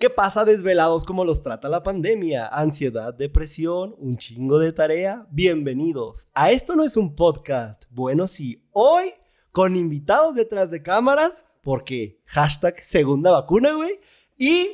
¿Qué 0.00 0.10
pasa 0.10 0.44
desvelados 0.44 1.04
como 1.04 1.24
los 1.24 1.42
trata 1.42 1.68
la 1.68 1.82
pandemia? 1.82 2.46
Ansiedad, 2.46 3.12
depresión, 3.12 3.96
un 3.98 4.16
chingo 4.16 4.60
de 4.60 4.72
tarea. 4.72 5.26
Bienvenidos. 5.32 6.28
A 6.34 6.52
esto 6.52 6.76
no 6.76 6.84
es 6.84 6.96
un 6.96 7.16
podcast. 7.16 7.86
Bueno, 7.90 8.28
sí, 8.28 8.64
hoy 8.70 9.12
con 9.50 9.74
invitados 9.74 10.36
detrás 10.36 10.70
de 10.70 10.84
cámaras, 10.84 11.42
porque 11.62 12.22
hashtag 12.26 12.80
segunda 12.80 13.32
vacuna, 13.32 13.72
güey. 13.72 13.90
Y 14.36 14.70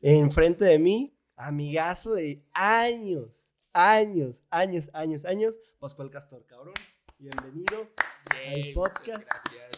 enfrente 0.00 0.64
de 0.64 0.78
mí, 0.78 1.18
amigazo 1.34 2.14
de 2.14 2.46
años, 2.52 3.50
años, 3.72 4.44
años, 4.48 4.90
años, 4.92 5.24
años, 5.24 5.58
Pascual 5.80 6.08
Castor, 6.08 6.46
cabrón. 6.46 6.74
Bienvenido 7.18 7.90
al 8.30 8.74
podcast. 8.74 9.28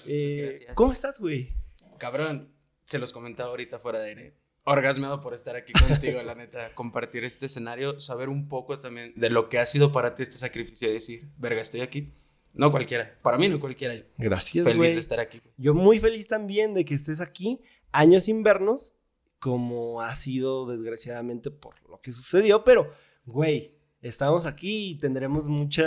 Eh, 0.05 0.67
¿Cómo 0.75 0.93
estás, 0.93 1.19
güey? 1.19 1.57
Cabrón, 1.97 2.55
se 2.85 2.99
los 2.99 3.13
comentaba 3.13 3.49
ahorita 3.49 3.79
fuera 3.79 3.99
de 4.01 4.09
aire 4.11 4.40
orgasmeado 4.73 5.21
por 5.21 5.35
estar 5.35 5.57
aquí 5.57 5.73
contigo, 5.73 6.23
la 6.23 6.35
neta, 6.35 6.71
compartir 6.75 7.25
este 7.25 7.47
escenario, 7.47 8.01
saber 8.01 8.29
un 8.29 8.49
poco 8.49 8.79
también 8.79 9.13
de 9.17 9.31
lo 9.31 9.49
que 9.49 9.59
ha 9.59 9.67
sido 9.67 9.93
para 9.93 10.15
ti 10.15 10.23
este 10.23 10.39
sacrificio 10.39 10.89
y 10.89 10.93
decir, 10.93 11.29
verga, 11.39 11.61
estoy 11.61 11.81
aquí. 11.81 12.13
No 12.53 12.73
cualquiera, 12.73 13.17
para 13.23 13.39
mí 13.39 13.49
no 13.49 13.61
cualquiera. 13.61 13.95
Gracias, 14.19 14.65
Feliz 14.65 14.95
de 14.95 15.01
estar 15.01 15.21
aquí. 15.21 15.41
Yo 15.57 15.73
muy 15.73 16.01
feliz 16.01 16.27
también 16.27 16.75
de 16.75 16.85
que 16.85 16.95
estés 16.95 17.21
aquí, 17.21 17.63
años 17.93 18.25
sin 18.25 18.43
vernos, 18.43 18.93
como 19.39 20.01
ha 20.03 20.15
sido 20.17 20.67
desgraciadamente 20.67 21.51
por 21.51 21.75
lo 21.89 22.01
que 22.01 22.13
sucedió, 22.13 22.65
pero, 22.65 22.91
güey, 23.25 23.80
estamos 24.03 24.47
aquí 24.47 24.91
y 24.91 24.95
tendremos 24.97 25.49
mucho 25.49 25.83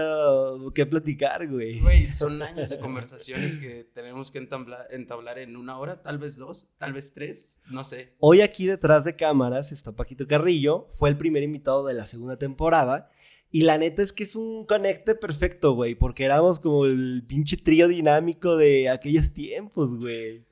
que 0.73 0.85
platicar, 0.85 1.47
güey. 1.49 1.79
Güey, 1.79 2.07
son 2.11 2.41
años 2.41 2.69
de 2.69 2.77
conversaciones 2.79 3.57
que 3.57 3.83
tenemos 3.93 4.31
que 4.31 4.37
entablar, 4.37 5.37
en 5.39 5.55
una 5.55 5.77
hora, 5.77 6.01
tal 6.01 6.17
vez 6.17 6.37
dos, 6.37 6.67
tal 6.77 6.93
vez 6.93 7.13
tres, 7.13 7.59
no 7.69 7.83
sé. 7.83 8.13
Hoy 8.19 8.41
aquí 8.41 8.67
detrás 8.67 9.03
de 9.03 9.15
cámaras 9.15 9.71
está 9.71 9.91
Paquito 9.93 10.27
Carrillo, 10.27 10.87
fue 10.89 11.09
el 11.09 11.17
primer 11.17 11.43
invitado 11.43 11.85
de 11.85 11.93
la 11.93 12.05
segunda 12.05 12.37
temporada. 12.37 13.09
Y 13.51 13.63
la 13.63 13.77
neta 13.77 14.01
es 14.01 14.13
que 14.13 14.23
es 14.23 14.35
un 14.35 14.65
conecte 14.65 15.13
perfecto, 15.13 15.73
güey, 15.75 15.93
porque 15.93 16.25
éramos 16.25 16.59
como 16.59 16.85
el 16.85 17.23
pinche 17.27 17.55
trío 17.55 17.87
dinámico 17.87 18.57
de 18.57 18.89
aquellos 18.89 19.31
tiempos, 19.33 19.95
güey. 19.95 20.47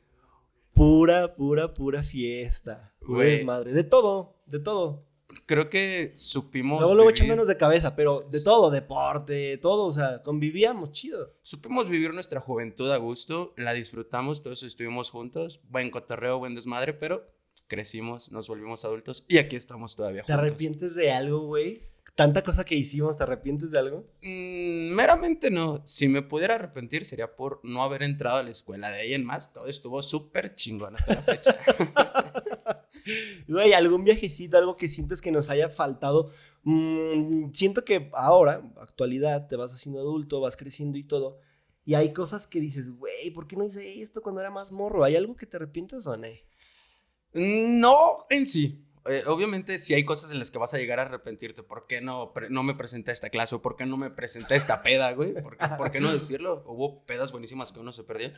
Pura, 0.72 1.36
pura, 1.36 1.74
pura 1.74 2.04
fiesta. 2.04 2.94
Güey. 3.02 3.44
Madre, 3.44 3.74
de 3.74 3.84
todo, 3.84 4.40
de 4.46 4.60
todo 4.60 5.11
creo 5.46 5.70
que 5.70 6.12
supimos. 6.16 6.80
Luego, 6.80 6.96
luego 6.96 7.10
echándonos 7.10 7.48
de 7.48 7.58
cabeza, 7.58 7.96
pero 7.96 8.28
de 8.30 8.42
todo, 8.42 8.70
deporte, 8.70 9.58
todo, 9.58 9.86
o 9.86 9.94
sea, 9.94 10.22
convivíamos 10.22 10.92
chido. 10.92 11.34
Supimos 11.42 11.90
vivir 11.90 12.14
nuestra 12.14 12.40
juventud 12.40 12.92
a 12.92 12.98
gusto, 12.98 13.54
la 13.58 13.74
disfrutamos, 13.74 14.42
todos 14.44 14.64
estuvimos 14.64 15.10
juntos, 15.10 15.62
buen 15.70 15.92
cotorreo, 15.92 16.40
buen 16.40 16.56
desmadre, 16.56 16.94
pero 16.94 17.28
crecimos, 17.68 18.32
nos 18.32 18.48
volvimos 18.48 18.84
adultos 18.84 19.26
y 19.30 19.38
aquí 19.38 19.56
estamos 19.56 19.96
todavía 19.96 20.22
juntos. 20.22 20.36
¿Te 20.36 20.40
arrepientes 20.40 20.96
de 20.96 21.12
algo, 21.12 21.48
güey? 21.48 21.92
tanta 22.16 22.44
cosa 22.44 22.64
que 22.66 22.76
hicimos, 22.76 23.18
¿te 23.18 23.24
arrepientes 23.24 23.72
de 23.72 23.80
algo? 23.80 24.06
Mm, 24.22 24.94
meramente 24.94 25.50
no. 25.50 25.82
Si 25.86 26.08
me 26.08 26.22
pudiera 26.22 26.56
arrepentir 26.56 27.06
sería 27.06 27.36
por 27.36 27.62
no 27.64 27.84
haber 27.84 28.04
entrado 28.04 28.38
a 28.38 28.44
la 28.44 28.52
escuela. 28.52 28.92
De 28.92 29.02
ahí 29.02 29.14
en 29.14 29.26
más, 29.26 29.54
todo 29.54 29.68
estuvo 29.68 30.02
súper 30.02 30.56
chingón 30.56 30.96
hasta 30.96 31.16
la 31.16 31.22
fecha. 31.22 31.56
Güey, 33.48 33.74
algún 33.74 34.04
viajecito, 34.04 34.58
algo 34.58 34.78
que 34.78 34.90
sientes 34.90 35.22
que 35.22 35.32
nos 35.32 35.50
haya 35.50 35.70
faltado. 35.70 36.32
Mm, 36.64 37.52
siento 37.54 37.86
que 37.86 38.10
ahora, 38.14 38.72
actualidad, 38.78 39.48
te 39.48 39.56
vas 39.56 39.74
haciendo 39.74 40.00
adulto, 40.00 40.42
vas 40.42 40.58
creciendo 40.58 40.98
y 40.98 41.04
todo. 41.04 41.40
Y 41.84 41.96
hay 41.96 42.14
cosas 42.14 42.48
que 42.48 42.60
dices, 42.60 42.92
güey, 42.92 43.32
¿por 43.32 43.48
qué 43.48 43.56
no 43.56 43.66
hice 43.66 44.02
esto 44.02 44.22
cuando 44.22 44.42
era 44.42 44.52
más 44.52 44.72
morro? 44.72 45.04
¿Hay 45.04 45.16
algo 45.16 45.36
que 45.36 45.48
te 45.48 45.58
arrepientes 45.58 46.06
o 46.06 46.16
no? 46.16 46.28
No, 47.34 48.26
en 48.30 48.46
sí. 48.46 48.86
Eh, 49.08 49.24
obviamente, 49.26 49.80
si 49.80 49.96
hay 49.96 50.04
cosas 50.04 50.32
en 50.32 50.38
las 50.38 50.52
que 50.52 50.60
vas 50.60 50.76
a 50.76 50.78
llegar 50.78 51.00
a 51.00 51.04
arrepentirte, 51.04 51.64
¿por 51.64 51.88
qué 51.88 52.02
no, 52.02 52.34
no 52.50 52.62
me 52.62 52.76
presenté 52.76 53.10
a 53.10 53.14
esta 53.14 53.32
clase? 53.32 53.56
¿O 53.56 53.62
por 53.62 53.76
qué 53.76 53.88
no 53.88 53.98
me 53.98 54.12
presenté 54.12 54.54
a 54.54 54.58
esta 54.58 54.84
peda, 54.84 55.12
güey? 55.14 55.34
¿Por 55.42 55.58
qué, 55.92 56.00
no 56.00 56.12
decirlo? 56.14 56.64
Hubo 56.68 57.04
pedas 57.06 57.32
buenísimas 57.32 57.72
que 57.72 57.80
uno 57.80 57.94
se 57.94 58.04
perdió. 58.04 58.32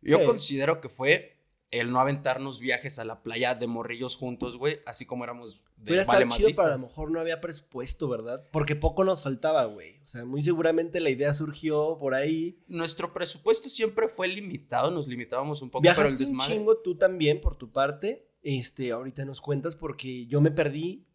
Yo 0.00 0.24
considero 0.24 0.80
que 0.80 0.88
fue 0.88 1.37
el 1.70 1.90
no 1.92 2.00
aventarnos 2.00 2.60
viajes 2.60 2.98
a 2.98 3.04
la 3.04 3.22
playa 3.22 3.54
de 3.54 3.66
morrillos 3.66 4.16
juntos, 4.16 4.56
güey, 4.56 4.80
así 4.86 5.04
como 5.04 5.24
éramos 5.24 5.62
de 5.76 5.92
Pero 5.92 6.06
vale 6.06 6.28
chido 6.30 6.50
para 6.56 6.74
a 6.74 6.76
lo 6.76 6.86
mejor 6.86 7.10
no 7.10 7.20
había 7.20 7.40
presupuesto, 7.40 8.08
¿verdad? 8.08 8.48
Porque 8.50 8.74
poco 8.74 9.04
nos 9.04 9.22
faltaba, 9.22 9.64
güey. 9.66 10.00
O 10.02 10.06
sea, 10.06 10.24
muy 10.24 10.42
seguramente 10.42 11.00
la 11.00 11.10
idea 11.10 11.34
surgió 11.34 11.98
por 11.98 12.14
ahí. 12.14 12.64
Nuestro 12.68 13.12
presupuesto 13.12 13.68
siempre 13.68 14.08
fue 14.08 14.28
limitado, 14.28 14.90
nos 14.90 15.06
limitábamos 15.06 15.62
un 15.62 15.70
poco, 15.70 15.82
pero 15.82 16.08
el 16.08 16.16
desmadre... 16.16 16.52
un 16.54 16.58
chingo 16.58 16.78
tú 16.78 16.96
también, 16.96 17.40
por 17.40 17.56
tu 17.56 17.70
parte 17.70 18.28
este, 18.42 18.92
ahorita 18.92 19.24
nos 19.24 19.40
cuentas 19.40 19.76
porque 19.76 20.26
yo 20.26 20.40
me 20.40 20.50
perdí 20.50 21.06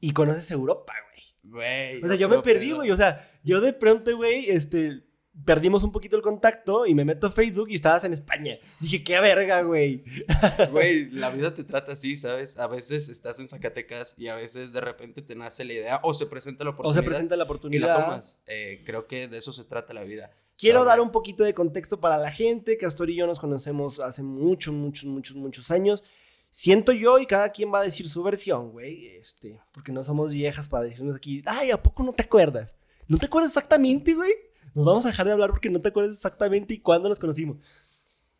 y 0.00 0.12
conoces 0.12 0.50
Europa, 0.50 0.92
güey. 1.10 1.52
Güey. 1.54 2.02
O 2.02 2.06
sea, 2.06 2.16
yo 2.16 2.28
me 2.28 2.40
perdí, 2.40 2.72
güey. 2.72 2.90
O 2.90 2.96
sea, 2.96 3.30
yo 3.44 3.60
de 3.60 3.72
pronto, 3.72 4.14
güey, 4.16 4.50
este, 4.50 5.05
perdimos 5.44 5.84
un 5.84 5.92
poquito 5.92 6.16
el 6.16 6.22
contacto 6.22 6.86
y 6.86 6.94
me 6.94 7.04
meto 7.04 7.26
a 7.26 7.30
Facebook 7.30 7.68
y 7.70 7.74
estabas 7.74 8.04
en 8.04 8.12
España. 8.12 8.58
Dije, 8.80 9.04
qué 9.04 9.20
verga, 9.20 9.62
güey. 9.62 10.04
Güey, 10.70 11.10
la 11.10 11.30
vida 11.30 11.54
te 11.54 11.64
trata 11.64 11.92
así, 11.92 12.16
¿sabes? 12.16 12.58
A 12.58 12.66
veces 12.66 13.08
estás 13.08 13.38
en 13.38 13.48
Zacatecas 13.48 14.14
y 14.16 14.28
a 14.28 14.34
veces 14.34 14.72
de 14.72 14.80
repente 14.80 15.22
te 15.22 15.34
nace 15.34 15.64
la 15.64 15.72
idea 15.74 16.00
o 16.02 16.14
se 16.14 16.26
presenta 16.26 16.64
la 16.64 16.70
oportunidad. 16.70 16.98
O 16.98 17.02
se 17.02 17.06
presenta 17.06 17.36
la 17.36 17.44
oportunidad. 17.44 17.86
Y 17.86 17.88
la 17.88 18.04
tomas. 18.04 18.40
Eh, 18.46 18.82
creo 18.84 19.06
que 19.06 19.28
de 19.28 19.38
eso 19.38 19.52
se 19.52 19.64
trata 19.64 19.94
la 19.94 20.02
vida. 20.02 20.30
Quiero 20.56 20.84
dar 20.84 21.00
un 21.00 21.12
poquito 21.12 21.44
de 21.44 21.52
contexto 21.52 22.00
para 22.00 22.16
la 22.16 22.30
gente. 22.30 22.78
Castor 22.78 23.10
y 23.10 23.16
yo 23.16 23.26
nos 23.26 23.38
conocemos 23.38 24.00
hace 24.00 24.22
muchos, 24.22 24.72
muchos, 24.72 25.04
muchos, 25.04 25.36
muchos 25.36 25.70
años. 25.70 26.02
Siento 26.50 26.92
yo 26.92 27.18
y 27.18 27.26
cada 27.26 27.50
quien 27.50 27.72
va 27.72 27.80
a 27.80 27.84
decir 27.84 28.08
su 28.08 28.22
versión, 28.22 28.72
güey. 28.72 29.06
Este, 29.08 29.60
porque 29.72 29.92
no 29.92 30.02
somos 30.02 30.32
viejas 30.32 30.68
para 30.68 30.84
decirnos 30.84 31.16
aquí, 31.16 31.42
ay, 31.44 31.70
¿a 31.70 31.82
poco 31.82 32.02
no 32.02 32.14
te 32.14 32.22
acuerdas? 32.22 32.74
¿No 33.08 33.18
te 33.18 33.26
acuerdas 33.26 33.50
exactamente, 33.50 34.14
güey? 34.14 34.32
Nos 34.76 34.84
vamos 34.84 35.06
a 35.06 35.08
dejar 35.08 35.24
de 35.24 35.32
hablar 35.32 35.50
porque 35.50 35.70
no 35.70 35.80
te 35.80 35.88
acuerdas 35.88 36.14
exactamente 36.14 36.74
y 36.74 36.80
cuándo 36.80 37.08
nos 37.08 37.18
conocimos. 37.18 37.56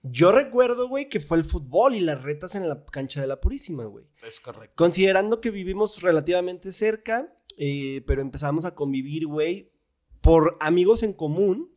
Yo 0.02 0.32
recuerdo, 0.32 0.86
güey, 0.86 1.08
que 1.08 1.19
fue 1.19 1.38
el 1.38 1.44
fútbol 1.44 1.94
y 1.94 2.00
las 2.00 2.22
retas 2.22 2.54
en 2.54 2.69
la 2.69 2.84
cancha 2.84 3.22
de 3.22 3.26
la 3.26 3.41
Purísima, 3.41 3.86
güey. 3.86 4.04
Es 4.22 4.38
correcto. 4.38 4.74
Considerando 4.76 5.41
que 5.41 5.50
vivimos 5.50 6.02
relativamente 6.02 6.72
cerca, 6.72 7.34
eh, 7.56 8.04
pero 8.06 8.20
empezamos 8.20 8.66
a 8.66 8.74
convivir, 8.74 9.26
güey, 9.26 9.72
por 10.20 10.58
amigos 10.60 11.02
en 11.02 11.14
común. 11.14 11.72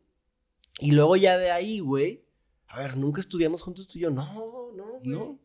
Y 0.78 0.92
luego 0.92 1.16
ya 1.16 1.38
de 1.38 1.50
ahí, 1.50 1.80
güey. 1.80 2.26
A 2.68 2.80
ver, 2.80 2.98
nunca 2.98 3.22
estudiamos 3.22 3.62
juntos 3.62 3.88
tú 3.88 3.96
y 3.96 4.02
yo. 4.02 4.10
No, 4.10 4.72
no, 4.74 4.98
güey. 4.98 5.08
No. 5.08 5.38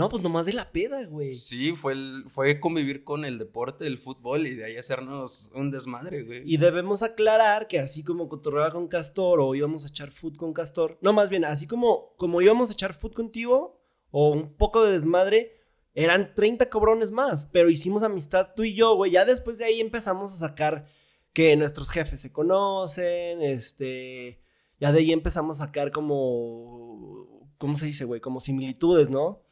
No, 0.00 0.08
pues 0.08 0.22
nomás 0.22 0.46
de 0.46 0.54
la 0.54 0.72
peda, 0.72 1.04
güey. 1.04 1.36
Sí, 1.36 1.72
fue, 1.72 1.94
fue 2.26 2.58
convivir 2.58 3.04
con 3.04 3.26
el 3.26 3.36
deporte, 3.36 3.86
el 3.86 3.98
fútbol 3.98 4.46
y 4.46 4.54
de 4.54 4.64
ahí 4.64 4.76
hacernos 4.78 5.52
un 5.54 5.70
desmadre, 5.70 6.22
güey. 6.22 6.42
Y 6.46 6.56
debemos 6.56 7.02
aclarar 7.02 7.68
que 7.68 7.78
así 7.78 8.02
como 8.02 8.26
cotorreaba 8.26 8.72
con 8.72 8.88
Castor 8.88 9.40
o 9.40 9.54
íbamos 9.54 9.84
a 9.84 9.88
echar 9.88 10.10
foot 10.10 10.38
con 10.38 10.54
Castor, 10.54 10.96
no, 11.02 11.12
más 11.12 11.28
bien, 11.28 11.44
así 11.44 11.66
como, 11.66 12.14
como 12.16 12.40
íbamos 12.40 12.70
a 12.70 12.72
echar 12.72 12.94
foot 12.94 13.12
contigo 13.12 13.78
o 14.10 14.30
un 14.30 14.56
poco 14.56 14.82
de 14.82 14.92
desmadre, 14.92 15.52
eran 15.92 16.34
30 16.34 16.70
cobrones 16.70 17.10
más, 17.10 17.44
pero 17.52 17.68
hicimos 17.68 18.02
amistad 18.02 18.54
tú 18.56 18.64
y 18.64 18.74
yo, 18.74 18.94
güey. 18.96 19.10
Ya 19.10 19.26
después 19.26 19.58
de 19.58 19.66
ahí 19.66 19.82
empezamos 19.82 20.32
a 20.32 20.48
sacar 20.48 20.86
que 21.34 21.54
nuestros 21.56 21.90
jefes 21.90 22.22
se 22.22 22.32
conocen, 22.32 23.42
este, 23.42 24.40
ya 24.78 24.92
de 24.92 25.00
ahí 25.00 25.12
empezamos 25.12 25.60
a 25.60 25.66
sacar 25.66 25.92
como, 25.92 27.50
¿cómo 27.58 27.76
se 27.76 27.84
dice, 27.84 28.06
güey? 28.06 28.22
Como 28.22 28.40
similitudes, 28.40 29.10
¿no? 29.10 29.42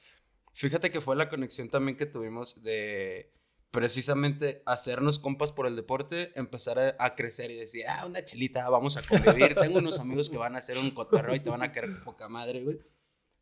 Fíjate 0.59 0.91
que 0.91 1.01
fue 1.01 1.15
la 1.15 1.29
conexión 1.29 1.69
también 1.69 1.97
que 1.97 2.05
tuvimos 2.05 2.65
de 2.65 3.33
precisamente 3.71 4.61
hacernos 4.67 5.21
compas 5.21 5.53
por 5.53 5.69
el 5.69 5.77
deporte, 5.77 6.33
empezar 6.35 6.97
a, 6.99 7.15
crecer 7.15 7.53
y 7.53 7.55
decir, 7.55 7.85
ah, 7.87 8.05
una 8.07 8.25
chelita, 8.25 8.69
vamos 8.69 8.97
a 8.97 9.03
convivir. 9.03 9.55
Tengo 9.55 9.79
unos 9.79 10.01
amigos 10.01 10.29
que 10.29 10.37
van 10.37 10.57
a 10.57 10.59
hacer 10.59 10.77
un 10.79 10.91
cotorreo 10.91 11.37
y 11.37 11.39
te 11.39 11.49
van 11.49 11.63
a 11.63 11.71
querer 11.71 12.03
poca 12.03 12.29
madre, 12.29 12.65
güey. 12.65 12.81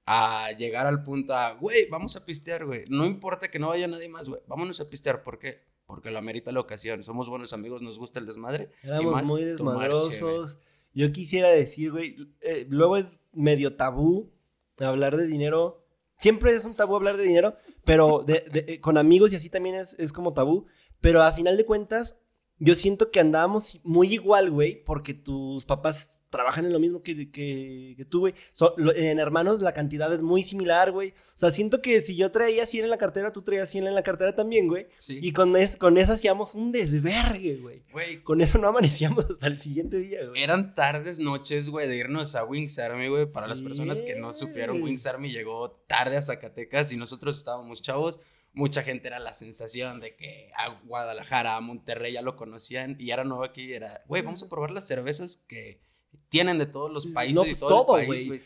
A 0.04 0.52
llegar 0.58 0.86
al 0.86 1.04
punto 1.04 1.32
a, 1.32 1.52
güey, 1.54 1.88
vamos 1.88 2.16
a 2.16 2.26
pistear, 2.26 2.66
güey. 2.66 2.84
No 2.90 3.06
importa 3.06 3.50
que 3.50 3.58
no 3.58 3.68
vaya 3.68 3.88
nadie 3.88 4.10
más, 4.10 4.28
güey. 4.28 4.42
Vámonos 4.46 4.78
a 4.80 4.90
pistear. 4.90 5.22
¿Por 5.22 5.38
qué? 5.38 5.62
Porque 5.86 6.10
lo 6.10 6.18
amerita 6.18 6.52
la 6.52 6.60
ocasión. 6.60 7.02
Somos 7.02 7.30
buenos 7.30 7.54
amigos, 7.54 7.80
nos 7.80 7.98
gusta 7.98 8.20
el 8.20 8.26
desmadre. 8.26 8.68
Éramos 8.82 9.24
muy 9.24 9.42
desmadrosos. 9.42 10.58
Yo 10.92 11.10
quisiera 11.12 11.48
decir, 11.48 11.92
güey, 11.92 12.14
eh, 12.42 12.66
luego 12.68 12.98
es 12.98 13.06
medio 13.32 13.74
tabú 13.74 14.34
hablar 14.84 15.16
de 15.16 15.26
dinero 15.26 15.85
Siempre 16.16 16.54
es 16.54 16.64
un 16.64 16.74
tabú 16.74 16.96
hablar 16.96 17.16
de 17.16 17.24
dinero, 17.24 17.56
pero 17.84 18.24
eh, 18.28 18.80
con 18.80 18.98
amigos 18.98 19.32
y 19.32 19.36
así 19.36 19.50
también 19.50 19.74
es, 19.76 19.94
es 19.98 20.12
como 20.12 20.32
tabú. 20.32 20.66
Pero 21.00 21.22
a 21.22 21.32
final 21.32 21.56
de 21.56 21.64
cuentas, 21.64 22.22
yo 22.58 22.74
siento 22.74 23.10
que 23.10 23.20
andábamos 23.20 23.80
muy 23.84 24.14
igual, 24.14 24.50
güey, 24.50 24.82
porque 24.82 25.12
tus 25.12 25.66
papás 25.66 26.22
trabajan 26.30 26.64
en 26.64 26.72
lo 26.72 26.78
mismo 26.80 27.02
que, 27.02 27.30
que, 27.30 28.06
tú, 28.08 28.20
güey. 28.20 28.34
en 28.96 29.18
hermanos 29.18 29.60
la 29.60 29.74
cantidad 29.74 30.12
es 30.12 30.22
muy 30.22 30.42
similar, 30.42 30.90
güey. 30.90 31.10
O 31.10 31.34
sea, 31.34 31.50
siento 31.50 31.82
que 31.82 32.00
si 32.00 32.16
yo 32.16 32.30
traía 32.32 32.66
100 32.66 32.84
en 32.84 32.90
la 32.90 32.96
cartera, 32.96 33.30
tú 33.30 33.42
traías 33.42 33.68
100 33.68 33.88
en 33.88 33.94
la 33.94 34.02
cartera 34.02 34.34
también, 34.34 34.68
güey. 34.68 34.86
Sí. 34.96 35.18
Y 35.22 35.32
con, 35.32 35.54
con 35.78 35.98
eso 35.98 36.12
hacíamos 36.12 36.54
un 36.54 36.72
desvergue, 36.72 37.56
güey. 37.56 37.82
Güey. 37.92 38.22
Con 38.22 38.40
eso 38.40 38.56
no 38.56 38.68
amanecíamos 38.68 39.24
hasta 39.30 39.48
el 39.48 39.58
siguiente 39.58 39.98
día, 39.98 40.26
güey. 40.26 40.42
Eran 40.42 40.74
tardes, 40.74 41.18
noches, 41.18 41.68
güey, 41.68 41.86
de 41.86 41.96
irnos 41.96 42.34
a 42.34 42.44
Wings 42.44 42.78
Army, 42.78 43.08
güey. 43.08 43.26
Para 43.26 43.46
las 43.46 43.60
personas 43.60 44.00
que 44.00 44.16
no 44.16 44.32
supieron, 44.32 44.82
Wings 44.82 45.06
Army 45.06 45.30
llegó 45.30 45.70
tarde 45.86 46.16
a 46.16 46.22
Zacatecas 46.22 46.90
y 46.90 46.96
nosotros 46.96 47.36
estábamos 47.36 47.82
chavos 47.82 48.18
mucha 48.56 48.82
gente 48.82 49.06
era 49.06 49.20
la 49.20 49.34
sensación 49.34 50.00
de 50.00 50.16
que 50.16 50.50
a 50.56 50.70
Guadalajara, 50.86 51.56
a 51.56 51.60
Monterrey 51.60 52.14
ya 52.14 52.22
lo 52.22 52.36
conocían 52.36 52.96
y 52.98 53.10
ahora 53.10 53.24
nuevo 53.24 53.44
aquí 53.44 53.74
era, 53.74 54.02
güey, 54.08 54.22
vamos 54.22 54.42
a 54.42 54.48
probar 54.48 54.70
las 54.70 54.86
cervezas 54.86 55.36
que 55.36 55.82
tienen 56.30 56.58
de 56.58 56.64
todos 56.64 56.90
los 56.90 57.06
países 57.08 57.46
y 57.46 57.50
pues 57.50 57.60
todo, 57.60 57.98
el 57.98 58.06
país, 58.06 58.26
güey. 58.26 58.42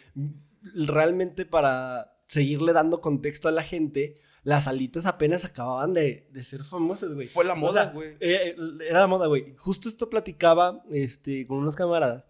Realmente 0.74 1.46
para 1.46 2.20
seguirle 2.26 2.72
dando 2.72 3.00
contexto 3.00 3.46
a 3.46 3.52
la 3.52 3.62
gente, 3.62 4.16
las 4.42 4.66
alitas 4.66 5.06
apenas 5.06 5.44
acababan 5.44 5.94
de, 5.94 6.28
ser 6.42 6.64
famosas, 6.64 7.14
güey. 7.14 7.28
Fue 7.28 7.44
la 7.44 7.54
moda, 7.54 7.92
güey. 7.92 8.16
Eh, 8.18 8.56
era 8.88 9.00
la 9.00 9.06
moda, 9.06 9.28
güey. 9.28 9.54
Justo 9.56 9.88
esto 9.88 10.10
platicaba 10.10 10.82
este, 10.90 11.46
con 11.46 11.58
unos 11.58 11.76
camaradas, 11.76 12.24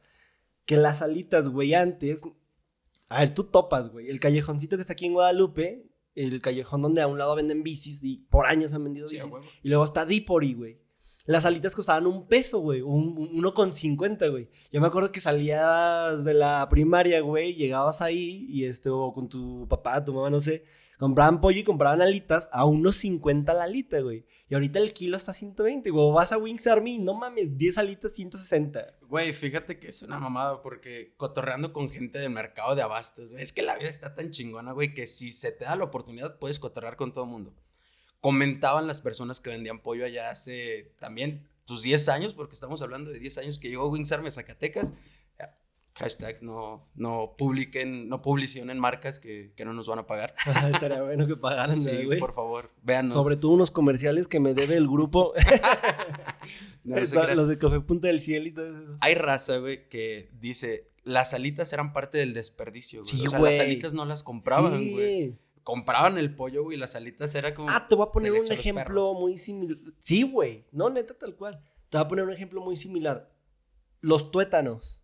que 0.66 0.76
las 0.76 1.00
alitas, 1.00 1.48
güey, 1.48 1.72
antes... 1.72 2.24
A 3.08 3.20
ver, 3.20 3.34
tú 3.34 3.44
topas, 3.44 3.88
güey. 3.88 4.08
El 4.08 4.20
callejoncito 4.20 4.76
que 4.76 4.82
está 4.82 4.92
aquí 4.92 5.06
en 5.06 5.14
Guadalupe, 5.14 5.89
el 6.14 6.40
callejón 6.40 6.82
donde 6.82 7.02
a 7.02 7.06
un 7.06 7.18
lado 7.18 7.36
venden 7.36 7.62
bicis 7.62 8.02
y 8.04 8.18
por 8.30 8.46
años 8.46 8.74
han 8.74 8.84
vendido 8.84 9.08
bicis. 9.08 9.24
Y 9.62 9.68
luego 9.68 9.84
está 9.84 10.04
Dipori, 10.04 10.54
güey. 10.54 10.78
Las 11.26 11.44
alitas 11.44 11.76
costaban 11.76 12.06
un 12.06 12.26
peso, 12.26 12.60
güey, 12.60 12.80
un, 12.80 13.30
uno 13.32 13.54
con 13.54 13.72
cincuenta, 13.72 14.28
güey. 14.28 14.48
Yo 14.72 14.80
me 14.80 14.86
acuerdo 14.86 15.12
que 15.12 15.20
salías 15.20 16.24
de 16.24 16.34
la 16.34 16.66
primaria, 16.68 17.20
güey, 17.20 17.54
llegabas 17.54 18.00
ahí 18.00 18.46
y 18.48 18.64
este, 18.64 18.88
o 18.88 19.12
con 19.12 19.28
tu 19.28 19.68
papá, 19.68 20.04
tu 20.04 20.12
mamá, 20.14 20.30
no 20.30 20.40
sé, 20.40 20.64
compraban 20.98 21.40
pollo 21.40 21.60
y 21.60 21.64
compraban 21.64 22.02
alitas 22.02 22.48
a 22.52 22.64
unos 22.64 22.96
50 22.96 23.52
la 23.54 23.64
alita, 23.64 24.00
güey. 24.00 24.24
Y 24.50 24.54
ahorita 24.54 24.80
el 24.80 24.92
kilo 24.92 25.16
está 25.16 25.30
a 25.30 25.34
120, 25.34 25.90
güey. 25.90 26.12
Vas 26.12 26.32
a 26.32 26.38
Wings 26.38 26.66
Army, 26.66 26.98
no 26.98 27.14
mames, 27.14 27.56
10 27.56 27.78
alitas 27.78 28.12
160. 28.14 28.98
Güey, 29.02 29.32
fíjate 29.32 29.78
que 29.78 29.86
es 29.86 30.02
una 30.02 30.18
mamada 30.18 30.60
porque 30.60 31.14
cotorreando 31.16 31.72
con 31.72 31.88
gente 31.88 32.18
del 32.18 32.30
mercado 32.30 32.74
de 32.74 32.82
abastos, 32.82 33.30
güey. 33.30 33.44
Es 33.44 33.52
que 33.52 33.62
la 33.62 33.76
vida 33.76 33.88
está 33.88 34.16
tan 34.16 34.32
chingona, 34.32 34.72
güey, 34.72 34.92
que 34.92 35.06
si 35.06 35.32
se 35.32 35.52
te 35.52 35.66
da 35.66 35.76
la 35.76 35.84
oportunidad 35.84 36.36
puedes 36.40 36.58
cotorrear 36.58 36.96
con 36.96 37.12
todo 37.12 37.24
el 37.24 37.30
mundo. 37.30 37.54
Comentaban 38.20 38.88
las 38.88 39.00
personas 39.00 39.38
que 39.38 39.50
vendían 39.50 39.82
pollo 39.82 40.04
allá 40.04 40.30
hace 40.30 40.96
también 40.98 41.48
tus 41.64 41.82
10 41.82 42.08
años, 42.08 42.34
porque 42.34 42.54
estamos 42.54 42.82
hablando 42.82 43.12
de 43.12 43.20
10 43.20 43.38
años 43.38 43.60
que 43.60 43.68
llegó 43.68 43.88
Wings 43.88 44.10
Army 44.10 44.28
a 44.28 44.32
Zacatecas 44.32 44.94
hashtag 45.94 46.42
no, 46.42 46.88
no 46.94 47.34
publiquen, 47.36 48.08
no 48.08 48.22
publicacionen 48.22 48.78
marcas 48.78 49.18
que, 49.18 49.52
que, 49.56 49.64
no 49.64 49.72
nos 49.72 49.88
van 49.88 49.98
a 49.98 50.06
pagar. 50.06 50.34
Estaría 50.72 51.02
bueno 51.02 51.26
que 51.26 51.36
pagaran, 51.36 51.80
sí, 51.80 52.08
por 52.18 52.34
favor, 52.34 52.70
véanos. 52.82 53.12
Sobre 53.12 53.36
todo 53.36 53.52
unos 53.52 53.70
comerciales 53.70 54.28
que 54.28 54.40
me 54.40 54.54
debe 54.54 54.76
el 54.76 54.86
grupo. 54.86 55.32
los 56.84 57.48
de 57.48 57.58
Café 57.58 57.80
Punta 57.80 58.08
del 58.08 58.20
Cielo 58.20 58.48
y 58.48 58.52
todo 58.52 58.66
eso. 58.66 58.96
Hay 59.00 59.14
raza, 59.14 59.58
güey, 59.58 59.88
que 59.88 60.30
dice, 60.40 60.90
las 61.04 61.34
alitas 61.34 61.72
eran 61.72 61.92
parte 61.92 62.18
del 62.18 62.34
desperdicio, 62.34 63.02
güey. 63.02 63.26
o 63.26 63.30
sea, 63.30 63.38
las 63.38 63.60
alitas 63.60 63.92
no 63.92 64.04
las 64.04 64.22
compraban, 64.22 64.90
güey. 64.90 65.38
Compraban 65.62 66.18
el 66.18 66.34
pollo, 66.34 66.64
güey, 66.64 66.78
las 66.78 66.96
alitas 66.96 67.34
era 67.34 67.54
como... 67.54 67.68
Ah, 67.70 67.86
te 67.86 67.94
voy 67.94 68.06
a 68.08 68.12
poner 68.12 68.32
un 68.32 68.50
ejemplo 68.50 69.12
muy 69.14 69.36
similar. 69.36 69.78
Sí, 69.98 70.22
güey, 70.22 70.66
no, 70.72 70.88
neta, 70.88 71.16
tal 71.16 71.36
cual. 71.36 71.62
Te 71.90 71.98
voy 71.98 72.06
a 72.06 72.08
poner 72.08 72.24
un 72.24 72.32
ejemplo 72.32 72.62
muy 72.62 72.76
similar. 72.76 73.30
Los 74.00 74.30
tuétanos. 74.30 75.02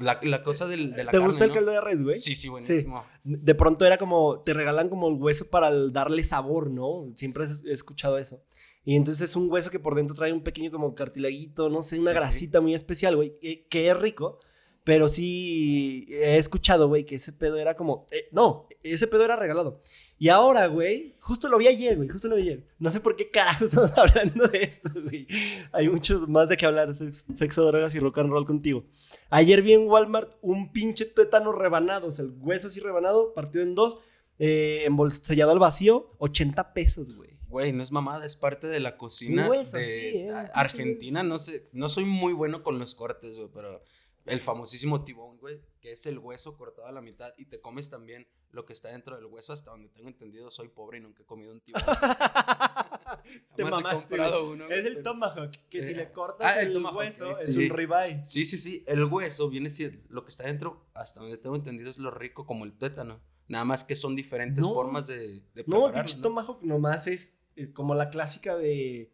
La, 0.00 0.18
la 0.22 0.42
cosa 0.42 0.66
del, 0.66 0.92
de 0.92 1.04
la 1.04 1.12
¿Te 1.12 1.18
gusta 1.18 1.44
el 1.44 1.52
caldo 1.52 1.70
de 1.70 1.80
res, 1.80 2.02
güey? 2.02 2.16
Sí, 2.16 2.34
sí, 2.34 2.48
buenísimo. 2.48 3.04
De 3.22 3.54
pronto 3.54 3.84
era 3.84 3.98
como, 3.98 4.40
te 4.40 4.54
regalan 4.54 4.88
como 4.88 5.08
el 5.08 5.14
hueso 5.14 5.48
para 5.48 5.70
darle 5.90 6.24
sabor, 6.24 6.70
¿no? 6.70 7.12
Siempre 7.14 7.44
he 7.66 7.72
escuchado 7.72 8.18
eso. 8.18 8.42
Y 8.84 8.96
entonces 8.96 9.30
es 9.30 9.36
un 9.36 9.50
hueso 9.50 9.70
que 9.70 9.78
por 9.78 9.94
dentro 9.94 10.16
trae 10.16 10.32
un 10.32 10.42
pequeño 10.42 10.70
como 10.70 10.94
cartilaguito, 10.94 11.68
no 11.68 11.82
sé, 11.82 12.00
una 12.00 12.12
grasita 12.12 12.60
muy 12.60 12.74
especial, 12.74 13.14
güey, 13.14 13.38
que 13.68 13.88
es 13.88 13.96
rico. 13.98 14.40
Pero 14.84 15.08
sí 15.08 16.06
he 16.10 16.38
escuchado, 16.38 16.88
güey, 16.88 17.04
que 17.04 17.16
ese 17.16 17.32
pedo 17.32 17.56
era 17.58 17.76
como... 17.76 18.06
Eh, 18.10 18.28
no, 18.32 18.66
ese 18.82 19.06
pedo 19.06 19.24
era 19.24 19.36
regalado. 19.36 19.82
Y 20.18 20.28
ahora, 20.28 20.66
güey, 20.66 21.16
justo 21.20 21.48
lo 21.48 21.56
vi 21.56 21.66
ayer, 21.66 21.96
güey, 21.96 22.08
justo 22.08 22.28
lo 22.28 22.36
vi 22.36 22.42
ayer. 22.42 22.66
No 22.78 22.90
sé 22.90 23.00
por 23.00 23.16
qué 23.16 23.30
carajo 23.30 23.64
estamos 23.66 23.96
hablando 23.96 24.48
de 24.48 24.58
esto, 24.58 24.90
güey. 25.02 25.26
Hay 25.72 25.88
mucho 25.88 26.26
más 26.28 26.50
de 26.50 26.56
qué 26.56 26.66
hablar, 26.66 26.94
sexo, 26.94 27.64
drogas 27.64 27.94
y 27.94 28.00
rock 28.00 28.18
and 28.18 28.30
roll 28.30 28.44
contigo. 28.44 28.84
Ayer 29.30 29.62
vi 29.62 29.72
en 29.72 29.88
Walmart 29.88 30.30
un 30.42 30.72
pinche 30.72 31.06
tétano 31.06 31.52
rebanado, 31.52 32.08
o 32.08 32.10
sea, 32.10 32.26
el 32.26 32.34
hueso 32.38 32.68
así 32.68 32.80
rebanado, 32.80 33.32
partido 33.32 33.64
en 33.64 33.74
dos, 33.74 33.96
eh, 34.38 34.86
al 34.86 35.58
vacío, 35.58 36.14
80 36.18 36.74
pesos, 36.74 37.14
güey. 37.14 37.30
Güey, 37.48 37.72
no 37.72 37.82
es 37.82 37.90
mamada, 37.90 38.24
es 38.24 38.36
parte 38.36 38.68
de 38.68 38.78
la 38.78 38.96
cocina 38.96 39.48
hueso, 39.48 39.76
de 39.76 39.84
sí, 39.84 40.16
eh, 40.18 40.30
Argentina. 40.54 41.22
No 41.22 41.38
sé, 41.38 41.68
no 41.72 41.88
soy 41.88 42.04
muy 42.04 42.32
bueno 42.32 42.62
con 42.62 42.78
los 42.78 42.94
cortes, 42.94 43.36
güey, 43.36 43.48
pero 43.52 43.82
el 44.30 44.40
famosísimo 44.40 45.04
tibón, 45.04 45.38
güey, 45.38 45.60
que 45.80 45.92
es 45.92 46.06
el 46.06 46.18
hueso 46.18 46.56
cortado 46.56 46.86
a 46.86 46.92
la 46.92 47.00
mitad 47.00 47.32
y 47.36 47.46
te 47.46 47.60
comes 47.60 47.90
también 47.90 48.26
lo 48.52 48.64
que 48.64 48.72
está 48.72 48.88
dentro 48.88 49.16
del 49.16 49.26
hueso, 49.26 49.52
hasta 49.52 49.70
donde 49.70 49.88
tengo 49.88 50.08
entendido, 50.08 50.50
soy 50.50 50.68
pobre 50.68 50.98
y 50.98 51.00
nunca 51.00 51.22
he 51.22 51.26
comido 51.26 51.52
un 51.52 51.60
tibón. 51.60 51.82
Te 53.56 53.64
mamaste, 53.64 54.16
uno, 54.42 54.68
Es 54.68 54.86
el 54.86 55.02
tomahawk, 55.02 55.50
que 55.68 55.84
si 55.84 55.94
le 55.94 56.04
eh, 56.04 56.12
cortas 56.12 56.56
ah, 56.56 56.62
el, 56.62 56.76
hueso 56.84 57.30
es 57.38 57.56
un 57.56 57.68
ribeye. 57.68 58.24
Sí, 58.24 58.44
sí, 58.44 58.56
sí, 58.56 58.84
el 58.86 59.04
hueso 59.04 59.48
viene 59.50 59.68
ser 59.68 60.00
lo 60.08 60.24
que 60.24 60.30
está 60.30 60.44
dentro, 60.44 60.86
hasta 60.94 61.20
donde 61.20 61.36
tengo 61.36 61.56
entendido, 61.56 61.90
es 61.90 61.98
lo 61.98 62.10
rico 62.10 62.46
como 62.46 62.64
el 62.64 62.72
tuétano. 62.72 63.20
Nada 63.48 63.64
más 63.64 63.84
que 63.84 63.96
son 63.96 64.14
diferentes 64.14 64.64
formas 64.64 65.08
de, 65.08 65.42
de 65.54 65.64
No, 65.66 65.90
dicho 65.90 66.16
¿no? 66.16 66.22
tomahawk 66.22 66.62
nomás 66.62 67.08
es 67.08 67.40
eh, 67.56 67.72
como 67.72 67.94
la 67.94 68.10
clásica 68.10 68.56
de... 68.56 69.12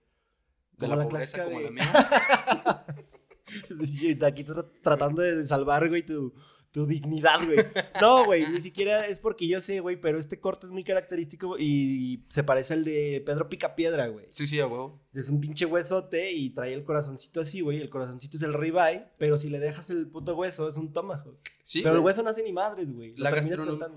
De 0.73 0.89
la, 0.89 1.09
pobreza 1.09 1.45
como 1.45 1.61
la 1.61 1.71
mía. 1.71 1.85
Aquí 4.27 4.45
tratando 4.83 5.23
de 5.23 5.47
salvar, 5.47 5.89
güey, 5.89 6.05
tu, 6.05 6.35
tu 6.77 6.87
dignidad, 6.87 7.43
güey. 7.45 7.59
No, 8.01 8.27
güey, 8.27 8.47
ni 8.49 8.61
siquiera 8.61 9.07
es 9.07 9.21
porque 9.21 9.49
yo 9.49 9.61
sé, 9.61 9.81
güey, 9.81 9.99
pero 9.99 10.19
este 10.19 10.41
corte 10.41 10.67
es 10.67 10.73
muy 10.73 10.85
característico 10.85 11.57
y 11.59 12.27
se 12.29 12.45
parece 12.45 12.75
al 12.75 12.85
de 12.85 13.23
Pedro 13.25 13.49
Picapiedra, 13.49 14.09
güey. 14.09 14.27
Sí, 14.29 14.47
sí, 14.47 14.61
a 14.61 14.67
huevo. 14.67 15.01
Es 15.15 15.31
un 15.31 15.41
pinche 15.41 15.65
huesote 15.65 16.33
y 16.33 16.51
trae 16.51 16.75
el 16.75 16.85
corazoncito 16.85 17.41
así, 17.41 17.63
güey. 17.63 17.81
El 17.81 17.89
corazoncito 17.89 18.37
es 18.37 18.43
el 18.43 18.53
ribeye, 18.53 19.07
pero 19.17 19.39
si 19.39 19.49
le 19.49 19.59
dejas 19.59 19.89
el 19.89 20.09
puto 20.09 20.37
hueso 20.37 20.69
es 20.69 20.77
un 20.77 20.93
tomahawk. 20.93 21.39
Sí. 21.63 21.81
Pero 21.83 21.95
el 21.95 22.01
hueso 22.01 22.23
no 22.23 22.31
hace 22.31 22.43
ni 22.43 22.53
madres, 22.53 22.93
güey. 22.93 23.15
La, 23.17 23.31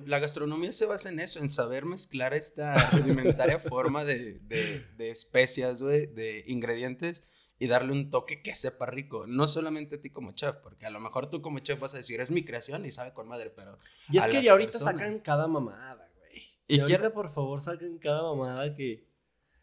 la, 0.05 0.19
gastronomía 0.19 0.71
se 0.71 0.85
basa 0.85 1.09
en 1.09 1.19
eso, 1.19 1.39
en 1.39 1.49
saber 1.49 1.85
mezclar 1.85 2.33
esta 2.33 2.89
rudimentaria 2.91 3.59
forma 3.59 4.05
de, 4.05 4.39
de, 4.47 4.85
de 4.97 5.09
especias, 5.09 5.81
güey, 5.81 6.05
de 6.07 6.45
ingredientes 6.47 7.23
y 7.59 7.67
darle 7.67 7.91
un 7.91 8.09
toque 8.09 8.41
que 8.41 8.55
sepa 8.55 8.85
rico. 8.85 9.25
No 9.27 9.47
solamente 9.47 9.97
a 9.97 10.01
ti 10.01 10.09
como 10.09 10.31
chef, 10.31 10.55
porque 10.63 10.85
a 10.85 10.89
lo 10.89 11.01
mejor 11.01 11.29
tú 11.29 11.41
como 11.41 11.59
chef 11.59 11.79
vas 11.79 11.93
a 11.93 11.97
decir, 11.97 12.21
es 12.21 12.31
mi 12.31 12.45
creación 12.45 12.85
y 12.85 12.91
sabe 12.91 13.13
con 13.13 13.27
madre, 13.27 13.51
pero. 13.53 13.77
Y 14.09 14.17
es 14.17 14.27
que 14.29 14.41
ya 14.41 14.53
ahorita 14.53 14.79
sacan 14.79 15.19
cada 15.19 15.47
mamada, 15.47 16.09
güey. 16.17 16.43
Y, 16.67 16.79
ahorita, 16.79 17.13
por 17.13 17.33
favor, 17.33 17.59
saquen 17.61 17.99
cada 17.99 18.23
mamada 18.23 18.73
que. 18.75 19.07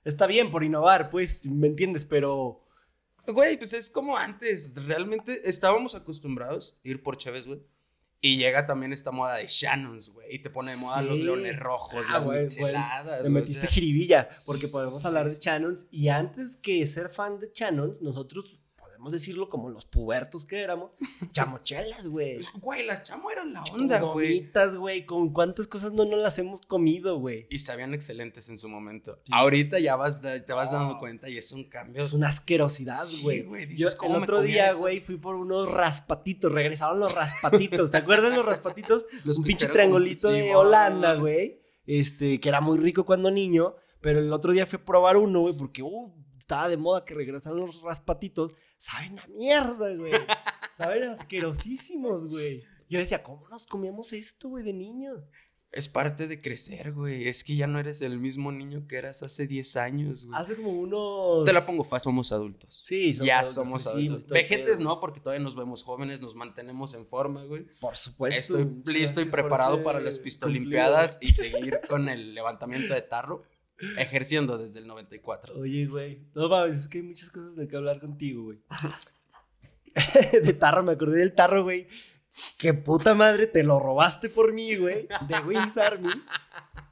Está 0.04 0.26
bien 0.26 0.50
por 0.50 0.62
innovar, 0.62 1.10
pues, 1.10 1.46
¿me 1.46 1.66
entiendes? 1.66 2.04
Pero. 2.04 2.62
Güey, 3.26 3.56
pues 3.56 3.72
es 3.72 3.90
como 3.90 4.16
antes. 4.16 4.72
Realmente 4.74 5.48
estábamos 5.48 5.94
acostumbrados 5.94 6.78
a 6.84 6.88
ir 6.88 7.02
por 7.02 7.16
cheves, 7.16 7.46
güey. 7.46 7.60
Y 8.26 8.36
llega 8.38 8.66
también 8.66 8.92
esta 8.92 9.12
moda 9.12 9.36
de 9.36 9.46
Shannons, 9.46 10.10
güey. 10.10 10.34
Y 10.34 10.38
te 10.40 10.50
pone 10.50 10.72
de 10.72 10.78
moda 10.78 11.00
los 11.00 11.18
leones 11.18 11.56
rojos, 11.58 12.04
ah, 12.08 12.12
las 12.14 12.26
micheladas. 12.26 13.22
Te 13.22 13.30
metiste 13.30 13.68
jiribilla, 13.68 14.28
porque 14.46 14.66
podemos 14.68 15.04
hablar 15.04 15.30
de 15.30 15.38
Shannons. 15.38 15.86
Y 15.92 16.08
antes 16.08 16.56
que 16.56 16.86
ser 16.86 17.08
fan 17.08 17.38
de 17.38 17.50
Shannons, 17.54 18.02
nosotros 18.02 18.58
podemos 18.96 19.12
decirlo 19.12 19.50
como 19.50 19.68
los 19.68 19.84
pubertos 19.84 20.46
que 20.46 20.60
éramos, 20.60 20.90
chamochelas, 21.32 22.08
güey. 22.08 22.36
Pues, 22.36 22.52
güey, 22.54 22.86
las 22.86 23.02
chamo 23.02 23.30
eran 23.30 23.52
la 23.52 23.62
onda, 23.64 24.00
güey. 24.00 24.50
güey, 24.78 25.04
con 25.04 25.32
cuántas 25.34 25.66
cosas 25.66 25.92
no 25.92 26.06
nos 26.06 26.20
las 26.20 26.38
hemos 26.38 26.62
comido, 26.62 27.18
güey. 27.18 27.46
Y 27.50 27.58
sabían 27.58 27.92
excelentes 27.92 28.48
en 28.48 28.56
su 28.56 28.68
momento. 28.68 29.20
Ahorita 29.30 29.78
ya 29.78 29.96
vas, 29.96 30.22
te 30.22 30.52
vas 30.52 30.72
dando 30.72 30.98
cuenta 30.98 31.28
y 31.28 31.36
es 31.36 31.52
un 31.52 31.64
cambio. 31.64 32.00
Es 32.00 32.14
una 32.14 32.28
asquerosidad, 32.28 32.96
güey. 33.22 33.46
Sí, 33.68 33.76
Yo 33.76 33.88
el 33.88 34.14
otro 34.16 34.40
día, 34.40 34.72
güey, 34.72 35.00
fui 35.00 35.18
por 35.18 35.34
unos 35.34 35.70
raspatitos, 35.70 36.50
regresaron 36.50 36.98
los 36.98 37.14
raspatitos. 37.14 37.90
¿Te 37.90 37.98
acuerdas 37.98 38.30
de 38.30 38.36
los 38.36 38.46
raspatitos? 38.46 39.04
un 39.36 39.44
pinche 39.44 39.66
triangulito 39.66 40.30
de 40.30 40.54
Holanda, 40.54 41.16
güey. 41.16 41.60
Este, 41.84 42.40
que 42.40 42.48
era 42.48 42.62
muy 42.62 42.78
rico 42.78 43.04
cuando 43.04 43.30
niño. 43.30 43.76
Pero 44.00 44.20
el 44.20 44.32
otro 44.32 44.52
día 44.52 44.66
fui 44.66 44.78
a 44.80 44.84
probar 44.84 45.16
uno, 45.16 45.40
güey, 45.40 45.56
porque 45.56 45.82
uh, 45.82 46.14
estaba 46.38 46.68
de 46.68 46.76
moda 46.76 47.04
que 47.04 47.14
regresaron 47.14 47.58
los 47.58 47.82
raspatitos 47.82 48.52
saben 48.76 49.18
a 49.18 49.26
mierda, 49.28 49.94
güey. 49.94 50.12
saben 50.76 51.04
asquerosísimos, 51.04 52.28
güey. 52.28 52.64
Yo 52.88 52.98
decía, 52.98 53.22
¿cómo 53.22 53.48
nos 53.48 53.66
comíamos 53.66 54.12
esto, 54.12 54.48
güey, 54.48 54.64
de 54.64 54.72
niño? 54.72 55.24
Es 55.72 55.88
parte 55.88 56.28
de 56.28 56.40
crecer, 56.40 56.92
güey. 56.92 57.28
Es 57.28 57.42
que 57.42 57.56
ya 57.56 57.66
no 57.66 57.80
eres 57.80 58.00
el 58.00 58.18
mismo 58.18 58.52
niño 58.52 58.86
que 58.86 58.96
eras 58.96 59.22
hace 59.22 59.46
10 59.46 59.76
años, 59.76 60.24
güey. 60.24 60.40
Hace 60.40 60.56
como 60.56 60.70
unos. 60.70 61.44
Te 61.44 61.52
la 61.52 61.66
pongo 61.66 61.82
fácil, 61.82 62.04
somos 62.04 62.32
adultos. 62.32 62.84
Sí, 62.86 63.12
somos 63.12 63.26
Ya 63.26 63.44
somos 63.44 63.86
adultos. 63.88 64.28
Vejentes 64.28 64.78
no, 64.80 65.00
porque 65.00 65.20
todavía 65.20 65.42
nos 65.42 65.56
vemos 65.56 65.82
jóvenes, 65.82 66.20
nos 66.20 66.36
mantenemos 66.36 66.94
en 66.94 67.06
forma, 67.06 67.44
güey. 67.44 67.66
Por 67.80 67.96
supuesto. 67.96 68.58
Estoy 68.58 68.94
listo 68.94 69.20
y 69.20 69.24
preparado 69.26 69.82
para 69.82 70.00
las 70.00 70.18
pistolimpiadas 70.18 71.18
y 71.20 71.32
seguir 71.32 71.80
con 71.88 72.08
el 72.08 72.34
levantamiento 72.34 72.94
de 72.94 73.02
tarro 73.02 73.42
ejerciendo 73.98 74.58
desde 74.58 74.80
el 74.80 74.86
94. 74.86 75.58
Oye, 75.58 75.86
güey. 75.86 76.20
No 76.34 76.48
mames, 76.48 76.76
es 76.76 76.88
que 76.88 76.98
hay 76.98 77.04
muchas 77.04 77.30
cosas 77.30 77.56
de 77.56 77.68
que 77.68 77.76
hablar 77.76 78.00
contigo, 78.00 78.44
güey. 78.44 78.58
de 80.32 80.52
tarro, 80.54 80.82
me 80.82 80.92
acordé 80.92 81.18
del 81.18 81.34
tarro, 81.34 81.62
güey. 81.62 81.86
Que 82.58 82.74
puta 82.74 83.14
madre, 83.14 83.46
te 83.46 83.62
lo 83.62 83.80
robaste 83.80 84.28
por 84.28 84.52
mí, 84.52 84.76
güey. 84.76 85.08
De 85.28 85.38
Wings 85.46 85.78
Army. 85.78 86.10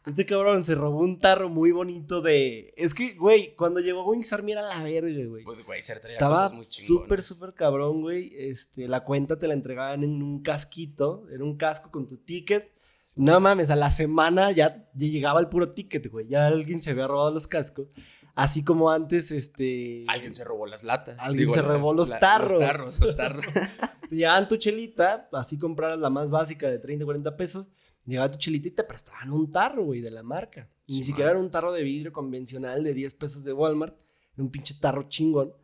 Este 0.07 0.27
cabrón 0.27 0.65
se 0.65 0.75
robó 0.75 1.01
un 1.01 1.19
tarro 1.19 1.49
muy 1.49 1.71
bonito 1.73 2.21
de. 2.21 2.75
Es 2.77 2.95
que, 2.95 3.15
güey, 3.15 3.55
cuando 3.55 3.81
llegó 3.81 4.05
Wings 4.05 4.33
Army 4.33 4.53
era 4.53 4.63
la 4.63 4.83
verga, 4.83 5.25
güey. 5.27 5.45
Pues, 5.45 5.65
güey, 5.65 5.81
se 5.81 5.97
traía 5.97 6.17
Estaba 6.17 6.45
cosas 6.45 6.53
muy 6.55 6.67
chingonas. 6.67 7.03
súper, 7.03 7.23
súper 7.23 7.55
cabrón, 7.55 8.03
güey. 8.03 8.33
Este, 8.37 8.87
la 8.87 9.05
cuenta 9.05 9.39
te 9.39 9.49
la 9.49 9.55
entregaban 9.55 10.05
en 10.05 10.23
un 10.23 10.43
casquito. 10.43 11.27
Era 11.31 11.43
un 11.45 11.57
casco 11.57 11.91
con 11.91 12.07
tu 12.07 12.19
ticket. 12.19 12.74
No 13.17 13.41
mames, 13.41 13.71
a 13.71 13.77
la 13.77 13.91
semana 13.91 14.51
ya, 14.53 14.89
ya 14.95 15.09
llegaba 15.09 15.41
el 15.41 15.49
puro 15.49 15.73
ticket, 15.73 16.09
güey. 16.11 16.29
Ya 16.29 16.47
alguien 16.47 16.81
se 16.83 16.91
había 16.91 17.07
robado 17.07 17.31
los 17.31 17.47
cascos. 17.47 17.89
Así 18.35 18.65
como 18.65 18.91
antes, 18.91 19.31
este. 19.31 20.05
Alguien 20.09 20.35
se 20.35 20.45
robó 20.45 20.67
las 20.67 20.83
latas. 20.83 21.17
Alguien 21.21 21.51
se 21.51 21.63
robó 21.63 21.95
los 21.95 22.09
la- 22.09 22.19
tarros. 22.19 22.53
Los 22.53 22.61
tarros, 22.61 23.01
los 23.01 23.17
tarros. 23.17 23.45
Llevaban 24.11 24.49
tu 24.49 24.57
chelita, 24.57 25.29
así 25.33 25.57
compraras 25.59 25.99
la 26.01 26.11
más 26.11 26.31
básica 26.31 26.69
de 26.71 26.79
30, 26.79 27.05
40 27.05 27.37
pesos. 27.37 27.69
Llegaba 28.05 28.31
tu 28.31 28.39
chelita 28.39 28.69
y 28.69 28.73
te 28.73 28.85
prestaban 28.85 29.31
un 29.31 29.51
tarro, 29.51 29.85
güey, 29.85 30.01
de 30.01 30.11
la 30.11 30.23
marca. 30.23 30.69
Sí, 30.87 30.99
Ni 30.99 31.05
siquiera 31.05 31.31
era 31.31 31.41
un 31.41 31.51
tarro 31.51 31.73
de 31.73 31.83
vidrio 31.83 32.13
convencional 32.13 32.85
de 32.85 32.93
10 32.93 33.15
pesos 33.15 33.45
de 33.45 33.53
Walmart. 33.53 33.99
Era 34.35 34.43
un 34.43 34.51
pinche 34.51 34.75
tarro 34.81 35.09
chingón. 35.09 35.55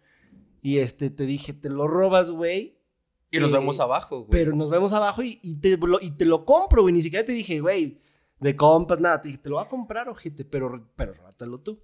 Y 0.62 0.78
este, 0.78 1.10
te 1.10 1.26
dije, 1.26 1.52
te 1.52 1.68
lo 1.70 1.86
robas, 1.86 2.30
güey. 2.30 2.79
Y 3.30 3.38
nos 3.38 3.50
Eh, 3.50 3.54
vemos 3.54 3.78
abajo, 3.80 4.18
güey. 4.20 4.30
Pero 4.30 4.54
nos 4.56 4.70
vemos 4.70 4.92
abajo 4.92 5.22
y, 5.22 5.38
y 5.42 5.56
te, 5.60 5.76
lo, 5.76 6.00
y 6.00 6.10
te 6.12 6.26
lo 6.26 6.44
compro, 6.44 6.82
güey. 6.82 6.92
Ni 6.94 7.02
siquiera 7.02 7.24
te 7.24 7.32
dije, 7.32 7.60
güey, 7.60 8.00
de 8.40 8.56
compas, 8.56 8.98
nada. 9.00 9.20
Te 9.22 9.28
dije, 9.28 9.40
te 9.40 9.48
lo 9.50 9.56
voy 9.56 9.64
a 9.64 9.68
comprar, 9.68 10.08
ojete, 10.08 10.44
pero, 10.44 10.88
pero 10.96 11.14
róbatelo 11.14 11.60
tú. 11.60 11.80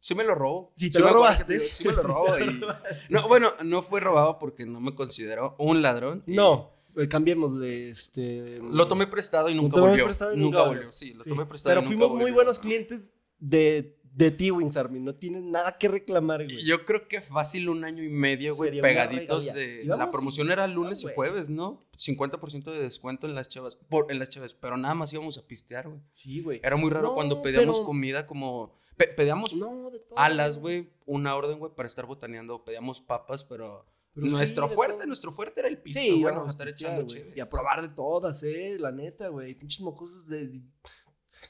Sí 0.00 0.16
me 0.16 0.24
lo 0.24 0.34
robo. 0.34 0.72
Sí, 0.76 0.90
te 0.90 0.94
Sí 0.94 0.98
lo 1.00 1.06
me 1.06 1.12
robaste. 1.12 1.52
digo, 1.54 1.64
Sí 1.70 1.84
me 1.86 1.92
lo 1.92 2.02
robo. 2.02 2.38
y- 2.38 2.60
No, 3.08 3.28
bueno, 3.28 3.50
no 3.64 3.82
fue 3.82 4.00
robado 4.00 4.38
porque 4.38 4.66
no 4.66 4.80
me 4.80 4.94
considero 4.94 5.54
un 5.58 5.80
ladrón. 5.80 6.24
y 6.26 6.32
No, 6.34 6.72
eh, 6.96 7.06
cambiémosle, 7.06 7.90
este... 7.90 8.58
Lo 8.58 8.88
tomé 8.88 9.06
prestado 9.06 9.48
y 9.48 9.54
Lo 9.54 9.62
nunca 9.62 9.76
tomé 9.76 9.88
volvió. 9.90 10.04
prestado 10.06 10.34
y 10.34 10.40
nunca, 10.40 10.64
volvió. 10.64 10.92
Sí, 10.92 11.14
lo 11.14 11.22
Sí. 11.22 11.30
tomé 11.30 11.46
prestado 11.46 11.74
Pero 11.76 11.80
y 11.86 11.90
nunca 11.90 12.04
fuimos 12.06 12.20
muy 12.20 12.32
buenos 12.32 12.58
clientes 12.58 13.10
de, 13.38 13.96
de 14.14 14.30
ti, 14.30 14.50
Wings 14.50 14.76
Army. 14.76 15.00
No 15.00 15.14
tienes 15.14 15.42
nada 15.42 15.78
que 15.78 15.88
reclamar, 15.88 16.44
güey. 16.44 16.64
Yo 16.66 16.84
creo 16.84 17.08
que 17.08 17.20
fácil 17.20 17.68
un 17.68 17.84
año 17.84 18.02
y 18.02 18.08
medio, 18.10 18.54
güey, 18.54 18.80
pegaditos 18.80 19.52
de... 19.54 19.84
La 19.84 20.10
promoción 20.10 20.50
era 20.50 20.66
lunes 20.66 21.02
y 21.04 21.14
jueves, 21.14 21.48
¿no? 21.48 21.86
50% 21.98 22.64
de 22.72 22.82
descuento 22.82 23.26
en 23.26 23.34
las 23.34 23.48
chavas, 23.48 23.76
por, 23.76 24.10
en 24.10 24.18
las 24.18 24.28
chavas, 24.28 24.54
pero 24.54 24.76
nada 24.76 24.94
más 24.94 25.12
íbamos 25.12 25.38
a 25.38 25.46
pistear, 25.46 25.88
güey. 25.88 26.00
Sí, 26.12 26.40
güey. 26.42 26.60
Era 26.62 26.76
muy 26.76 26.90
raro 26.90 27.08
No, 27.08 27.14
cuando 27.14 27.40
pedíamos 27.42 27.78
pero- 27.78 27.86
comida 27.86 28.26
como... 28.26 28.78
pe- 28.96 29.08
pedíamos 29.08 29.54
No, 29.54 29.90
de 29.90 30.00
todo. 30.00 30.18
alas, 30.18 30.58
güey, 30.58 30.90
una 31.06 31.34
orden, 31.34 31.58
güey, 31.58 31.72
para 31.74 31.86
estar 31.86 32.04
botaneando. 32.06 32.64
Pedíamos 32.64 33.00
papas, 33.00 33.44
pero... 33.44 33.86
Nuestro 34.14 34.68
fuerte, 34.68 34.96
todo. 34.98 35.06
nuestro 35.06 35.32
fuerte 35.32 35.60
era 35.60 35.68
el 35.70 35.78
pisto, 35.80 35.98
Sí, 36.00 36.20
bueno, 36.20 36.44
a 36.44 36.48
estar 36.48 36.66
pistear, 36.66 36.90
echando 36.92 37.06
güey. 37.06 37.16
chévere. 37.22 37.34
Y 37.38 37.40
a 37.40 37.48
probar 37.48 37.80
de 37.80 37.88
todas, 37.88 38.42
eh, 38.42 38.76
la 38.78 38.92
neta, 38.92 39.28
güey. 39.28 39.54
Pinches 39.54 39.80
mocosos 39.80 40.26
de... 40.28 40.60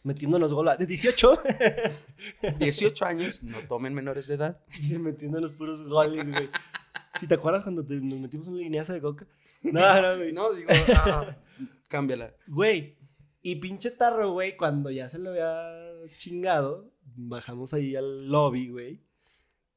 Metiéndonos 0.04 0.52
gola. 0.52 0.76
De 0.76 0.86
18. 0.86 1.40
18 2.58 3.04
años, 3.04 3.42
no 3.42 3.58
tomen 3.68 3.94
menores 3.94 4.26
de 4.28 4.34
edad. 4.34 4.60
Dice, 4.78 4.98
metiéndonos 4.98 5.52
puros 5.52 5.86
goles, 5.88 6.28
güey. 6.30 6.48
Si 7.20 7.26
te 7.26 7.34
acuerdas 7.34 7.62
cuando 7.62 7.84
te- 7.84 8.00
nos 8.00 8.18
metimos 8.20 8.46
en 8.48 8.54
una 8.54 8.62
lineaza 8.62 8.94
de 8.94 9.00
coca. 9.00 9.26
No, 9.62 10.02
no, 10.02 10.16
güey. 10.16 10.32
No, 10.32 10.52
digo, 10.52 10.70
ah, 10.96 11.36
cámbiala. 11.88 12.34
Güey. 12.48 12.96
Y 13.42 13.56
pinche 13.56 13.90
tarro, 13.90 14.32
güey, 14.32 14.56
cuando 14.56 14.90
ya 14.90 15.08
se 15.08 15.18
lo 15.18 15.30
había 15.30 15.72
chingado, 16.16 16.92
bajamos 17.16 17.74
ahí 17.74 17.96
al 17.96 18.28
lobby, 18.28 18.68
güey. 18.68 19.02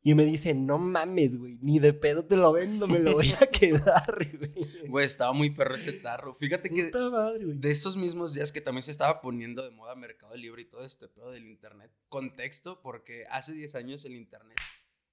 Y 0.08 0.14
me 0.14 0.24
dice, 0.24 0.54
no 0.54 0.78
mames, 0.78 1.36
güey, 1.36 1.58
ni 1.62 1.80
de 1.80 1.92
pedo 1.92 2.24
te 2.24 2.38
lo 2.38 2.54
vendo, 2.54 2.88
me 2.88 3.00
lo 3.00 3.14
voy 3.14 3.34
a 3.42 3.48
quedar, 3.52 4.06
güey. 4.38 4.88
Güey, 4.88 5.04
estaba 5.04 5.34
muy 5.34 5.50
perro 5.50 5.76
ese 5.76 5.94
tarro. 5.94 6.36
Fíjate 6.36 6.70
que 6.70 6.92
madre, 7.10 7.44
de 7.44 7.72
esos 7.72 7.98
mismos 7.98 8.36
días 8.36 8.52
que 8.52 8.62
también 8.62 8.84
se 8.84 8.92
estaba 8.92 9.20
poniendo 9.20 9.64
de 9.64 9.72
moda 9.72 9.96
Mercado 9.96 10.36
Libre 10.36 10.62
y 10.62 10.66
todo 10.66 10.86
este 10.86 11.08
pedo 11.08 11.32
del 11.32 11.48
internet. 11.48 11.92
Contexto, 12.08 12.84
porque 12.84 13.26
hace 13.32 13.54
10 13.54 13.74
años 13.74 14.06
el 14.06 14.16
internet 14.16 14.60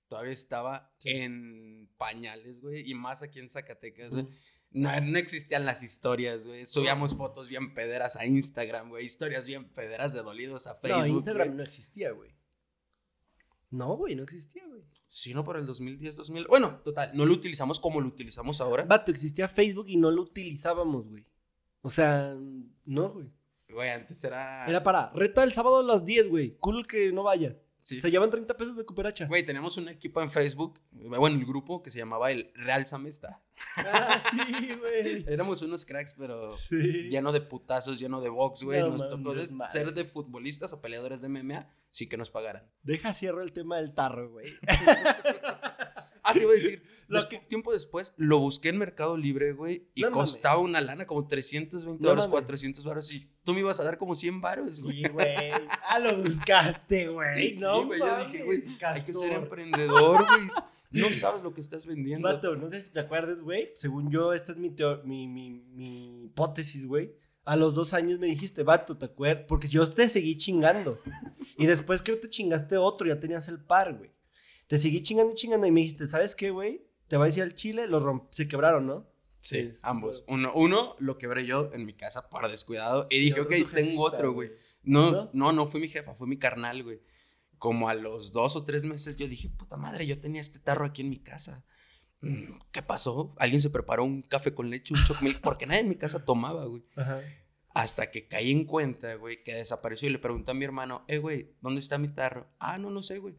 todavía 0.09 0.35
estaba 0.35 0.95
en 1.05 1.89
pañales, 1.97 2.61
güey. 2.61 2.87
Y 2.87 2.93
más 2.93 3.23
aquí 3.23 3.39
en 3.39 3.49
Zacatecas, 3.49 4.11
güey. 4.11 4.29
No, 4.73 5.01
no 5.01 5.19
existían 5.19 5.65
las 5.65 5.83
historias, 5.83 6.47
güey. 6.47 6.67
Subíamos 6.67 7.17
fotos 7.17 7.49
bien 7.49 7.73
pederas 7.73 8.17
a 8.17 8.27
Instagram, 8.27 8.91
güey. 8.91 9.07
Historias 9.07 9.47
bien 9.47 9.71
pederas 9.73 10.13
de 10.13 10.23
dolidos 10.23 10.67
a 10.67 10.75
Facebook. 10.75 11.09
no, 11.09 11.17
Instagram 11.17 11.57
no 11.57 11.63
existía, 11.63 12.11
güey. 12.11 12.32
No, 13.73 13.97
güey, 13.97 14.15
no 14.15 14.23
existía, 14.23 14.65
güey. 14.67 14.83
Sí, 15.09 15.33
no, 15.35 15.45
para 15.45 15.59
el 15.59 15.67
2010, 15.67 16.17
2000. 16.17 16.47
Bueno, 16.47 16.81
total, 16.85 17.11
no 17.15 17.25
lo 17.25 17.33
utilizamos 17.33 17.81
como 17.81 18.01
lo 18.01 18.09
utilizamos 18.09 18.61
ahora. 18.61 18.85
Vato, 18.85 19.11
existía 19.11 19.49
Facebook 19.49 19.87
y 19.89 19.97
no 19.97 20.11
lo 20.11 20.23
utilizábamos, 20.23 21.09
güey. 21.09 21.27
O 21.81 21.91
sea, 21.91 22.37
no, 22.85 23.11
güey. 23.11 23.31
Güey, 23.71 23.89
antes 23.91 24.23
era. 24.25 24.67
Era 24.67 24.83
para 24.83 25.11
reta 25.15 25.43
el 25.43 25.53
sábado 25.53 25.79
a 25.79 25.83
las 25.83 26.05
10, 26.05 26.29
güey. 26.29 26.57
Cool 26.59 26.87
que 26.87 27.13
no 27.13 27.23
vaya. 27.23 27.59
Sí. 27.85 28.01
Se 28.01 28.13
llevan 28.13 28.31
30 28.31 28.57
pesos 28.57 28.77
de 28.77 28.85
cooperacha. 28.87 29.27
Güey, 29.27 29.45
tenemos 29.45 29.77
un 29.77 29.89
equipo 29.89 30.23
en 30.23 30.31
Facebook, 30.31 30.81
bueno, 30.93 31.27
el 31.37 31.45
grupo 31.45 31.83
que 31.83 31.91
se 31.91 31.99
llamaba 31.99 32.31
el 32.31 32.53
Real 32.55 32.87
Samesta. 32.87 33.43
Ah, 33.77 34.21
sí, 34.31 34.69
güey. 34.79 35.25
Éramos 35.29 35.63
unos 35.63 35.85
cracks, 35.85 36.15
pero 36.19 36.57
Sí. 36.59 37.09
lleno 37.11 37.31
de 37.33 37.41
putazos, 37.41 37.99
lleno 37.99 38.21
de 38.21 38.29
box, 38.29 38.63
güey. 38.65 38.81
No 38.81 38.91
Nos 38.91 39.09
tocó 39.09 39.35
de- 39.35 39.47
ser 39.71 39.95
de 39.95 40.05
futbolistas 40.05 40.73
o 40.73 40.81
peleadores 40.81 41.21
de 41.21 41.29
MMA 41.29 41.69
sin 41.91 42.09
que 42.09 42.17
nos 42.17 42.31
pagaran. 42.31 42.69
Deja 42.83 43.15
cierro 43.15 43.43
el 43.43 43.53
tema 43.53 43.77
del 43.79 43.95
tarro, 43.95 44.31
güey. 44.31 44.53
Ah, 46.25 46.33
te 46.35 46.43
iba 46.43 46.53
a 46.53 46.55
decir, 46.55 46.83
Lo 47.09 47.21
des- 47.21 47.49
tiempo 47.49 47.73
después 47.73 48.13
lo 48.17 48.39
busqué 48.39 48.69
en 48.69 48.79
Mercado 48.79 49.17
Libre, 49.17 49.53
güey, 49.55 49.89
y 49.95 50.03
No 50.03 50.13
costaba 50.13 50.59
una 50.59 50.81
lana 50.81 51.05
como 51.07 51.27
320 51.27 52.01
No 52.03 52.09
baros, 52.09 52.27
mames. 52.27 52.41
400 52.43 52.85
baros, 52.85 53.13
y 53.13 53.29
tú 53.45 53.53
me 53.55 53.61
ibas 53.61 53.81
a 53.81 53.85
dar 53.85 53.99
como 53.99 54.15
100 54.15 54.41
baros, 54.41 54.83
güey. 54.83 55.03
Sí, 55.03 55.09
güey. 55.09 55.51
Ah, 55.89 55.99
lo 55.99 56.17
buscaste, 56.17 57.09
güey. 57.09 57.57
Sí, 57.57 57.61
no 57.61 57.87
güey, 57.87 57.99
yo 57.99 58.27
dije, 58.27 58.45
güey, 58.45 58.63
hay 58.87 59.03
que 59.03 59.15
ser 59.15 59.33
emprendedor, 59.33 60.25
güey. 60.27 60.49
No 60.93 61.13
sabes 61.13 61.43
lo 61.43 61.53
que 61.55 61.61
estás 61.61 61.87
vendiendo. 61.87 62.29
Vato, 62.29 62.55
no 62.55 62.69
sé 62.69 62.81
si 62.81 62.91
te 62.91 63.01
acuerdas, 63.01 63.41
güey. 63.41 63.71
Según 63.75 64.11
yo, 64.11 64.33
esta 64.33 64.53
es 64.53 64.59
mi, 64.59 64.71
mi, 65.05 65.27
mi, 65.27 65.51
mi 65.51 66.25
hipótesis, 66.27 66.87
güey. 66.87 67.13
A 67.45 67.57
los 67.57 67.75
dos 67.75 67.93
años 67.95 68.21
me 68.21 68.29
dijiste, 68.29 68.63
vato, 68.63 68.97
¿te 68.97 69.07
acuerdas? 69.07 69.47
Porque 69.49 69.67
yo 69.67 69.85
te 69.91 70.09
seguí 70.09 70.37
chingando. 70.37 71.01
Y 71.59 71.67
después 71.67 72.01
creo 72.01 72.17
que 72.17 72.23
te 72.23 72.29
chingaste 72.29 72.77
otro, 72.77 73.09
ya 73.09 73.19
tenías 73.19 73.49
el 73.49 73.59
par, 73.59 73.97
güey. 73.99 74.12
Te 74.73 74.79
seguí 74.79 75.03
chingando 75.03 75.33
y 75.33 75.35
chingando 75.35 75.67
y 75.67 75.71
me 75.71 75.81
dijiste, 75.83 76.07
¿sabes 76.07 76.35
qué, 76.35 76.49
güey? 76.49 76.83
Te 77.07 77.19
voy 77.19 77.25
a 77.25 77.27
decir 77.27 77.43
al 77.43 77.55
chile, 77.55 77.87
los 77.87 78.03
romp- 78.03 78.29
se 78.31 78.49
quebraron, 78.49 78.87
¿no? 78.87 79.07
Sí, 79.39 79.71
Sí, 79.75 79.79
ambos. 79.83 80.25
Uno, 80.29 80.51
uno 80.55 80.97
lo 80.99 81.19
quebré 81.19 81.45
yo 81.45 81.69
en 81.75 81.85
mi 81.85 81.93
casa 81.93 82.31
para 82.31 82.49
descuidado. 82.49 83.07
Y 83.11 83.19
dije, 83.19 83.43
otro 83.43 83.55
ok, 83.55 83.71
tengo 83.75 84.03
otro, 84.03 84.33
güey. 84.33 84.51
No, 84.83 85.11
¿No? 85.11 85.31
no, 85.35 85.53
no 85.53 85.67
fue 85.67 85.79
mi 85.79 85.89
jefa, 85.89 86.15
fue 86.15 86.27
mi 86.27 86.39
carnal, 86.39 86.83
güey. 86.85 87.03
Como 87.59 87.91
a 87.91 87.95
los 87.95 88.33
dos 88.33 88.57
o 88.57 88.65
tres 88.65 88.85
meses 88.85 89.17
yo 89.19 89.29
dije, 89.29 89.51
puta 89.51 89.77
madre, 89.77 90.07
yo 90.07 90.19
tenía 90.19 90.41
este 90.41 90.59
tarro 90.59 90.87
aquí 90.87 91.03
en 91.03 91.11
mi 91.11 91.19
casa. 91.19 91.67
Mm, 92.23 92.55
¿Qué 92.71 92.81
pasó? 92.81 93.35
Alguien 93.39 93.61
se 93.61 93.69
preparó 93.69 94.05
un 94.05 94.23
café 94.23 94.55
con 94.55 94.71
leche, 94.71 94.95
un 94.95 95.05
chocomilk, 95.05 95.41
porque 95.43 95.67
nadie 95.67 95.81
en 95.83 95.91
mi 95.91 95.97
casa 95.97 96.25
tomaba, 96.25 96.65
güey. 96.65 96.83
Ajá. 96.97 97.21
Hasta 97.75 98.11
que 98.11 98.27
caí 98.27 98.51
en 98.51 98.65
cuenta, 98.65 99.17
güey, 99.17 99.43
que 99.43 99.53
desapareció 99.53 100.09
y 100.09 100.13
le 100.13 100.19
pregunté 100.19 100.53
a 100.53 100.55
mi 100.55 100.65
hermano, 100.65 101.05
eh, 101.09 101.19
güey, 101.19 101.57
¿dónde 101.61 101.81
está 101.81 101.99
mi 101.99 102.09
tarro? 102.09 102.49
Ah, 102.59 102.79
no, 102.79 102.89
no 102.89 103.03
sé, 103.03 103.19
güey. 103.19 103.35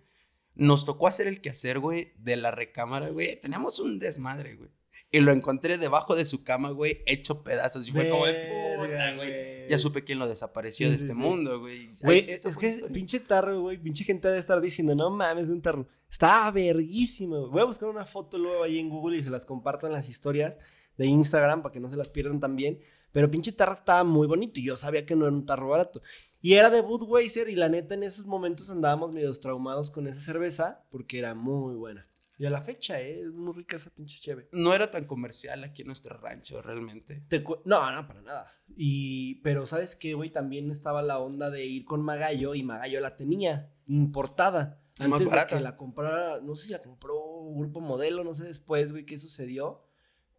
Nos 0.55 0.85
tocó 0.85 1.07
hacer 1.07 1.27
el 1.27 1.41
quehacer, 1.41 1.79
güey, 1.79 2.13
de 2.17 2.35
la 2.37 2.51
recámara, 2.51 3.09
güey. 3.09 3.39
Teníamos 3.39 3.79
un 3.79 3.99
desmadre, 3.99 4.55
güey. 4.55 4.69
Y 5.11 5.19
lo 5.19 5.31
encontré 5.31 5.77
debajo 5.77 6.15
de 6.15 6.25
su 6.25 6.43
cama, 6.43 6.71
güey, 6.71 7.03
hecho 7.05 7.43
pedazos. 7.43 7.87
Y 7.87 7.91
fue 7.91 8.09
como 8.09 8.25
de 8.25 8.33
puta, 8.79 9.15
güey. 9.15 9.69
Ya 9.69 9.77
supe 9.77 10.03
quién 10.03 10.17
lo 10.17 10.27
desapareció 10.27 10.87
Sí, 10.87 10.91
de 10.91 10.97
este 10.97 11.13
sí. 11.13 11.19
mundo, 11.19 11.59
güey. 11.59 11.89
Es, 11.91 12.57
que 12.57 12.67
es 12.67 12.81
pinche 12.91 13.19
tarro, 13.19 13.61
güey. 13.61 13.77
Pinche 13.77 14.03
gente 14.03 14.27
debe 14.27 14.39
estar 14.39 14.59
diciendo, 14.59 14.95
no 14.95 15.11
mames, 15.11 15.49
un 15.49 15.61
tarro. 15.61 15.87
Está 16.09 16.49
verguísimo. 16.49 17.41
güey. 17.41 17.51
Voy 17.51 17.61
a 17.61 17.65
buscar 17.65 17.89
una 17.89 18.05
foto 18.05 18.39
luego 18.39 18.63
ahí 18.63 18.79
en 18.79 18.89
Google 18.89 19.17
y 19.17 19.21
se 19.21 19.29
las 19.29 19.45
compartan 19.45 19.91
las 19.91 20.09
historias 20.09 20.57
de 20.97 21.05
Instagram 21.05 21.61
para 21.61 21.73
que 21.73 21.79
no 21.79 21.89
se 21.91 21.95
las 21.95 22.09
pierdan 22.09 22.39
también. 22.39 22.79
Pero 23.13 23.31
pinche 23.31 23.53
tarro 23.53 23.73
estaba 23.73 24.03
muy 24.03 24.27
bonito 24.27 24.59
y 24.59 24.65
yo 24.65 24.75
sabía 24.75 25.05
que 25.05 25.15
no 25.15 25.25
era 25.25 25.33
un 25.33 25.45
tarro 25.45 25.69
barato. 25.69 26.01
Y 26.41 26.55
era 26.55 26.69
de 26.69 26.81
Budweiser 26.81 27.47
y 27.47 27.55
la 27.55 27.69
neta 27.69 27.93
en 27.93 28.03
esos 28.03 28.25
momentos 28.25 28.69
andábamos 28.69 29.13
medio 29.13 29.31
traumados 29.39 29.91
con 29.91 30.07
esa 30.07 30.19
cerveza 30.19 30.83
porque 30.89 31.19
era 31.19 31.35
muy 31.35 31.75
buena. 31.75 32.05
Y 32.39 32.45
a 32.45 32.49
la 32.49 32.63
fecha, 32.63 32.99
¿eh? 32.99 33.21
Es 33.21 33.31
muy 33.31 33.53
rica 33.53 33.75
esa 33.75 33.91
pinche 33.91 34.19
cheve. 34.19 34.49
No 34.51 34.73
era 34.73 34.89
tan 34.89 35.05
comercial 35.05 35.63
aquí 35.63 35.83
en 35.83 35.87
nuestro 35.87 36.17
rancho, 36.17 36.61
realmente. 36.61 37.23
Te 37.29 37.43
no, 37.65 37.91
no, 37.91 38.07
para 38.07 38.21
nada. 38.21 38.51
Y, 38.75 39.35
pero 39.35 39.67
¿sabes 39.67 39.95
qué, 39.95 40.15
güey? 40.15 40.31
También 40.31 40.71
estaba 40.71 41.03
la 41.03 41.19
onda 41.19 41.51
de 41.51 41.63
ir 41.63 41.85
con 41.85 42.01
Magallo 42.01 42.55
y 42.55 42.63
Magallo 42.63 42.99
la 42.99 43.15
tenía 43.15 43.71
importada. 43.85 44.81
Y 44.97 45.03
más 45.03 45.21
Antes 45.21 45.25
de 45.25 45.29
barata. 45.29 45.57
que 45.57 45.63
la 45.63 45.77
comprara, 45.77 46.41
no 46.41 46.55
sé 46.55 46.67
si 46.67 46.71
la 46.73 46.81
compró 46.81 47.15
Grupo 47.55 47.79
Modelo, 47.79 48.23
no 48.23 48.33
sé 48.33 48.45
después, 48.45 48.91
güey, 48.91 49.05
qué 49.05 49.19
sucedió. 49.19 49.85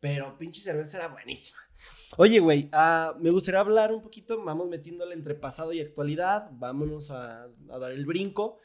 Pero 0.00 0.36
pinche 0.36 0.60
cerveza 0.60 0.98
era 0.98 1.08
buenísima. 1.08 1.60
Oye, 2.16 2.40
güey, 2.40 2.68
ah, 2.72 3.16
me 3.20 3.30
gustaría 3.30 3.60
hablar 3.60 3.92
un 3.92 4.02
poquito, 4.02 4.42
vamos 4.44 4.68
metiéndole 4.68 5.14
entre 5.14 5.34
pasado 5.34 5.72
y 5.72 5.80
actualidad, 5.80 6.50
vámonos 6.52 7.10
a, 7.10 7.44
a 7.70 7.78
dar 7.78 7.92
el 7.92 8.06
brinco. 8.06 8.58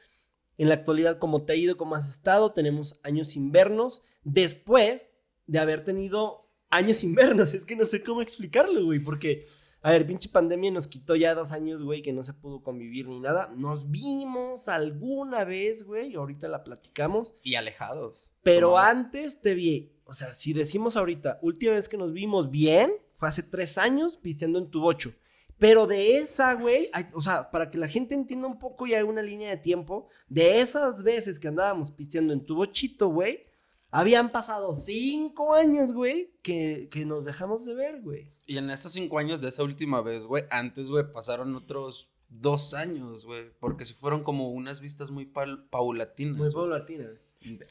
En 0.58 0.68
la 0.68 0.76
actualidad, 0.76 1.20
¿cómo 1.20 1.46
te 1.46 1.54
ha 1.54 1.56
ido? 1.56 1.78
¿Cómo 1.78 1.96
has 1.96 2.10
estado? 2.10 2.52
Tenemos 2.52 3.00
años 3.04 3.36
invernos. 3.36 4.02
Después 4.24 5.12
de 5.48 5.60
haber 5.60 5.86
tenido 5.86 6.50
años 6.70 7.04
invernos, 7.06 7.54
es 7.54 7.66
que 7.66 7.76
no 7.76 7.86
sé 7.86 8.04
cómo 8.04 8.22
explicarlo, 8.22 8.84
güey, 8.86 9.00
porque 9.00 9.48
A 9.82 9.92
ver, 9.92 10.06
pinche 10.06 10.28
pandemia 10.28 10.72
nos 10.72 10.88
quitó 10.88 11.16
ya 11.16 11.34
dos 11.34 11.54
años, 11.54 11.82
güey, 11.82 12.02
que 12.02 12.12
no 12.12 12.22
se 12.22 12.34
pudo 12.34 12.62
convivir 12.62 13.08
ni 13.08 13.22
nada. 13.22 13.50
Nos 13.56 13.90
vimos 13.90 14.68
alguna 14.68 15.46
vez, 15.46 15.86
güey, 15.86 16.16
ahorita 16.16 16.50
la 16.50 16.66
platicamos. 16.66 17.36
Y 17.44 17.56
alejados. 17.56 18.34
Pero 18.44 18.78
antes 18.78 19.42
te 19.42 19.54
vi, 19.54 19.94
o 20.04 20.14
sea, 20.14 20.34
si 20.34 20.52
decimos 20.52 20.98
ahorita, 20.98 21.40
última 21.42 21.74
vez 21.74 21.88
que 21.88 21.98
nos 21.98 22.12
vimos 22.12 22.52
bien, 22.52 22.92
fue 23.20 23.28
hace 23.28 23.44
tres 23.44 23.78
años 23.78 24.16
pisteando 24.16 24.60
en 24.60 24.72
tu 24.72 24.80
bocho. 24.80 25.14
Pero 25.58 25.88
de 25.88 26.20
esa, 26.20 26.54
güey, 26.54 26.90
o 27.14 27.20
sea, 27.20 27.52
para 27.52 27.70
que 27.70 27.78
la 27.78 27.90
gente 27.90 28.16
entienda 28.16 28.48
un 28.48 28.60
poco 28.60 28.88
y 28.88 28.94
haga 28.94 29.04
una 29.04 29.22
línea 29.22 29.50
de 29.50 29.58
tiempo, 29.58 30.08
de 30.30 30.62
esas 30.62 31.04
veces 31.04 31.38
que 31.38 31.50
andábamos 31.50 31.92
pisteando 31.92 32.32
en 32.32 32.46
tu 32.46 32.56
bochito, 32.56 33.10
güey, 33.10 33.46
habían 33.92 34.32
pasado 34.32 34.74
cinco 34.74 35.54
años, 35.54 35.92
güey, 35.92 36.32
que, 36.42 36.88
que 36.90 37.06
nos 37.06 37.26
dejamos 37.26 37.66
de 37.66 37.74
ver, 37.74 38.02
güey. 38.02 38.32
Y 38.48 38.56
en 38.56 38.70
esos 38.70 38.94
cinco 38.94 39.20
años 39.20 39.42
de 39.42 39.50
esa 39.50 39.64
última 39.64 40.02
vez, 40.02 40.24
güey, 40.24 40.46
antes, 40.50 40.88
güey, 40.88 41.12
pasaron 41.12 41.54
otros 41.54 42.14
dos 42.30 42.74
años, 42.74 43.26
güey, 43.26 43.52
porque 43.60 43.84
se 43.84 43.96
fueron 43.96 44.24
como 44.24 44.52
unas 44.52 44.80
vistas 44.80 45.12
muy 45.12 45.26
paulatinas. 45.26 46.38
Muy 46.38 46.54
paulatinas. 46.54 47.20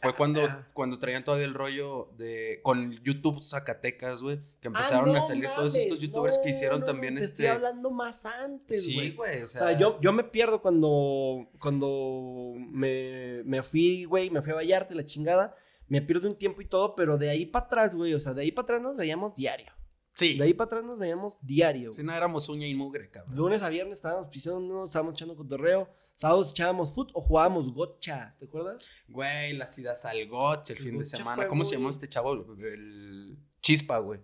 Fue 0.01 0.15
cuando, 0.15 0.41
cuando 0.73 0.99
traían 0.99 1.25
todavía 1.25 1.45
el 1.45 1.53
rollo 1.53 2.11
de 2.17 2.61
con 2.63 2.91
YouTube 3.03 3.43
Zacatecas, 3.43 4.23
güey, 4.23 4.41
que 4.61 4.69
empezaron 4.69 5.15
ah, 5.15 5.21
a 5.21 5.23
salir 5.23 5.51
todos 5.55 5.75
estos 5.75 6.01
youtubers 6.01 6.39
que 6.39 6.51
hicieron 6.51 6.87
también 6.87 7.17
te 7.17 7.21
este. 7.21 7.43
Estoy 7.43 7.57
hablando 7.57 7.91
más 7.91 8.25
antes, 8.25 8.95
güey. 8.95 9.11
Sí, 9.11 9.17
güey. 9.17 9.43
O, 9.43 9.49
sea, 9.49 9.79
yo, 9.79 10.01
yo 10.01 10.13
me 10.13 10.25
pierdo 10.25 10.63
cuando, 10.63 11.51
cuando 11.59 12.55
me, 12.57 13.43
me 13.45 13.63
fui, 13.63 14.05
güey, 14.05 14.31
me 14.31 14.41
fui 14.41 14.53
a 14.53 14.57
Vallarta 14.57 14.95
y 14.95 14.97
la 14.97 15.05
chingada. 15.05 15.55
Me 15.87 16.01
pierdo 16.01 16.29
un 16.29 16.37
tiempo 16.37 16.63
y 16.63 16.67
todo, 16.67 16.95
pero 16.95 17.19
de 17.19 17.29
ahí 17.29 17.45
para 17.45 17.67
atrás, 17.67 17.95
güey, 17.95 18.15
o 18.15 18.21
sea, 18.21 18.33
de 18.33 18.43
ahí 18.43 18.53
para 18.53 18.65
atrás 18.65 18.83
nos 18.83 18.97
veíamos 18.97 19.35
diario. 19.35 19.73
Sí. 20.15 20.37
De 20.39 20.45
ahí 20.45 20.55
para 20.55 20.67
atrás 20.67 20.85
nos 20.85 20.99
veíamos 20.99 21.39
diario. 21.43 21.93
Si 21.93 22.03
no 22.03 22.13
éramos 22.15 22.49
uña 22.49 22.67
y 22.67 22.75
mugre, 22.75 23.11
cabrón. 23.11 23.37
Lunes 23.37 23.63
a 23.63 23.69
viernes 23.69 23.99
estábamos 23.99 24.29
pisando, 24.29 24.85
estábamos 24.85 25.15
echando 25.15 25.37
cotorreo. 25.37 25.89
Sábados 26.19 26.51
echábamos 26.51 26.93
foot 26.93 27.11
o 27.15 27.21
jugábamos 27.21 27.73
gocha, 27.73 28.35
¿te 28.41 28.47
acuerdas? 28.47 28.85
Güey, 29.07 29.53
las 29.53 29.79
idas 29.79 30.05
al 30.05 30.27
gocha 30.27 30.73
el, 30.73 30.81
fin 30.81 30.99
de 30.99 31.05
semana. 31.05 31.47
¿Cómo 31.47 31.65
se 31.65 31.77
llamó 31.77 31.91
este 31.91 32.09
chavo? 32.09 32.33
El 32.59 33.39
Chispa, 33.63 33.99
güey. 33.99 34.19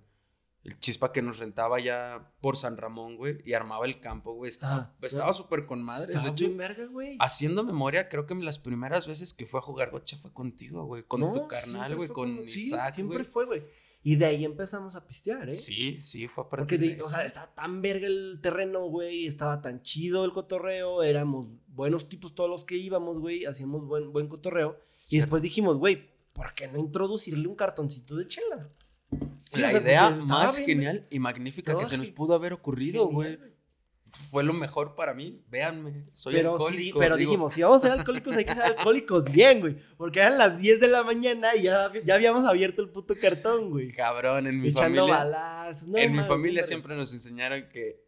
El 0.65 0.81
Chispa 0.81 1.13
que 1.13 1.23
nos 1.23 1.39
rentaba 1.39 1.79
ya 1.79 2.35
por 2.41 2.57
San 2.57 2.77
Ramón, 2.77 3.17
güey, 3.17 3.39
y 3.45 3.53
armaba 3.53 3.87
el 3.87 4.01
campo, 4.01 4.35
güey. 4.35 4.51
Estaba 4.51 4.93
súper 5.35 5.67
con 5.67 5.85
madre. 5.85 6.07
Estaba 6.07 6.25
de 6.25 6.31
hecho, 6.33 6.57
verga, 6.57 6.87
güey. 6.87 7.17
Haciendo 7.21 7.63
memoria, 7.63 8.09
creo 8.09 8.27
que 8.27 8.35
las 8.35 8.59
primeras 8.59 9.07
veces 9.07 9.33
que 9.33 9.47
fue 9.47 9.61
a 9.61 9.63
jugar 9.63 9.93
gocha 9.93 10.17
fue 10.17 10.33
contigo, 10.33 10.87
güey. 10.87 11.05
Con 11.05 11.33
tu 11.33 11.47
carnal, 11.47 11.95
güey, 11.95 12.09
con, 12.09 12.41
Isaac, 12.41 12.97
siempre 12.97 13.23
fue, 13.23 13.47
güey. 13.47 13.63
Y 14.07 14.17
de 14.17 14.27
ahí 14.27 14.45
empezamos 14.45 14.97
a 14.97 15.07
pistear, 15.07 15.49
¿eh? 15.49 15.57
Sí, 15.57 15.99
sí, 16.03 16.29
fue 16.29 16.45
a 16.45 16.49
Porque, 16.51 16.77
de, 16.77 17.01
o 17.01 17.09
sea, 17.09 17.25
estaba 17.25 17.55
tan 17.55 17.81
verga 17.81 18.07
el 18.07 18.39
terreno, 18.43 18.87
güey, 18.87 19.27
estaba 19.27 19.63
tan 19.63 19.81
chido 19.81 20.27
el 20.27 20.33
cotorreo, 20.33 21.03
éramos 21.03 21.49
buenos 21.75 22.09
tipos 22.09 22.35
todos 22.35 22.49
los 22.49 22.65
que 22.65 22.77
íbamos, 22.77 23.19
güey, 23.19 23.45
hacíamos 23.45 23.87
buen, 23.87 24.13
buen 24.13 24.29
cotorreo. 24.29 24.79
Y 25.11 25.19
después 25.19 25.43
dijimos, 25.43 25.77
güey, 25.77 26.11
¿por 26.33 26.55
qué 26.55 26.69
no 26.69 26.79
introducirle 26.79 27.47
un 27.49 27.57
cartoncito 27.57 28.17
de 28.17 28.27
chela? 28.27 28.71
la 29.53 29.73
idea 29.73 30.11
más 30.11 30.59
genial 30.59 31.07
y 31.11 31.21
magnífica 31.21 31.79
que 31.79 31.87
se 31.87 31.97
nos 31.97 32.11
pudo 32.11 32.35
haber 32.35 32.53
ocurrido, 32.53 33.07
güey 33.07 33.39
fue 34.31 34.45
lo 34.45 34.53
mejor 34.53 34.95
para 34.95 35.15
mí. 35.15 35.43
Véanme, 35.49 36.07
soy 36.11 36.35
pero, 36.35 36.53
alcohólico. 36.53 36.99
pero 36.99 37.17
dijimos, 37.17 37.53
si 37.53 37.63
vamos 37.63 37.85
a 37.85 37.89
ser 37.89 37.99
alcohólicos, 37.99 38.37
hay 38.37 38.45
que 38.45 38.55
ser 38.55 38.65
alcohólicos 38.65 39.31
bien, 39.31 39.61
güey. 39.61 39.77
Porque 39.97 40.21
eran 40.21 40.39
las 40.39 40.59
10 40.59 40.81
de 40.81 40.89
la 40.89 41.03
mañana 41.03 41.55
y 41.57 41.63
ya, 41.63 41.93
ya 42.05 42.15
habíamos 42.15 42.45
abierto 42.45 42.83
el 42.83 42.91
puto 42.91 43.15
cartón, 43.21 43.71
güey. 43.71 43.91
Cabrón, 43.91 44.47
en 44.47 44.61
mi 44.61 44.69
Echando 44.69 45.07
familia. 45.07 45.25
Balas. 45.25 45.87
en 45.95 46.13
mi 46.13 46.23
familia 46.23 46.65
siempre 46.65 46.97
nos 46.97 47.13
enseñaron 47.13 47.69
que 47.69 48.04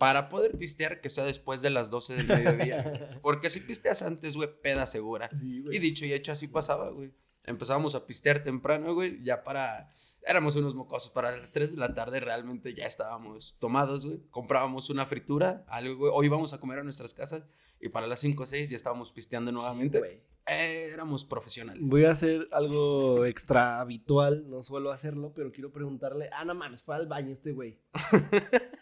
para 0.00 0.30
poder 0.30 0.56
pistear, 0.56 1.02
que 1.02 1.10
sea 1.10 1.24
después 1.24 1.60
de 1.60 1.68
las 1.68 1.90
12 1.90 2.16
del 2.16 2.26
mediodía. 2.26 3.10
Porque 3.22 3.50
si 3.50 3.60
pisteas 3.60 4.00
antes, 4.00 4.34
güey, 4.34 4.48
peda 4.62 4.86
segura. 4.86 5.28
y 5.42 5.78
dicho 5.78 6.06
y 6.06 6.14
hecho, 6.14 6.32
así 6.32 6.48
pasaba, 6.48 6.88
güey. 6.88 7.12
Empezábamos 7.44 7.94
a 7.94 8.06
pistear 8.06 8.42
temprano, 8.42 8.94
güey, 8.94 9.22
ya 9.22 9.44
para 9.44 9.90
éramos 10.26 10.56
unos 10.56 10.74
mocosos. 10.74 11.12
Para 11.12 11.36
las 11.36 11.50
3 11.52 11.72
de 11.72 11.76
la 11.76 11.92
tarde 11.92 12.18
realmente 12.18 12.72
ya 12.72 12.86
estábamos 12.86 13.58
tomados, 13.58 14.06
güey. 14.06 14.22
Comprábamos 14.30 14.88
una 14.88 15.04
fritura, 15.04 15.66
algo, 15.68 15.94
güey. 15.96 16.12
O 16.14 16.24
íbamos 16.24 16.54
a 16.54 16.60
comer 16.60 16.78
a 16.78 16.82
nuestras 16.82 17.12
casas. 17.12 17.42
Y 17.78 17.90
para 17.90 18.06
las 18.06 18.20
5 18.20 18.42
o 18.42 18.46
6 18.46 18.70
ya 18.70 18.76
estábamos 18.76 19.12
pisteando 19.12 19.52
nuevamente. 19.52 20.00
Eh, 20.46 20.88
éramos 20.94 21.26
profesionales. 21.26 21.90
Voy 21.90 22.06
a 22.06 22.12
hacer 22.12 22.48
algo 22.52 23.26
extra 23.26 23.82
habitual. 23.82 24.48
No 24.48 24.62
suelo 24.62 24.92
hacerlo, 24.92 25.34
pero 25.34 25.52
quiero 25.52 25.70
preguntarle. 25.72 26.30
Ah, 26.32 26.46
no 26.46 26.54
mames, 26.54 26.82
fue 26.82 26.96
al 26.96 27.06
baño 27.06 27.32
este 27.34 27.52
güey. 27.52 27.78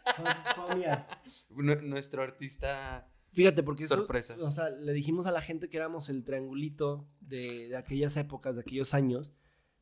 Nuestro 1.51 2.23
artista. 2.23 3.09
Fíjate, 3.33 3.63
porque 3.63 3.87
Sorpresa. 3.87 4.37
o 4.41 4.51
sea, 4.51 4.71
le 4.71 4.93
dijimos 4.93 5.27
a 5.27 5.33
la 5.33 5.41
gente 5.43 5.69
que 5.69 5.77
éramos 5.77 6.09
el 6.09 6.25
triangulito 6.25 7.07
de, 7.21 7.69
de 7.69 7.77
aquellas 7.77 8.17
épocas, 8.17 8.55
de 8.55 8.63
aquellos 8.63 8.95
años. 8.95 9.33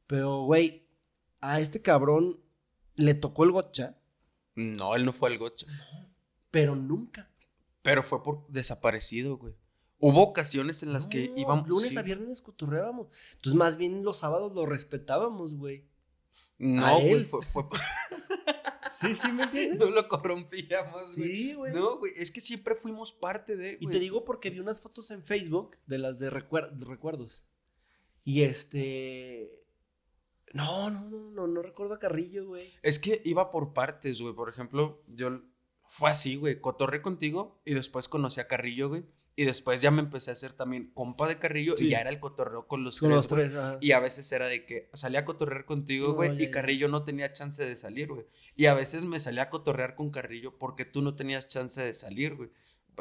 Pero, 0.07 0.43
güey, 0.43 0.87
a 1.41 1.61
este 1.61 1.81
cabrón 1.83 2.41
le 2.97 3.15
tocó 3.15 3.45
el 3.45 3.53
gocha. 3.53 3.99
No, 4.55 4.97
él 4.97 5.05
no 5.05 5.13
fue 5.13 5.31
el 5.31 5.39
gocha. 5.39 5.67
pero 6.51 6.75
nunca. 6.75 7.31
Pero 7.83 8.03
fue 8.03 8.23
por 8.23 8.47
desaparecido, 8.49 9.37
güey. 9.37 9.55
Hubo 9.99 10.23
ocasiones 10.23 10.83
en 10.83 10.93
las 10.93 11.07
que 11.07 11.33
íbamos. 11.37 11.69
Lunes 11.69 11.97
a 11.97 12.03
viernes 12.03 12.43
cotorreábamos. 12.43 13.09
Entonces, 13.35 13.55
más 13.55 13.77
bien 13.77 14.03
los 14.03 14.19
sábados 14.19 14.53
lo 14.55 14.67
respetábamos, 14.67 15.55
güey. 15.55 15.89
No, 16.59 17.01
güey, 17.01 17.25
fue. 17.25 17.41
sí, 19.01 19.15
sí, 19.15 19.33
¿me 19.33 19.45
entiendes? 19.45 19.79
No 19.79 19.91
lo 19.91 20.09
corrompíamos, 20.09 21.17
güey. 21.17 21.37
Sí, 21.37 21.55
güey. 21.55 21.73
No, 21.75 21.99
güey, 21.99 22.13
es 22.17 22.31
que 22.31 22.41
siempre 22.41 22.75
fuimos 22.75 23.13
parte 23.13 23.57
de. 23.57 23.79
Y 23.81 23.87
te 23.89 23.99
digo 23.99 24.25
porque 24.25 24.51
vi 24.51 24.61
unas 24.61 24.81
fotos 24.81 25.11
en 25.11 25.23
Facebook 25.23 25.77
de 25.87 25.99
las 25.99 26.19
de 26.19 26.31
recuerdos. 26.31 27.45
Y 28.25 28.43
este. 28.43 29.63
No, 30.53 30.91
no, 30.91 31.01
no, 31.11 31.31
no, 31.31 31.47
no 31.47 31.63
recuerdo 31.63 31.95
a 31.95 31.99
Carrillo, 31.99 32.47
güey. 32.47 32.73
Es 32.83 32.99
que 32.99 33.21
iba 33.25 33.51
por 33.51 33.73
partes, 33.73 34.21
güey. 34.21 34.35
Por 34.35 34.49
ejemplo, 34.49 35.03
yo 35.07 35.43
fue 35.87 36.11
así, 36.11 36.37
güey. 36.37 36.61
Cotorré 36.61 37.03
contigo 37.03 37.61
y 37.65 37.75
después 37.75 38.09
conocí 38.09 38.41
a 38.41 38.49
Carrillo, 38.49 38.89
güey. 38.89 39.05
Y 39.39 39.45
después 39.45 39.83
ya 39.83 39.91
me 39.91 40.01
empecé 40.01 40.31
a 40.31 40.33
hacer 40.33 40.55
también 40.55 40.91
compa 40.95 41.29
de 41.29 41.39
Carrillo 41.39 41.75
y 41.79 41.91
ya 41.91 42.01
era 42.01 42.09
el 42.09 42.19
cotorreo 42.21 42.67
con 42.67 42.85
los 42.85 42.99
con 42.99 43.11
tres. 43.11 43.17
Los 43.17 43.27
tres 43.27 43.53
y 43.83 43.93
a 43.93 44.01
veces 44.01 44.33
era 44.33 44.49
de 44.49 44.65
que 44.65 44.89
salía 44.95 45.21
a 45.21 45.25
cotorrear 45.27 45.67
contigo, 45.67 46.15
güey, 46.15 46.43
y 46.43 46.51
Carrillo 46.51 46.89
no 46.89 47.05
tenía 47.05 47.31
chance 47.33 47.63
de 47.63 47.77
salir, 47.77 48.09
güey. 48.09 48.25
Y 48.57 48.65
a 48.65 48.73
veces 48.73 49.05
me 49.05 49.21
salía 49.21 49.43
a 49.43 49.51
cotorrear 49.51 49.95
con 49.95 50.11
Carrillo 50.11 50.59
porque 50.59 50.87
tú 50.87 51.03
no 51.03 51.17
tenías 51.17 51.49
chance 51.49 51.83
de 51.83 51.93
salir, 51.93 52.35
güey. 52.35 52.51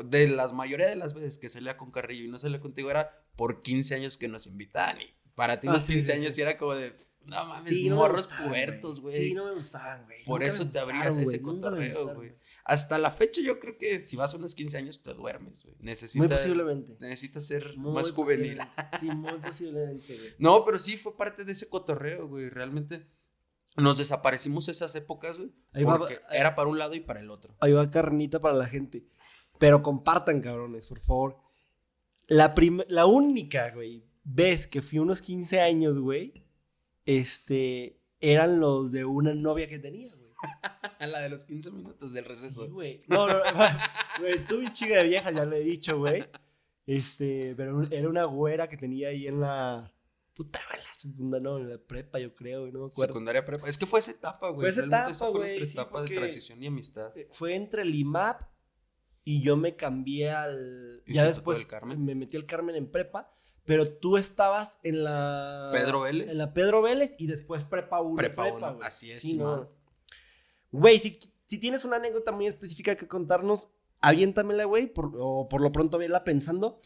De 0.04 0.28
las 0.28 0.52
mayoría 0.52 0.88
de 0.88 0.98
las 0.98 1.14
veces 1.14 1.38
que 1.38 1.48
salía 1.48 1.78
con 1.78 1.90
Carrillo 1.90 2.26
y 2.26 2.28
no 2.28 2.38
salía 2.38 2.60
contigo 2.60 2.92
era 2.92 3.24
por 3.38 3.62
15 3.62 3.96
años 3.96 4.18
que 4.18 4.28
nos 4.28 4.46
invitaban. 4.46 5.00
Y 5.00 5.14
para 5.36 5.62
ti 5.62 5.68
los 5.68 5.86
15 5.86 6.12
años 6.12 6.38
era 6.38 6.58
como 6.58 6.76
de 6.76 6.94
no 7.26 7.46
mames, 7.46 7.90
morros 7.92 8.28
pubertos, 8.28 9.00
güey. 9.00 9.16
Sí, 9.16 9.34
no 9.34 9.46
me 9.46 9.54
gustaban, 9.54 10.06
güey. 10.06 10.24
Por 10.26 10.44
eso 10.44 10.70
te 10.70 10.80
abrías 10.80 11.18
ese 11.18 11.42
cotorreo, 11.42 12.14
güey. 12.14 12.34
Hasta 12.66 12.98
la 12.98 13.12
fecha 13.12 13.42
yo 13.42 13.60
creo 13.60 13.78
que 13.78 14.00
si 14.00 14.16
vas 14.16 14.34
a 14.34 14.38
unos 14.38 14.56
15 14.56 14.78
años 14.78 15.04
te 15.04 15.14
duermes, 15.14 15.64
güey. 15.64 15.76
Necesitas. 15.80 16.16
Muy 16.16 16.28
posiblemente. 16.28 16.98
Necesitas 17.00 17.46
ser 17.46 17.78
más 17.78 18.12
juvenil. 18.12 18.60
Sí, 19.00 19.06
muy 19.08 19.40
posiblemente, 19.40 20.18
güey. 20.18 20.30
No, 20.40 20.66
pero 20.66 20.80
sí 20.80 20.98
fue 20.98 21.16
parte 21.16 21.46
de 21.46 21.52
ese 21.52 21.70
cotorreo, 21.70 22.28
güey. 22.28 22.50
Realmente 22.50 23.06
nos 23.78 23.98
desaparecimos 23.98 24.68
esas 24.68 24.96
épocas, 24.96 25.38
güey. 25.38 25.54
Porque 25.84 26.20
era 26.32 26.56
para 26.56 26.68
un 26.68 26.78
lado 26.78 26.96
y 26.96 27.00
para 27.00 27.20
el 27.20 27.30
otro. 27.30 27.56
Ahí 27.60 27.72
va 27.72 27.90
carnita 27.92 28.40
para 28.40 28.56
la 28.56 28.66
gente. 28.66 29.08
Pero 29.60 29.82
compartan, 29.82 30.42
cabrones, 30.42 30.88
por 30.88 31.00
favor. 31.00 31.38
La, 32.28 32.56
la 32.88 33.06
única, 33.06 33.72
güey, 33.72 34.04
vez 34.24 34.68
que 34.68 34.82
fui 34.82 35.00
unos 35.00 35.22
15 35.22 35.62
años, 35.62 36.00
güey 36.00 36.46
este, 37.06 38.02
eran 38.20 38.60
los 38.60 38.92
de 38.92 39.06
una 39.06 39.34
novia 39.34 39.70
que 39.70 39.80
tenía, 39.80 40.14
güey. 40.16 40.25
la 41.00 41.20
de 41.20 41.30
los 41.30 41.46
15 41.46 41.72
minutos 41.72 42.14
del 42.14 42.26
receso. 42.26 42.70
güey. 42.70 43.04
No, 43.08 43.28
no, 43.28 43.36
güey, 44.20 44.44
tuve 44.44 44.72
chica 44.74 44.98
de 44.98 45.04
vieja, 45.04 45.32
ya 45.32 45.46
lo 45.46 45.56
he 45.56 45.62
dicho, 45.62 45.98
güey. 45.98 46.26
Este, 46.86 47.54
pero 47.56 47.84
era 47.92 48.10
una 48.10 48.26
güera 48.26 48.68
que 48.68 48.78
tenía 48.78 49.10
ahí 49.10 49.28
en 49.28 49.42
la. 49.42 49.92
Puta, 50.34 50.60
en 50.74 50.84
la 50.84 50.94
segunda, 50.94 51.40
no, 51.40 51.58
en 51.58 51.70
la 51.70 51.78
prepa, 51.78 52.20
yo 52.20 52.36
creo, 52.36 52.68
no 52.68 52.80
me 52.80 52.86
acuerdo. 52.92 53.14
Secundaria 53.14 53.46
prepa. 53.46 53.70
Es 53.70 53.78
que 53.78 53.86
fue 53.86 54.00
esa 54.02 54.12
etapa, 54.12 54.50
güey. 54.50 54.66
Fue 54.66 54.70
esa 54.70 54.86
etapa, 54.86 55.14
fue 55.14 55.30
güey. 55.32 55.58
nuestra 55.58 55.84
etapa 55.84 56.02
de 56.04 56.16
transición 56.16 56.62
y 56.62 56.68
amistad. 56.68 57.18
Eh, 57.18 57.30
fue 57.32 57.56
entre 57.56 57.84
el 57.84 57.96
IMAP 57.96 58.42
y 59.24 59.42
yo 59.42 59.56
me 59.56 59.76
cambié 59.76 60.32
al. 60.32 61.04
Ya 61.08 61.26
después 61.26 61.66
me 61.98 62.16
metí 62.16 62.36
al 62.36 62.46
Carmen 62.46 62.76
en 62.76 62.92
prepa. 62.92 63.32
Pero 63.66 63.92
tú 63.98 64.18
estabas 64.18 64.80
en 64.84 65.04
la. 65.04 65.70
Pedro 65.74 66.02
Vélez. 66.02 66.32
En 66.32 66.38
la 66.38 66.54
Pedro 66.54 66.84
Vélez 66.84 67.16
y 67.18 67.26
después 67.26 67.64
Prepa 67.64 68.00
1. 68.00 68.16
Prepa 68.16 68.52
1, 68.54 68.80
así 68.84 69.12
es, 69.12 69.24
sí, 69.24 69.40
Güey, 70.76 71.00
si, 71.00 71.18
si, 71.46 71.58
tienes 71.58 71.86
una 71.86 71.96
anécdota 71.96 72.32
muy 72.32 72.48
específica 72.48 72.96
que 72.98 73.08
contarnos, 73.08 73.70
aviéntamela, 74.02 74.66
güey, 74.66 74.92
o 74.96 75.48
por 75.48 75.62
lo 75.62 75.72
pronto 75.72 75.98
vela 75.98 76.24
pensando. 76.24 76.82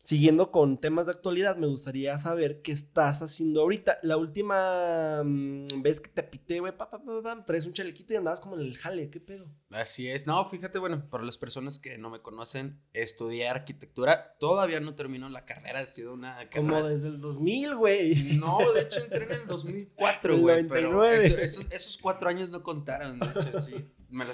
Siguiendo 0.00 0.50
con 0.50 0.80
temas 0.80 1.06
de 1.06 1.12
actualidad, 1.12 1.56
me 1.56 1.66
gustaría 1.66 2.16
saber 2.18 2.62
qué 2.62 2.72
estás 2.72 3.22
haciendo 3.22 3.60
ahorita. 3.60 3.98
La 4.02 4.16
última 4.16 5.22
mm, 5.24 5.82
vez 5.82 6.00
que 6.00 6.08
te 6.08 6.22
pité, 6.22 6.60
güey, 6.60 6.76
pa, 6.76 6.90
pa, 6.90 7.02
pa, 7.02 7.44
traes 7.44 7.66
un 7.66 7.72
chalequito 7.72 8.12
y 8.12 8.16
andabas 8.16 8.40
como 8.40 8.56
en 8.56 8.62
el 8.62 8.76
jale, 8.76 9.10
¿qué 9.10 9.20
pedo? 9.20 9.50
Así 9.70 10.08
es. 10.08 10.26
No, 10.26 10.48
fíjate, 10.48 10.78
bueno, 10.78 11.08
para 11.10 11.24
las 11.24 11.38
personas 11.38 11.78
que 11.78 11.98
no 11.98 12.10
me 12.10 12.22
conocen, 12.22 12.80
estudié 12.92 13.48
arquitectura. 13.48 14.36
Todavía 14.38 14.80
no 14.80 14.94
terminó 14.94 15.28
la 15.28 15.44
carrera, 15.44 15.80
ha 15.80 15.86
sido 15.86 16.14
una 16.14 16.34
carrera. 16.48 16.56
Como 16.56 16.82
desde 16.82 17.08
el 17.08 17.20
2000, 17.20 17.76
güey. 17.76 18.38
No, 18.38 18.58
de 18.74 18.82
hecho 18.82 19.00
entré 19.00 19.24
en 19.24 19.32
el 19.32 19.46
2004, 19.46 20.38
güey. 20.40 20.68
Pero 20.68 21.04
esos, 21.04 21.70
esos 21.70 21.98
cuatro 21.98 22.28
años 22.28 22.50
no 22.50 22.62
contaron, 22.62 23.18
de 23.18 23.26
hecho, 23.26 23.60
sí. 23.60 23.74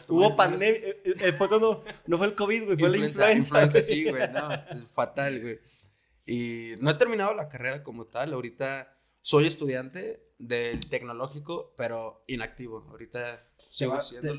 Hubo 0.09 0.37
pandemia. 0.37 0.77
Eh, 0.77 1.03
eh, 1.05 1.33
fue 1.33 1.49
cuando. 1.49 1.85
No 2.07 2.19
fue 2.19 2.27
el 2.29 2.35
COVID, 2.35 2.65
güey. 2.67 2.79
Fue 2.79 2.91
la 2.91 2.99
influenza. 2.99 3.83
sí, 3.83 4.05
güey. 4.09 4.31
No, 4.31 4.53
es 4.53 4.87
fatal, 4.89 5.41
güey. 5.41 5.61
Y 6.27 6.75
no 6.81 6.91
he 6.91 6.95
terminado 6.95 7.35
la 7.35 7.49
carrera 7.49 7.83
como 7.83 8.07
tal. 8.07 8.33
Ahorita 8.33 8.97
soy 9.21 9.47
estudiante 9.47 10.33
del 10.39 10.81
tecnológico, 10.89 11.75
pero 11.77 12.25
inactivo. 12.27 12.87
Ahorita 12.91 13.49
te, 13.77 13.87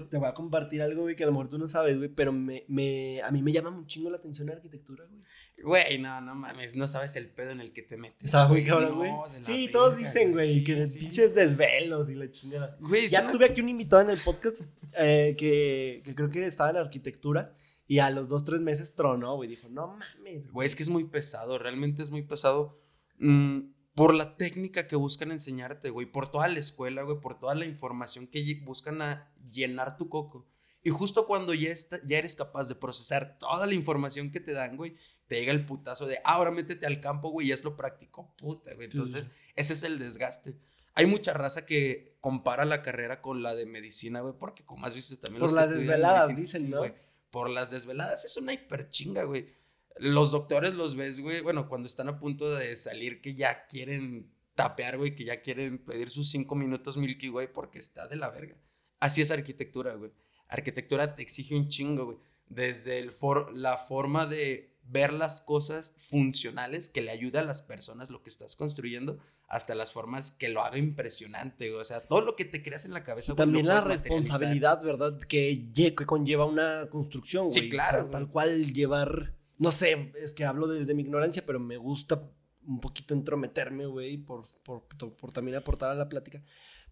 te, 0.10 0.18
voy 0.18 0.28
a 0.28 0.34
compartir 0.34 0.82
algo, 0.82 1.04
güey, 1.04 1.16
que 1.16 1.24
a 1.24 1.28
lo 1.28 1.34
mejor 1.34 1.50
tú 1.50 1.58
no 1.58 1.68
sabes, 1.68 1.98
güey, 1.98 2.10
pero 2.10 2.32
me, 2.32 2.64
me, 2.68 3.22
a 3.22 3.32
mí 3.32 3.42
me 3.42 3.52
llama 3.52 3.70
un 3.70 3.86
chingo 3.88 4.10
la 4.10 4.18
atención 4.18 4.48
la 4.48 4.54
arquitectura, 4.54 5.06
güey. 5.06 5.22
Güey, 5.64 5.98
no, 6.00 6.22
no 6.22 6.36
mames, 6.36 6.76
no 6.76 6.88
sabes 6.88 7.16
el 7.16 7.30
pedo 7.30 7.52
en 7.52 7.62
el 7.62 7.72
que 7.72 7.82
te 7.82 7.98
metes. 7.98 8.26
Estaba 8.26 8.48
muy 8.48 8.64
cabrón, 8.64 8.98
güey. 8.98 9.12
sí, 9.42 9.70
todos 9.72 9.98
dicen, 9.98 10.32
güey, 10.32 10.64
que 10.64 10.76
pinches 11.00 11.34
desvelos 11.34 12.10
y 12.10 12.16
la 12.16 12.30
chingada. 12.30 12.78
Güey, 12.80 13.08
ya 13.08 13.32
tuve 13.32 13.46
aquí 13.46 13.62
un 13.62 13.70
invitado 13.70 14.02
en 14.04 14.10
el 14.10 14.20
podcast 14.20 14.64
eh, 14.98 15.36
que, 15.38 16.02
que 16.04 16.14
creo 16.14 16.30
que 16.30 16.46
estaba 16.46 16.70
en 16.70 16.78
arquitectura. 16.78 17.54
Y 17.88 18.00
a 18.00 18.10
los 18.10 18.28
dos, 18.28 18.44
tres 18.44 18.62
meses 18.62 18.96
tronó, 18.96 19.36
güey. 19.36 19.50
Dijo, 19.50 19.70
no 19.70 19.88
mames. 19.88 20.52
Güey, 20.52 20.66
es 20.66 20.76
que 20.76 20.84
es 20.84 20.90
muy 20.90 21.06
pesado, 21.06 21.58
realmente 21.58 22.04
es 22.04 22.12
muy 22.12 22.24
pesado. 22.24 22.80
Mm, 23.20 23.60
por 23.96 24.14
la 24.14 24.38
técnica 24.38 24.88
que 24.88 24.96
buscan 24.98 25.32
enseñarte, 25.32 25.90
güey. 25.90 26.06
Por 26.06 26.30
toda 26.30 26.48
la 26.50 26.60
escuela, 26.60 27.02
güey. 27.04 27.20
Por 27.20 27.40
toda 27.40 27.56
la 27.56 27.66
información 27.66 28.28
que 28.28 28.62
buscan 28.64 29.02
a 29.02 29.32
llenar 29.52 29.98
tu 29.98 30.10
coco. 30.10 30.46
Y 30.84 30.92
justo 30.92 31.26
cuando 31.26 31.54
ya, 31.56 31.72
está, 31.72 32.00
ya 32.06 32.20
eres 32.20 32.36
capaz 32.36 32.68
de 32.68 32.76
procesar 32.76 33.40
toda 33.40 33.66
la 33.66 33.74
información 33.74 34.30
que 34.30 34.40
te 34.40 34.52
dan, 34.52 34.78
güey, 34.78 34.96
te 35.26 35.40
llega 35.40 35.52
el 35.52 35.66
putazo 35.66 36.06
de, 36.06 36.20
ahora 36.24 36.52
métete 36.52 36.86
al 36.86 37.02
campo, 37.02 37.30
güey, 37.30 37.48
y 37.48 37.52
es 37.52 37.64
lo 37.64 37.76
práctico, 37.76 38.36
puta, 38.38 38.72
güey. 38.76 38.86
Entonces, 38.86 39.32
ese 39.56 39.74
es 39.74 39.84
el 39.84 39.98
desgaste. 39.98 40.60
Hay 40.94 41.08
mucha 41.08 41.34
raza 41.34 41.66
que 41.66 42.18
compara 42.22 42.66
la 42.66 42.84
carrera 42.84 43.20
con 43.20 43.42
la 43.42 43.56
de 43.56 43.66
medicina, 43.66 44.20
güey, 44.20 44.36
porque 44.38 44.64
como 44.64 44.86
has 44.86 44.94
visto 44.94 45.18
también 45.18 45.40
Por 45.40 45.54
las 45.54 45.72
desveladas, 45.72 46.36
dicen, 46.36 46.70
¿no? 46.70 46.84
por 47.32 47.50
las 47.50 47.72
desveladas 47.72 48.24
es 48.24 48.38
una 48.38 48.54
hiperchinga, 48.54 49.24
güey. 49.24 49.56
Los 49.98 50.32
doctores 50.32 50.74
los 50.74 50.96
ves, 50.96 51.20
güey, 51.20 51.42
bueno, 51.42 51.70
cuando 51.70 51.88
están 51.88 52.10
a 52.10 52.20
punto 52.20 52.54
de 52.54 52.76
salir 52.76 53.22
que 53.22 53.36
ya 53.36 53.66
quieren 53.68 54.32
tapear, 54.56 54.98
güey, 54.98 55.16
que 55.16 55.26
ya 55.26 55.42
quieren 55.42 55.78
pedir 55.78 56.10
sus 56.10 56.30
cinco 56.30 56.56
minutos 56.56 56.98
Milky, 56.98 57.30
güey, 57.30 57.52
porque 57.52 57.80
está 57.80 58.08
de 58.08 58.16
la 58.16 58.30
verga. 58.30 58.58
Así 59.00 59.22
es 59.22 59.32
arquitectura, 59.32 59.96
güey. 59.96 60.12
Arquitectura 60.48 61.16
te 61.16 61.22
exige 61.22 61.56
un 61.56 61.70
chingo, 61.70 62.06
güey. 62.06 62.18
Desde 62.48 63.00
el 63.00 63.12
for 63.12 63.56
la 63.56 63.78
forma 63.78 64.26
de 64.26 64.76
ver 64.88 65.14
las 65.14 65.42
cosas 65.42 65.94
funcionales 65.98 66.90
que 66.90 67.02
le 67.02 67.12
ayuda 67.12 67.40
a 67.40 67.44
las 67.44 67.62
personas 67.62 68.10
lo 68.10 68.22
que 68.22 68.30
estás 68.30 68.56
construyendo 68.56 69.18
hasta 69.48 69.76
las 69.76 69.92
formas 69.92 70.32
que 70.32 70.50
lo 70.50 70.64
haga 70.64 70.78
impresionante, 70.78 71.74
o 71.74 71.84
sea, 71.84 72.02
todo 72.02 72.22
lo 72.22 72.36
que 72.36 72.46
te 72.46 72.64
creas 72.64 72.86
en 72.86 72.94
la 72.94 73.04
cabeza. 73.04 73.36
también 73.36 73.68
la 73.68 73.82
responsabilidad, 73.82 74.82
¿verdad? 74.84 75.20
Que, 75.20 75.72
que, 75.74 75.94
conlleva 75.94 76.46
una 76.46 76.90
construcción, 76.90 77.46
güey. 77.46 77.62
Sí, 77.62 77.70
claro. 77.70 78.10
tal 78.10 78.30
cual 78.30 78.74
llevar, 78.74 79.36
no 79.58 79.72
sé, 79.72 80.12
es 80.16 80.34
que 80.34 80.46
hablo 80.46 80.68
desde 80.68 80.94
mi 80.94 81.04
ignorancia, 81.04 81.46
pero 81.46 81.60
me 81.60 81.78
gusta 81.78 82.32
un 82.68 82.80
poquito 82.80 83.14
entrometerme, 83.14 83.86
güey, 83.86 84.18
por, 84.18 84.44
por, 84.64 84.88
por, 84.88 85.34
también 85.34 85.58
aportar 85.58 85.92
a 85.92 85.96
la 85.96 86.10
plática. 86.10 86.44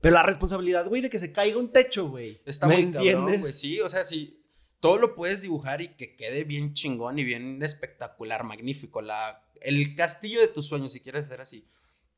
Pero 0.01 0.15
la 0.15 0.23
responsabilidad, 0.23 0.87
güey, 0.87 1.01
de 1.01 1.09
que 1.09 1.19
se 1.19 1.31
caiga 1.31 1.57
un 1.57 1.71
techo, 1.71 2.09
güey. 2.09 2.41
Está 2.45 2.67
¿Me 2.67 2.75
muy 2.75 2.83
entiendes? 2.83 3.41
güey, 3.41 3.53
sí, 3.53 3.79
o 3.79 3.89
sea, 3.89 4.05
sí 4.05 4.43
todo 4.83 4.97
lo 4.97 5.15
puedes 5.15 5.41
dibujar 5.41 5.79
y 5.79 5.95
que 5.95 6.13
quede 6.17 6.43
bien 6.43 6.73
chingón 6.73 7.17
y 7.17 7.23
bien 7.23 7.63
espectacular, 7.63 8.43
magnífico. 8.43 9.01
La, 9.01 9.49
el 9.61 9.95
castillo 9.95 10.41
de 10.41 10.49
tus 10.49 10.67
sueños, 10.67 10.91
si 10.91 10.99
quieres 10.99 11.25
ser 11.25 11.39
así. 11.39 11.69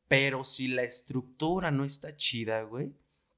Pero 0.08 0.42
si 0.42 0.66
la 0.66 0.82
estructura 0.82 1.70
no 1.70 1.84
está 1.84 2.16
chida, 2.16 2.62
güey, 2.62 2.92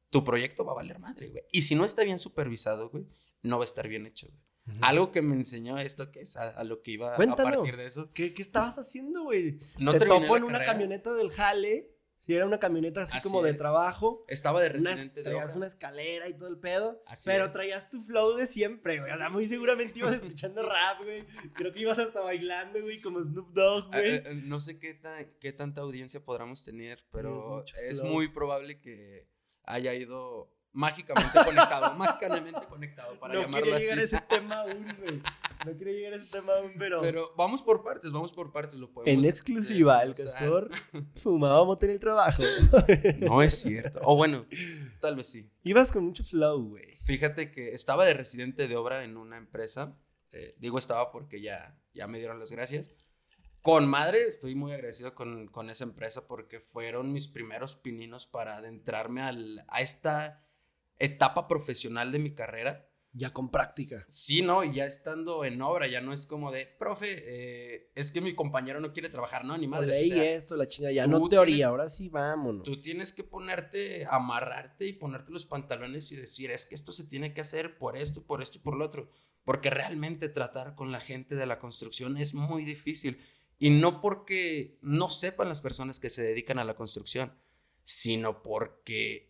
tu 0.09 0.25
proyecto 0.25 0.65
va 0.65 0.73
a 0.73 0.77
valer 0.77 0.99
madre, 0.99 1.29
güey. 1.29 1.43
Y 1.53 1.61
si 1.61 1.75
no 1.75 1.85
está 1.85 2.05
bien 2.05 2.19
supervisado, 2.19 2.89
güey, 2.89 3.07
no 3.43 3.59
va 3.59 3.65
a 3.65 3.67
estar 3.67 3.87
bien 3.87 4.07
hecho, 4.07 4.29
güey. 4.29 4.41
Algo 4.83 5.13
que 5.13 5.23
me 5.23 5.35
enseñó 5.35 5.79
esto, 5.79 6.11
que 6.11 6.21
es 6.21 6.37
a, 6.37 6.63
lo 6.65 6.83
que 6.83 6.93
iba 6.93 7.15
a 7.15 7.17
partir 7.17 7.77
de 7.77 7.87
eso. 7.87 8.11
¿Qué, 8.13 8.35
qué 8.35 8.43
estabas 8.43 8.79
haciendo, 8.79 9.25
güey? 9.25 9.59
No 9.79 9.93
Te 9.93 10.07
topo 10.07 10.37
en 10.37 10.45
una 10.45 10.65
camioneta 10.65 11.13
del 11.15 11.31
Jale 11.31 11.99
si 12.21 12.35
era 12.35 12.47
una 12.47 12.59
camioneta 12.59 13.03
así, 13.03 13.21
como 13.21 13.43
de 13.43 13.55
trabajo. 13.55 14.25
Estaba 14.29 14.61
de 14.61 14.69
residente 14.71 15.21
una, 15.21 15.31
Traías 15.31 15.57
una 15.57 15.67
escalera 15.67 16.29
y 16.29 16.35
todo 16.35 16.49
el 16.49 16.59
pedo. 16.59 17.03
pero 17.25 17.51
traías 17.53 17.89
tu 17.91 18.03
flow 18.03 18.35
de 18.37 18.47
siempre, 18.47 18.99
güey. 18.99 19.13
O 19.13 19.17
sea, 19.17 19.31
muy 19.31 19.47
seguramente 19.47 20.01
ibas 20.01 20.15
escuchando 20.23 20.63
rap, 20.63 21.03
güey. 21.03 21.25
Creo 21.55 21.73
que 21.73 21.81
ibas 21.81 21.99
hasta 21.99 22.21
bailando, 22.21 22.83
güey, 22.83 23.01
como 23.01 23.23
Snoop 23.23 23.53
Dogg, 23.53 23.89
güey. 23.89 24.17
Eh, 24.17 24.23
eh, 24.27 24.35
no 24.45 24.61
sé 24.61 24.79
qué, 24.79 25.01
qué 25.41 25.53
tanta 25.53 25.81
audiencia 25.83 26.25
podamos 26.25 26.65
tener, 26.65 27.05
pero 27.13 27.65
es 27.89 28.03
muy 28.03 28.29
probable 28.29 28.81
que 28.81 29.29
haya 29.63 29.95
ido 29.95 30.53
mágicamente 30.73 31.39
conectado, 31.45 31.95
mágicamente 31.95 32.61
conectado 32.69 33.19
para 33.19 33.35
llamarlo 33.35 33.57
así. 33.57 33.61
No 33.61 33.63
quería 33.65 33.79
llegar 33.81 33.99
a 33.99 34.03
ese 34.03 34.21
tema 34.29 34.55
aún, 34.61 34.87
güey. 34.99 35.23
No 35.67 35.79
quería 35.79 35.95
llegar 35.95 36.13
a 36.13 36.17
ese 36.17 36.39
tema 36.39 36.53
aún, 36.55 36.73
pero... 36.79 37.01
Pero 37.01 37.35
vamos 37.37 37.63
por 37.63 37.83
partes, 37.83 38.13
vamos 38.13 38.33
por 38.33 38.53
partes, 38.53 38.79
lo 38.79 38.93
podemos... 38.93 39.13
En 39.13 39.29
exclusiva, 39.29 40.03
el 40.03 40.15
castor 40.15 40.71
fumaba 41.17 41.65
moto 41.65 41.87
en 41.87 41.93
el 41.93 41.99
trabajo. 41.99 42.43
No 43.21 43.43
es 43.43 43.59
cierto. 43.59 44.01
O 44.03 44.17
bueno, 44.17 44.47
tal 45.01 45.17
vez 45.17 45.29
sí. 45.29 45.51
Ibas 45.65 45.93
con 45.93 46.05
mucho 46.05 46.25
flow, 46.25 46.71
güey. 46.71 46.95
Fíjate 46.97 47.51
que 47.51 47.73
estaba 47.73 48.05
de 48.05 48.15
residente 48.15 48.69
de 48.69 48.77
obra 48.77 49.05
en 49.05 49.17
una 49.17 49.37
empresa. 49.37 49.97
Eh, 50.31 50.55
digo 50.59 50.79
estaba 50.79 51.11
porque 51.11 51.41
ya, 51.41 51.79
ya 51.95 52.07
me 52.07 52.19
dieron 52.19 52.39
las 52.39 52.53
gracias. 52.53 52.93
Con 53.63 53.89
madre, 53.89 54.23
estoy 54.23 54.55
muy 54.55 54.73
agradecido 54.73 55.15
con, 55.15 55.49
con 55.49 55.69
esa 55.69 55.85
empresa 55.85 56.27
porque 56.29 56.61
fueron 56.61 57.13
mis 57.13 57.29
primeros 57.29 57.77
pininos 57.77 58.27
para 58.27 58.57
adentrarme 58.57 59.23
al, 59.23 59.65
a 59.69 59.81
esta 59.81 60.48
etapa 60.99 61.49
profesional 61.49 62.13
de 62.13 62.19
mi 62.19 62.35
carrera. 62.35 62.85
Ya 63.13 63.33
con 63.33 63.51
práctica. 63.51 64.05
Sí, 64.07 64.43
no, 64.43 64.63
y 64.63 64.75
ya 64.75 64.85
estando 64.85 65.45
en 65.45 65.61
obra, 65.63 65.87
ya 65.87 66.03
no 66.03 66.13
es 66.13 66.27
como 66.27 66.53
de, 66.53 66.67
profe, 66.67 67.25
eh, 67.27 67.91
es 67.95 68.13
que 68.13 68.21
mi 68.21 68.35
compañero 68.35 68.81
no 68.81 68.93
quiere 68.93 69.09
trabajar, 69.09 69.47
no, 69.47 69.57
ni 69.57 69.67
madre. 69.67 70.05
y 70.05 70.13
esto, 70.13 70.57
la 70.57 70.69
chinga, 70.69 70.93
ya 70.93 71.07
no 71.07 71.27
teoría, 71.27 71.69
ahora 71.69 71.89
sí 71.89 72.11
vámonos. 72.11 72.65
Tú 72.65 72.83
tienes 72.83 73.13
que 73.13 73.25
ponerte, 73.25 74.07
amarrarte 74.11 74.87
y 74.87 74.93
ponerte 74.93 75.33
los 75.33 75.47
pantalones 75.47 76.13
y 76.13 76.17
decir, 76.17 76.51
es 76.51 76.67
que 76.67 76.75
esto 76.75 76.93
se 76.93 77.05
tiene 77.05 77.33
que 77.33 77.41
hacer 77.41 77.79
por 77.79 77.97
esto, 77.97 78.25
por 78.25 78.43
esto 78.43 78.59
y 78.59 78.61
por 78.61 78.77
lo 78.77 78.85
otro. 78.85 79.11
Porque 79.43 79.71
realmente 79.71 80.29
tratar 80.29 80.75
con 80.75 80.93
la 80.93 81.01
gente 81.01 81.35
de 81.35 81.47
la 81.47 81.59
construcción 81.59 82.19
es 82.19 82.35
muy 82.35 82.63
difícil. 82.65 83.19
Y 83.59 83.71
no 83.71 84.03
porque 84.03 84.79
no 84.83 85.11
sepan 85.11 85.49
las 85.49 85.63
personas 85.63 85.99
que 85.99 86.11
se 86.11 86.23
dedican 86.23 86.59
a 86.59 86.65
la 86.65 86.77
construcción, 86.77 87.33
sino 87.83 88.43
porque 88.43 89.28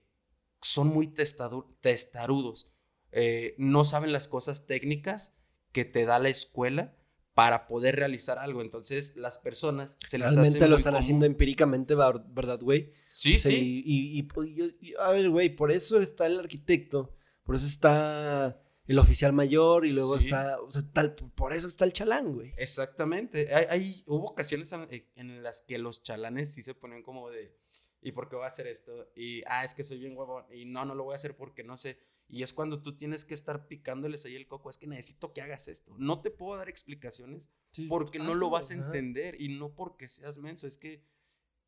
son 0.62 0.88
muy 0.88 1.09
testarudos. 1.09 2.73
Eh, 3.12 3.55
no 3.59 3.85
saben 3.85 4.12
las 4.12 4.29
cosas 4.29 4.66
técnicas 4.66 5.38
que 5.73 5.85
te 5.85 6.05
da 6.05 6.18
la 6.18 6.29
escuela 6.29 6.94
para 7.35 7.68
poder 7.68 7.94
realizar 7.97 8.38
algo. 8.38 8.62
Entonces, 8.62 9.16
las 9.16 9.38
personas 9.38 9.97
se 10.05 10.18
las 10.18 10.35
Realmente 10.35 10.66
lo 10.66 10.77
están 10.77 10.97
haciendo 10.97 11.25
empíricamente, 11.25 11.94
¿verdad, 11.94 12.61
güey? 12.61 12.92
Sí, 13.09 13.38
sí. 13.38 13.83
Y, 13.85 14.23
pues, 14.25 14.51
a 14.99 15.12
ver, 15.12 15.31
güey, 15.31 15.55
por 15.55 15.71
eso 15.71 16.01
está 16.01 16.27
el 16.27 16.40
arquitecto, 16.40 17.14
por 17.44 17.55
eso 17.55 17.66
está 17.66 18.61
el 18.87 18.99
oficial 18.99 19.33
mayor 19.33 19.87
y 19.87 19.92
luego 19.92 20.16
está, 20.16 20.61
o 20.61 20.71
sea, 20.71 20.83
tal, 20.92 21.14
por 21.14 21.53
eso 21.53 21.68
está 21.68 21.85
el 21.85 21.92
chalán, 21.92 22.33
güey. 22.33 22.53
Exactamente. 22.57 23.55
Hay, 23.71 24.03
hubo 24.07 24.25
ocasiones 24.25 24.73
en 24.73 25.42
las 25.42 25.61
que 25.61 25.79
los 25.79 26.03
chalanes 26.03 26.53
sí 26.53 26.62
se 26.62 26.75
ponen 26.75 27.03
como 27.03 27.31
de 27.31 27.55
¿Y 28.00 28.12
por 28.12 28.28
qué 28.28 28.37
voy 28.37 28.44
a 28.44 28.48
hacer 28.48 28.66
esto? 28.66 29.11
Y, 29.14 29.42
ah, 29.46 29.64
es 29.64 29.74
que 29.74 29.84
soy 29.84 29.98
bien 29.98 30.16
huevón. 30.16 30.44
Y 30.52 30.64
no, 30.64 30.84
no 30.84 30.94
lo 30.94 31.04
voy 31.04 31.14
a 31.14 31.16
hacer 31.16 31.37
porque 31.37 31.64
no 31.64 31.76
sé. 31.76 31.98
Y 32.28 32.42
es 32.42 32.52
cuando 32.52 32.82
tú 32.82 32.96
tienes 32.96 33.24
que 33.24 33.34
estar 33.34 33.66
picándoles 33.66 34.24
ahí 34.24 34.37
el 34.37 34.46
coco. 34.46 34.70
Es 34.70 34.78
que 34.78 34.87
necesito 34.87 35.32
que 35.32 35.42
hagas 35.42 35.66
esto. 35.68 35.94
No 35.98 36.20
te 36.20 36.30
puedo 36.30 36.56
dar 36.56 36.68
explicaciones 36.68 37.50
porque 37.88 38.18
no 38.18 38.34
lo 38.34 38.50
vas 38.50 38.70
a 38.70 38.74
entender. 38.74 39.40
Y 39.40 39.58
no 39.58 39.74
porque 39.74 40.08
seas 40.08 40.38
menso. 40.38 40.66
Es 40.66 40.78
que 40.78 41.02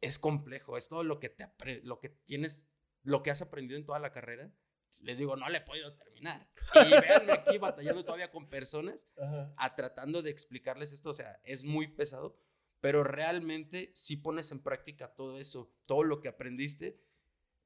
es 0.01 0.19
complejo. 0.19 0.77
Es 0.77 0.89
todo 0.89 1.03
lo 1.03 1.19
que, 1.19 1.31
te 1.31 1.49
lo 1.83 1.99
que 1.99 2.11
tienes, 2.11 2.69
lo 3.03 3.23
que 3.23 3.31
has 3.31 3.43
aprendido 3.43 3.79
en 3.79 3.87
toda 3.87 3.99
la 3.99 4.13
carrera. 4.13 4.53
Les 5.01 5.19
digo, 5.19 5.35
no 5.35 5.49
le 5.49 5.59
he 5.59 5.63
podido 5.63 5.95
terminar. 5.95 6.47
Y 6.87 6.91
véanme 6.91 7.33
aquí 7.33 7.57
batallando 7.57 8.05
todavía 8.05 8.31
con 8.31 8.51
personas, 8.51 9.09
a 9.57 9.75
tratando 9.75 10.23
de 10.23 10.31
explicarles 10.31 10.93
esto. 10.93 11.11
O 11.11 11.15
sea, 11.15 11.41
es 11.43 11.65
muy 11.65 11.89
pesado 11.89 12.39
pero 12.81 13.05
realmente 13.05 13.91
si 13.95 14.17
pones 14.17 14.51
en 14.53 14.63
práctica 14.63 15.15
todo 15.15 15.39
eso, 15.39 15.73
todo 15.87 16.05
lo 16.05 16.21
que 16.21 16.29
aprendiste, 16.29 17.01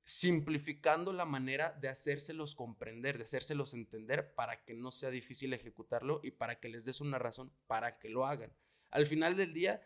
simplificando 0.05 1.13
la 1.13 1.25
manera 1.25 1.73
de 1.73 1.89
hacérselos 1.89 2.55
comprender, 2.55 3.17
de 3.17 3.25
hacérselos 3.25 3.73
entender 3.73 4.35
para 4.35 4.65
que 4.65 4.75
no 4.75 4.93
sea 4.93 5.11
difícil 5.11 5.53
ejecutarlo 5.55 6.21
y 6.23 6.33
para 6.33 6.61
que 6.61 6.69
les 6.69 6.85
des 6.85 7.01
una 7.01 7.19
razón 7.19 7.53
para 7.67 7.99
que 7.99 8.11
lo 8.11 8.27
hagan. 8.27 8.53
Al 8.91 9.07
final 9.07 9.37
del 9.37 9.55
día, 9.55 9.81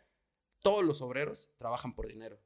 todos 0.60 0.84
los 0.84 1.02
obreros 1.02 1.50
trabajan 1.56 1.94
por 1.94 2.08
dinero. 2.08 2.40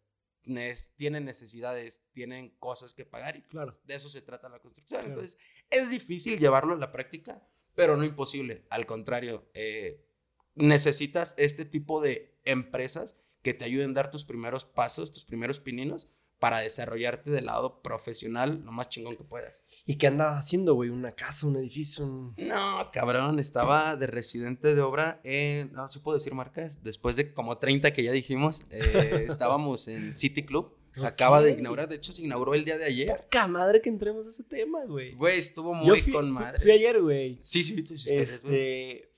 tienen 0.97 1.25
necesidades, 1.25 2.05
tienen 2.13 2.51
cosas 2.59 2.95
que 2.95 3.07
pagar 3.07 3.37
y 3.37 3.43
claro. 3.43 3.73
de 3.85 3.95
eso 3.95 4.09
se 4.09 4.23
trata 4.23 4.49
la 4.49 4.61
construcción. 4.61 5.07
Entonces, 5.07 5.39
es 5.71 5.91
difícil 5.91 6.39
llevarlo 6.39 6.75
a 6.75 6.79
la 6.79 6.93
práctica, 6.93 7.49
pero 7.75 7.97
no 7.97 8.05
imposible. 8.05 8.67
Al 8.69 8.85
contrario, 8.87 9.51
eh, 9.55 10.12
necesitas 10.55 11.35
este 11.39 11.65
tipo 11.65 12.01
de 12.01 12.39
empresas 12.45 13.17
que 13.43 13.55
te 13.55 13.65
ayuden 13.65 13.91
a 13.91 13.95
dar 13.95 14.11
tus 14.11 14.25
primeros 14.25 14.65
pasos, 14.65 15.13
tus 15.13 15.25
primeros 15.25 15.61
pininos 15.61 16.09
para 16.43 16.59
desarrollarte 16.59 17.31
del 17.31 17.47
lado 17.47 17.83
profesional 17.83 18.63
lo 18.65 18.73
más 18.73 18.89
chingón 18.89 19.17
que 19.17 19.23
puedas. 19.23 19.65
¿Y 19.87 19.95
qué 19.95 20.09
andabas 20.09 20.41
haciendo, 20.41 20.75
güey? 20.75 20.91
¿Una 20.91 21.13
casa, 21.13 21.47
un 21.47 21.55
edificio? 21.55 22.35
No, 22.37 22.91
cabrón, 22.93 23.39
estaba 23.39 23.97
de 23.97 24.09
residente 24.09 24.75
de 24.75 24.81
obra 24.81 25.21
en, 25.23 25.73
no 25.73 25.89
se 25.89 26.01
puedo 26.01 26.19
decir 26.19 26.35
marcas, 26.35 26.83
después 26.83 27.15
de 27.15 27.33
como 27.33 27.59
30 27.59 27.93
que 27.93 28.03
ya 28.03 28.11
dijimos, 28.11 28.67
eh, 28.73 29.25
estábamos 29.29 29.87
en 29.87 30.13
City 30.13 30.45
Club. 30.45 30.77
Acaba 31.05 31.41
de 31.41 31.53
inaugurar, 31.53 31.89
de 31.89 31.95
hecho 31.95 32.13
se 32.13 32.25
inauguró 32.25 32.55
el 32.55 32.65
día 32.65 32.77
de 32.77 32.87
ayer. 32.87 33.17
Poca 33.17 33.47
madre 33.47 33.81
que 33.81 33.89
entremos 33.89 34.27
a 34.27 34.31
ese 34.31 34.43
tema, 34.43 34.85
güey. 34.87 35.15
Güey, 35.15 35.39
estuvo 35.39 35.73
muy 35.75 36.03
con 36.11 36.29
madre. 36.29 36.61
Fui 36.61 36.73
ayer, 36.73 37.01
güey. 37.01 37.39
Sí, 37.41 37.63
sí, 37.63 37.83
tú 37.85 37.95
Este, 37.95 39.12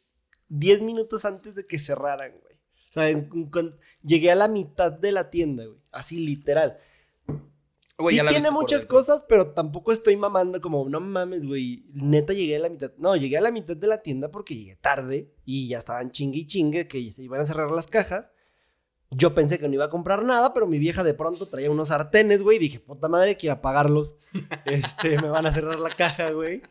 10 0.48 0.82
minutos 0.82 1.24
antes 1.24 1.54
de 1.54 1.66
que 1.66 1.78
cerraran, 1.78 2.32
güey. 2.40 2.54
O 2.54 2.92
sea, 2.94 3.08
llegué 4.02 4.30
a 4.30 4.36
la 4.36 4.48
mitad 4.48 4.92
de 4.92 5.12
la 5.12 5.30
tienda, 5.30 5.64
güey. 5.64 5.80
Así 5.90 6.24
literal. 6.24 6.78
sí 8.08 8.20
tiene 8.28 8.50
muchas 8.50 8.84
cosas, 8.86 9.24
pero 9.28 9.52
tampoco 9.52 9.92
estoy 9.92 10.16
mamando 10.16 10.60
como, 10.60 10.88
no 10.88 11.00
mames, 11.00 11.46
güey. 11.46 11.86
Neta 11.92 12.32
llegué 12.32 12.56
a 12.56 12.60
la 12.60 12.68
mitad. 12.68 12.92
No, 12.98 13.16
llegué 13.16 13.38
a 13.38 13.40
la 13.40 13.50
mitad 13.50 13.76
de 13.76 13.86
la 13.86 14.02
tienda 14.02 14.30
porque 14.30 14.54
llegué 14.54 14.76
tarde 14.76 15.32
y 15.44 15.68
ya 15.68 15.78
estaban 15.78 16.10
chingue 16.10 16.40
y 16.40 16.46
chingue 16.46 16.86
que 16.86 17.10
se 17.12 17.22
iban 17.22 17.40
a 17.40 17.46
cerrar 17.46 17.70
las 17.70 17.86
cajas. 17.86 18.30
Yo 19.10 19.34
pensé 19.34 19.58
que 19.58 19.68
no 19.68 19.74
iba 19.74 19.84
a 19.84 19.90
comprar 19.90 20.24
nada, 20.24 20.52
pero 20.54 20.66
mi 20.66 20.78
vieja 20.78 21.04
de 21.04 21.14
pronto 21.14 21.46
traía 21.46 21.70
unos 21.70 21.88
sartenes, 21.88 22.42
güey. 22.42 22.58
Dije, 22.58 22.80
puta 22.80 23.08
madre, 23.08 23.36
quiero 23.36 23.54
apagarlos. 23.54 24.16
este, 24.66 25.20
me 25.20 25.28
van 25.28 25.46
a 25.46 25.52
cerrar 25.52 25.78
la 25.78 25.90
caja, 25.90 26.30
güey. 26.30 26.62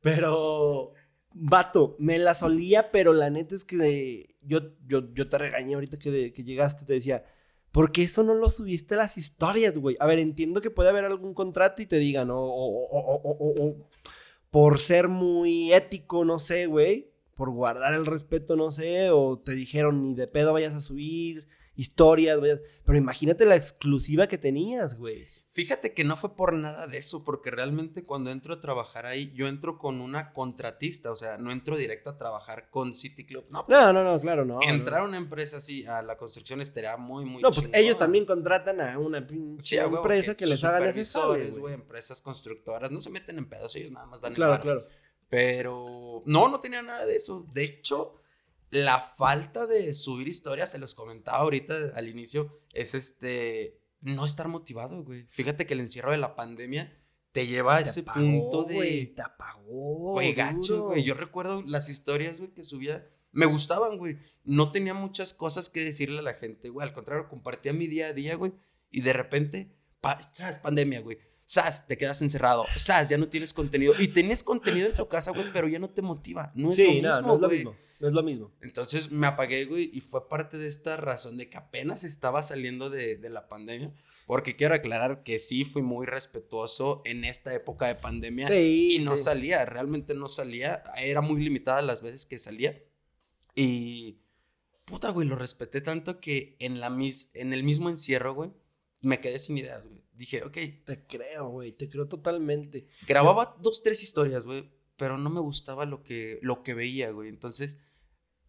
Pero, 0.00 0.92
vato, 1.34 1.96
me 1.98 2.18
la 2.18 2.34
solía, 2.34 2.90
pero 2.90 3.12
la 3.12 3.30
neta 3.30 3.54
es 3.54 3.64
que 3.64 4.36
yo, 4.42 4.60
yo, 4.86 5.12
yo 5.14 5.28
te 5.28 5.38
regañé 5.38 5.74
ahorita 5.74 5.98
que, 5.98 6.32
que 6.32 6.44
llegaste, 6.44 6.84
te 6.84 6.94
decía, 6.94 7.24
¿por 7.72 7.92
qué 7.92 8.04
eso 8.04 8.22
no 8.22 8.34
lo 8.34 8.48
subiste 8.48 8.94
a 8.94 8.98
las 8.98 9.18
historias, 9.18 9.78
güey? 9.78 9.96
A 10.00 10.06
ver, 10.06 10.18
entiendo 10.18 10.60
que 10.60 10.70
puede 10.70 10.90
haber 10.90 11.04
algún 11.04 11.34
contrato 11.34 11.82
y 11.82 11.86
te 11.86 11.96
digan, 11.96 12.30
o, 12.30 12.38
o 12.38 13.88
por 14.50 14.78
ser 14.78 15.08
muy 15.08 15.72
ético, 15.72 16.24
no 16.24 16.38
sé, 16.38 16.66
güey, 16.66 17.12
por 17.34 17.50
guardar 17.50 17.94
el 17.94 18.06
respeto, 18.06 18.56
no 18.56 18.70
sé, 18.70 19.10
o 19.10 19.38
te 19.38 19.54
dijeron, 19.54 20.02
ni 20.02 20.14
de 20.14 20.26
pedo 20.26 20.52
vayas 20.52 20.74
a 20.74 20.80
subir 20.80 21.46
historias. 21.76 22.38
Pero 22.84 22.98
imagínate 22.98 23.44
la 23.44 23.56
exclusiva 23.56 24.26
que 24.26 24.38
tenías, 24.38 24.98
güey. 24.98 25.28
Fíjate 25.58 25.92
que 25.92 26.04
no 26.04 26.16
fue 26.16 26.36
por 26.36 26.52
nada 26.52 26.86
de 26.86 26.98
eso, 26.98 27.24
porque 27.24 27.50
realmente 27.50 28.04
cuando 28.04 28.30
entro 28.30 28.54
a 28.54 28.60
trabajar 28.60 29.06
ahí, 29.06 29.32
yo 29.34 29.48
entro 29.48 29.76
con 29.76 30.00
una 30.00 30.32
contratista, 30.32 31.10
o 31.10 31.16
sea, 31.16 31.36
no 31.36 31.50
entro 31.50 31.76
directo 31.76 32.10
a 32.10 32.16
trabajar 32.16 32.70
con 32.70 32.94
City 32.94 33.26
Club. 33.26 33.44
No, 33.50 33.66
no, 33.68 33.92
no, 33.92 34.20
claro, 34.20 34.44
no. 34.44 34.60
Entrar 34.62 35.00
a 35.00 35.02
una 35.02 35.16
empresa 35.16 35.56
así, 35.56 35.84
a 35.84 36.00
la 36.00 36.16
construcción 36.16 36.60
estaría 36.60 36.96
muy, 36.96 37.24
muy 37.24 37.42
No, 37.42 37.50
pues 37.50 37.68
ellos 37.74 37.98
también 37.98 38.24
contratan 38.24 38.80
a 38.80 39.00
una 39.00 39.18
empresa 39.18 40.36
que, 40.36 40.46
les 40.46 40.62
hagan 40.62 40.84
asesores, 40.84 41.58
güey. 41.58 41.74
Empresas 41.74 42.20
constructoras, 42.20 42.92
no 42.92 43.00
se 43.00 43.10
meten 43.10 43.36
en 43.38 43.48
pedos, 43.48 43.74
ellos 43.74 43.90
nada 43.90 44.06
más 44.06 44.20
dan 44.20 44.34
claro, 44.34 44.54
el 44.54 44.60
Claro, 44.60 44.84
Pero 45.28 46.22
no, 46.24 46.48
no 46.48 46.60
tenía 46.60 46.82
nada 46.82 47.04
de 47.04 47.16
eso. 47.16 47.44
De 47.52 47.64
hecho, 47.64 48.14
la 48.70 49.00
falta 49.00 49.66
de 49.66 49.92
subir 49.92 50.28
historias, 50.28 50.70
se 50.70 50.78
los 50.78 50.94
comentaba 50.94 51.38
ahorita 51.38 51.74
al 51.96 52.08
inicio, 52.08 52.60
es 52.72 52.94
este, 52.94 53.77
no 54.00 54.24
estar 54.24 54.48
motivado, 54.48 55.04
güey. 55.04 55.26
Fíjate 55.30 55.66
que 55.66 55.74
el 55.74 55.80
encierro 55.80 56.12
de 56.12 56.18
la 56.18 56.36
pandemia 56.36 56.96
te 57.32 57.46
lleva 57.46 57.76
a 57.76 57.80
ese 57.80 58.02
punto 58.02 58.64
de... 58.64 59.12
te 59.14 59.22
apagó. 59.22 60.12
Güey, 60.12 60.32
gacho, 60.32 60.86
güey. 60.88 61.04
Yo 61.04 61.14
recuerdo 61.14 61.62
las 61.66 61.88
historias, 61.88 62.38
güey, 62.38 62.52
que 62.52 62.64
subía. 62.64 63.06
Me 63.32 63.46
gustaban, 63.46 63.98
güey. 63.98 64.18
No 64.44 64.72
tenía 64.72 64.94
muchas 64.94 65.32
cosas 65.32 65.68
que 65.68 65.84
decirle 65.84 66.18
a 66.18 66.22
la 66.22 66.34
gente, 66.34 66.70
güey. 66.70 66.86
Al 66.86 66.94
contrario, 66.94 67.28
compartía 67.28 67.72
mi 67.72 67.86
día 67.86 68.08
a 68.08 68.12
día, 68.12 68.34
güey. 68.36 68.52
Y 68.90 69.02
de 69.02 69.12
repente, 69.12 69.76
¿sabes? 70.32 70.58
Pandemia, 70.58 71.00
güey. 71.00 71.18
¡Sas! 71.44 71.86
Te 71.86 71.96
quedas 71.96 72.20
encerrado. 72.22 72.66
¡Sas! 72.76 73.08
Ya 73.08 73.16
no 73.16 73.28
tienes 73.28 73.54
contenido. 73.54 73.94
Y 73.98 74.08
tenías 74.08 74.42
contenido 74.42 74.88
en 74.88 74.94
tu 74.94 75.08
casa, 75.08 75.30
güey, 75.30 75.50
pero 75.52 75.66
ya 75.66 75.78
no 75.78 75.88
te 75.88 76.02
motiva. 76.02 76.52
No 76.54 76.70
es 76.70 76.78
lo 76.78 76.92
mismo, 76.92 77.08
no, 77.08 77.20
no 77.22 77.34
es 77.34 77.40
lo 77.40 77.48
mismo. 77.48 77.76
No 78.00 78.08
es 78.08 78.14
lo 78.14 78.22
mismo. 78.22 78.52
Entonces 78.60 79.10
me 79.10 79.26
apagué, 79.26 79.64
güey, 79.64 79.90
y 79.92 80.00
fue 80.00 80.28
parte 80.28 80.56
de 80.56 80.68
esta 80.68 80.96
razón 80.96 81.36
de 81.36 81.48
que 81.48 81.56
apenas 81.56 82.04
estaba 82.04 82.42
saliendo 82.42 82.90
de, 82.90 83.16
de 83.16 83.30
la 83.30 83.48
pandemia. 83.48 83.92
Porque 84.26 84.56
quiero 84.56 84.74
aclarar 84.74 85.22
que 85.22 85.38
sí 85.38 85.64
fui 85.64 85.80
muy 85.80 86.06
respetuoso 86.06 87.00
en 87.06 87.24
esta 87.24 87.54
época 87.54 87.86
de 87.86 87.94
pandemia. 87.94 88.46
Sí, 88.46 88.96
y 88.96 88.98
no 88.98 89.16
salía, 89.16 89.64
realmente 89.64 90.14
no 90.14 90.28
salía. 90.28 90.82
Era 90.98 91.22
muy 91.22 91.42
limitada 91.42 91.80
las 91.82 92.02
veces 92.02 92.26
que 92.26 92.38
salía. 92.38 92.82
Y. 93.54 94.18
Puta, 94.84 95.10
güey, 95.10 95.26
lo 95.26 95.36
respeté 95.36 95.80
tanto 95.80 96.20
que 96.20 96.56
en, 96.60 96.80
la 96.80 96.90
mis, 96.90 97.34
en 97.34 97.52
el 97.52 97.62
mismo 97.62 97.88
encierro, 97.88 98.34
güey, 98.34 98.50
me 99.00 99.20
quedé 99.20 99.38
sin 99.38 99.58
ideas, 99.58 99.84
güey 99.86 99.98
dije, 100.18 100.42
ok. 100.42 100.56
Te 100.84 101.06
creo, 101.06 101.48
güey, 101.48 101.72
te 101.72 101.88
creo 101.88 102.08
totalmente. 102.08 102.88
Grababa 103.06 103.56
dos, 103.62 103.82
tres 103.82 104.02
historias, 104.02 104.44
güey, 104.44 104.68
pero 104.96 105.16
no 105.16 105.30
me 105.30 105.40
gustaba 105.40 105.86
lo 105.86 106.02
que, 106.02 106.38
lo 106.42 106.62
que 106.62 106.74
veía, 106.74 107.10
güey. 107.12 107.28
Entonces, 107.28 107.78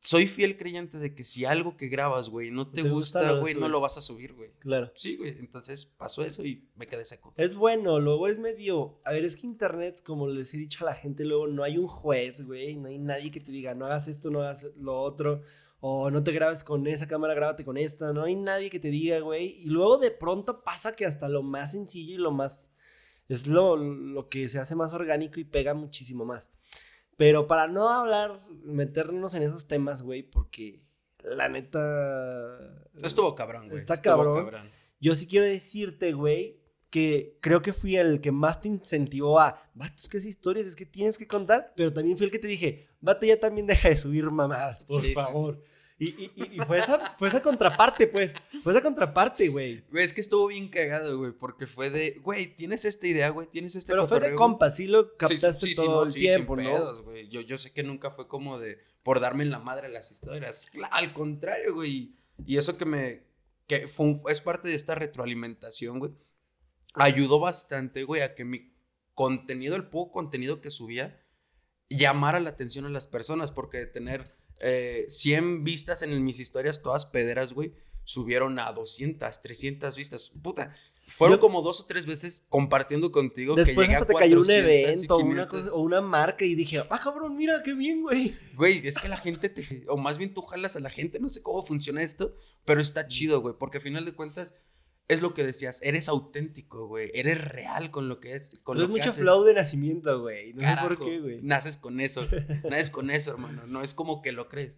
soy 0.01 0.27
fiel 0.27 0.57
creyente 0.57 0.97
de 0.97 1.13
que 1.13 1.23
si 1.23 1.45
algo 1.45 1.75
que 1.75 1.87
grabas, 1.87 2.29
güey, 2.29 2.51
no 2.51 2.69
te, 2.69 2.83
gusta, 2.83 3.33
güey, 3.33 3.55
no 3.55 3.67
lo 3.67 3.81
vas 3.81 3.97
a 3.97 4.01
subir, 4.01 4.33
güey. 4.33 4.51
Claro. 4.59 4.91
Sí, 4.95 5.17
güey. 5.17 5.37
Entonces 5.39 5.85
pasó 5.85 6.23
eso 6.23 6.45
y 6.45 6.69
me 6.75 6.87
quedé 6.87 7.03
seco. 7.05 7.33
Es 7.37 7.55
bueno, 7.55 7.99
luego 7.99 8.27
es 8.27 8.39
medio. 8.39 8.99
A 9.05 9.11
ver, 9.11 9.25
es 9.25 9.35
que 9.35 9.47
internet, 9.47 10.01
como 10.03 10.27
les 10.27 10.53
he 10.53 10.57
dicho 10.57 10.83
a 10.83 10.89
la 10.89 10.95
gente, 10.95 11.25
luego 11.25 11.47
no 11.47 11.63
hay 11.63 11.77
un 11.77 11.87
juez, 11.87 12.45
güey. 12.45 12.75
No 12.75 12.87
hay 12.87 12.99
nadie 12.99 13.31
que 13.31 13.39
te 13.39 13.51
diga, 13.51 13.75
no 13.75 13.85
hagas 13.85 14.07
esto, 14.07 14.29
no 14.29 14.41
hagas 14.41 14.67
lo 14.77 14.99
otro 14.99 15.41
o 15.81 16.11
no 16.11 16.23
te 16.23 16.31
grabes 16.31 16.63
con 16.63 16.85
esa 16.87 17.07
cámara, 17.07 17.33
grábate 17.33 17.63
con 17.63 17.77
esta, 17.77 18.11
no 18.11 18.23
hay 18.23 18.35
nadie 18.35 18.69
que 18.69 18.79
te 18.79 18.89
diga, 18.89 19.19
güey. 19.19 19.61
Y 19.61 19.67
luego 19.67 19.97
de 19.97 20.11
pronto 20.11 20.63
pasa 20.63 20.95
que 20.95 21.05
hasta 21.05 21.29
lo 21.29 21.41
más 21.41 21.71
sencillo 21.71 22.15
y 22.15 22.17
lo 22.17 22.31
más... 22.31 22.71
Es 23.27 23.45
lo, 23.45 23.77
lo 23.77 24.27
que 24.27 24.49
se 24.49 24.57
hace 24.57 24.75
más 24.75 24.91
orgánico 24.91 25.39
y 25.39 25.43
pega 25.43 25.75
muchísimo 25.75 26.25
más. 26.25 26.49
Pero 27.19 27.47
para 27.47 27.67
no 27.67 27.89
hablar, 27.89 28.39
meternos 28.63 29.33
en 29.33 29.43
esos 29.43 29.67
temas, 29.67 30.03
güey, 30.03 30.23
porque 30.23 30.85
la 31.21 31.49
neta... 31.49 32.87
Estuvo 33.03 33.35
cabrón, 33.35 33.67
güey. 33.67 33.77
Está 33.77 34.01
cabrón. 34.01 34.49
Yo 35.01 35.13
sí 35.15 35.27
quiero 35.27 35.45
decirte, 35.45 36.13
güey, 36.13 36.61
que 36.89 37.37
creo 37.41 37.61
que 37.61 37.73
fui 37.73 37.97
el 37.97 38.21
que 38.21 38.31
más 38.31 38.61
te 38.61 38.69
incentivó 38.69 39.37
a, 39.37 39.61
vato, 39.73 39.95
es 39.97 40.07
que 40.07 40.19
es 40.19 40.23
historias, 40.23 40.65
es 40.65 40.77
que 40.77 40.85
tienes 40.85 41.17
que 41.17 41.27
contar, 41.27 41.73
pero 41.75 41.91
también 41.91 42.17
fui 42.17 42.25
el 42.25 42.31
que 42.31 42.39
te 42.39 42.47
dije, 42.47 42.87
vato, 43.01 43.25
ya 43.25 43.37
también 43.37 43.67
deja 43.67 43.89
de 43.89 43.97
subir 43.97 44.23
mamadas, 44.31 44.85
por 44.85 45.03
favor. 45.11 45.61
Y, 46.01 46.31
fue, 46.65 46.77
esa, 46.77 46.97
fue 47.17 47.27
esa 47.27 47.41
contraparte, 47.41 48.07
pues. 48.07 48.33
Fue 48.63 48.71
esa 48.71 48.81
contraparte, 48.81 49.49
güey. 49.49 49.83
Güey, 49.91 50.05
es 50.05 50.13
que 50.13 50.21
estuvo 50.21 50.47
bien 50.47 50.69
cagado, 50.69 51.17
güey, 51.17 51.33
porque 51.33 51.67
fue 51.67 51.89
de, 51.89 52.21
güey, 52.23 52.55
tienes 52.55 52.85
esta 52.85 53.05
idea, 53.05 53.29
güey, 53.29 53.47
tienes 53.47 53.75
este 53.75 53.91
Pero 53.91 54.07
fue 54.07 54.21
de 54.21 54.33
compa, 54.33 54.71
sí 54.71 54.87
lo 54.87 55.17
captaste 55.17 55.75
todo 55.75 56.05
el 56.05 56.13
tiempo, 56.13 56.55
¿no? 56.55 57.03
güey. 57.03 57.27
Yo, 57.27 57.41
yo 57.41 57.57
sé 57.57 57.73
que 57.73 57.83
nunca 57.83 58.11
fue 58.11 58.29
como 58.29 58.59
de, 58.59 58.79
por 59.03 59.19
darme 59.19 59.43
en 59.43 59.51
la 59.51 59.59
madre 59.59 59.89
las 59.89 60.09
historias. 60.11 60.67
Al 60.91 61.11
contrario, 61.11 61.75
güey. 61.75 62.15
Y 62.45 62.57
eso 62.57 62.77
que 62.77 62.85
me, 62.85 63.25
que 63.67 63.89
fue 63.89 64.15
es 64.29 64.39
parte 64.39 64.69
de 64.69 64.75
esta 64.75 64.95
retroalimentación, 64.95 65.99
güey. 65.99 66.13
Ayudó 66.93 67.41
bastante, 67.41 68.05
güey, 68.05 68.21
a 68.21 68.35
que 68.35 68.45
mi 68.45 68.73
contenido, 69.15 69.75
el 69.75 69.89
poco 69.89 70.13
contenido 70.13 70.61
que 70.61 70.71
subía, 70.71 71.21
llamara 71.89 72.39
la 72.39 72.51
atención 72.51 72.85
a 72.85 72.89
las 72.89 73.05
personas, 73.05 73.51
porque 73.51 73.79
de 73.79 73.85
tener 73.85 74.38
100 74.59 75.43
eh, 75.43 75.57
vistas 75.61 76.01
en 76.01 76.23
mis 76.23 76.39
historias, 76.39 76.81
todas 76.81 77.05
pederas, 77.05 77.53
güey, 77.53 77.73
subieron 78.03 78.59
a 78.59 78.71
200, 78.71 79.41
300 79.41 79.95
vistas. 79.95 80.29
Puta, 80.41 80.71
fueron 81.09 81.39
como 81.39 81.61
dos 81.61 81.81
o 81.81 81.85
tres 81.85 82.05
veces 82.05 82.45
compartiendo 82.49 83.11
contigo. 83.11 83.55
Después 83.55 83.87
que 83.87 83.93
hasta 83.93 84.05
te 84.05 84.13
cayó 84.13 84.41
un 84.41 84.49
evento 84.49 85.17
una 85.17 85.47
o 85.73 85.81
una 85.81 86.01
marca 86.01 86.45
y 86.45 86.55
dije, 86.55 86.79
ah, 86.89 86.99
cabrón, 87.03 87.35
mira, 87.35 87.61
qué 87.63 87.73
bien, 87.73 88.01
güey. 88.01 88.35
Güey, 88.55 88.87
es 88.87 88.97
que 88.97 89.09
la 89.09 89.17
gente 89.17 89.49
te, 89.49 89.85
o 89.87 89.97
más 89.97 90.17
bien 90.17 90.33
tú 90.33 90.41
jalas 90.41 90.75
a 90.75 90.79
la 90.79 90.89
gente, 90.89 91.19
no 91.19 91.29
sé 91.29 91.41
cómo 91.41 91.65
funciona 91.65 92.03
esto, 92.03 92.35
pero 92.65 92.81
está 92.81 93.07
chido, 93.07 93.41
güey, 93.41 93.55
porque 93.57 93.77
al 93.77 93.83
final 93.83 94.05
de 94.05 94.13
cuentas 94.13 94.55
es 95.09 95.23
lo 95.23 95.33
que 95.33 95.43
decías, 95.43 95.81
eres 95.81 96.07
auténtico, 96.07 96.87
güey. 96.87 97.09
Eres 97.15 97.43
real 97.43 97.89
con 97.89 98.07
lo 98.07 98.19
que 98.19 98.35
es. 98.35 98.51
Con 98.63 98.75
Pero 98.77 98.85
es 98.85 98.91
mucho 98.91 99.11
flow 99.11 99.43
de 99.43 99.55
nacimiento, 99.55 100.21
güey. 100.21 100.53
No 100.53 100.61
sé 100.61 100.77
por 100.81 101.03
qué, 101.03 101.19
güey. 101.19 101.41
Naces 101.41 101.77
con 101.77 101.99
eso. 101.99 102.25
naces 102.69 102.91
con 102.91 103.09
eso, 103.09 103.31
hermano. 103.31 103.65
No 103.65 103.81
es 103.81 103.95
como 103.95 104.21
que 104.21 104.31
lo 104.31 104.47
crees. 104.47 104.77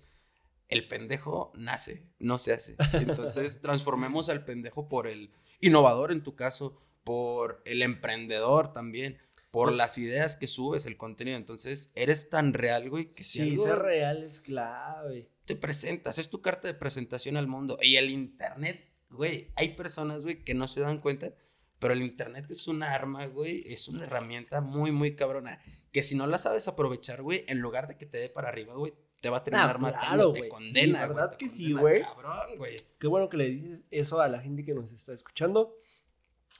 El 0.69 0.87
pendejo 0.87 1.51
nace, 1.55 2.07
no 2.17 2.37
se 2.37 2.53
hace. 2.53 2.77
Entonces, 2.93 3.59
transformemos 3.61 4.29
al 4.29 4.45
pendejo 4.45 4.87
por 4.87 5.07
el 5.07 5.31
innovador 5.59 6.13
en 6.13 6.23
tu 6.23 6.33
caso, 6.37 6.81
por 7.03 7.61
el 7.65 7.81
emprendedor 7.81 8.71
también, 8.71 9.17
por 9.51 9.73
las 9.73 9.97
ideas 9.97 10.37
que 10.37 10.47
subes, 10.47 10.85
el 10.85 10.95
contenido. 10.95 11.35
Entonces, 11.35 11.91
eres 11.93 12.29
tan 12.29 12.53
real, 12.53 12.89
güey, 12.89 13.11
que 13.11 13.21
sí, 13.21 13.57
ser 13.57 13.79
real 13.79 14.23
es 14.23 14.39
clave. 14.39 15.29
te 15.43 15.57
presentas, 15.57 16.19
es 16.19 16.29
tu 16.29 16.41
carta 16.41 16.69
de 16.69 16.73
presentación 16.73 17.35
al 17.35 17.47
mundo. 17.47 17.77
Y 17.81 17.97
el 17.97 18.09
internet, 18.09 18.90
güey, 19.11 19.51
hay 19.55 19.75
personas, 19.75 20.23
güey, 20.23 20.43
que 20.43 20.53
no 20.53 20.67
se 20.67 20.81
dan 20.81 20.99
cuenta, 20.99 21.33
pero 21.79 21.93
el 21.93 22.01
internet 22.01 22.45
es 22.49 22.67
una 22.67 22.93
arma, 22.93 23.25
güey, 23.27 23.63
es 23.67 23.87
una 23.87 24.05
herramienta 24.05 24.61
muy, 24.61 24.91
muy 24.91 25.15
cabrona. 25.15 25.59
Que 25.91 26.03
si 26.03 26.15
no 26.15 26.27
la 26.27 26.37
sabes 26.37 26.67
aprovechar, 26.67 27.21
güey, 27.21 27.43
en 27.47 27.59
lugar 27.59 27.87
de 27.87 27.97
que 27.97 28.05
te 28.05 28.17
dé 28.17 28.29
para 28.29 28.49
arriba, 28.49 28.75
güey, 28.75 28.93
te 29.19 29.29
va 29.29 29.37
a 29.37 29.43
terminar 29.43 29.77
ah, 29.79 29.99
claro, 30.07 30.31
te 30.31 30.49
condena. 30.49 31.01
Sí, 31.01 31.07
¿Verdad 31.07 31.35
que 31.35 31.47
sí, 31.47 31.73
güey? 31.73 32.01
Cabrón, 32.01 32.57
güey. 32.57 32.75
Qué 32.99 33.07
bueno 33.07 33.29
que 33.29 33.37
le 33.37 33.49
dices 33.49 33.83
eso 33.91 34.19
a 34.19 34.27
la 34.27 34.39
gente 34.39 34.63
que 34.63 34.73
nos 34.73 34.91
está 34.91 35.13
escuchando. 35.13 35.77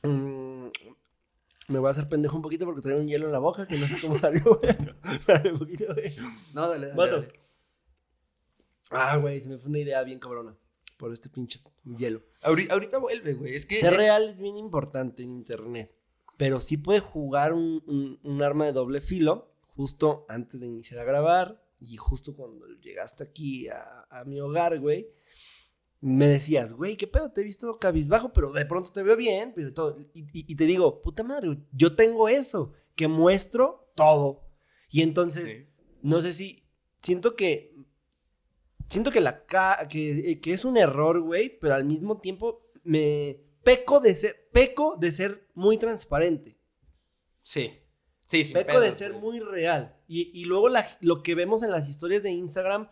Mm, 0.04 0.68
me 1.68 1.80
voy 1.80 1.88
a 1.88 1.92
hacer 1.92 2.08
pendejo 2.08 2.36
un 2.36 2.42
poquito 2.42 2.66
porque 2.66 2.82
traigo 2.82 3.00
un 3.00 3.08
hielo 3.08 3.26
en 3.26 3.32
la 3.32 3.40
boca 3.40 3.68
que 3.68 3.78
no 3.78 3.88
sé 3.88 3.96
cómo 4.00 4.20
salió, 4.20 4.60
güey. 4.60 5.52
un 5.52 5.60
poquito, 5.60 5.86
güey. 5.94 6.14
No, 6.54 6.70
dale, 6.70 6.88
dale, 6.88 7.12
dale. 7.12 7.28
Ah, 8.92 9.18
güey, 9.18 9.40
se 9.40 9.50
me 9.50 9.58
fue 9.58 9.70
una 9.70 9.80
idea 9.80 10.04
bien 10.04 10.20
cabrona 10.20 10.56
por 10.98 11.12
este 11.14 11.30
pinche 11.30 11.60
hielo. 11.84 12.24
Ahorita, 12.41 12.98
vuelve, 12.98 13.34
güey. 13.34 13.56
Es 13.56 13.65
que. 13.65 13.78
Ser 13.78 13.94
real 13.94 14.30
es 14.30 14.38
bien 14.38 14.58
importante 14.58 15.24
en 15.24 15.32
internet. 15.32 15.96
Pero 16.38 16.60
sí 16.60 16.78
puede 16.78 17.00
jugar 17.00 17.54
un, 17.54 18.20
un, 18.24 18.41
arma 18.41 18.65
de 18.65 18.74
doble 18.74 19.00
filo 19.00 19.54
justo 19.76 20.26
antes 20.28 20.62
de 20.62 20.67
iniciar 20.67 21.00
a 21.02 21.04
grabar 21.04 21.63
y 21.80 21.98
justo 21.98 22.36
cuando 22.36 22.65
llegaste 22.82 23.24
aquí 23.24 23.67
a, 23.67 24.08
a 24.10 24.26
mi 24.26 24.39
hogar, 24.39 24.80
güey 24.80 25.08
me 26.02 26.28
decías, 26.28 26.74
güey, 26.74 26.98
¿qué 26.98 27.06
pedo? 27.06 27.32
Te 27.32 27.41
he 27.41 27.44
visto 27.44 27.78
cabizbajo, 27.78 28.34
pero 28.34 28.52
de 28.52 28.65
pronto 28.65 28.91
te 28.91 29.04
veo 29.04 29.15
bien, 29.15 29.54
pero 29.56 29.72
todo. 29.72 29.98
Y, 30.13 30.56
te 30.56 30.65
digo, 30.65 31.02
puta 31.02 31.24
madre, 31.24 31.60
yo 31.72 31.96
tengo 31.96 32.28
eso, 32.28 32.74
que 32.96 33.08
muestro 33.08 33.91
todo. 33.96 34.50
Y 34.89 35.04
entonces, 35.04 35.67
no 36.02 36.22
sé 36.22 36.34
si, 36.34 36.67
siento 37.04 37.36
que, 37.36 37.76
siento 38.92 39.10
que 39.10 39.22
la, 39.22 39.46
que, 39.90 40.40
que 40.40 40.54
es 40.54 40.64
un 40.64 40.78
error, 40.78 41.20
güey, 41.22 41.58
pero 41.58 41.74
al 41.74 41.86
mismo 41.86 42.20
tiempo 42.20 42.70
me 42.84 43.42
peco 43.64 44.00
de 44.00 44.14
ser, 44.14 44.50
peco 44.52 44.96
de 45.00 45.12
ser 45.12 45.48
muy 45.56 45.78
transparente. 45.78 46.60
Sí. 47.42 47.80
Sí, 48.28 48.44
sí. 48.46 48.54
Peco 48.54 48.80
de 48.80 48.92
ser 48.92 49.14
muy 49.14 49.40
real. 49.40 50.00
Y, 50.08 50.32
y 50.40 50.46
luego 50.46 50.70
la, 50.70 50.88
lo 51.00 51.24
que 51.24 51.34
vemos 51.34 51.64
en 51.64 51.72
las 51.72 51.90
historias 51.90 52.22
de 52.22 52.30
Instagram 52.30 52.88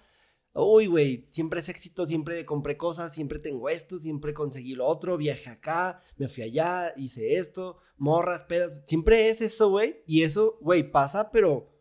uy, 0.54 0.88
güey, 0.88 1.28
siempre 1.30 1.60
es 1.60 1.70
éxito, 1.70 2.06
siempre 2.06 2.46
compré 2.46 2.78
cosas, 2.78 3.14
siempre 3.14 3.40
tengo 3.40 3.70
esto, 3.70 3.98
siempre 3.98 4.34
conseguí 4.34 4.76
lo 4.76 4.86
otro, 4.88 5.18
viajé 5.18 5.50
acá, 5.50 6.02
me 6.18 6.28
fui 6.28 6.44
allá, 6.44 6.94
hice 6.98 7.36
esto, 7.36 7.78
morras, 7.98 8.44
pedas, 8.44 8.84
siempre 8.86 9.30
es 9.30 9.42
eso, 9.42 9.70
güey. 9.70 10.02
Y 10.06 10.24
eso, 10.24 10.58
güey, 10.62 10.90
pasa, 10.90 11.32
pero 11.32 11.72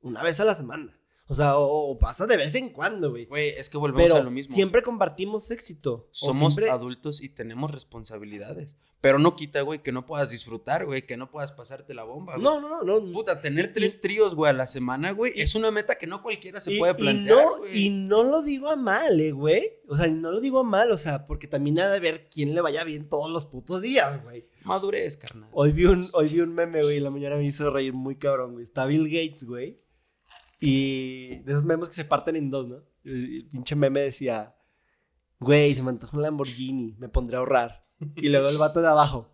una 0.00 0.22
vez 0.22 0.40
a 0.40 0.44
la 0.44 0.54
semana. 0.54 0.98
O 1.28 1.34
sea, 1.34 1.56
o, 1.56 1.98
pasa 1.98 2.26
de 2.26 2.36
vez 2.36 2.54
en 2.56 2.70
cuando, 2.70 3.10
güey. 3.10 3.26
Güey, 3.26 3.50
es 3.50 3.70
que 3.70 3.78
volvemos 3.78 4.12
a 4.12 4.22
lo 4.22 4.30
mismo. 4.30 4.54
Siempre 4.54 4.82
compartimos 4.82 5.50
éxito. 5.50 6.08
Somos 6.10 6.58
adultos 6.58 7.22
y 7.22 7.28
tenemos 7.28 7.70
responsabilidades. 7.70 8.76
Pero 9.02 9.18
no 9.18 9.34
quita, 9.34 9.62
güey, 9.62 9.82
que 9.82 9.90
no 9.90 10.06
puedas 10.06 10.30
disfrutar, 10.30 10.86
güey, 10.86 11.04
que 11.04 11.16
no 11.16 11.28
puedas 11.28 11.50
pasarte 11.50 11.92
la 11.92 12.04
bomba. 12.04 12.36
No, 12.38 12.60
no, 12.60 12.84
no, 12.84 13.00
no. 13.00 13.12
Puta, 13.12 13.40
tener 13.40 13.74
tres 13.74 14.00
tríos, 14.00 14.36
güey, 14.36 14.50
a 14.50 14.52
la 14.52 14.68
semana, 14.68 15.10
güey, 15.10 15.32
es 15.34 15.56
una 15.56 15.72
meta 15.72 15.96
que 15.96 16.06
no 16.06 16.22
cualquiera 16.22 16.60
se 16.60 16.78
puede 16.78 16.94
plantear. 16.94 17.36
Y 17.74 17.88
no, 17.88 17.88
y 17.88 17.90
no 17.90 18.22
lo 18.22 18.42
digo 18.42 18.70
a 18.70 18.76
mal, 18.76 19.18
eh, 19.18 19.32
güey. 19.32 19.70
O 19.88 19.96
sea, 19.96 20.06
no 20.06 20.30
lo 20.30 20.40
digo 20.40 20.60
a 20.60 20.62
mal, 20.62 20.92
o 20.92 20.96
sea, 20.96 21.26
porque 21.26 21.48
también 21.48 21.80
ha 21.80 21.90
de 21.90 21.98
ver 21.98 22.28
quién 22.30 22.54
le 22.54 22.60
vaya 22.60 22.84
bien 22.84 23.08
todos 23.08 23.28
los 23.28 23.44
putos 23.44 23.82
días, 23.82 24.22
güey. 24.22 24.46
Madurez, 24.62 25.16
carnal. 25.16 25.50
Hoy 25.52 25.72
vi 25.72 25.86
un, 25.86 26.08
hoy 26.12 26.28
vi 26.28 26.40
un 26.40 26.54
meme, 26.54 26.82
güey, 26.82 26.98
y 26.98 27.00
la 27.00 27.10
mañana 27.10 27.34
me 27.34 27.44
hizo 27.44 27.70
reír 27.70 27.94
muy 27.94 28.14
cabrón, 28.14 28.52
güey. 28.52 28.62
Está 28.62 28.86
Bill 28.86 29.06
Gates, 29.06 29.42
güey. 29.42 29.81
Y 30.64 31.40
de 31.40 31.52
esos 31.52 31.64
memes 31.64 31.88
que 31.88 31.96
se 31.96 32.04
parten 32.04 32.36
en 32.36 32.48
dos, 32.48 32.68
¿no? 32.68 32.84
El 33.02 33.48
pinche 33.50 33.74
meme 33.74 34.00
decía, 34.00 34.54
güey, 35.40 35.74
se 35.74 35.82
me 35.82 35.90
antoja 35.90 36.16
un 36.16 36.22
Lamborghini, 36.22 36.94
me 37.00 37.08
pondré 37.08 37.34
a 37.34 37.40
ahorrar. 37.40 37.84
Y 38.14 38.28
luego 38.28 38.48
el 38.48 38.58
vato 38.58 38.80
de 38.80 38.86
abajo, 38.86 39.28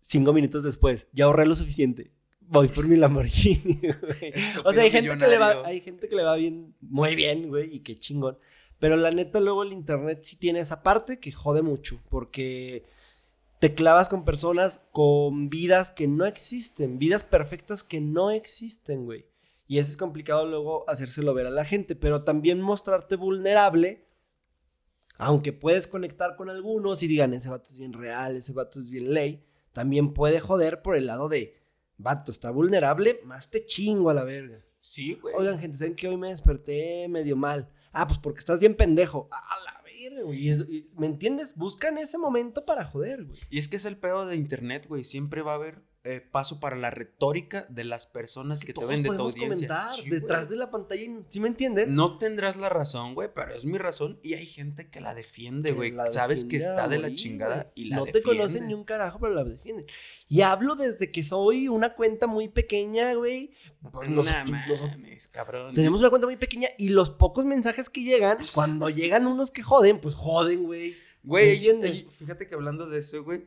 cinco 0.00 0.32
minutos 0.32 0.62
después, 0.62 1.08
ya 1.12 1.26
ahorré 1.26 1.44
lo 1.44 1.54
suficiente. 1.54 2.10
Voy 2.40 2.68
por 2.68 2.88
mi 2.88 2.96
Lamborghini, 2.96 3.80
güey. 3.82 4.32
O 4.64 4.72
sea, 4.72 4.84
hay 4.84 4.90
gente, 4.90 5.14
que 5.18 5.26
le 5.26 5.36
va, 5.36 5.66
hay 5.66 5.82
gente 5.82 6.08
que 6.08 6.16
le 6.16 6.22
va 6.22 6.36
bien, 6.36 6.74
muy 6.80 7.14
bien, 7.16 7.50
güey, 7.50 7.76
y 7.76 7.80
qué 7.80 7.94
chingón. 7.98 8.38
Pero 8.78 8.96
la 8.96 9.10
neta, 9.10 9.40
luego 9.40 9.62
el 9.62 9.74
internet 9.74 10.20
sí 10.22 10.36
tiene 10.36 10.60
esa 10.60 10.82
parte 10.82 11.20
que 11.20 11.32
jode 11.32 11.60
mucho, 11.60 12.00
porque 12.08 12.86
te 13.60 13.74
clavas 13.74 14.08
con 14.08 14.24
personas 14.24 14.86
con 14.90 15.50
vidas 15.50 15.90
que 15.90 16.08
no 16.08 16.24
existen, 16.24 16.98
vidas 16.98 17.24
perfectas 17.24 17.84
que 17.84 18.00
no 18.00 18.30
existen, 18.30 19.04
güey. 19.04 19.26
Y 19.66 19.78
eso 19.78 19.88
es 19.88 19.96
complicado 19.96 20.46
luego 20.46 20.88
hacérselo 20.88 21.34
ver 21.34 21.46
a 21.46 21.50
la 21.50 21.64
gente, 21.64 21.96
pero 21.96 22.24
también 22.24 22.60
mostrarte 22.60 23.16
vulnerable, 23.16 24.06
aunque 25.16 25.52
puedes 25.52 25.86
conectar 25.86 26.36
con 26.36 26.50
algunos 26.50 27.02
y 27.02 27.06
digan, 27.06 27.32
ese 27.34 27.48
vato 27.48 27.70
es 27.70 27.78
bien 27.78 27.92
real, 27.92 28.36
ese 28.36 28.52
vato 28.52 28.80
es 28.80 28.90
bien 28.90 29.14
ley, 29.14 29.44
también 29.72 30.12
puede 30.12 30.40
joder 30.40 30.82
por 30.82 30.96
el 30.96 31.06
lado 31.06 31.28
de, 31.28 31.56
vato, 31.96 32.30
está 32.30 32.50
vulnerable, 32.50 33.20
más 33.24 33.50
te 33.50 33.64
chingo 33.64 34.10
a 34.10 34.14
la 34.14 34.24
verga. 34.24 34.64
Sí, 34.78 35.14
güey. 35.14 35.34
Oigan, 35.34 35.58
gente, 35.58 35.78
¿saben 35.78 35.96
que 35.96 36.08
hoy 36.08 36.18
me 36.18 36.28
desperté 36.28 37.08
medio 37.08 37.36
mal? 37.36 37.70
Ah, 37.92 38.06
pues 38.06 38.18
porque 38.18 38.40
estás 38.40 38.60
bien 38.60 38.76
pendejo. 38.76 39.28
A 39.30 39.64
la 39.64 39.82
verga, 39.82 40.22
güey. 40.24 40.90
¿Me 40.98 41.06
entiendes? 41.06 41.54
Buscan 41.56 41.96
ese 41.96 42.18
momento 42.18 42.66
para 42.66 42.84
joder, 42.84 43.24
güey. 43.24 43.38
Y 43.48 43.58
es 43.58 43.68
que 43.68 43.76
es 43.76 43.86
el 43.86 43.96
pedo 43.96 44.26
de 44.26 44.36
internet, 44.36 44.86
güey. 44.86 45.04
Siempre 45.04 45.40
va 45.40 45.52
a 45.52 45.54
haber 45.54 45.82
eh, 46.06 46.20
paso 46.20 46.60
para 46.60 46.76
la 46.76 46.90
retórica 46.90 47.64
de 47.70 47.82
las 47.82 48.04
personas 48.04 48.62
que, 48.62 48.74
te 48.74 48.84
ven 48.84 49.02
de 49.02 49.08
tu 49.08 49.22
audiencia. 49.22 49.68
Comentar 49.68 50.04
detrás 50.10 50.50
de 50.50 50.56
la 50.56 50.70
pantalla, 50.70 51.02
¿sí 51.30 51.40
me 51.40 51.48
entiendes? 51.48 51.88
No 51.88 52.18
tendrás 52.18 52.56
la 52.56 52.68
razón, 52.68 53.14
güey, 53.14 53.30
pero 53.34 53.54
es 53.54 53.64
mi 53.64 53.78
razón 53.78 54.20
y 54.22 54.34
hay 54.34 54.44
gente 54.44 54.90
que 54.90 55.00
la 55.00 55.14
defiende, 55.14 55.72
güey. 55.72 55.94
Sabes 56.10 56.44
que 56.44 56.58
está 56.58 56.88
de 56.88 56.98
la 56.98 57.14
chingada 57.14 57.72
y 57.74 57.86
la 57.86 57.96
No 57.96 58.04
te 58.04 58.22
conocen 58.22 58.66
ni 58.66 58.74
un 58.74 58.84
carajo, 58.84 59.18
pero 59.18 59.32
la 59.32 59.44
defienden. 59.44 59.86
Y 60.28 60.42
hablo 60.42 60.76
desde 60.76 61.10
que 61.10 61.24
soy 61.24 61.68
una 61.68 61.94
cuenta 61.94 62.26
muy 62.26 62.48
pequeña, 62.48 63.14
güey. 63.14 63.54
Pues 63.90 64.10
no 64.10 64.22
mames, 64.22 65.28
cabrón. 65.28 65.72
Tenemos 65.72 66.00
una 66.00 66.10
cuenta 66.10 66.26
muy 66.26 66.36
pequeña 66.36 66.68
y 66.76 66.90
los 66.90 67.08
pocos 67.08 67.46
mensajes 67.46 67.88
que 67.88 68.02
llegan, 68.02 68.36
cuando 68.52 68.90
llegan 68.90 69.26
unos 69.26 69.50
que 69.50 69.62
joden, 69.62 70.02
pues 70.02 70.14
joden, 70.14 70.64
güey. 70.64 70.94
Güey, 71.22 71.58
fíjate 72.10 72.46
que 72.46 72.54
hablando 72.54 72.86
de 72.86 72.98
eso, 72.98 73.24
güey, 73.24 73.46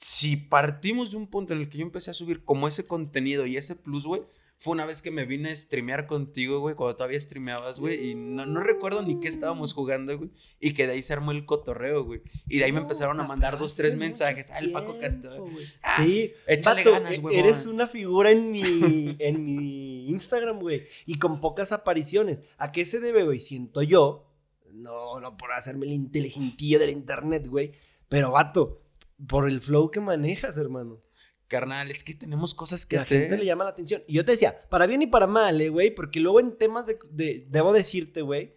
si 0.00 0.36
partimos 0.36 1.10
de 1.10 1.18
un 1.18 1.26
punto 1.26 1.52
en 1.52 1.60
el 1.60 1.68
que 1.68 1.76
yo 1.76 1.84
empecé 1.84 2.10
a 2.10 2.14
subir 2.14 2.42
como 2.42 2.66
ese 2.66 2.86
contenido 2.86 3.44
y 3.44 3.58
ese 3.58 3.76
plus, 3.76 4.06
güey, 4.06 4.22
fue 4.56 4.72
una 4.72 4.86
vez 4.86 5.02
que 5.02 5.10
me 5.10 5.26
vine 5.26 5.50
a 5.50 5.56
streamear 5.56 6.06
contigo, 6.06 6.60
güey, 6.60 6.74
cuando 6.74 6.96
todavía 6.96 7.20
streameabas, 7.20 7.78
güey, 7.80 8.10
y 8.10 8.14
no, 8.14 8.46
no, 8.46 8.62
recuerdo 8.62 9.02
ni 9.02 9.20
qué 9.20 9.28
estábamos 9.28 9.74
jugando, 9.74 10.16
güey, 10.16 10.30
y 10.58 10.72
que 10.72 10.86
de 10.86 10.94
ahí 10.94 11.02
se 11.02 11.12
armó 11.12 11.32
el 11.32 11.44
cotorreo, 11.44 12.04
güey, 12.04 12.22
y 12.48 12.58
de 12.58 12.64
ahí 12.64 12.72
me 12.72 12.80
empezaron 12.80 13.20
a 13.20 13.24
mandar 13.24 13.58
dos, 13.58 13.76
tres 13.76 13.94
mensajes, 13.94 14.50
ah, 14.52 14.60
el 14.60 14.72
Paco 14.72 14.98
Castro, 14.98 15.46
ah, 15.82 15.96
sí, 15.98 16.32
échale 16.46 16.82
ganas, 16.82 17.20
güey. 17.20 17.38
Eres 17.38 17.66
una 17.66 17.86
figura 17.86 18.30
en 18.30 18.50
mi, 18.50 18.62
en 19.18 19.44
mi 19.44 20.08
Instagram, 20.08 20.60
güey, 20.60 20.86
y 21.04 21.18
con 21.18 21.42
pocas 21.42 21.72
apariciones. 21.72 22.38
¿A 22.56 22.72
qué 22.72 22.86
se 22.86 23.00
debe, 23.00 23.24
güey? 23.24 23.40
Siento 23.40 23.82
yo, 23.82 24.30
no, 24.72 25.20
no 25.20 25.36
por 25.36 25.52
hacerme 25.52 25.84
el 25.84 25.92
inteligentillo 25.92 26.78
del 26.78 26.88
internet, 26.88 27.46
güey, 27.46 27.72
pero 28.08 28.30
vato, 28.30 28.80
por 29.28 29.48
el 29.48 29.60
flow 29.60 29.90
que 29.90 30.00
manejas, 30.00 30.56
hermano. 30.58 31.02
Carnal, 31.48 31.90
es 31.90 32.04
que 32.04 32.14
tenemos 32.14 32.54
cosas 32.54 32.86
que, 32.86 32.96
hacer. 32.96 33.16
La 33.16 33.22
gente 33.24 33.38
le 33.38 33.44
llama 33.44 33.64
la 33.64 33.70
atención. 33.70 34.02
Y 34.06 34.14
yo 34.14 34.24
te 34.24 34.32
decía, 34.32 34.68
para 34.68 34.86
bien 34.86 35.02
y 35.02 35.08
para 35.08 35.26
mal, 35.26 35.60
eh, 35.60 35.68
güey, 35.68 35.92
porque 35.92 36.20
luego 36.20 36.38
en 36.38 36.56
temas 36.56 36.86
de, 36.86 37.46
debo 37.48 37.72
decirte, 37.72 38.22
güey, 38.22 38.54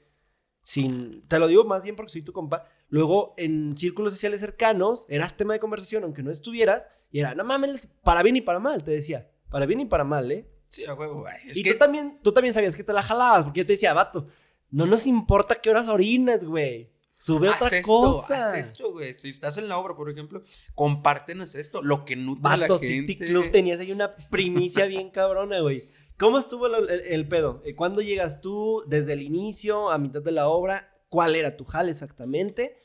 sin, 0.61 1.27
te 1.27 1.39
lo 1.39 1.47
digo 1.47 1.65
más 1.65 1.83
bien 1.83 1.95
porque 1.95 2.11
soy 2.11 2.21
tu 2.21 2.33
compa, 2.33 2.67
luego 2.89 3.33
en 3.37 3.75
círculos 3.75 4.13
sociales 4.13 4.39
cercanos 4.39 5.05
eras 5.09 5.35
tema 5.35 5.53
de 5.53 5.59
conversación, 5.59 6.03
aunque 6.03 6.21
no 6.21 6.29
estuvieras, 6.29 6.87
y 7.11 7.19
era, 7.19 7.33
no 7.33 7.43
mames, 7.43 7.87
para 8.03 8.21
bien 8.21 8.35
y 8.35 8.41
para 8.41 8.59
mal, 8.59 8.83
te 8.83 8.91
decía, 8.91 9.29
para 9.49 9.65
bien 9.65 9.79
y 9.79 9.85
para 9.85 10.03
mal, 10.03 10.31
¿eh? 10.31 10.47
Sí, 10.69 10.85
a 10.85 10.93
huevo, 10.93 11.21
güey. 11.21 11.33
y 11.51 11.63
tú, 11.63 11.77
también, 11.79 12.19
tú 12.21 12.31
también 12.31 12.53
sabías 12.53 12.75
que 12.75 12.83
te 12.83 12.93
la 12.93 13.01
jalabas, 13.01 13.43
porque 13.43 13.61
yo 13.61 13.65
te 13.65 13.73
decía, 13.73 13.93
vato, 13.93 14.27
no 14.69 14.85
nos 14.85 15.07
importa 15.07 15.55
qué 15.55 15.71
horas 15.71 15.87
orinas, 15.87 16.45
güey. 16.45 16.92
Sube 17.25 17.47
otra 17.47 17.81
cosa. 17.81 18.49
Haz 18.49 18.53
esto, 18.55 18.91
güey. 18.91 19.13
Si 19.13 19.29
estás 19.29 19.57
en 19.57 19.69
la 19.69 19.77
obra, 19.77 19.95
por 19.95 20.09
ejemplo, 20.09 20.43
compártenos 20.75 21.55
esto, 21.55 21.81
lo 21.81 22.03
que 22.03 22.17
nutre 22.17 22.51
a 22.51 22.57
la 22.57 22.67
gente. 22.67 22.85
City 22.85 23.17
Club 23.17 23.49
tenías 23.49 23.79
ahí 23.79 23.93
una 23.93 24.13
primicia 24.29 24.87
bien 24.87 25.09
cabrona, 25.09 25.61
güey. 25.61 25.83
¿Cómo 26.17 26.37
estuvo 26.37 26.67
el, 26.67 27.27
pedo? 27.29 27.61
Eh, 27.65 27.75
¿Cuándo 27.75 28.01
llegas 28.01 28.41
tú 28.41 28.83
desde 28.87 29.13
el 29.13 29.21
inicio, 29.21 29.89
a 29.89 29.97
mitad 29.99 30.21
de 30.21 30.33
la 30.33 30.49
obra? 30.49 30.91
¿Cuál 31.07 31.35
era 31.35 31.55
tu 31.55 31.63
jale 31.63 31.91
exactamente? 31.91 32.77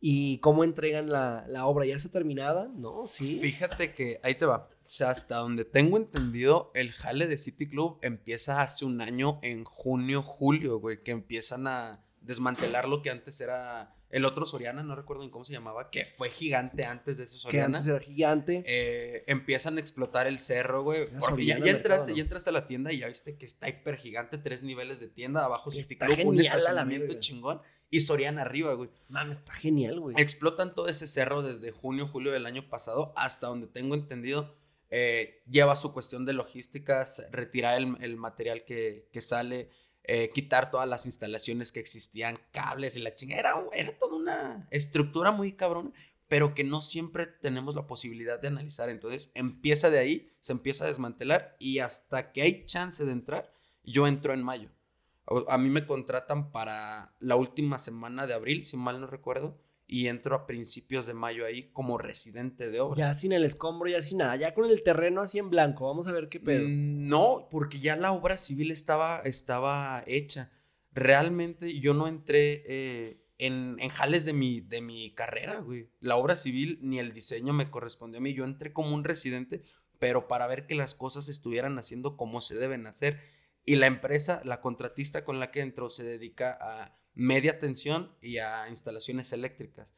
¿Y 0.00 0.38
cómo 0.38 0.64
entregan 0.64 1.10
la, 1.10 1.44
la, 1.48 1.66
obra? 1.66 1.84
¿Ya 1.84 1.94
está 1.94 2.10
terminada? 2.10 2.70
No, 2.74 3.06
sí. 3.06 3.40
Fíjate 3.40 3.92
que 3.92 4.20
ahí 4.22 4.36
te 4.36 4.46
va. 4.46 4.70
O 4.70 4.84
sea, 4.84 5.10
hasta 5.10 5.36
donde 5.36 5.64
tengo 5.66 5.98
entendido, 5.98 6.70
el 6.74 6.92
jale 6.92 7.26
de 7.26 7.36
City 7.36 7.68
Club 7.68 7.98
empieza 8.02 8.62
hace 8.62 8.86
un 8.86 9.02
año 9.02 9.38
en 9.42 9.64
junio, 9.64 10.22
julio, 10.22 10.80
güey, 10.80 11.02
que 11.02 11.10
empiezan 11.10 11.66
a 11.66 12.04
desmantelar 12.22 12.88
lo 12.88 13.02
que 13.02 13.10
antes 13.10 13.40
era 13.40 13.94
el 14.10 14.26
otro 14.26 14.44
Soriana, 14.44 14.82
no 14.82 14.94
recuerdo 14.94 15.24
en 15.24 15.30
cómo 15.30 15.44
se 15.44 15.54
llamaba, 15.54 15.88
que 15.88 16.04
fue 16.04 16.28
gigante 16.28 16.84
antes 16.84 17.16
de 17.16 17.24
ese 17.24 17.38
Soriana. 17.38 17.66
Que 17.66 17.76
antes 17.76 17.86
era 17.90 17.98
gigante. 17.98 18.62
Eh, 18.66 19.24
empiezan 19.26 19.78
a 19.78 19.80
explotar 19.80 20.26
el 20.26 20.38
cerro, 20.38 20.82
güey. 20.82 21.04
Porque 21.18 21.46
ya, 21.46 21.56
entraste, 21.56 22.14
ya 22.14 22.22
entraste 22.22 22.50
a 22.50 22.52
la 22.52 22.66
tienda 22.66 22.92
y 22.92 22.98
ya 22.98 23.08
viste 23.08 23.38
que 23.38 23.46
está 23.46 23.68
hiper 23.68 23.96
gigante, 23.96 24.36
tres 24.36 24.62
niveles 24.62 25.00
de 25.00 25.08
tienda, 25.08 25.44
abajo 25.44 25.70
su 25.70 25.80
un 26.24 26.38
estacionamiento 26.38 27.14
chingón 27.20 27.62
y 27.92 28.00
Soriana 28.00 28.42
arriba, 28.42 28.74
güey. 28.74 28.90
Mames, 29.08 29.38
está 29.38 29.52
genial, 29.52 30.00
güey. 30.00 30.16
Explotan 30.18 30.74
todo 30.74 30.88
ese 30.88 31.06
cerro 31.06 31.42
desde 31.42 31.72
junio, 31.72 32.06
julio 32.06 32.32
del 32.32 32.46
año 32.46 32.68
pasado 32.68 33.12
hasta 33.16 33.46
donde 33.46 33.66
tengo 33.66 33.94
entendido. 33.94 34.56
Eh, 34.90 35.42
lleva 35.50 35.76
su 35.76 35.92
cuestión 35.92 36.24
de 36.24 36.32
logísticas, 36.32 37.26
retirar 37.30 37.78
el, 37.78 38.16
material 38.16 38.64
que, 38.64 39.08
que 39.12 39.22
sale, 39.22 39.70
eh, 40.04 40.30
quitar 40.34 40.70
todas 40.70 40.88
las 40.88 41.06
instalaciones 41.06 41.70
que 41.70 41.80
existían, 41.80 42.38
cables 42.50 42.96
y 42.96 43.00
la 43.00 43.14
chingada. 43.14 43.64
Era, 43.72 43.98
toda 43.98 44.16
una 44.16 44.66
estructura 44.70 45.30
muy 45.30 45.52
cabrón, 45.52 45.94
pero 46.26 46.54
que 46.54 46.64
no 46.64 46.82
siempre 46.82 47.26
tenemos 47.26 47.74
la 47.74 47.86
posibilidad 47.86 48.40
de 48.40 48.48
analizar. 48.48 48.88
Entonces 48.88 49.30
empieza 49.34 49.90
de 49.90 49.98
ahí, 50.00 50.30
se 50.40 50.52
empieza 50.52 50.84
a 50.84 50.88
desmantelar 50.88 51.56
y 51.60 51.78
hasta 51.78 52.32
que 52.32 52.42
hay 52.42 52.66
chance 52.66 53.04
de 53.04 53.12
entrar, 53.12 53.52
yo 53.84 54.06
entro 54.06 54.32
en 54.32 54.42
mayo. 54.42 54.70
A 55.48 55.56
mí 55.56 55.68
me 55.68 55.86
contratan 55.86 56.50
para 56.50 57.14
la 57.20 57.36
última 57.36 57.78
semana 57.78 58.26
de 58.26 58.34
abril, 58.34 58.64
si 58.64 58.76
mal 58.76 59.00
no 59.00 59.06
recuerdo, 59.06 59.61
y 59.92 60.08
entro 60.08 60.34
a 60.34 60.46
principios 60.46 61.04
de 61.04 61.12
mayo 61.12 61.44
ahí 61.44 61.70
como 61.72 61.98
residente 61.98 62.70
de 62.70 62.80
obra. 62.80 62.98
Ya 62.98 63.14
sin 63.14 63.32
el 63.32 63.44
escombro, 63.44 63.90
ya 63.90 64.00
sin 64.00 64.18
nada, 64.18 64.36
ya 64.36 64.54
con 64.54 64.64
el 64.64 64.82
terreno 64.82 65.20
así 65.20 65.38
en 65.38 65.50
blanco, 65.50 65.86
vamos 65.86 66.08
a 66.08 66.12
ver 66.12 66.30
qué 66.30 66.40
pedo. 66.40 66.66
Mm, 66.66 67.08
no, 67.08 67.46
porque 67.50 67.78
ya 67.78 67.94
la 67.96 68.12
obra 68.12 68.38
civil 68.38 68.70
estaba, 68.70 69.20
estaba 69.20 70.02
hecha. 70.06 70.50
Realmente 70.92 71.78
yo 71.78 71.92
no 71.92 72.08
entré 72.08 72.64
eh, 72.66 73.22
en, 73.36 73.76
en, 73.80 73.90
jales 73.90 74.24
de 74.24 74.32
mi, 74.32 74.62
de 74.62 74.80
mi 74.80 75.12
carrera, 75.12 75.60
güey. 75.60 75.90
La 76.00 76.16
obra 76.16 76.36
civil 76.36 76.78
ni 76.80 76.98
el 76.98 77.12
diseño 77.12 77.52
me 77.52 77.70
correspondió 77.70 78.16
a 78.16 78.22
mí. 78.22 78.32
Yo 78.32 78.44
entré 78.44 78.72
como 78.72 78.94
un 78.94 79.04
residente, 79.04 79.60
pero 79.98 80.26
para 80.26 80.46
ver 80.46 80.66
que 80.66 80.74
las 80.74 80.94
cosas 80.94 81.28
estuvieran 81.28 81.78
haciendo 81.78 82.16
como 82.16 82.40
se 82.40 82.54
deben 82.54 82.86
hacer 82.86 83.20
y 83.64 83.76
la 83.76 83.86
empresa, 83.86 84.40
la 84.44 84.62
contratista 84.62 85.22
con 85.24 85.38
la 85.38 85.50
que 85.50 85.60
entro, 85.60 85.90
se 85.90 86.02
dedica 86.02 86.56
a 86.58 86.98
media 87.14 87.58
tensión 87.58 88.14
y 88.20 88.38
a 88.38 88.68
instalaciones 88.68 89.32
eléctricas. 89.32 89.94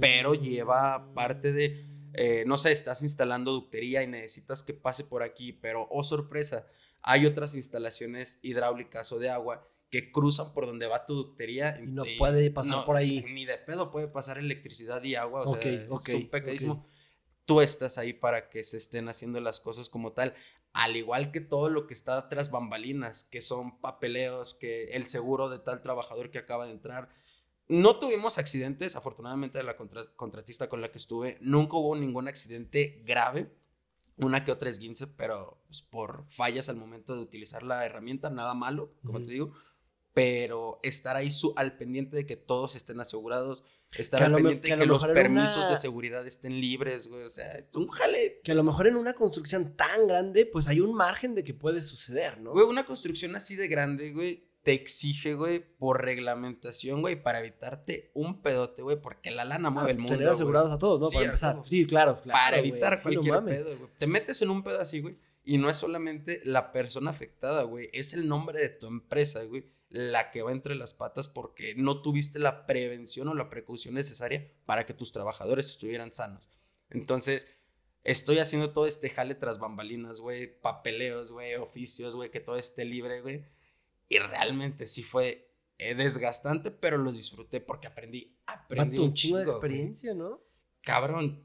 Pero 0.00 0.32
mm. 0.32 0.40
lleva 0.40 1.14
parte 1.14 1.52
de, 1.52 1.84
eh, 2.14 2.44
no 2.46 2.58
sé, 2.58 2.72
estás 2.72 3.02
instalando 3.02 3.52
ductería 3.52 4.02
y 4.02 4.06
necesitas 4.06 4.62
que 4.62 4.74
pase 4.74 5.04
por 5.04 5.22
aquí, 5.22 5.52
pero, 5.52 5.86
oh 5.90 6.02
sorpresa, 6.02 6.66
hay 7.02 7.26
otras 7.26 7.54
instalaciones 7.54 8.40
hidráulicas 8.42 9.12
o 9.12 9.18
de 9.18 9.30
agua 9.30 9.66
que 9.90 10.12
cruzan 10.12 10.52
por 10.52 10.66
donde 10.66 10.86
va 10.86 11.06
tu 11.06 11.14
ductería. 11.14 11.78
Y 11.80 11.86
no 11.86 12.02
puede 12.18 12.50
pasar 12.50 12.84
por 12.84 12.96
ahí. 12.96 13.24
Ni 13.30 13.46
de 13.46 13.56
pedo 13.58 13.90
puede 13.90 14.08
pasar 14.08 14.38
electricidad 14.38 15.02
y 15.04 15.14
agua. 15.14 15.42
O 15.42 15.56
sea, 15.56 15.72
es 15.72 15.88
un 15.88 16.28
pecadismo. 16.28 16.86
Tú 17.44 17.62
estás 17.62 17.96
ahí 17.96 18.12
para 18.12 18.50
que 18.50 18.62
se 18.62 18.76
estén 18.76 19.08
haciendo 19.08 19.40
las 19.40 19.60
cosas 19.60 19.88
como 19.88 20.12
tal 20.12 20.34
al 20.72 20.96
igual 20.96 21.30
que 21.30 21.40
todo 21.40 21.68
lo 21.68 21.86
que 21.86 21.94
está 21.94 22.28
tras 22.28 22.50
bambalinas, 22.50 23.24
que 23.24 23.40
son 23.40 23.80
papeleos, 23.80 24.54
que 24.54 24.84
el 24.90 25.06
seguro 25.06 25.48
de 25.48 25.58
tal 25.58 25.82
trabajador 25.82 26.30
que 26.30 26.38
acaba 26.38 26.66
de 26.66 26.72
entrar. 26.72 27.08
No 27.68 27.98
tuvimos 27.98 28.38
accidentes, 28.38 28.96
afortunadamente 28.96 29.58
de 29.58 29.64
la 29.64 29.76
contratista 29.76 30.68
con 30.68 30.80
la 30.80 30.90
que 30.90 30.98
estuve, 30.98 31.38
nunca 31.40 31.76
hubo 31.76 31.96
ningún 31.96 32.28
accidente 32.28 33.02
grave, 33.04 33.52
una 34.16 34.44
que 34.44 34.52
otra 34.52 34.70
esguince, 34.70 35.06
pero 35.06 35.62
pues, 35.66 35.82
por 35.82 36.24
fallas 36.26 36.68
al 36.68 36.76
momento 36.76 37.14
de 37.14 37.22
utilizar 37.22 37.62
la 37.62 37.84
herramienta, 37.84 38.30
nada 38.30 38.54
malo, 38.54 38.94
como 39.04 39.20
te 39.20 39.30
digo, 39.30 39.52
pero 40.12 40.80
estar 40.82 41.16
ahí 41.16 41.28
al 41.56 41.76
pendiente 41.76 42.16
de 42.16 42.26
que 42.26 42.36
todos 42.36 42.74
estén 42.74 43.00
asegurados, 43.00 43.64
Estar 43.96 44.22
al 44.22 44.34
pendiente 44.34 44.68
que, 44.68 44.76
que 44.76 44.86
los 44.86 45.06
permisos 45.06 45.70
de 45.70 45.76
seguridad 45.76 46.26
estén 46.26 46.60
libres, 46.60 47.08
güey. 47.08 47.22
O 47.22 47.30
sea, 47.30 47.52
es 47.52 47.74
un 47.74 47.88
jale. 47.88 48.40
Que 48.44 48.52
a 48.52 48.54
lo 48.54 48.62
mejor 48.62 48.86
en 48.86 48.96
una 48.96 49.14
construcción 49.14 49.76
tan 49.76 50.06
grande, 50.06 50.46
pues 50.46 50.68
hay 50.68 50.80
un 50.80 50.94
margen 50.94 51.34
de 51.34 51.42
que 51.42 51.54
puede 51.54 51.80
suceder, 51.82 52.40
¿no? 52.40 52.52
Güey, 52.52 52.66
una 52.66 52.84
construcción 52.84 53.34
así 53.34 53.56
de 53.56 53.66
grande, 53.66 54.12
güey, 54.12 54.48
te 54.62 54.72
exige, 54.72 55.34
güey, 55.34 55.60
por 55.60 56.04
reglamentación, 56.04 57.00
güey, 57.00 57.20
para 57.22 57.40
evitarte 57.40 58.10
un 58.12 58.42
pedote, 58.42 58.82
güey, 58.82 59.00
porque 59.00 59.30
la 59.30 59.46
lana 59.46 59.70
mueve 59.70 59.92
el 59.92 59.98
mundo. 59.98 60.14
Tener 60.14 60.28
asegurados 60.28 60.70
a 60.70 60.78
todos, 60.78 61.00
¿no? 61.00 61.08
para 61.08 61.24
empezar. 61.24 61.62
Sí, 61.64 61.86
claro, 61.86 62.16
Para 62.16 62.58
evitar 62.58 63.00
cualquier 63.00 63.42
pedo, 63.44 63.76
güey. 63.78 63.90
Te 63.98 64.06
metes 64.06 64.42
en 64.42 64.50
un 64.50 64.62
pedo 64.62 64.80
así, 64.80 65.00
güey, 65.00 65.18
y 65.44 65.56
no 65.56 65.70
es 65.70 65.78
solamente 65.78 66.42
la 66.44 66.72
persona 66.72 67.10
afectada, 67.10 67.62
güey, 67.62 67.88
es 67.94 68.12
el 68.12 68.28
nombre 68.28 68.60
de 68.60 68.68
tu 68.68 68.86
empresa, 68.86 69.42
güey 69.44 69.77
la 69.90 70.30
que 70.30 70.42
va 70.42 70.52
entre 70.52 70.74
las 70.74 70.92
patas 70.94 71.28
porque 71.28 71.74
no 71.74 72.02
tuviste 72.02 72.38
la 72.38 72.66
prevención 72.66 73.28
o 73.28 73.34
la 73.34 73.48
precaución 73.48 73.94
necesaria 73.94 74.52
para 74.66 74.84
que 74.84 74.94
tus 74.94 75.12
trabajadores 75.12 75.70
estuvieran 75.70 76.12
sanos. 76.12 76.50
Entonces, 76.90 77.46
estoy 78.04 78.38
haciendo 78.38 78.72
todo 78.72 78.86
este 78.86 79.10
jale 79.10 79.34
tras 79.34 79.58
bambalinas, 79.58 80.20
güey, 80.20 80.60
papeleos, 80.60 81.32
güey, 81.32 81.54
oficios, 81.54 82.14
güey, 82.14 82.30
que 82.30 82.40
todo 82.40 82.56
esté 82.56 82.84
libre, 82.84 83.20
güey. 83.20 83.44
Y 84.08 84.18
realmente 84.18 84.86
sí 84.86 85.02
fue 85.02 85.50
eh, 85.78 85.94
desgastante, 85.94 86.70
pero 86.70 86.98
lo 86.98 87.12
disfruté 87.12 87.60
porque 87.60 87.86
aprendí, 87.86 88.36
aprendí 88.46 88.98
un 88.98 89.14
chingo 89.14 89.38
de 89.38 89.44
experiencia, 89.44 90.14
¿no? 90.14 90.42
Cabrón. 90.82 91.44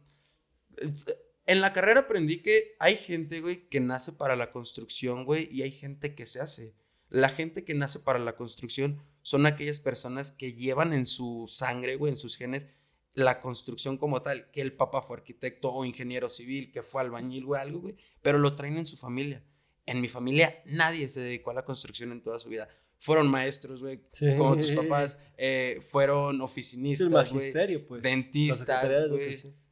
En 1.46 1.62
la 1.62 1.74
carrera 1.74 2.02
aprendí 2.02 2.42
que 2.42 2.76
hay 2.80 2.96
gente, 2.96 3.42
güey, 3.42 3.68
que 3.68 3.80
nace 3.80 4.14
para 4.14 4.36
la 4.36 4.52
construcción, 4.52 5.26
güey, 5.26 5.50
y 5.52 5.62
hay 5.62 5.72
gente 5.72 6.16
que 6.16 6.26
se 6.26 6.40
hace. 6.40 6.74
La 7.14 7.30
gente 7.30 7.64
que 7.64 7.76
nace 7.76 8.00
para 8.00 8.18
la 8.18 8.36
construcción 8.36 9.00
son 9.22 9.46
aquellas 9.46 9.80
personas 9.80 10.32
que 10.32 10.54
llevan 10.54 10.94
en 10.94 11.06
su 11.06 11.46
sangre, 11.48 11.96
güey, 11.96 12.12
en 12.12 12.18
sus 12.18 12.36
genes, 12.38 12.76
la 13.14 13.40
construcción 13.40 14.00
como 14.00 14.24
tal, 14.24 14.50
que 14.50 14.62
el 14.62 14.74
papá 14.74 15.04
fue 15.04 15.18
arquitecto 15.18 15.72
o 15.72 15.86
ingeniero 15.86 16.28
civil, 16.28 16.72
que 16.72 16.82
fue 16.82 17.02
albañil, 17.02 17.46
güey, 17.46 17.62
algo, 17.62 17.82
güey, 17.82 17.96
pero 18.24 18.40
lo 18.40 18.56
traen 18.56 18.80
en 18.80 18.88
su 18.88 18.98
familia. 18.98 19.44
En 19.86 20.02
mi 20.02 20.10
familia 20.10 20.64
nadie 20.66 21.08
se 21.08 21.20
dedicó 21.20 21.52
a 21.52 21.54
la 21.54 21.66
construcción 21.66 22.12
en 22.12 22.24
toda 22.24 22.40
su 22.40 22.50
vida. 22.50 22.68
Fueron 22.98 23.30
maestros, 23.30 23.84
güey, 23.84 24.02
como 24.36 24.58
tus 24.58 24.72
papás, 24.72 25.20
eh, 25.38 25.80
fueron 25.84 26.42
oficinistas, 26.42 27.30
pues, 27.30 28.02
dentistas, 28.02 29.08
güey 29.10 29.63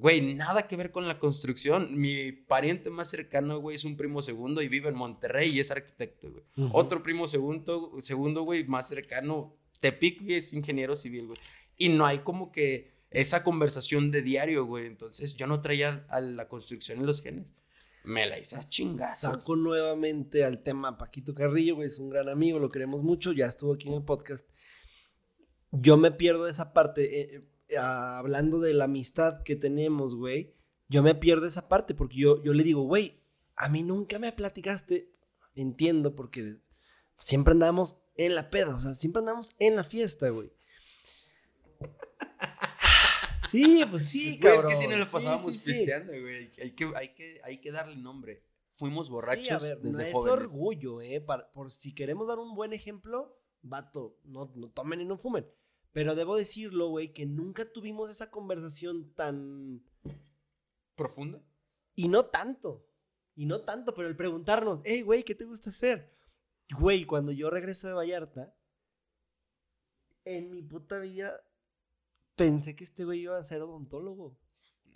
güey, 0.00 0.34
nada 0.34 0.66
que 0.66 0.76
ver 0.76 0.90
con 0.90 1.08
la 1.08 1.18
construcción. 1.18 1.98
Mi 1.98 2.32
pariente 2.32 2.90
más 2.90 3.08
cercano, 3.08 3.58
güey, 3.58 3.76
es 3.76 3.84
un 3.84 3.96
primo 3.96 4.22
segundo 4.22 4.62
y 4.62 4.68
vive 4.68 4.88
en 4.88 4.96
Monterrey 4.96 5.50
y 5.50 5.60
es 5.60 5.70
arquitecto, 5.70 6.30
güey. 6.30 6.44
Otro 6.72 7.02
primo 7.02 7.28
segundo, 7.28 7.92
segundo, 7.98 8.42
güey, 8.42 8.64
más 8.66 8.88
cercano, 8.88 9.56
Tepic, 9.80 10.22
y 10.22 10.34
es 10.34 10.52
ingeniero 10.52 10.96
civil, 10.96 11.26
güey. 11.28 11.38
Y 11.76 11.88
no 11.88 12.06
hay 12.06 12.20
como 12.20 12.52
que 12.52 12.96
esa 13.10 13.42
conversación 13.42 14.10
de 14.10 14.22
diario, 14.22 14.64
güey. 14.66 14.86
Entonces 14.86 15.34
yo 15.34 15.46
no 15.46 15.60
traía 15.60 16.06
a 16.08 16.20
la 16.20 16.48
construcción 16.48 17.00
en 17.00 17.06
los 17.06 17.22
genes. 17.22 17.54
Me 18.04 18.26
la 18.26 18.38
hice 18.38 18.56
a 18.56 18.62
chingazos. 18.62 19.32
Saco 19.32 19.56
nuevamente 19.56 20.44
al 20.44 20.62
tema 20.62 20.96
Paquito 20.96 21.34
Carrillo, 21.34 21.74
güey, 21.74 21.88
es 21.88 21.98
un 21.98 22.08
gran 22.08 22.28
amigo, 22.28 22.60
lo 22.60 22.68
queremos 22.68 23.02
mucho, 23.02 23.32
ya 23.32 23.46
estuvo 23.46 23.74
aquí 23.74 23.88
en 23.88 23.94
el 23.94 24.04
podcast. 24.04 24.48
Yo 25.72 25.96
me 25.96 26.12
pierdo 26.12 26.46
esa 26.46 26.72
parte. 26.72 27.20
Eh, 27.20 27.48
hablando 27.78 28.60
de 28.60 28.74
la 28.74 28.84
amistad 28.84 29.42
que 29.42 29.56
tenemos, 29.56 30.14
güey, 30.14 30.54
yo 30.88 31.02
me 31.02 31.14
pierdo 31.14 31.46
esa 31.46 31.68
parte 31.68 31.94
porque 31.94 32.16
yo, 32.16 32.42
yo 32.42 32.54
le 32.54 32.62
digo, 32.62 32.82
güey, 32.82 33.20
a 33.56 33.68
mí 33.68 33.82
nunca 33.82 34.18
me 34.18 34.32
platicaste, 34.32 35.10
entiendo, 35.54 36.14
porque 36.14 36.56
siempre 37.18 37.52
andamos 37.52 38.02
en 38.16 38.34
la 38.34 38.50
peda, 38.50 38.76
o 38.76 38.80
sea, 38.80 38.94
siempre 38.94 39.20
andamos 39.20 39.54
en 39.58 39.76
la 39.76 39.84
fiesta, 39.84 40.28
güey. 40.28 40.52
Sí, 43.46 43.84
pues 43.88 44.08
sí, 44.08 44.40
cabrón. 44.40 44.62
Güey, 44.62 44.72
es 44.72 44.78
que 44.78 44.84
si 44.84 44.90
no 44.90 44.96
lo 44.96 45.08
pasábamos 45.08 45.62
fiesteando, 45.62 46.12
güey. 46.12 46.50
Hay 46.60 46.72
que, 46.72 46.92
hay, 46.96 47.14
que, 47.14 47.40
hay 47.44 47.60
que 47.60 47.70
darle 47.70 47.94
nombre. 47.94 48.42
Fuimos 48.72 49.08
borrachos 49.08 49.46
sí, 49.46 49.52
a 49.52 49.58
ver, 49.58 49.80
desde 49.80 50.10
no 50.12 50.24
Es 50.24 50.30
orgullo, 50.32 51.00
eh. 51.00 51.24
por 51.54 51.70
si 51.70 51.94
queremos 51.94 52.26
dar 52.26 52.40
un 52.40 52.56
buen 52.56 52.72
ejemplo, 52.72 53.38
vato, 53.62 54.18
no, 54.24 54.52
no 54.56 54.68
tomen 54.70 55.00
y 55.00 55.04
no 55.04 55.16
fumen. 55.16 55.46
Pero 55.96 56.14
debo 56.14 56.36
decirlo, 56.36 56.90
güey, 56.90 57.14
que 57.14 57.24
nunca 57.24 57.72
tuvimos 57.72 58.10
esa 58.10 58.30
conversación 58.30 59.14
tan... 59.14 59.82
¿Profunda? 60.94 61.42
Y 61.94 62.08
no 62.08 62.26
tanto. 62.26 62.86
Y 63.34 63.46
no 63.46 63.62
tanto, 63.62 63.94
pero 63.94 64.06
el 64.06 64.14
preguntarnos, 64.14 64.82
hey, 64.84 65.00
güey, 65.00 65.22
¿qué 65.22 65.34
te 65.34 65.46
gusta 65.46 65.70
hacer? 65.70 66.14
Güey, 66.78 67.06
cuando 67.06 67.32
yo 67.32 67.48
regreso 67.48 67.88
de 67.88 67.94
Vallarta, 67.94 68.54
en 70.26 70.50
mi 70.50 70.60
puta 70.60 70.98
vida 70.98 71.42
pensé 72.34 72.76
que 72.76 72.84
este 72.84 73.06
güey 73.06 73.20
iba 73.20 73.38
a 73.38 73.42
ser 73.42 73.62
odontólogo. 73.62 74.38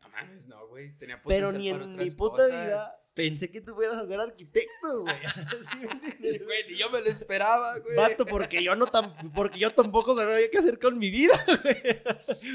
No 0.02 0.08
mames, 0.10 0.48
no, 0.48 0.68
güey. 0.68 0.98
Tenía 0.98 1.22
Pero 1.22 1.50
ni 1.50 1.70
en 1.70 1.96
mi 1.96 2.10
puta 2.10 2.46
vida 2.46 2.99
pensé 3.14 3.50
que 3.50 3.60
tú 3.60 3.74
fueras 3.74 3.96
a 3.96 4.06
ser 4.06 4.20
arquitecto, 4.20 5.02
güey. 5.02 5.14
güey, 6.44 6.68
ni 6.68 6.76
yo 6.76 6.90
me 6.90 7.00
lo 7.00 7.06
esperaba, 7.06 7.78
güey. 7.78 7.96
Vato, 7.96 8.26
porque 8.26 8.62
yo 8.62 8.74
no 8.76 8.86
tan, 8.86 9.14
porque 9.32 9.58
yo 9.58 9.72
tampoco 9.74 10.14
sabía 10.14 10.50
qué 10.50 10.58
hacer 10.58 10.78
con 10.78 10.98
mi 10.98 11.10
vida, 11.10 11.34
güey. 11.62 11.76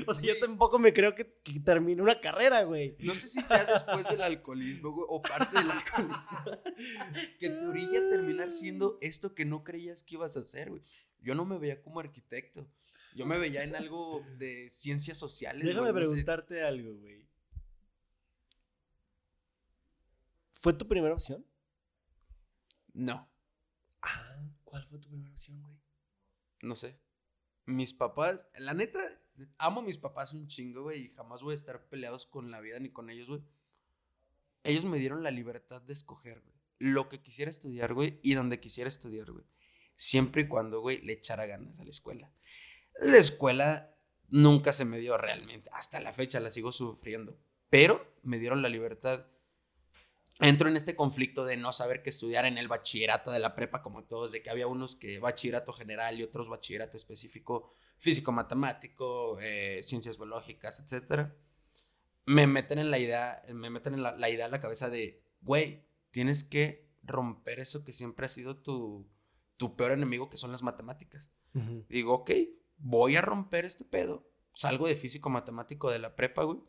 O 0.07 0.13
sea, 0.13 0.23
yo 0.23 0.39
tampoco 0.39 0.79
me 0.79 0.93
creo 0.93 1.15
que, 1.15 1.39
que 1.43 1.59
termine 1.59 2.01
una 2.01 2.19
carrera, 2.19 2.63
güey. 2.63 2.95
No 2.99 3.15
sé 3.15 3.27
si 3.27 3.41
sea 3.43 3.65
después 3.65 4.07
del 4.07 4.21
alcoholismo, 4.21 4.91
güey, 4.91 5.05
o 5.09 5.21
parte 5.21 5.57
del 5.59 5.71
alcoholismo. 5.71 6.39
que 7.39 7.49
tu 7.49 7.69
orilla 7.69 7.99
terminar 8.09 8.51
siendo 8.51 8.97
esto 9.01 9.35
que 9.35 9.45
no 9.45 9.63
creías 9.63 10.03
que 10.03 10.15
ibas 10.15 10.37
a 10.37 10.41
hacer, 10.41 10.69
güey. 10.69 10.81
Yo 11.21 11.35
no 11.35 11.45
me 11.45 11.57
veía 11.57 11.81
como 11.81 11.99
arquitecto. 11.99 12.67
Yo 13.15 13.25
me 13.25 13.37
veía 13.37 13.63
en 13.63 13.75
algo 13.75 14.25
de 14.37 14.69
ciencias 14.69 15.17
sociales. 15.17 15.65
Déjame 15.65 15.93
preguntarte 15.93 16.63
algo, 16.63 16.95
güey. 16.95 17.25
¿Fue 20.65 20.73
tu 20.73 20.87
primera 20.87 21.13
opción? 21.13 21.45
No. 22.91 23.31
Ah, 24.01 24.49
¿cuál 24.63 24.83
fue 24.87 24.97
tu 24.97 25.09
primera 25.09 25.29
opción, 25.29 25.61
güey? 25.61 25.77
No 26.63 26.75
sé. 26.75 26.99
Mis 27.67 27.93
papás, 27.93 28.47
la 28.57 28.73
neta, 28.73 28.99
amo 29.59 29.81
a 29.81 29.83
mis 29.83 29.99
papás 29.99 30.33
un 30.33 30.47
chingo, 30.47 30.81
güey, 30.81 31.01
y 31.01 31.09
jamás 31.09 31.43
voy 31.43 31.51
a 31.51 31.53
estar 31.53 31.87
peleados 31.87 32.25
con 32.25 32.49
la 32.49 32.61
vida 32.61 32.79
ni 32.79 32.89
con 32.89 33.11
ellos, 33.11 33.29
güey. 33.29 33.43
Ellos 34.63 34.85
me 34.85 34.97
dieron 34.97 35.21
la 35.21 35.29
libertad 35.29 35.83
de 35.83 35.93
escoger, 35.93 36.41
güey, 36.41 36.57
lo 36.79 37.09
que 37.09 37.21
quisiera 37.21 37.51
estudiar, 37.51 37.93
güey, 37.93 38.19
y 38.23 38.33
donde 38.33 38.59
quisiera 38.59 38.87
estudiar, 38.87 39.31
güey. 39.31 39.45
Siempre 39.95 40.41
y 40.41 40.47
cuando, 40.47 40.81
güey, 40.81 40.99
le 41.03 41.13
echara 41.13 41.45
ganas 41.45 41.79
a 41.79 41.83
la 41.83 41.91
escuela. 41.91 42.33
La 43.01 43.17
escuela 43.17 43.95
nunca 44.29 44.73
se 44.73 44.85
me 44.85 44.97
dio 44.97 45.15
realmente. 45.15 45.69
Hasta 45.73 45.99
la 45.99 46.11
fecha 46.11 46.39
la 46.39 46.49
sigo 46.49 46.71
sufriendo. 46.71 47.37
Pero 47.69 48.17
me 48.23 48.39
dieron 48.39 48.63
la 48.63 48.69
libertad. 48.69 49.27
Entro 50.39 50.67
en 50.67 50.75
este 50.75 50.95
conflicto 50.95 51.45
de 51.45 51.55
no 51.55 51.71
saber 51.71 52.03
qué 52.03 52.09
estudiar 52.09 52.45
en 52.45 52.57
el 52.57 52.67
bachillerato 52.67 53.31
de 53.31 53.39
la 53.39 53.55
prepa, 53.55 53.81
como 53.81 54.03
todos, 54.03 54.33
de 54.33 54.43
que 54.43 54.49
había 54.49 54.67
unos 54.67 54.97
que 54.97 55.19
bachillerato 55.19 55.71
general 55.71 56.19
y 56.19 56.23
otros 56.23 56.49
bachillerato 56.49 56.97
específico, 56.97 57.71
físico-matemático, 57.97 59.39
eh, 59.39 59.81
ciencias 59.83 60.17
biológicas, 60.17 60.81
etc. 60.81 61.29
Me 62.25 62.47
meten 62.47 62.79
en 62.79 62.91
la 62.91 62.99
idea, 62.99 63.43
me 63.53 63.69
meten 63.69 63.93
en 63.93 64.03
la, 64.03 64.29
idea 64.29 64.45
en 64.45 64.51
la 64.51 64.59
cabeza 64.59 64.89
de, 64.89 65.23
güey, 65.39 65.85
tienes 66.11 66.43
que 66.43 66.89
romper 67.01 67.59
eso 67.59 67.85
que 67.85 67.93
siempre 67.93 68.25
ha 68.25 68.29
sido 68.29 68.57
tu, 68.57 69.07
tu 69.55 69.77
peor 69.77 69.93
enemigo, 69.93 70.29
que 70.29 70.37
son 70.37 70.51
las 70.51 70.63
matemáticas. 70.63 71.31
Digo, 71.87 72.13
ok, 72.13 72.31
voy 72.77 73.15
a 73.15 73.21
romper 73.21 73.63
este 73.63 73.85
pedo. 73.85 74.29
Salgo 74.53 74.87
de 74.87 74.97
físico 74.97 75.29
matemático 75.29 75.89
de 75.89 75.99
la 75.99 76.17
prepa, 76.17 76.43
güey. 76.43 76.59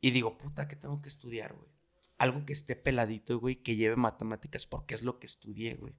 Y 0.00 0.12
digo, 0.12 0.38
puta, 0.38 0.66
¿qué 0.66 0.76
tengo 0.76 1.02
que 1.02 1.10
estudiar, 1.10 1.52
güey? 1.52 1.75
Algo 2.18 2.44
que 2.46 2.52
esté 2.52 2.76
peladito, 2.76 3.38
güey, 3.38 3.56
que 3.56 3.76
lleve 3.76 3.96
matemáticas 3.96 4.66
porque 4.66 4.94
es 4.94 5.02
lo 5.02 5.18
que 5.18 5.26
estudié, 5.26 5.74
güey. 5.74 5.94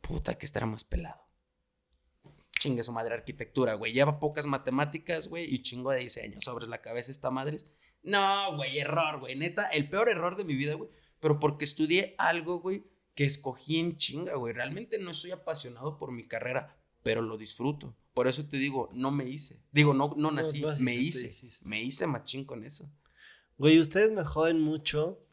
Puta, 0.00 0.34
que 0.36 0.46
estará 0.46 0.66
más 0.66 0.84
pelado. 0.84 1.22
Chingue 2.58 2.82
su 2.82 2.92
madre 2.92 3.14
arquitectura, 3.14 3.74
güey. 3.74 3.92
Lleva 3.92 4.20
pocas 4.20 4.46
matemáticas, 4.46 5.28
güey, 5.28 5.52
y 5.52 5.62
chingo 5.62 5.90
de 5.90 6.00
diseño 6.00 6.40
sobre 6.42 6.66
la 6.66 6.82
cabeza 6.82 7.10
esta 7.10 7.30
madre. 7.30 7.56
No, 8.02 8.56
güey, 8.56 8.78
error, 8.78 9.20
güey. 9.20 9.36
Neta, 9.36 9.66
el 9.70 9.88
peor 9.88 10.08
error 10.08 10.36
de 10.36 10.44
mi 10.44 10.54
vida, 10.54 10.74
güey. 10.74 10.90
Pero 11.20 11.38
porque 11.40 11.64
estudié 11.64 12.14
algo, 12.18 12.60
güey, 12.60 12.84
que 13.14 13.24
escogí 13.24 13.78
en 13.78 13.96
chinga, 13.96 14.34
güey. 14.34 14.52
Realmente 14.52 14.98
no 14.98 15.14
soy 15.14 15.30
apasionado 15.30 15.98
por 15.98 16.12
mi 16.12 16.26
carrera, 16.26 16.76
pero 17.02 17.22
lo 17.22 17.38
disfruto. 17.38 17.96
Por 18.12 18.26
eso 18.26 18.46
te 18.46 18.58
digo, 18.58 18.90
no 18.92 19.10
me 19.10 19.24
hice. 19.24 19.64
Digo, 19.72 19.94
no, 19.94 20.10
no 20.16 20.30
nací, 20.32 20.62
me 20.78 20.94
hice. 20.94 21.40
Me 21.64 21.82
hice 21.82 22.06
machín 22.06 22.44
con 22.44 22.64
eso. 22.64 22.90
Güey, 23.58 23.80
ustedes 23.80 24.12
me 24.12 24.24
joden 24.24 24.60
mucho. 24.60 25.24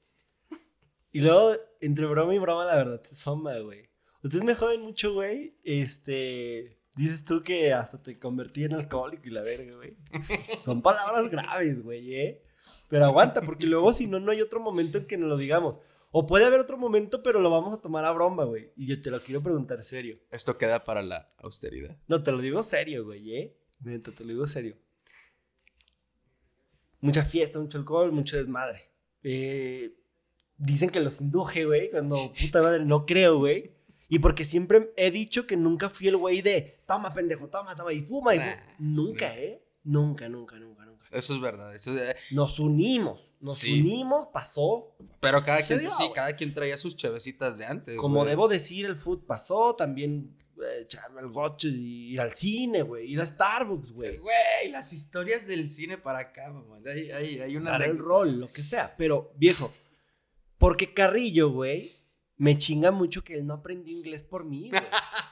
Y 1.11 1.21
luego, 1.21 1.53
entre 1.81 2.05
broma 2.05 2.35
y 2.35 2.39
broma, 2.39 2.65
la 2.65 2.75
verdad 2.75 3.01
se 3.01 3.15
soma, 3.15 3.57
güey. 3.59 3.89
Ustedes 4.23 4.43
me 4.43 4.55
joden 4.55 4.81
mucho, 4.81 5.13
güey. 5.13 5.57
Este. 5.63 6.79
Dices 6.95 7.23
tú 7.23 7.43
que 7.43 7.71
hasta 7.73 8.03
te 8.03 8.19
convertí 8.19 8.65
en 8.65 8.73
alcohólico 8.73 9.27
y 9.27 9.31
la 9.31 9.41
verga, 9.41 9.75
güey. 9.75 9.97
Son 10.63 10.81
palabras 10.81 11.29
graves, 11.29 11.81
güey, 11.81 12.13
¿eh? 12.15 12.43
Pero 12.89 13.05
aguanta, 13.05 13.41
porque 13.41 13.67
luego 13.67 13.93
si 13.93 14.07
no, 14.07 14.19
no 14.19 14.31
hay 14.31 14.41
otro 14.41 14.59
momento 14.59 14.97
en 14.97 15.05
que 15.05 15.17
nos 15.17 15.29
lo 15.29 15.37
digamos. 15.37 15.75
O 16.11 16.25
puede 16.25 16.45
haber 16.45 16.59
otro 16.59 16.77
momento, 16.77 17.21
pero 17.21 17.39
lo 17.39 17.49
vamos 17.49 17.73
a 17.73 17.81
tomar 17.81 18.03
a 18.03 18.11
broma, 18.11 18.43
güey. 18.43 18.73
Y 18.75 18.87
yo 18.87 18.99
te 19.01 19.11
lo 19.11 19.19
quiero 19.19 19.41
preguntar 19.41 19.83
serio. 19.83 20.17
Esto 20.31 20.57
queda 20.57 20.83
para 20.83 21.03
la 21.03 21.31
austeridad. 21.37 21.97
No, 22.07 22.23
te 22.23 22.31
lo 22.31 22.39
digo 22.39 22.63
serio, 22.63 23.05
güey, 23.05 23.35
¿eh? 23.35 23.57
Neta, 23.79 24.11
te 24.11 24.23
lo 24.23 24.31
digo 24.31 24.47
serio. 24.47 24.75
Mucha 27.01 27.23
fiesta, 27.23 27.59
mucho 27.59 27.77
alcohol, 27.77 28.11
mucho 28.11 28.37
desmadre. 28.37 28.81
Eh, 29.23 29.95
dicen 30.57 30.89
que 30.89 30.99
los 30.99 31.21
induje, 31.21 31.65
güey, 31.65 31.89
cuando 31.91 32.31
puta 32.41 32.61
madre 32.61 32.85
no 32.85 33.05
creo, 33.05 33.37
güey. 33.37 33.75
Y 34.07 34.19
porque 34.19 34.43
siempre 34.43 34.91
he 34.97 35.11
dicho 35.11 35.45
que 35.45 35.55
nunca 35.55 35.89
fui 35.89 36.07
el 36.07 36.17
güey 36.17 36.41
de 36.41 36.81
toma, 36.87 37.13
pendejo, 37.13 37.47
toma, 37.49 37.75
toma 37.75 37.93
y 37.93 38.01
fuma. 38.01 38.35
Y 38.35 38.39
nunca, 38.79 39.37
¿eh? 39.37 39.63
Nunca, 39.83 40.27
nunca, 40.27 40.57
nunca. 40.57 40.79
Eso 41.11 41.33
es 41.33 41.41
verdad. 41.41 41.73
Nos 42.31 42.59
unimos. 42.59 43.33
Nos 43.39 43.63
unimos, 43.63 44.27
pasó. 44.27 44.95
Pero 45.19 45.43
cada 45.43 45.61
quien, 45.63 45.91
sí, 45.91 46.09
cada 46.13 46.35
quien 46.35 46.53
traía 46.53 46.77
sus 46.77 46.95
chevecitas 46.95 47.57
de 47.57 47.65
antes. 47.65 47.97
Como 47.97 48.25
debo 48.25 48.47
decir, 48.47 48.85
el 48.85 48.95
food 48.95 49.25
pasó, 49.25 49.75
también 49.75 50.35
eh, 50.39 50.48
echarme 50.81 51.21
el 51.21 51.29
gocho 51.29 51.67
y 51.67 52.13
ir 52.13 52.21
al 52.21 52.33
cine, 52.33 52.81
güey. 52.81 53.11
Ir 53.11 53.19
a 53.21 53.25
Starbucks, 53.25 53.91
güey. 53.91 54.17
Güey, 54.17 54.71
las 54.71 54.93
historias 54.93 55.47
del 55.47 55.69
cine 55.69 55.97
para 55.97 56.19
acá, 56.19 56.51
mamá. 56.51 56.77
Hay, 56.85 57.11
hay, 57.11 57.39
hay 57.39 57.57
una. 57.57 57.71
Dar 57.71 57.83
el 57.83 57.97
rol, 57.97 58.39
lo 58.39 58.49
que 58.49 58.63
sea. 58.63 58.95
Pero, 58.97 59.33
viejo, 59.37 59.73
porque 60.57 60.93
Carrillo, 60.93 61.51
güey, 61.51 61.91
me 62.37 62.57
chinga 62.57 62.91
mucho 62.91 63.23
que 63.23 63.35
él 63.35 63.45
no 63.45 63.55
aprendió 63.55 63.95
inglés 63.95 64.23
por 64.23 64.45
mí, 64.45 64.69
güey. 64.69 64.81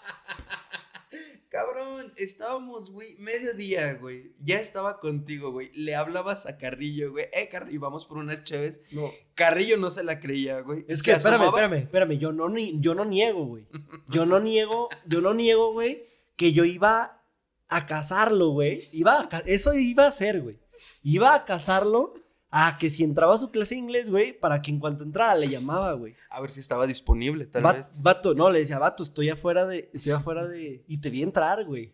Cabrón, 1.50 2.14
estábamos, 2.18 2.92
güey, 2.92 3.16
mediodía, 3.20 3.94
güey. 3.96 4.34
Ya 4.42 4.60
estaba 4.60 5.00
contigo, 5.00 5.52
güey. 5.52 5.72
Le 5.74 5.96
hablabas 5.96 6.46
a 6.46 6.58
Carrillo, 6.58 7.12
güey. 7.12 7.26
Eh, 7.32 7.48
Carrillo, 7.50 7.80
vamos 7.80 8.06
por 8.06 8.18
unas 8.18 8.44
chéves. 8.44 8.82
No. 8.92 9.12
Carrillo 9.34 9.78
no 9.78 9.90
se 9.90 10.04
la 10.04 10.20
creía, 10.20 10.60
güey. 10.60 10.84
Es 10.90 11.02
que, 11.02 11.12
espérame, 11.12 11.46
espérame, 11.46 11.78
espérame. 11.84 12.18
Yo 12.18 12.34
no, 12.34 12.50
ni, 12.50 12.80
yo 12.82 12.96
no 12.96 13.06
niego, 13.06 13.46
güey. 13.46 13.66
Yo 14.10 14.26
no 14.26 14.40
niego, 14.42 14.90
yo 15.06 15.22
no 15.22 15.34
niego, 15.34 15.72
güey, 15.72 16.04
que 16.36 16.52
yo 16.52 16.66
iba 16.66 17.24
a 17.70 17.86
casarlo, 17.86 18.50
güey. 18.50 18.90
Iba 18.92 19.22
a, 19.32 19.40
eso 19.46 19.74
iba 19.74 20.04
a 20.04 20.10
hacer, 20.10 20.42
güey. 20.42 20.60
Iba 21.02 21.34
a 21.34 21.46
casarlo 21.46 22.14
Ah, 22.50 22.78
que 22.80 22.90
si 22.90 23.04
entraba 23.04 23.36
a 23.36 23.38
su 23.38 23.52
clase 23.52 23.76
de 23.76 23.80
inglés, 23.80 24.10
güey, 24.10 24.32
para 24.32 24.62
que 24.62 24.72
en 24.72 24.80
cuanto 24.80 25.04
entrara 25.04 25.36
le 25.36 25.50
llamaba, 25.50 25.92
güey. 25.94 26.16
A 26.30 26.40
ver 26.40 26.52
si 26.52 26.62
estaba 26.62 26.88
disponible, 26.88 27.46
tal 27.46 27.64
vez. 27.64 27.92
Vato, 28.02 28.34
no, 28.36 28.50
le 28.50 28.60
decía, 28.60 28.80
vato, 28.80 29.04
estoy 29.04 29.30
afuera 29.30 29.66
de, 29.66 29.90
estoy 29.94 30.14
afuera 30.14 30.48
de, 30.48 30.86
y 30.88 31.02
te 31.02 31.10
vi 31.10 31.24
entrar, 31.24 31.66
güey. 31.66 31.94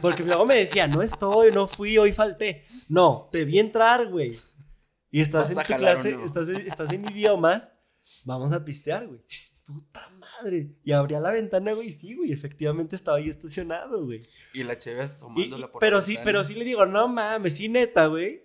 Porque 0.00 0.22
luego 0.22 0.46
me 0.46 0.54
decía, 0.54 0.86
no 0.86 1.02
estoy, 1.02 1.50
no 1.50 1.66
fui, 1.66 1.98
hoy 1.98 2.12
falté. 2.12 2.64
No, 2.88 3.28
te 3.32 3.44
vi 3.44 3.58
entrar, 3.58 4.08
güey. 4.08 4.38
Y 5.10 5.20
estás 5.20 5.50
en 5.50 5.64
tu 5.64 5.74
clase, 5.74 6.18
estás, 6.24 6.48
en, 6.48 6.56
estás 6.66 6.92
en 6.92 7.10
idiomas, 7.10 7.72
vamos 8.24 8.52
a 8.52 8.64
pistear, 8.64 9.08
güey. 9.08 9.20
Puta 9.64 10.08
madre. 10.10 10.76
Y 10.84 10.92
abría 10.92 11.18
la 11.18 11.30
ventana, 11.30 11.72
güey, 11.72 11.90
sí, 11.90 12.14
güey, 12.14 12.32
efectivamente 12.32 12.94
estaba 12.94 13.18
ahí 13.18 13.28
estacionado, 13.28 14.04
güey. 14.04 14.20
Y 14.52 14.62
la 14.62 14.78
chévere 14.78 15.08
tomándola 15.18 15.72
por 15.72 15.80
Pero 15.80 16.00
sí, 16.00 16.16
pero 16.22 16.44
sí 16.44 16.54
le 16.54 16.64
digo, 16.64 16.86
no 16.86 17.08
mames, 17.08 17.56
sí, 17.56 17.68
neta, 17.68 18.06
güey. 18.06 18.43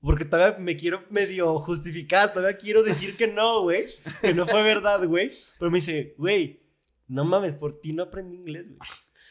Porque 0.00 0.24
todavía 0.24 0.58
me 0.58 0.76
quiero 0.76 1.04
medio 1.10 1.58
justificar, 1.58 2.32
todavía 2.32 2.56
quiero 2.56 2.82
decir 2.82 3.16
que 3.16 3.26
no, 3.26 3.62
güey. 3.62 3.84
Que 4.20 4.32
no 4.32 4.46
fue 4.46 4.62
verdad, 4.62 5.04
güey. 5.06 5.30
Pero 5.58 5.70
me 5.70 5.78
dice, 5.78 6.14
güey, 6.16 6.62
no 7.08 7.24
mames, 7.24 7.54
por 7.54 7.80
ti 7.80 7.92
no 7.92 8.04
aprendí 8.04 8.36
inglés, 8.36 8.68
güey. 8.68 8.88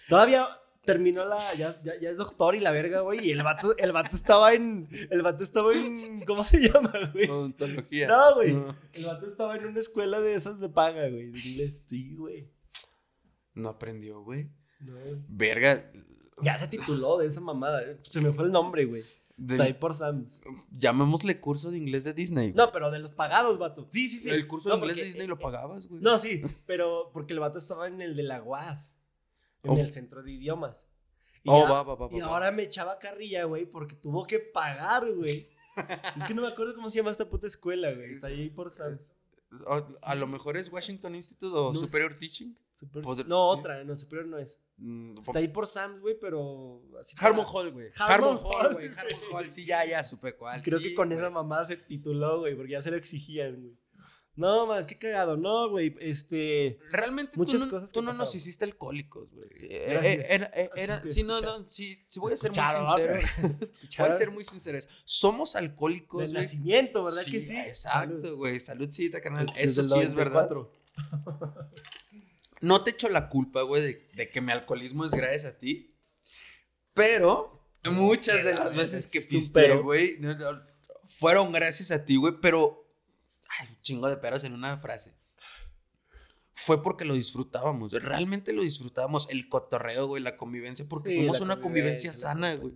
Todavía 0.09 0.47
terminó 0.83 1.23
la. 1.25 1.41
Ya, 1.55 1.75
ya, 1.83 2.09
es 2.09 2.17
doctor 2.17 2.55
y 2.55 2.59
la 2.59 2.71
verga, 2.71 3.01
güey. 3.01 3.25
Y 3.25 3.31
el 3.31 3.43
vato, 3.43 3.77
el 3.77 3.91
vato 3.91 4.15
estaba 4.15 4.53
en. 4.53 4.89
El 5.11 5.21
vato 5.21 5.43
estaba 5.43 5.73
en. 5.73 6.25
¿Cómo 6.25 6.43
se 6.43 6.59
llama, 6.59 6.91
güey? 7.13 7.29
Odontología. 7.29 8.07
No, 8.07 8.35
güey. 8.35 8.57
El 8.93 9.05
vato 9.05 9.27
estaba 9.27 9.55
en 9.55 9.67
una 9.67 9.79
escuela 9.79 10.19
de 10.19 10.33
esas 10.33 10.59
de 10.59 10.69
paga, 10.69 11.07
güey. 11.09 11.31
De 11.31 11.39
inglés. 11.39 11.83
Sí, 11.85 12.15
güey. 12.15 12.51
No 13.53 13.69
aprendió, 13.69 14.21
güey. 14.21 14.49
No. 14.79 14.95
Verga. 15.27 15.91
Ya 16.41 16.57
se 16.57 16.67
tituló 16.67 17.17
de 17.17 17.27
esa 17.27 17.41
mamada. 17.41 17.83
Se 18.01 18.21
me 18.21 18.31
fue 18.31 18.45
el 18.45 18.51
nombre, 18.51 18.85
güey. 18.85 19.03
Está 19.37 19.63
ahí 19.63 19.73
por 19.73 19.93
Sam's. 19.93 20.41
Llamémosle 20.71 21.39
curso 21.39 21.69
de 21.69 21.77
inglés 21.77 22.03
de 22.03 22.13
Disney. 22.13 22.53
No, 22.53 22.71
pero 22.71 22.89
de 22.89 22.99
los 22.99 23.11
pagados, 23.11 23.59
vato. 23.59 23.87
Sí, 23.91 24.09
sí, 24.09 24.17
sí. 24.17 24.29
El 24.29 24.47
curso 24.47 24.69
de 24.69 24.77
inglés 24.77 24.97
de 24.97 25.03
Disney 25.03 25.27
lo 25.27 25.37
pagabas, 25.37 25.87
güey. 25.87 26.01
No, 26.01 26.17
sí, 26.17 26.41
pero 26.65 27.11
porque 27.13 27.33
el 27.33 27.39
vato 27.39 27.59
estaba 27.59 27.87
en 27.87 28.01
el 28.01 28.15
de 28.15 28.23
la 28.23 28.41
UAF, 28.41 28.81
en 29.63 29.71
oh. 29.71 29.77
el 29.77 29.91
centro 29.91 30.23
de 30.23 30.31
idiomas. 30.31 30.87
Y, 31.43 31.49
oh, 31.49 31.63
va, 31.69 31.83
va, 31.83 31.95
va, 31.95 32.09
y 32.11 32.19
ahora 32.19 32.51
me 32.51 32.63
echaba 32.63 32.97
carrilla, 32.97 33.43
güey, 33.43 33.65
porque 33.65 33.95
tuvo 33.95 34.25
que 34.25 34.39
pagar, 34.39 35.09
güey. 35.13 35.47
es 36.17 36.23
que 36.27 36.33
no 36.33 36.41
me 36.41 36.47
acuerdo 36.47 36.73
cómo 36.75 36.89
se 36.89 36.97
llama 36.97 37.11
esta 37.11 37.29
puta 37.29 37.45
escuela, 37.45 37.93
güey. 37.93 38.11
Está 38.11 38.27
ahí 38.27 38.49
por 38.49 38.71
Sam's. 38.71 38.99
A, 40.01 40.15
lo 40.15 40.27
mejor 40.27 40.57
es 40.57 40.71
Washington 40.71 41.15
Institute 41.15 41.55
o 41.55 41.73
Superior 41.73 42.17
Teaching. 42.17 42.57
no, 43.27 43.39
otra, 43.39 43.83
no, 43.83 43.95
Superior 43.95 44.27
no 44.27 44.39
es. 44.39 44.59
Mm, 44.77 45.17
Está 45.19 45.39
ahí 45.39 45.47
por 45.47 45.67
Sam's, 45.67 45.99
güey, 45.99 46.17
pero. 46.19 46.83
Así 46.99 47.15
Harmon 47.19 47.45
Hall, 47.51 47.71
güey. 47.71 47.89
Harmon 47.97 48.37
Hall, 48.37 48.73
güey. 48.73 48.87
Harmon 48.89 49.21
Hall, 49.33 49.51
sí, 49.51 49.65
ya, 49.65 49.83
ya 49.85 50.03
supe 50.03 50.35
cuál. 50.35 50.61
Creo 50.61 50.79
que 50.79 50.93
con 50.93 51.11
esa 51.11 51.29
mamá 51.29 51.65
se 51.65 51.77
tituló, 51.77 52.39
güey, 52.39 52.55
porque 52.55 52.73
ya 52.73 52.81
se 52.81 52.91
lo 52.91 52.97
exigían, 52.97 53.59
güey. 53.59 53.77
No, 54.37 54.67
más, 54.67 54.85
qué 54.85 54.95
cagado. 54.99 55.35
No, 55.35 55.67
güey, 55.71 55.95
este. 55.99 56.77
Realmente 56.91 57.35
muchas 57.37 57.59
tú 57.59 57.65
no, 57.65 57.71
cosas 57.71 57.91
tú 57.91 58.01
no 58.03 58.13
nos 58.13 58.35
hiciste 58.35 58.65
alcohólicos, 58.65 59.33
güey. 59.33 59.49
Eh, 59.61 59.99
eh, 60.03 60.27
era, 60.29 60.51
eh, 60.53 60.69
era, 60.75 61.01
sí, 61.09 61.23
no, 61.23 61.41
no, 61.41 61.67
sí, 61.67 62.05
sí 62.07 62.19
voy 62.19 62.33
a 62.33 62.37
ser 62.37 62.51
muy 62.51 62.63
sincero. 62.63 63.15
voy 63.97 64.09
a 64.09 64.13
ser 64.13 64.29
muy 64.29 64.45
sincero. 64.45 64.77
Somos 65.05 65.55
alcohólicos. 65.55 66.21
De 66.21 66.33
nacimiento, 66.33 67.03
¿verdad 67.03 67.25
que 67.25 67.41
sí? 67.41 67.57
Exacto, 67.57 68.37
güey. 68.37 68.59
Saludcita, 68.59 69.21
carnal. 69.21 69.47
Eso 69.57 69.81
sí 69.81 69.99
es 69.99 70.13
verdad. 70.13 70.47
no 72.61 72.83
te 72.83 72.91
echo 72.91 73.09
la 73.09 73.29
culpa, 73.29 73.61
güey, 73.61 73.81
de, 73.81 74.09
de 74.15 74.29
que 74.29 74.41
mi 74.41 74.51
alcoholismo 74.51 75.05
es 75.05 75.11
gracias 75.11 75.45
a 75.45 75.57
ti. 75.57 75.95
Pero 76.93 77.57
muchas 77.91 78.43
de 78.43 78.55
las 78.55 78.75
veces 78.75 79.07
que 79.07 79.21
piste, 79.21 79.75
güey, 79.77 80.19
fueron 81.03 81.51
gracias 81.51 81.91
a 81.91 82.05
ti, 82.05 82.15
güey, 82.15 82.33
pero. 82.41 82.85
Ay, 83.59 83.67
un 83.69 83.81
chingo 83.81 84.09
de 84.09 84.17
peros 84.17 84.43
en 84.43 84.53
una 84.53 84.77
frase. 84.77 85.15
Fue 86.53 86.81
porque 86.81 87.05
lo 87.05 87.13
disfrutábamos, 87.13 87.91
realmente 87.91 88.51
lo 88.51 88.63
disfrutábamos, 88.63 89.29
el 89.29 89.47
cotorreo, 89.47 90.07
güey, 90.07 90.23
la 90.23 90.37
convivencia, 90.37 90.85
porque 90.89 91.15
fuimos 91.15 91.39
una 91.39 91.61
convivencia, 91.61 92.11
sana, 92.13 92.55
güey. 92.55 92.73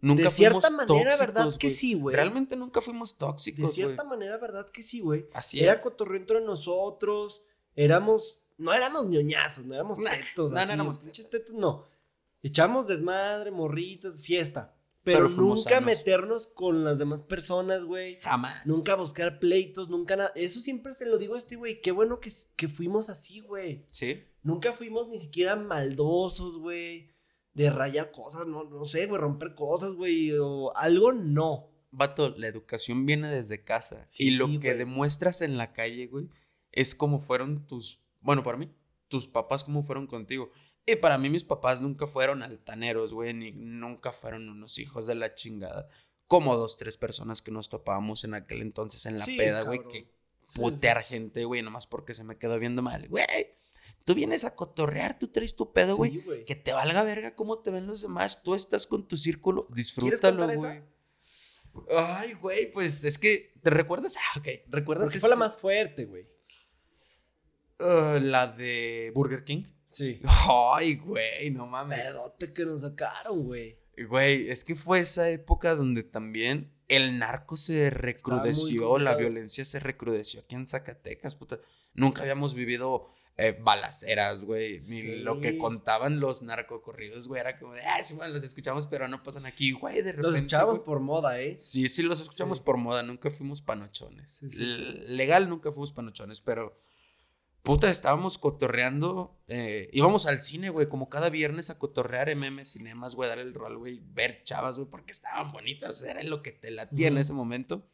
Nunca 0.00 0.24
de 0.24 0.30
cierta 0.30 0.70
manera, 0.70 1.16
¿verdad 1.16 1.54
que 1.56 1.70
sí, 1.70 1.94
güey? 1.94 2.14
Realmente 2.14 2.56
nunca 2.56 2.80
fuimos 2.80 3.18
tóxicos, 3.18 3.70
De 3.70 3.74
cierta 3.74 4.04
manera, 4.04 4.38
¿verdad 4.38 4.70
que 4.70 4.82
sí, 4.82 5.00
güey? 5.00 5.26
Así 5.34 5.60
Era 5.60 5.80
cotorreo 5.80 6.16
entre 6.16 6.40
nosotros, 6.40 7.42
éramos, 7.74 8.40
no 8.58 8.72
éramos 8.74 9.06
ñoñazos, 9.06 9.64
no 9.64 9.74
éramos 9.74 9.98
tetos, 9.98 10.52
no, 10.52 10.66
no 10.66 10.72
éramos 10.72 11.00
tetos, 11.00 11.54
no. 11.54 11.86
Echamos 12.42 12.86
desmadre, 12.86 13.50
morritos, 13.50 14.20
fiesta. 14.20 14.74
Pero, 15.02 15.30
nunca 15.30 15.80
meternos 15.80 16.48
con 16.48 16.84
las 16.84 16.98
demás 16.98 17.22
personas, 17.22 17.84
güey. 17.84 18.18
Jamás. 18.20 18.66
Nunca 18.66 18.94
buscar 18.94 19.38
pleitos, 19.38 19.88
nunca 19.88 20.16
nada. 20.16 20.32
Eso 20.34 20.60
siempre 20.60 20.94
te 20.94 21.06
lo 21.06 21.16
digo 21.16 21.34
a 21.34 21.38
este, 21.38 21.56
güey. 21.56 21.80
Qué 21.80 21.92
bueno 21.92 22.20
que, 22.20 22.30
que 22.56 22.68
fuimos 22.68 23.08
así, 23.08 23.40
güey. 23.40 23.86
Sí. 23.90 24.22
Nunca 24.42 24.72
fuimos 24.72 25.08
ni 25.08 25.18
siquiera 25.18 25.56
maldosos, 25.56 26.58
güey. 26.58 27.10
De 27.54 27.70
rayar 27.70 28.12
cosas, 28.12 28.46
no, 28.46 28.64
no 28.64 28.84
sé, 28.84 29.06
güey, 29.06 29.20
romper 29.20 29.54
cosas, 29.54 29.92
güey. 29.92 30.32
O 30.38 30.76
algo, 30.76 31.12
no. 31.12 31.70
Vato, 31.90 32.34
la 32.36 32.46
educación 32.46 33.06
viene 33.06 33.30
desde 33.30 33.64
casa. 33.64 34.06
y 34.18 34.32
lo 34.32 34.60
que 34.60 34.74
demuestras 34.74 35.40
en 35.40 35.56
la 35.56 35.72
calle, 35.72 36.06
güey, 36.06 36.28
es 36.70 36.94
como 36.94 37.20
fueron 37.20 37.66
tus. 37.66 38.02
Bueno, 38.28 38.42
para 38.42 38.58
mí, 38.58 38.70
tus 39.08 39.26
papás, 39.26 39.64
cómo 39.64 39.82
fueron 39.82 40.06
contigo. 40.06 40.50
Y 40.84 40.96
para 40.96 41.16
mí 41.16 41.30
mis 41.30 41.44
papás 41.44 41.80
nunca 41.80 42.06
fueron 42.06 42.42
altaneros, 42.42 43.14
güey, 43.14 43.32
ni 43.32 43.52
nunca 43.52 44.12
fueron 44.12 44.50
unos 44.50 44.78
hijos 44.78 45.06
de 45.06 45.14
la 45.14 45.34
chingada. 45.34 45.88
Como 46.26 46.54
dos, 46.54 46.76
tres 46.76 46.98
personas 46.98 47.40
que 47.40 47.50
nos 47.50 47.70
topábamos 47.70 48.24
en 48.24 48.34
aquel 48.34 48.60
entonces 48.60 49.06
en 49.06 49.18
la 49.18 49.24
peda, 49.24 49.62
güey, 49.62 49.80
que 49.88 50.12
putear 50.52 51.02
gente, 51.02 51.46
güey, 51.46 51.62
nomás 51.62 51.86
porque 51.86 52.12
se 52.12 52.22
me 52.22 52.36
quedó 52.36 52.58
viendo 52.58 52.82
mal. 52.82 53.08
Güey, 53.08 53.56
tú 54.04 54.14
vienes 54.14 54.44
a 54.44 54.54
cotorrear, 54.54 55.18
tú 55.18 55.28
traes 55.28 55.56
tu 55.56 55.72
pedo, 55.72 55.96
güey. 55.96 56.22
que 56.44 56.54
te 56.54 56.74
valga 56.74 57.02
verga 57.04 57.34
cómo 57.34 57.60
te 57.60 57.70
ven 57.70 57.86
los 57.86 58.02
demás. 58.02 58.42
Tú 58.42 58.54
estás 58.54 58.86
con 58.86 59.08
tu 59.08 59.16
círculo, 59.16 59.68
disfrútalo, 59.70 60.46
güey. 60.52 60.82
Ay, 61.96 62.34
güey, 62.34 62.70
pues 62.72 63.04
es 63.04 63.16
que, 63.16 63.54
¿te 63.62 63.70
recuerdas? 63.70 64.16
Ah, 64.18 64.38
ok, 64.38 64.48
¿recuerdas? 64.66 65.06
Porque 65.06 65.20
fue 65.20 65.30
la 65.30 65.36
más 65.36 65.56
fuerte, 65.56 66.04
güey. 66.04 66.24
Uh, 67.80 68.20
la 68.20 68.46
de 68.48 69.12
Burger 69.14 69.44
King. 69.44 69.64
Sí. 69.86 70.20
Ay, 70.24 70.96
güey, 70.96 71.50
no 71.50 71.66
mames. 71.66 71.98
Pedote 71.98 72.52
que 72.52 72.64
nos 72.64 72.82
sacaron, 72.82 73.44
güey. 73.44 73.78
Güey, 74.08 74.48
es 74.50 74.64
que 74.64 74.74
fue 74.74 75.00
esa 75.00 75.28
época 75.30 75.74
donde 75.74 76.02
también 76.02 76.72
el 76.88 77.18
narco 77.18 77.56
se 77.56 77.90
recrudeció, 77.90 78.98
la 78.98 79.14
violencia 79.16 79.64
se 79.64 79.80
recrudeció 79.80 80.40
aquí 80.40 80.54
en 80.54 80.66
Zacatecas, 80.66 81.34
puta. 81.34 81.60
Nunca 81.94 82.22
habíamos 82.22 82.54
vivido 82.54 83.10
eh, 83.36 83.56
balaceras, 83.60 84.44
güey. 84.44 84.80
Ni 84.88 85.20
lo 85.20 85.40
que 85.40 85.58
contaban 85.58 86.20
los 86.20 86.42
narcocorridos, 86.42 87.28
güey. 87.28 87.40
Era 87.40 87.58
como 87.58 87.74
de, 87.74 87.82
ah, 87.82 88.02
sí, 88.02 88.14
bueno, 88.14 88.34
los 88.34 88.42
escuchamos, 88.42 88.86
pero 88.86 89.06
no 89.08 89.22
pasan 89.22 89.46
aquí, 89.46 89.72
güey. 89.72 89.96
De 89.96 90.12
repente. 90.12 90.22
Los 90.22 90.34
escuchamos 90.34 90.80
por 90.80 91.00
moda, 91.00 91.40
¿eh? 91.40 91.56
Sí, 91.58 91.88
sí, 91.88 92.02
los 92.02 92.20
escuchamos 92.20 92.60
por 92.60 92.76
moda. 92.76 93.02
Nunca 93.02 93.30
fuimos 93.30 93.62
panochones. 93.62 94.42
Legal 95.06 95.48
nunca 95.48 95.70
fuimos 95.70 95.92
panochones, 95.92 96.40
pero 96.40 96.74
Puta, 97.62 97.90
estábamos 97.90 98.38
cotorreando. 98.38 99.38
Eh, 99.48 99.90
íbamos 99.92 100.26
al 100.26 100.40
cine, 100.40 100.70
güey, 100.70 100.88
como 100.88 101.08
cada 101.08 101.28
viernes 101.28 101.70
a 101.70 101.78
cotorrear 101.78 102.34
MM 102.34 102.64
Cinemas, 102.64 103.14
güey, 103.14 103.28
dar 103.28 103.38
el 103.38 103.54
rol, 103.54 103.78
güey, 103.78 104.00
ver 104.12 104.42
chavas, 104.44 104.78
güey, 104.78 104.88
porque 104.88 105.12
estaban 105.12 105.52
bonitas, 105.52 106.02
era 106.02 106.22
lo 106.22 106.42
que 106.42 106.52
te 106.52 106.70
latía 106.70 107.08
en 107.08 107.18
ese 107.18 107.32
momento. 107.32 107.86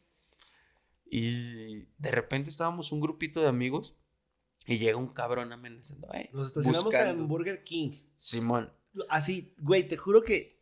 Y 1.09 1.87
de 1.97 2.11
repente 2.11 2.49
estábamos 2.49 2.91
un 2.91 3.01
grupito 3.01 3.41
de 3.41 3.47
amigos 3.47 3.95
y 4.65 4.77
llega 4.77 4.97
un 4.97 5.07
cabrón 5.07 5.51
amenazando, 5.51 6.11
eh. 6.13 6.29
Nos 6.33 6.47
estacionamos 6.47 6.93
en 6.93 7.27
Burger 7.27 7.63
King. 7.63 7.91
Simón. 8.15 8.71
Así, 9.09 9.53
güey, 9.57 9.87
te 9.87 9.97
juro 9.97 10.23
que 10.23 10.55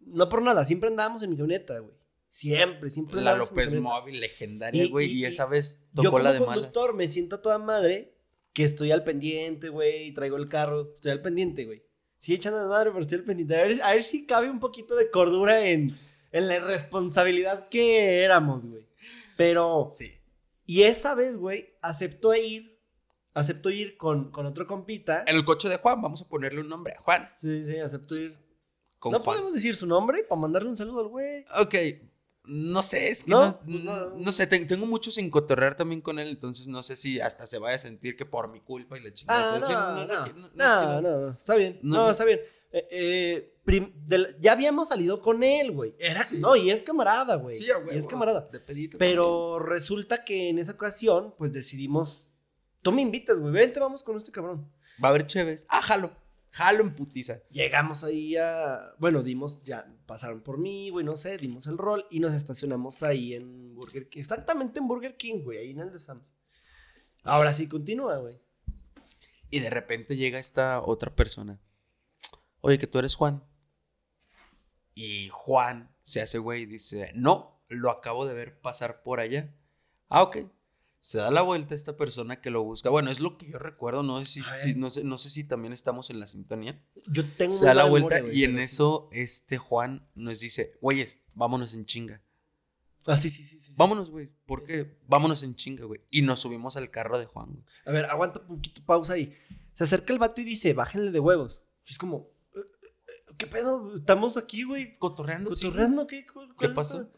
no 0.00 0.28
por 0.28 0.42
nada, 0.42 0.64
siempre 0.64 0.88
andábamos 0.88 1.22
en 1.22 1.30
mi 1.30 1.36
camioneta, 1.36 1.78
güey. 1.78 1.94
Siempre, 2.28 2.88
siempre. 2.88 3.20
La 3.20 3.36
López 3.36 3.78
Móvil, 3.78 4.20
legendaria, 4.20 4.88
güey, 4.88 5.10
y, 5.10 5.26
esa 5.26 5.44
vez 5.46 5.84
tocó 5.94 6.18
la 6.18 6.32
de 6.32 6.40
malas. 6.40 6.72
me 6.94 7.06
siento 7.06 7.36
a 7.36 7.42
toda 7.42 7.58
madre 7.58 8.11
que 8.52 8.64
estoy 8.64 8.90
al 8.90 9.04
pendiente, 9.04 9.68
güey, 9.68 10.12
traigo 10.12 10.36
el 10.36 10.48
carro, 10.48 10.92
estoy 10.94 11.12
al 11.12 11.22
pendiente, 11.22 11.64
güey. 11.64 11.82
Sí, 12.18 12.34
echando 12.34 12.60
de 12.60 12.68
madre, 12.68 12.90
pero 12.90 13.02
estoy 13.02 13.18
al 13.18 13.24
pendiente. 13.24 13.56
A 13.56 13.66
ver, 13.66 13.82
a 13.82 13.92
ver 13.92 14.04
si 14.04 14.26
cabe 14.26 14.48
un 14.48 14.60
poquito 14.60 14.94
de 14.94 15.10
cordura 15.10 15.66
en, 15.66 15.96
en 16.30 16.48
la 16.48 16.60
responsabilidad 16.60 17.68
que 17.68 18.22
éramos, 18.22 18.64
güey. 18.64 18.86
Pero. 19.36 19.88
Sí. 19.90 20.12
Y 20.64 20.82
esa 20.84 21.14
vez, 21.14 21.36
güey, 21.36 21.74
aceptó 21.82 22.34
ir. 22.34 22.80
Aceptó 23.34 23.70
ir 23.70 23.96
con, 23.96 24.30
con 24.30 24.46
otro 24.46 24.66
compita. 24.66 25.24
En 25.26 25.36
el 25.36 25.44
coche 25.44 25.68
de 25.68 25.78
Juan, 25.78 26.02
vamos 26.02 26.20
a 26.20 26.28
ponerle 26.28 26.60
un 26.60 26.68
nombre 26.68 26.94
a 26.96 27.00
Juan. 27.00 27.30
Sí, 27.34 27.64
sí, 27.64 27.78
aceptó 27.78 28.14
ir. 28.16 28.38
no 29.10 29.22
podemos 29.22 29.54
decir 29.54 29.74
su 29.74 29.86
nombre 29.86 30.22
para 30.24 30.40
mandarle 30.40 30.68
un 30.68 30.76
saludo 30.76 31.00
al 31.00 31.08
güey. 31.08 31.44
Ok, 31.58 31.74
no 32.44 32.82
sé, 32.82 33.10
es 33.10 33.24
que 33.24 33.30
no, 33.30 33.40
pues 33.40 33.62
no, 33.66 34.32
sé, 34.32 34.46
tengo 34.46 34.86
mucho 34.86 35.12
sin 35.12 35.30
cotorrear 35.30 35.76
también 35.76 36.00
con 36.00 36.18
él, 36.18 36.28
entonces 36.28 36.66
no 36.66 36.82
sé 36.82 36.96
si 36.96 37.20
hasta 37.20 37.46
se 37.46 37.58
vaya 37.58 37.76
a 37.76 37.78
sentir 37.78 38.16
que 38.16 38.26
por 38.26 38.50
mi 38.50 38.60
culpa 38.60 38.98
y 38.98 39.02
la 39.02 39.14
chingada. 39.14 39.60
Ah, 39.62 40.06
no, 40.54 41.00
no, 41.00 41.00
no, 41.00 41.30
está 41.36 41.54
bien, 41.54 41.78
no, 41.82 42.10
está 42.10 42.24
bien. 42.24 42.40
Eh, 42.72 43.52
eh, 43.66 44.34
ya 44.40 44.52
habíamos 44.52 44.88
salido 44.88 45.20
con 45.20 45.42
él, 45.44 45.72
güey. 45.72 45.94
No, 46.38 46.56
y 46.56 46.70
es 46.70 46.82
camarada, 46.82 47.36
güey. 47.36 47.54
Sí, 47.54 47.68
güey. 47.84 47.96
Y 47.96 47.98
es 47.98 48.06
camarada. 48.06 48.50
Pero 48.98 49.58
resulta 49.58 50.24
que 50.24 50.48
en 50.48 50.58
esa 50.58 50.72
ocasión, 50.72 51.34
pues 51.36 51.52
decidimos, 51.52 52.30
tú 52.80 52.92
me 52.92 53.02
invitas, 53.02 53.38
güey, 53.38 53.52
vente, 53.52 53.78
vamos 53.78 54.02
con 54.02 54.16
este 54.16 54.32
cabrón. 54.32 54.68
Va 55.02 55.08
a 55.08 55.10
haber 55.10 55.26
chéves. 55.26 55.66
Ah, 55.68 55.82
jalo. 56.52 56.82
En 56.82 56.94
putiza. 56.94 57.42
Llegamos 57.50 58.04
ahí 58.04 58.36
a. 58.36 58.94
Bueno, 58.98 59.22
dimos, 59.22 59.62
ya 59.64 59.92
pasaron 60.06 60.42
por 60.42 60.58
mí, 60.58 60.90
güey, 60.90 61.04
no 61.04 61.16
sé, 61.16 61.38
dimos 61.38 61.66
el 61.66 61.78
rol 61.78 62.06
y 62.10 62.20
nos 62.20 62.34
estacionamos 62.34 63.02
ahí 63.02 63.34
en 63.34 63.74
Burger 63.74 64.08
King. 64.08 64.20
Exactamente 64.20 64.78
en 64.78 64.86
Burger 64.86 65.16
King, 65.16 65.42
güey, 65.42 65.58
ahí 65.58 65.70
en 65.70 65.80
el 65.80 65.92
de 65.92 65.98
Sam's. 65.98 66.32
Ahora 67.24 67.52
sí, 67.52 67.68
continúa, 67.68 68.18
güey. 68.18 68.40
Y 69.50 69.60
de 69.60 69.70
repente 69.70 70.16
llega 70.16 70.38
esta 70.38 70.80
otra 70.80 71.14
persona. 71.14 71.60
Oye, 72.60 72.78
que 72.78 72.86
tú 72.86 72.98
eres 72.98 73.14
Juan. 73.14 73.44
Y 74.94 75.28
Juan 75.32 75.94
se 75.98 76.20
hace 76.20 76.38
güey 76.38 76.62
y 76.62 76.66
dice: 76.66 77.12
No, 77.14 77.62
lo 77.68 77.90
acabo 77.90 78.26
de 78.26 78.34
ver 78.34 78.60
pasar 78.60 79.02
por 79.02 79.20
allá. 79.20 79.54
Ah, 80.08 80.22
ok 80.22 80.38
se 81.02 81.18
da 81.18 81.32
la 81.32 81.42
vuelta 81.42 81.74
esta 81.74 81.96
persona 81.96 82.40
que 82.40 82.50
lo 82.50 82.62
busca. 82.62 82.88
Bueno, 82.88 83.10
es 83.10 83.18
lo 83.18 83.36
que 83.36 83.50
yo 83.50 83.58
recuerdo, 83.58 84.04
no 84.04 84.24
sé 84.24 84.40
si, 84.56 84.74
no, 84.76 84.88
sé, 84.88 85.02
no 85.02 85.18
sé 85.18 85.30
si 85.30 85.42
también 85.42 85.72
estamos 85.72 86.10
en 86.10 86.20
la 86.20 86.28
sintonía. 86.28 86.80
Yo 87.08 87.28
tengo 87.28 87.52
Se 87.52 87.66
da 87.66 87.74
la 87.74 87.86
vuelta 87.86 88.20
y 88.32 88.44
en 88.44 88.60
eso 88.60 89.08
este 89.10 89.58
Juan 89.58 90.08
nos 90.14 90.38
dice, 90.38 90.78
güeyes, 90.80 91.18
vámonos 91.34 91.74
en 91.74 91.86
chinga. 91.86 92.22
Ah, 93.04 93.16
sí, 93.16 93.30
sí, 93.30 93.42
sí. 93.42 93.60
sí 93.60 93.74
vámonos, 93.76 94.12
güey. 94.12 94.30
¿Por 94.46 94.62
qué? 94.62 94.96
Vámonos 95.08 95.42
en 95.42 95.56
chinga, 95.56 95.84
güey. 95.86 96.00
Y 96.08 96.22
nos 96.22 96.38
subimos 96.38 96.76
al 96.76 96.88
carro 96.88 97.18
de 97.18 97.26
Juan. 97.26 97.64
A 97.84 97.90
ver, 97.90 98.04
aguanta 98.04 98.40
un 98.40 98.46
poquito, 98.46 98.80
pausa 98.84 99.14
ahí. 99.14 99.36
Se 99.72 99.82
acerca 99.82 100.12
el 100.12 100.20
vato 100.20 100.40
y 100.40 100.44
dice, 100.44 100.72
bájenle 100.72 101.10
de 101.10 101.18
huevos. 101.18 101.64
es 101.84 101.98
como, 101.98 102.28
eh, 102.54 102.60
eh, 102.60 103.34
¿qué 103.36 103.48
pedo? 103.48 103.92
Estamos 103.92 104.36
aquí, 104.36 104.62
güey. 104.62 104.92
Cotorreando. 105.00 105.50
Cotorreando, 105.50 106.06
¿qué? 106.06 106.24
¿Qué 106.60 106.68
pasó? 106.68 107.10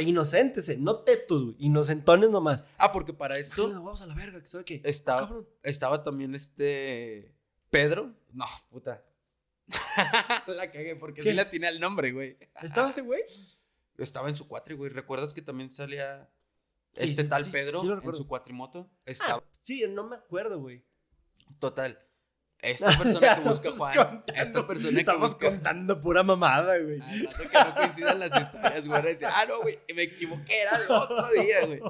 Inocentes, 0.00 0.68
eh, 0.68 0.76
no 0.78 1.00
tetos, 1.00 1.44
güey, 1.44 1.56
inocentones 1.58 2.30
nomás. 2.30 2.64
Ah, 2.78 2.92
porque 2.92 3.12
para 3.12 3.38
esto. 3.38 3.68
vamos 3.68 4.02
a 4.02 4.06
la 4.06 4.14
verga, 4.14 4.42
¿sabe 4.46 4.64
qué? 4.64 4.82
Estaba, 4.84 5.42
estaba 5.62 6.02
también 6.02 6.34
este. 6.34 7.34
Pedro. 7.70 8.14
No, 8.32 8.44
puta. 8.70 9.04
la 10.46 10.70
cagué 10.70 10.96
porque 10.96 11.22
sí 11.22 11.32
la 11.32 11.48
tiene 11.48 11.68
el 11.68 11.80
nombre, 11.80 12.12
güey. 12.12 12.36
¿Estaba 12.62 12.90
ese 12.90 13.02
güey? 13.02 13.22
Estaba 13.98 14.28
en 14.28 14.36
su 14.36 14.48
cuatri, 14.48 14.74
güey. 14.74 14.90
¿Recuerdas 14.90 15.32
que 15.32 15.42
también 15.42 15.70
salía 15.70 16.30
este 16.94 17.24
tal 17.24 17.46
Pedro 17.50 18.00
en 18.02 18.14
su 18.14 18.26
cuatrimoto? 18.26 18.90
Estaba. 19.06 19.42
Ah, 19.46 19.58
sí, 19.62 19.84
no 19.88 20.06
me 20.06 20.16
acuerdo, 20.16 20.60
güey. 20.60 20.84
Total. 21.58 21.98
Esta 22.62 22.96
persona 22.98 23.34
que 23.34 23.40
busca 23.40 23.72
Juan, 23.72 24.24
esta 24.36 24.64
persona 24.66 24.94
que 24.94 25.00
Estamos 25.00 25.34
contando 25.34 26.00
pura 26.00 26.22
mamada, 26.22 26.78
güey. 26.78 27.00
Al 27.00 27.50
que 27.50 27.58
no 27.58 27.74
coincidan 27.74 28.20
las 28.20 28.40
historias, 28.40 28.86
güey. 28.86 29.02
Decía, 29.02 29.30
ah, 29.34 29.44
no, 29.48 29.62
güey, 29.62 29.80
me 29.94 30.02
equivoqué, 30.02 30.62
era 30.62 30.78
de 30.78 30.94
otro 30.94 31.28
día, 31.32 31.66
güey. 31.66 31.80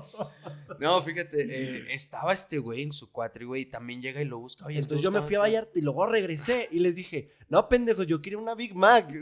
No, 0.80 1.02
fíjate, 1.02 1.42
eh, 1.42 1.84
estaba 1.90 2.32
este 2.32 2.56
güey 2.58 2.82
en 2.82 2.90
su 2.90 3.12
cuatri, 3.12 3.44
güey, 3.44 3.62
y 3.62 3.66
también 3.66 4.00
llega 4.00 4.22
y 4.22 4.24
lo 4.24 4.38
busca. 4.38 4.64
Oye, 4.64 4.78
Entonces 4.78 5.04
yo 5.04 5.10
me 5.10 5.20
fui 5.20 5.36
a 5.36 5.40
Vallarta 5.40 5.78
y 5.78 5.82
luego 5.82 6.06
regresé 6.06 6.70
y 6.72 6.78
les 6.78 6.96
dije, 6.96 7.34
no, 7.50 7.68
pendejo, 7.68 8.04
yo 8.04 8.22
quiero 8.22 8.38
una 8.38 8.54
Big 8.54 8.74
Mac. 8.74 9.10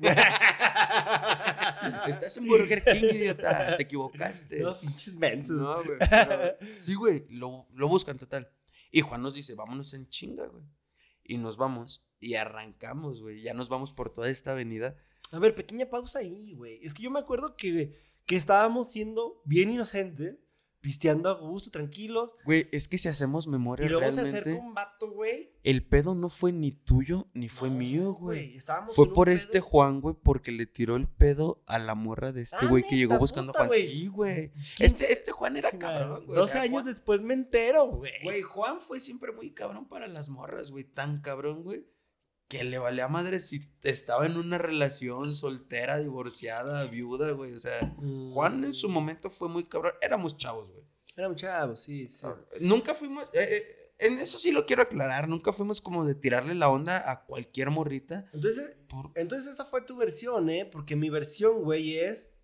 Estás 2.07 2.37
en 2.37 2.47
Burger 2.47 2.85
King, 2.85 3.09
idiota, 3.11 3.77
te 3.77 3.83
equivocaste. 3.83 4.61
No, 4.61 4.79
pinches 4.79 5.15
mensos. 5.15 5.57
No, 5.57 5.83
güey. 5.83 5.99
sí, 6.77 6.95
güey, 6.95 7.27
lo, 7.29 7.67
lo 7.75 7.89
buscan 7.89 8.17
total. 8.17 8.49
Y 8.93 9.01
Juan 9.01 9.21
nos 9.21 9.35
dice, 9.35 9.57
vámonos 9.57 9.93
en 9.95 10.09
chinga, 10.09 10.47
güey. 10.47 10.63
Y 11.31 11.39
nos 11.39 11.59
vamos 11.59 12.05
y 12.19 12.35
arrancamos, 12.35 13.23
güey. 13.23 13.41
Ya 13.41 13.55
nos 13.55 13.69
vamos 13.69 13.93
por 13.93 14.11
toda 14.11 14.29
esta 14.29 14.51
avenida. 14.51 14.97
A 15.31 15.39
ver, 15.39 15.55
pequeña 15.55 15.89
pausa 15.89 16.19
ahí, 16.19 16.55
güey. 16.55 16.81
Es 16.83 16.93
que 16.93 17.05
yo 17.05 17.11
me 17.13 17.21
acuerdo 17.21 17.55
que, 17.57 17.97
que 18.27 18.35
estábamos 18.35 18.91
siendo 18.91 19.41
bien 19.45 19.71
inocentes 19.71 20.39
pisteando 20.81 21.29
a 21.29 21.35
gusto, 21.35 21.71
tranquilos. 21.71 22.31
Güey, 22.45 22.69
es 22.73 22.89
que 22.89 22.97
si 22.99 23.09
hacemos 23.09 23.47
memoria 23.47 23.85
Y 23.87 23.89
luego 23.89 24.01
realmente, 24.01 24.31
se 24.31 24.39
acerca 24.39 24.59
un 24.61 24.75
vato, 24.75 25.13
güey. 25.13 25.53
el 25.63 25.87
pedo 25.87 26.15
no 26.15 26.29
fue 26.29 26.53
ni 26.53 26.73
tuyo 26.73 27.29
ni 27.35 27.49
fue 27.49 27.69
No, 27.71 27.77
mío, 27.77 28.13
güey. 28.15 28.55
Estábamos 28.55 28.95
Fue 28.95 29.13
por 29.13 29.27
pedo- 29.27 29.37
este 29.37 29.61
Juan, 29.61 30.01
güey, 30.01 30.17
porque 30.23 30.53
le 30.53 30.67
tiró 30.67 30.97
el 30.97 31.07
pedo 31.07 31.63
a 31.67 31.79
la 31.79 31.95
morra 31.95 32.33
de 32.33 32.43
este 32.43 32.57
Ah, 32.65 32.69
güey 32.69 32.83
que 32.83 32.97
llegó 32.97 33.19
buscando 33.19 33.53
a 33.53 33.55
Juan. 33.55 33.69
güey. 33.69 33.83
Sí, 33.83 34.07
güey. 34.07 34.53
15 34.53 34.85
Este, 34.87 35.13
este 35.13 35.33
Juan 35.33 35.57
era 35.57 35.71
cabrón, 35.73 36.25
güey. 36.27 36.39
o 36.39 36.41
12 36.43 36.53
sea, 36.55 36.63
años 36.63 36.73
Juan- 36.83 36.85
después 36.87 37.21
me 37.23 37.35
entero, 37.35 37.87
güey. 37.89 38.13
Güey, 38.25 38.41
Juan 38.43 38.81
fue 38.81 39.01
siempre 39.01 39.33
muy 39.33 39.51
cabrón 39.53 39.87
para 39.87 40.07
las 40.09 40.29
morras, 40.31 40.71
güey. 40.71 40.85
Tan 40.85 41.21
cabrón, 41.21 41.63
güey. 41.63 41.85
Que 42.51 42.65
le 42.65 42.79
valía 42.79 43.07
madre 43.09 43.39
si 43.41 43.61
estaba 43.83 44.27
en 44.27 44.37
una 44.37 44.59
relación 44.59 45.35
soltera, 45.35 45.99
divorciada, 45.99 46.85
viuda, 46.87 47.31
güey. 47.31 47.53
O 47.55 47.59
sea, 47.61 47.81
Mm. 47.99 48.31
Juan 48.33 48.65
en 48.65 48.75
su 48.75 48.89
momento 48.89 49.31
fue 49.31 49.49
muy 49.49 49.65
cabrón. 49.69 49.93
Éramos 50.03 50.37
chavos, 50.37 50.71
güey. 50.73 50.85
Éramos 51.17 51.37
chavos, 51.37 51.81
sí, 51.81 52.09
sí. 52.09 52.27
Nunca 52.61 52.95
fuimos. 52.95 53.25
eh, 53.33 53.49
eh, 53.53 53.77
en 54.01 54.19
eso 54.19 54.39
sí 54.39 54.51
lo 54.51 54.67
quiero 54.67 54.83
aclarar. 54.83 55.29
Nunca 55.29 55.53
fuimos 55.53 55.81
como 55.81 56.05
de 56.07 56.15
tirarle 56.15 56.55
la 56.55 56.69
onda 56.71 57.11
a 57.11 57.25
cualquier 57.25 57.71
morrita. 57.71 58.29
Entonces, 58.33 58.77
por- 58.89 59.13
entonces 59.15 59.53
esa 59.53 59.65
fue 59.67 59.83
tu 59.83 59.97
versión, 59.97 60.51
¿eh? 60.51 60.65
Porque 60.67 60.97
mi 60.97 61.09
versión, 61.11 61.63
güey, 61.63 61.99
es... 61.99 62.35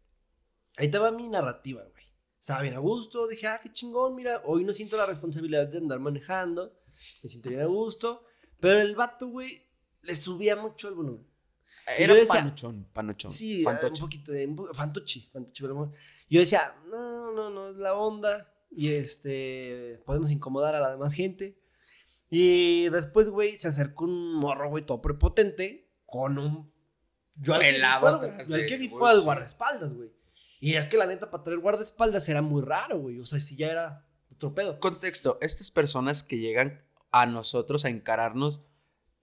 Ahí 0.76 0.88
va 0.90 1.10
mi 1.10 1.28
narrativa, 1.28 1.82
güey. 1.82 2.04
Estaba 2.38 2.62
bien 2.62 2.74
a 2.74 2.78
gusto, 2.78 3.26
dije, 3.26 3.46
ah, 3.48 3.58
qué 3.60 3.72
chingón, 3.72 4.14
mira, 4.14 4.42
hoy 4.44 4.62
no 4.62 4.72
siento 4.72 4.96
la 4.96 5.06
responsabilidad 5.06 5.66
de 5.66 5.78
andar 5.78 5.98
manejando, 5.98 6.78
me 7.22 7.28
siento 7.28 7.48
bien 7.48 7.62
a 7.62 7.66
gusto, 7.66 8.24
pero 8.60 8.80
el 8.80 8.94
vato, 8.94 9.26
güey, 9.28 9.65
le 10.06 10.14
subía 10.16 10.56
mucho 10.56 10.88
el 10.88 10.94
volumen. 10.94 11.26
Era 11.98 12.14
decía- 12.14 12.34
panochón, 12.40 12.88
panochón. 12.92 13.30
Sí, 13.30 13.62
fantoche. 13.62 13.94
un 13.94 14.00
poquito, 14.00 14.32
de- 14.32 14.46
un 14.46 14.56
po- 14.56 14.74
fantochi, 14.74 15.28
fantochi, 15.32 15.62
pero 15.62 15.92
yo 16.28 16.40
decía, 16.40 16.74
no, 16.90 17.30
no, 17.32 17.50
no, 17.50 17.68
es 17.68 17.76
la 17.76 17.94
onda, 17.94 18.52
y 18.70 18.92
este, 18.92 20.02
podemos 20.04 20.30
incomodar 20.32 20.74
a 20.74 20.80
la 20.80 20.90
demás 20.90 21.12
gente. 21.12 21.58
Y 22.28 22.88
después, 22.88 23.30
güey, 23.30 23.56
se 23.56 23.68
acercó 23.68 24.04
un 24.04 24.34
morro, 24.34 24.68
güey, 24.68 24.84
todo 24.84 25.00
prepotente, 25.00 25.88
con 26.06 26.38
un... 26.38 26.72
Yo 27.36 27.54
al 27.54 27.60
que 27.60 27.66
vi 27.68 27.72
Pelado 27.74 28.20
fue 28.20 28.30
al- 28.30 28.66
que 28.66 28.76
vi 28.78 28.88
güey, 28.88 28.98
fue 28.98 29.10
al 29.10 29.20
guardaespaldas, 29.22 29.92
güey. 29.94 30.10
Y 30.60 30.74
es 30.74 30.88
que 30.88 30.96
la 30.96 31.06
neta, 31.06 31.30
para 31.30 31.44
traer 31.44 31.60
guardaespaldas 31.60 32.28
era 32.28 32.42
muy 32.42 32.62
raro, 32.62 32.98
güey. 32.98 33.20
O 33.20 33.24
sea, 33.26 33.38
si 33.38 33.56
ya 33.56 33.68
era 33.68 34.06
otro 34.32 34.54
pedo. 34.54 34.80
Contexto, 34.80 35.38
estas 35.40 35.70
personas 35.70 36.22
que 36.24 36.38
llegan 36.38 36.82
a 37.12 37.26
nosotros 37.26 37.84
a 37.84 37.90
encararnos 37.90 38.62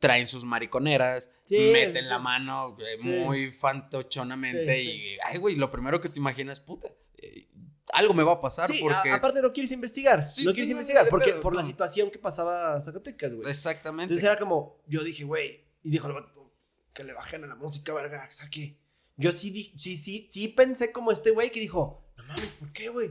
traen 0.04 0.28
sus 0.28 0.44
mariconeras, 0.44 1.30
Sí, 1.46 1.58
meten 1.72 2.04
sí. 2.04 2.10
la 2.10 2.20
mano 2.20 2.76
Sí. 3.02 3.08
muy 3.08 3.50
fantochonamente 3.52 4.82
y, 4.84 5.18
ay, 5.24 5.38
güey, 5.40 5.56
lo 5.56 5.72
primero 5.72 6.02
que 6.02 6.10
te 6.10 6.20
imaginas, 6.20 6.60
puta, 6.60 6.90
eh, 7.16 7.48
algo 7.94 8.14
me 8.14 8.24
va 8.24 8.34
a 8.34 8.42
pasar 8.42 8.70
porque... 8.82 9.10
a- 9.10 9.16
aparte 9.16 9.42
no 9.42 9.54
quieres 9.54 9.72
investigar. 9.72 10.28
Sí, 10.28 10.44
no 10.44 10.52
quieres 10.52 10.68
no, 10.70 10.74
investigar 10.74 11.08
porque 11.10 11.32
pedo, 11.32 11.42
por 11.42 11.56
la 11.56 11.64
situación 11.64 12.12
que 12.12 12.20
pasaba 12.20 12.82
Zacatecas, 12.82 13.32
güey. 13.34 13.50
Exactamente. 13.50 14.14
Entonces 14.14 14.26
era 14.30 14.38
como, 14.38 14.84
yo 14.88 15.04
dije, 15.04 15.24
güey, 15.24 15.64
y 15.84 15.90
dijo 15.92 16.08
el 16.08 16.14
vato, 16.14 16.54
que 16.94 17.04
le 17.06 17.14
bajen 17.14 17.44
a 17.46 17.48
la 17.48 17.56
música, 17.56 17.94
verga, 17.94 18.28
que 18.28 18.34
saque. 18.34 18.78
Yo 19.16 19.32
sí, 19.32 19.74
sí, 19.78 19.96
sí, 19.96 20.28
sí 20.30 20.48
pensé 20.50 20.92
como 20.92 21.12
este 21.14 21.32
güey 21.32 21.50
que 21.50 21.60
dijo, 21.62 22.04
no 22.18 22.24
mames, 22.26 22.50
¿por 22.60 22.74
qué, 22.74 22.90
güey? 22.90 23.08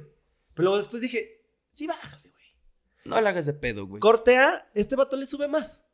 Pero 0.55 0.65
luego 0.65 0.77
después 0.77 1.01
dije, 1.01 1.43
sí, 1.73 1.87
bájale, 1.87 2.29
güey. 2.29 2.45
No 3.07 3.21
le 3.21 3.29
hagas 3.29 3.47
de 3.47 3.55
pedo, 3.55 3.87
güey. 3.87 4.01
Cortea, 4.01 4.71
este 4.75 4.95
vato 4.97 5.17
le 5.17 5.27
sube 5.27 5.49
más. 5.49 5.87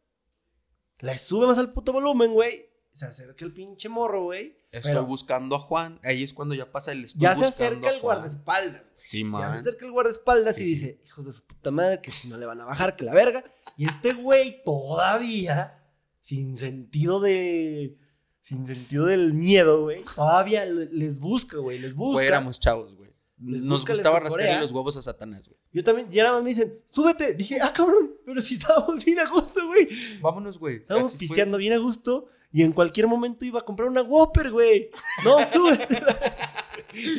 Le 1.00 1.16
sube 1.18 1.46
más 1.46 1.58
al 1.58 1.72
puto 1.72 1.92
volumen, 1.92 2.32
güey. 2.32 2.66
Se 2.90 3.04
acerca 3.06 3.44
el 3.44 3.52
pinche 3.52 3.88
morro, 3.88 4.24
güey. 4.24 4.56
Estoy 4.72 4.92
pero 4.92 5.06
buscando 5.06 5.54
a 5.56 5.60
Juan. 5.60 6.00
Ahí 6.02 6.22
es 6.24 6.34
cuando 6.34 6.54
ya 6.54 6.70
pasa 6.72 6.90
el 6.92 7.04
estoy 7.04 7.22
ya 7.22 7.34
se 7.36 7.44
acerca 7.46 7.90
el 7.90 8.00
guardaespaldas. 8.00 8.82
Sí, 8.92 9.18
Ya 9.18 9.22
se 9.22 9.24
man. 9.28 9.42
acerca 9.52 9.86
el 9.86 9.92
guardaespaldas 9.92 10.56
Sí, 10.56 10.62
y 10.62 10.66
sí. 10.66 10.72
dice, 10.74 11.00
hijos 11.06 11.24
de 11.26 11.32
su 11.32 11.46
puta 11.46 11.70
madre, 11.70 12.00
que 12.02 12.10
si 12.10 12.26
no 12.28 12.36
le 12.36 12.44
van 12.46 12.60
a 12.60 12.64
bajar, 12.64 12.96
que 12.96 13.04
la 13.04 13.14
verga. 13.14 13.44
Y 13.76 13.86
este 13.86 14.12
güey 14.14 14.62
todavía, 14.64 15.78
sin 16.20 16.56
sentido 16.56 17.20
de... 17.20 17.98
Sin 18.40 18.66
sentido 18.66 19.04
del 19.06 19.34
miedo, 19.34 19.82
güey. 19.82 20.02
Todavía 20.16 20.64
le- 20.64 20.86
les 20.90 21.18
busca, 21.20 21.58
güey. 21.58 21.78
Les 21.78 21.94
busca. 21.94 22.14
Güey, 22.14 22.26
éramos 22.28 22.58
chavos, 22.58 22.96
güey. 22.96 23.07
Les 23.40 23.62
Nos 23.62 23.86
gustaba 23.86 24.18
rascarle 24.20 24.60
los 24.60 24.72
huevos 24.72 24.96
a 24.96 25.02
Satanás, 25.02 25.46
güey. 25.48 25.58
Yo 25.72 25.84
también, 25.84 26.08
y 26.10 26.16
nada 26.16 26.32
más 26.32 26.42
me 26.42 26.48
dicen, 26.50 26.80
súbete. 26.88 27.34
Dije, 27.34 27.60
ah, 27.60 27.72
cabrón, 27.72 28.12
pero 28.26 28.40
si 28.40 28.54
estábamos 28.54 29.04
bien 29.04 29.18
a 29.20 29.28
gusto, 29.30 29.66
güey. 29.66 29.88
Vámonos, 30.20 30.58
güey. 30.58 30.76
Estábamos 30.76 31.10
Así 31.14 31.18
fue. 31.18 31.26
pisteando 31.28 31.56
bien 31.58 31.72
a 31.74 31.78
gusto 31.78 32.26
y 32.50 32.62
en 32.62 32.72
cualquier 32.72 33.06
momento 33.06 33.44
iba 33.44 33.60
a 33.60 33.64
comprar 33.64 33.88
una 33.88 34.02
Whopper, 34.02 34.50
güey. 34.50 34.90
No, 35.24 35.36
súbete. 35.52 36.02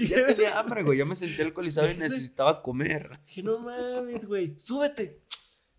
Ya 0.09 0.25
tenía 0.27 0.59
hambre, 0.59 0.83
güey. 0.83 0.97
Ya 0.97 1.05
me 1.05 1.15
sentí 1.15 1.41
alcoholizado 1.41 1.89
y 1.89 1.95
necesitaba 1.95 2.61
comer. 2.61 3.19
Dije, 3.25 3.43
no 3.43 3.59
mames, 3.59 4.25
güey, 4.25 4.55
súbete. 4.59 5.21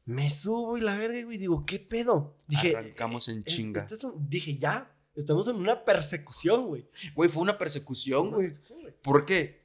Me 0.07 0.31
subo 0.31 0.79
y 0.79 0.81
la 0.81 0.97
verga, 0.97 1.23
güey, 1.25 1.39
digo, 1.39 1.65
¿qué 1.67 1.79
pedo? 1.79 2.37
Dije, 2.49 2.77
Arrancamos 2.77 3.29
en 3.29 3.43
es- 3.47 3.55
chinga. 3.55 3.83
este 3.83 3.95
es 3.95 4.05
un- 4.05 4.29
dije, 4.29 4.57
ya, 4.57 4.97
estamos 5.15 5.47
en 5.49 5.57
una 5.57 5.85
persecución, 5.85 6.67
güey. 6.67 6.89
Güey, 7.15 7.29
fue 7.29 7.43
una 7.43 7.59
persecución, 7.59 8.31
güey. 8.31 8.51
¿Por 9.03 9.25
qué? 9.27 9.60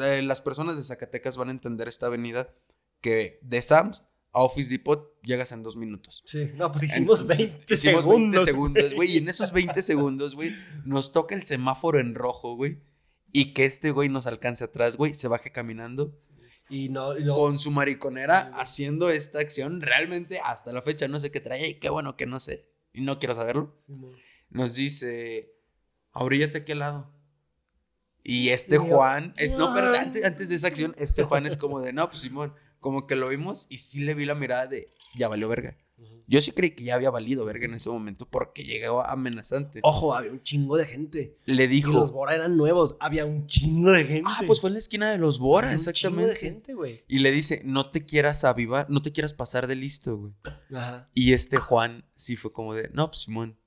Eh, 0.00 0.22
las 0.22 0.40
personas 0.42 0.76
de 0.76 0.84
Zacatecas 0.84 1.36
van 1.36 1.48
a 1.48 1.52
entender 1.52 1.88
esta 1.88 2.06
avenida 2.06 2.54
que 3.00 3.38
de 3.42 3.62
Sam's 3.62 4.02
a 4.32 4.42
Office 4.42 4.70
Depot 4.70 5.20
llegas 5.22 5.50
en 5.52 5.62
dos 5.62 5.76
minutos. 5.76 6.22
Sí, 6.24 6.50
no, 6.54 6.70
pues 6.70 6.84
hicimos 6.84 7.22
Entonces, 7.22 7.54
20 7.54 7.74
hicimos 7.74 8.02
segundos. 8.02 8.44
20 8.44 8.50
segundos, 8.52 8.94
güey. 8.94 9.10
Y 9.12 9.18
en 9.18 9.28
esos 9.28 9.52
20 9.52 9.82
segundos, 9.82 10.34
güey, 10.34 10.54
nos 10.84 11.12
toca 11.12 11.34
el 11.34 11.42
semáforo 11.44 11.98
en 11.98 12.14
rojo, 12.14 12.54
güey. 12.54 12.78
Y 13.32 13.52
que 13.54 13.64
este 13.64 13.90
güey 13.90 14.08
nos 14.08 14.26
alcance 14.26 14.64
atrás, 14.64 14.96
güey, 14.96 15.14
se 15.14 15.28
baje 15.28 15.52
caminando 15.52 16.16
Y 16.68 16.88
no, 16.88 17.16
y 17.18 17.24
no. 17.24 17.36
con 17.36 17.58
su 17.58 17.70
mariconera 17.70 18.40
Sí, 18.40 18.48
haciendo 18.54 19.10
esta 19.10 19.38
acción. 19.40 19.80
Realmente, 19.80 20.38
hasta 20.44 20.72
la 20.72 20.82
fecha, 20.82 21.08
no 21.08 21.18
sé 21.20 21.30
qué 21.30 21.40
trae. 21.40 21.68
Y 21.68 21.74
qué 21.74 21.90
bueno 21.90 22.16
que 22.16 22.26
no 22.26 22.38
sé. 22.40 22.70
Y 22.92 23.02
no 23.02 23.18
quiero 23.18 23.34
saberlo. 23.34 23.76
Nos 24.48 24.74
dice, 24.74 25.54
ahoríllate 26.12 26.58
aquí 26.58 26.72
al 26.72 26.80
lado. 26.80 27.12
Y 28.22 28.50
este 28.50 28.76
Y 28.76 28.78
yo, 28.78 28.84
Juan, 28.84 29.34
es, 29.36 29.52
no, 29.52 29.72
pero 29.74 29.94
antes, 29.94 30.24
antes 30.24 30.48
de 30.48 30.56
esa 30.56 30.68
acción, 30.68 30.94
este 30.98 31.22
Juan 31.24 31.46
es 31.46 31.56
como 31.56 31.80
de, 31.80 31.92
no, 31.92 32.08
pues 32.10 32.22
Simón, 32.22 32.54
como 32.78 33.06
que 33.06 33.16
lo 33.16 33.28
vimos 33.28 33.66
y 33.70 33.78
sí 33.78 34.00
le 34.00 34.14
vi 34.14 34.24
la 34.26 34.34
mirada 34.34 34.66
de, 34.66 34.90
ya 35.14 35.28
valió 35.28 35.48
verga. 35.48 35.76
Yo 36.26 36.40
sí 36.40 36.52
creí 36.52 36.70
que 36.70 36.84
ya 36.84 36.94
había 36.94 37.10
valido 37.10 37.44
verga 37.44 37.64
en 37.64 37.74
ese 37.74 37.90
momento 37.90 38.24
porque 38.24 38.62
llegó 38.62 39.04
amenazante. 39.04 39.80
Ojo, 39.82 40.14
había 40.14 40.30
un 40.30 40.40
chingo 40.44 40.76
de 40.76 40.86
gente. 40.86 41.36
Le 41.44 41.64
Y 41.64 41.66
los 41.66 41.70
dijo, 41.70 42.12
Bora 42.12 42.36
eran 42.36 42.56
nuevos. 42.56 42.96
Había 43.00 43.26
un 43.26 43.48
chingo 43.48 43.90
de 43.90 44.04
gente. 44.04 44.30
ah, 44.32 44.42
pues 44.46 44.60
fue 44.60 44.70
en 44.70 44.74
la 44.74 44.78
esquina 44.78 45.10
de 45.10 45.18
los 45.18 45.40
Bora, 45.40 45.66
Había 45.66 45.78
un 45.78 45.80
chingo 45.80 45.90
exactamente. 45.90 46.32
de 46.32 46.38
gente, 46.38 46.74
güey. 46.74 47.04
Y 47.08 47.18
le 47.18 47.32
dice, 47.32 47.62
no 47.64 47.90
te 47.90 48.06
quieras 48.06 48.44
avivar, 48.44 48.88
no 48.88 49.02
te 49.02 49.10
quieras 49.10 49.34
pasar 49.34 49.66
de 49.66 49.74
listo, 49.74 50.16
güey. 50.16 50.32
Ajá. 50.72 51.10
Y 51.14 51.32
este 51.32 51.56
Juan 51.56 52.04
sí 52.14 52.36
fue 52.36 52.52
como 52.52 52.74
de, 52.74 52.90
no, 52.92 53.10
pues 53.10 53.22
Simón. 53.22 53.58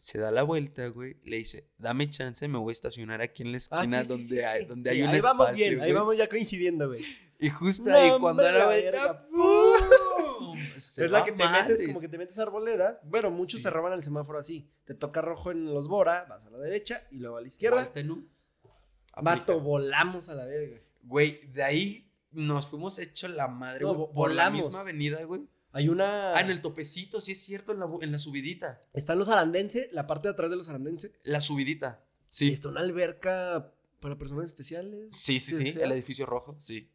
Se 0.00 0.18
da 0.18 0.30
la 0.30 0.44
vuelta, 0.44 0.86
güey. 0.88 1.16
Le 1.24 1.38
dice, 1.38 1.68
dame 1.76 2.08
chance, 2.08 2.46
me 2.46 2.56
voy 2.56 2.70
a 2.70 2.72
estacionar 2.72 3.20
aquí 3.20 3.42
en 3.42 3.50
la 3.50 3.58
Ah, 3.70 3.82
esquina 3.82 4.02
sí, 4.04 4.08
donde, 4.08 4.24
sí, 4.24 4.38
hay, 4.40 4.64
donde 4.64 4.90
hay 4.90 5.02
un 5.02 5.08
ahí 5.08 5.16
espacio. 5.16 5.38
vamos 5.38 5.54
bien, 5.56 5.80
ahí 5.80 5.92
vamos 5.92 6.16
ya 6.16 6.28
coincidiendo, 6.28 6.86
güey. 6.86 7.04
Y 7.40 7.50
justo 7.50 7.90
No, 7.90 7.96
ahí 7.96 8.12
cuando 8.20 8.42
da 8.44 8.52
la 8.52 8.66
vuelta. 8.66 9.28
¡pum! 9.28 10.56
Se 10.76 11.04
es 11.04 11.10
la 11.10 11.24
que 11.24 11.32
te 11.32 11.42
madres. 11.44 11.68
metes, 11.78 11.86
como 11.88 12.00
que 12.00 12.08
te 12.08 12.16
metes 12.16 12.38
a 12.38 12.42
arboledas. 12.42 13.00
Bueno, 13.04 13.30
muchos 13.32 13.60
se 13.60 13.70
roban 13.70 13.92
el 13.92 14.02
semáforo 14.04 14.38
así. 14.38 14.70
Te 14.84 14.94
toca 14.94 15.20
rojo 15.20 15.50
en 15.50 15.64
los 15.66 15.88
Bora, 15.88 16.26
vas 16.28 16.44
a 16.44 16.50
la 16.50 16.60
derecha 16.60 17.04
y 17.10 17.16
luego 17.16 17.36
a 17.38 17.40
la 17.40 17.48
izquierda. 17.48 17.92
Mato, 19.20 19.52
Aplica. 19.52 19.54
volamos 19.54 20.28
a 20.28 20.34
la 20.36 20.44
verga. 20.44 20.80
Güey, 21.02 21.40
de 21.52 21.64
ahí 21.64 22.12
nos 22.30 22.68
fuimos 22.68 22.98
hecho 23.00 23.26
la 23.26 23.48
madre, 23.48 23.84
No, 23.84 23.94
güey. 23.94 24.12
por 24.14 24.30
la 24.32 24.48
misma 24.50 24.80
avenida, 24.80 25.24
güey. 25.24 25.42
Hay 25.78 25.88
una. 25.88 26.32
Ah, 26.34 26.40
en 26.40 26.50
el 26.50 26.60
topecito, 26.60 27.20
sí 27.20 27.32
es 27.32 27.40
cierto, 27.40 27.70
en 27.72 27.78
la, 27.78 27.88
en 28.00 28.10
la 28.12 28.18
subidita. 28.18 28.80
Están 28.92 29.18
los 29.18 29.28
arandense, 29.28 29.88
la 29.92 30.06
parte 30.08 30.26
de 30.28 30.32
atrás 30.32 30.50
de 30.50 30.56
los 30.56 30.68
arandense. 30.68 31.12
La 31.22 31.40
subidita. 31.40 32.04
Y 32.04 32.24
Sí. 32.30 32.52
está 32.52 32.68
una 32.68 32.80
alberca 32.80 33.72
para 34.00 34.18
personas 34.18 34.46
especiales. 34.46 35.06
Sí, 35.14 35.38
sí, 35.40 35.54
sí. 35.54 35.74
El 35.80 35.92
edificio 35.92 36.26
rojo, 36.26 36.56
sí. 36.60 36.90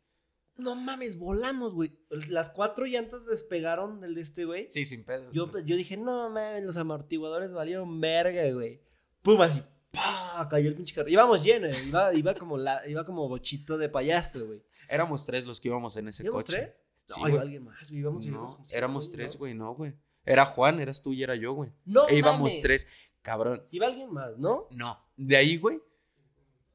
No 0.58 0.76
mames, 0.76 1.18
volamos, 1.18 1.74
güey. 1.74 1.98
Las 2.30 2.50
cuatro 2.50 2.86
llantas 2.86 3.26
despegaron 3.26 4.02
del 4.02 4.16
de 4.16 4.22
este, 4.22 4.46
güey. 4.46 4.68
Sí, 4.70 4.86
sin 4.86 5.04
pedos. 5.04 5.34
Yo, 5.34 5.48
güey. 5.50 5.64
yo 5.66 5.76
dije, 5.78 5.98
no 5.98 6.30
mames, 6.30 6.62
los 6.64 6.78
amortiguadores 6.78 7.52
valieron 7.54 8.00
verga, 8.02 8.48
güey. 8.52 8.82
Pum, 9.24 9.42
así, 9.42 9.64
pa, 9.92 10.48
cayó 10.52 10.68
el 10.68 10.76
pinche 10.76 10.94
carro. 10.94 11.08
Íbamos 11.10 11.42
lleno, 11.44 11.68
eh, 11.68 11.76
iba, 11.88 12.14
iba 12.14 12.36
como 12.36 12.58
la, 12.58 12.82
iba 12.88 13.06
como 13.06 13.28
bochito 13.30 13.78
de 13.78 13.88
payaso, 13.90 14.46
güey. 14.46 14.62
Éramos 14.90 15.26
tres 15.26 15.46
los 15.46 15.60
que 15.62 15.70
íbamos 15.70 15.96
en 15.96 16.10
ese 16.10 16.24
¿Íbamos 16.24 16.44
coche. 16.44 16.58
tres? 16.60 16.74
Sí, 17.06 17.22
iba 17.28 17.42
alguien 17.42 17.64
más, 17.64 17.90
güey. 17.90 18.00
Íbamos, 18.02 18.24
cinco, 18.24 18.64
éramos 18.72 19.12
tres, 19.12 19.38
güey, 19.38 19.54
no, 19.54 19.74
güey. 19.76 19.94
Era 20.26 20.46
Juan, 20.46 20.80
eras 20.80 21.02
tú 21.02 21.12
y 21.14 21.22
era 21.24 21.36
yo, 21.36 21.54
güey. 21.54 21.72
No, 21.86 22.08
e 22.08 22.18
íbamos 22.18 22.40
mames. 22.52 22.62
tres. 22.62 22.88
Cabrón. 23.22 23.66
Iba 23.72 23.88
alguien 23.88 24.12
más, 24.12 24.38
¿no? 24.38 24.68
No. 24.72 25.00
De 25.18 25.36
ahí, 25.38 25.58
güey, 25.58 25.82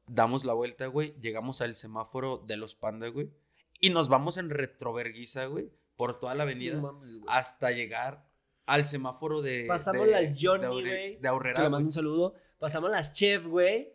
damos 0.07 0.45
la 0.45 0.53
vuelta, 0.53 0.87
güey. 0.87 1.15
Llegamos 1.19 1.61
al 1.61 1.75
semáforo 1.75 2.43
de 2.45 2.57
los 2.57 2.75
panda, 2.75 3.07
güey. 3.09 3.31
Y 3.79 3.89
nos 3.89 4.09
vamos 4.09 4.37
en 4.37 4.49
retroverguiza, 4.49 5.45
güey, 5.45 5.71
por 5.95 6.19
toda 6.19 6.35
la 6.35 6.43
avenida. 6.43 6.75
No 6.75 6.93
mames, 6.93 7.15
güey. 7.19 7.23
hasta 7.27 7.71
llegar 7.71 8.27
al 8.65 8.85
semáforo 8.85 9.41
de. 9.41 9.65
Pasamos 9.67 10.05
de- 10.05 10.11
las 10.11 10.33
Johnny, 10.39 10.67
güey. 10.67 11.17
De 11.17 11.27
Aurrera, 11.27 11.55
Que 11.55 11.61
le 11.63 11.69
mando 11.69 11.87
un 11.87 11.91
saludo. 11.93 12.35
Pasamos 12.59 12.91
las 12.91 13.13
Chef, 13.13 13.45
güey. 13.45 13.93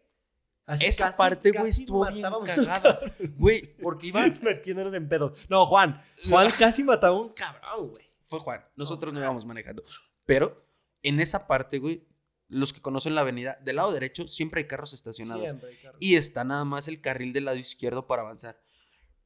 Así 0.67 0.87
Esa 0.87 1.07
casi- 1.07 1.19
parte, 1.19 1.51
güey, 1.53 1.71
estuvo 1.71 2.07
bien 2.11 2.25
cagada. 2.45 3.01
Güey, 3.37 3.77
porque 3.83 4.07
iban. 4.09 4.39
Metiéndonos 4.43 4.95
en 4.95 5.09
pedos. 5.09 5.47
No, 5.51 5.67
Juan. 5.67 6.03
Juan 6.29 6.51
casi 6.59 6.83
mataba 6.83 7.17
a 7.17 7.21
un 7.21 7.29
cabrón, 7.35 7.91
güey. 7.91 8.05
Fue 8.23 8.39
Juan. 8.41 8.65
Nosotros 8.75 9.12
no 9.12 9.21
íbamos 9.21 9.45
manejando. 9.45 9.83
Pero 10.25 10.67
en 11.03 11.21
esa 11.21 11.47
parte, 11.47 11.79
güey, 11.79 12.09
los 12.49 12.73
que 12.73 12.81
conocen 12.81 13.15
la 13.15 13.21
avenida, 13.21 13.59
del 13.62 13.77
lado 13.77 13.93
derecho 13.93 14.27
siempre 14.29 14.62
hay 14.62 14.67
carros 14.67 14.95
estacionados. 14.95 15.43
Siempre 15.43 15.69
hay 15.69 15.77
carros. 15.77 15.99
Y 16.01 16.17
está 16.17 16.45
nada 16.45 16.65
más 16.65 16.89
el 16.89 17.01
carril 17.03 17.35
del 17.35 17.45
lado 17.45 17.59
izquierdo 17.59 18.07
para 18.07 18.23
avanzar. 18.23 18.64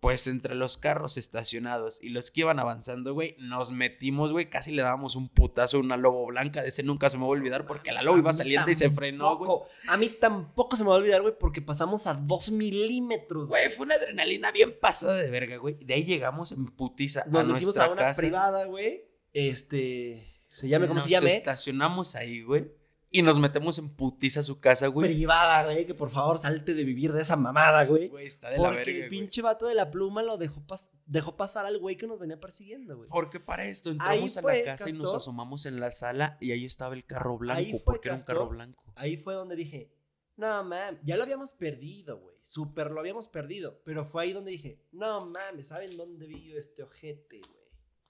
Pues 0.01 0.29
entre 0.29 0.55
los 0.55 0.77
carros 0.79 1.17
estacionados 1.17 1.99
y 2.01 2.11
los 2.11 2.31
que 2.31 2.43
iban 2.43 2.61
avanzando, 2.61 3.15
güey, 3.15 3.35
nos 3.39 3.73
metimos, 3.73 4.31
güey, 4.31 4.49
casi 4.49 4.71
le 4.71 4.83
dábamos 4.83 5.17
un 5.17 5.29
putazo 5.29 5.79
a 5.79 5.81
una 5.81 5.97
lobo 5.97 6.25
blanca. 6.27 6.63
De 6.63 6.69
ese 6.69 6.85
nunca 6.85 7.11
se 7.11 7.17
me 7.17 7.23
va 7.23 7.27
a 7.29 7.31
olvidar 7.31 7.67
porque 7.67 7.91
la 7.91 8.03
lobo 8.03 8.19
iba 8.19 8.33
saliendo 8.33 8.71
y 8.71 8.77
se 8.77 8.91
frenó, 8.91 9.37
güey. 9.37 9.51
A 9.89 9.97
mí 9.97 10.09
tampoco 10.09 10.77
se 10.77 10.85
me 10.85 10.91
va 10.91 10.95
a 10.95 10.99
olvidar, 10.99 11.23
güey, 11.23 11.35
porque 11.37 11.63
pasamos 11.63 12.07
a 12.07 12.15
dos 12.15 12.53
milímetros. 12.53 13.49
Güey, 13.49 13.71
fue 13.71 13.87
una 13.87 13.97
adrenalina 13.97 14.53
bien 14.53 14.79
pasada 14.81 15.17
de 15.17 15.31
verga, 15.31 15.57
güey. 15.57 15.75
De 15.75 15.95
ahí 15.95 16.05
llegamos 16.05 16.53
en 16.53 16.67
putiza 16.67 17.25
Nos 17.27 17.41
a 17.41 17.45
nuestra 17.45 17.85
a 17.87 17.91
una 17.91 18.03
casa. 18.03 18.21
privada, 18.23 18.67
güey. 18.67 19.05
Este. 19.33 20.25
Se 20.49 20.69
llame, 20.69 20.87
¿cómo 20.87 21.01
nos 21.01 21.05
se 21.05 21.11
llame? 21.11 21.31
estacionamos 21.31 22.15
ahí, 22.15 22.43
güey. 22.43 22.71
Y 23.11 23.23
nos 23.23 23.39
metemos 23.39 23.79
en 23.79 23.89
putiza 23.89 24.41
a 24.41 24.43
su 24.43 24.61
casa, 24.61 24.87
güey. 24.89 25.09
Privada, 25.15 25.65
güey. 25.65 25.87
Que 25.87 25.95
por 25.95 26.11
favor 26.11 26.39
salte 26.39 26.75
de 26.75 26.85
vivir 26.85 27.13
de 27.13 27.23
esa 27.23 27.37
mamada, 27.37 27.87
güey. 27.87 28.09
Güey, 28.09 28.27
está 28.27 28.51
de 28.51 28.59
la 28.59 28.65
Porque 28.65 28.77
verga, 28.77 28.93
el 28.93 28.99
güey. 28.99 29.09
pinche 29.11 29.41
vato 29.41 29.67
de 29.67 29.75
la 29.75 29.91
pluma 29.91 30.23
lo 30.23 30.37
dejó, 30.37 30.61
pas- 30.67 30.91
dejó 31.07 31.35
pasar 31.35 31.65
al 31.65 31.79
güey 31.79 31.97
que 31.97 32.07
nos 32.07 32.21
venía 32.21 32.39
persiguiendo, 32.39 32.97
güey. 32.99 33.09
Porque 33.09 33.41
para 33.41 33.65
esto 33.67 33.89
Ahí 33.89 33.95
entramos 33.95 34.37
a 34.37 34.43
fue, 34.43 34.59
la 34.65 34.77
casa 34.77 34.91
y 34.91 34.93
nos 34.93 35.15
asomamos 35.15 35.65
en 35.65 35.81
la 35.81 35.91
sala 35.91 36.37
y 36.41 36.53
ahí 36.53 36.67
estaba 36.67 36.95
el 36.95 37.07
carro 37.07 37.33
Ahí 37.33 37.39
blanco, 37.39 37.79
fue, 37.79 37.95
porque 37.95 38.09
era 38.09 38.17
un 38.19 38.23
carro 38.25 38.49
blanco. 38.49 38.85
Ahí 38.97 39.17
fue 39.17 39.33
donde 39.33 39.57
dije, 39.57 39.91
no 40.37 40.63
mames, 40.65 41.01
ya 41.03 41.17
lo 41.17 41.23
habíamos 41.23 41.55
perdido, 41.55 42.19
güey. 42.19 42.37
Súper 42.43 42.91
lo 42.91 43.01
habíamos 43.01 43.29
perdido. 43.29 43.81
Pero 43.85 44.05
fue 44.05 44.25
ahí 44.25 44.33
donde 44.35 44.51
dije, 44.51 44.83
no 44.93 45.27
mames, 45.27 45.69
¿saben 45.69 45.97
dónde 45.97 46.27
vive 46.27 46.59
este 46.59 46.83
ojete, 46.83 47.39
güey? 47.41 47.69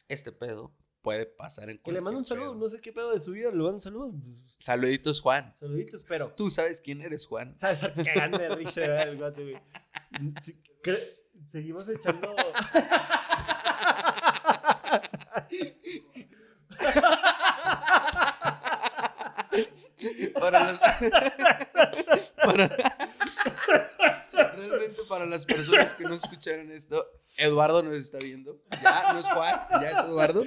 Este 0.09 0.33
pedo 0.33 0.73
puede 1.03 1.27
pasar 1.27 1.71
en 1.71 1.79
Que 1.79 1.93
le 1.93 2.01
mando 2.01 2.19
un 2.19 2.25
saludo, 2.25 2.53
pedo. 2.53 2.61
no 2.61 2.69
sé 2.69 2.81
qué 2.81 2.93
pedo 2.93 3.13
de 3.13 3.21
su 3.21 3.33
vida, 3.33 3.51
le 3.51 3.57
mando 3.57 3.75
un 3.75 3.81
saludo. 3.81 4.13
Saluditos, 4.59 5.21
Juan. 5.21 5.55
Saluditos, 5.61 6.05
pero. 6.09 6.33
Tú 6.37 6.51
sabes 6.51 6.81
quién 6.81 7.01
eres, 7.03 7.27
Juan. 7.27 7.59
¿Sabes? 7.59 7.83
Estar 7.83 7.95
cagando 8.05 8.39
de 8.39 8.49
risa, 8.57 8.81
¿verdad? 8.83 9.09
el 9.09 9.17
guate, 9.17 9.43
güey. 9.43 10.35
Seguimos 11.47 11.89
echando. 11.89 12.35
Para 20.41 20.61
las... 20.65 20.81
para- 22.43 22.77
para 25.09 25.27
las 25.27 25.45
personas 25.45 25.95
que 25.95 26.05
no 26.05 26.15
escucharon 26.15 26.71
esto, 26.71 27.07
Eduardo 27.37 27.83
nos 27.83 27.97
está 27.97 28.19
viendo. 28.19 28.63
Ya, 28.83 29.13
no 29.13 29.19
es 29.21 29.29
Juan, 29.29 29.55
ya 29.83 29.91
es 29.91 29.99
Eduardo. 30.05 30.45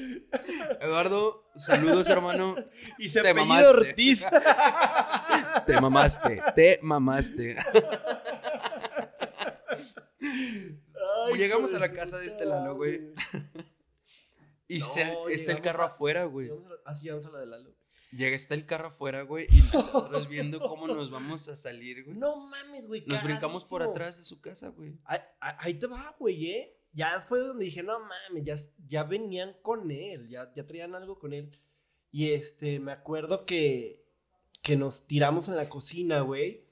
Eduardo, 0.80 1.50
saludos, 1.56 2.08
hermano. 2.10 2.56
Y 2.98 3.10
se 3.10 3.22
Te 3.22 3.34
mamaste. 3.34 3.68
Ortiz. 3.68 4.28
Te 5.66 5.80
mamaste, 5.82 6.42
te 6.56 6.80
mamaste. 6.82 7.58
Ay, 11.28 11.38
Llegamos 11.38 11.74
a 11.74 11.80
la 11.80 11.92
casa 11.92 12.18
de 12.20 12.28
este 12.28 12.46
Lalo, 12.46 12.76
güey. 12.76 13.14
Y 14.68 14.80
No, 14.80 14.86
se- 14.86 15.18
está 15.32 15.52
el 15.52 15.62
carro 15.62 15.84
a- 15.84 15.88
afuera, 15.88 16.26
güey. 16.26 16.50
Ah, 16.86 16.94
sí, 16.96 17.04
llegamos 17.04 17.26
a 17.26 17.30
la 17.32 17.40
de 17.40 17.46
Lalo. 17.48 17.71
Llega, 18.12 18.36
está 18.36 18.56
el 18.56 18.66
carro 18.66 18.90
afuera, 18.90 19.22
güey. 19.24 19.48
Y 19.52 19.62
nosotros 19.74 20.28
viendo 20.28 20.60
cómo 20.60 20.88
nos 20.88 21.10
vamos 21.12 21.48
a 21.48 21.56
salir, 21.56 22.04
güey. 22.04 22.18
No 22.18 22.48
mames, 22.48 22.88
güey. 22.88 23.04
Nos 23.08 23.24
brincamos 23.24 23.66
por 23.66 23.82
atrás 23.84 24.18
de 24.18 24.24
su 24.24 24.42
casa, 24.42 24.70
güey. 24.70 24.98
Ahí, 25.06 25.20
ahí- 25.40 25.56
ahí 25.60 25.74
te 25.76 25.88
va, 25.88 26.16
güey, 26.20 26.46
¿eh? 26.52 26.78
Ya 26.94 27.22
fue 27.22 27.40
donde 27.40 27.64
dije, 27.66 27.84
no 27.84 27.98
mames, 28.00 28.44
ya, 28.44 28.56
ya 28.90 29.04
venían 29.06 29.56
con 29.62 29.90
él, 29.92 30.28
ya, 30.28 30.52
ya 30.54 30.68
traían 30.68 30.94
algo 30.94 31.18
con 31.20 31.34
él. 31.34 31.50
Y 32.12 32.32
este, 32.34 32.80
me 32.82 32.92
acuerdo 32.92 33.46
que, 33.46 34.06
que 34.62 34.76
nos 34.76 35.08
tiramos 35.08 35.48
en 35.48 35.56
la 35.56 35.70
cocina, 35.70 36.20
güey. 36.20 36.68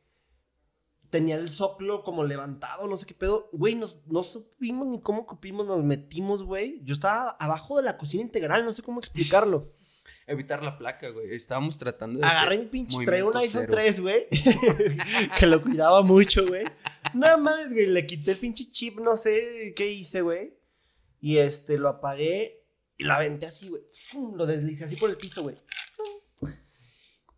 Tenía 1.10 1.38
el 1.38 1.50
soplo 1.50 2.04
como 2.04 2.26
levantado, 2.26 2.86
no 2.86 2.98
sé 2.98 3.06
qué 3.06 3.14
pedo. 3.16 3.50
Güey, 3.54 3.76
nos, 3.76 4.06
no 4.08 4.22
supimos 4.24 4.88
ni 4.88 5.00
cómo 5.02 5.26
cupimos, 5.26 5.66
nos 5.66 5.84
metimos, 5.86 6.44
güey. 6.44 6.82
Yo 6.84 6.94
estaba 6.94 7.30
abajo 7.40 7.78
de 7.78 7.84
la 7.84 7.98
cocina 7.98 8.22
integral, 8.22 8.66
no 8.66 8.74
sé 8.74 8.84
cómo 8.84 9.00
explicarlo. 9.00 9.74
Evitar 10.28 10.64
la 10.64 10.78
placa, 10.78 11.10
güey. 11.10 11.34
Estábamos 11.34 11.78
tratando 11.78 12.20
de. 12.20 12.26
Agarré 12.26 12.60
un 12.60 12.70
pinche, 12.70 12.98
traía 13.06 13.26
un 13.26 13.36
iPhone 13.36 13.66
cero. 13.66 13.74
3, 13.74 14.00
güey. 14.02 14.28
que 15.40 15.46
lo 15.46 15.62
cuidaba 15.62 16.02
mucho, 16.02 16.46
güey. 16.48 16.66
No 17.14 17.38
mames, 17.38 17.74
güey. 17.74 17.88
Le 17.88 18.06
quité 18.06 18.32
el 18.32 18.38
pinche 18.38 18.70
chip, 18.70 19.00
no 19.00 19.18
sé 19.18 19.74
qué 19.76 19.92
hice, 19.92 20.22
güey. 20.22 20.58
Y 21.22 21.38
este, 21.38 21.78
lo 21.78 21.90
apagué 21.90 22.66
y 22.98 23.04
lo 23.04 23.14
aventé 23.14 23.46
así, 23.46 23.70
güey. 23.70 23.84
Lo 24.36 24.46
deslicé 24.46 24.86
así 24.86 24.96
por 24.96 25.10
el 25.10 25.18
piso, 25.18 25.44
güey. 25.44 25.58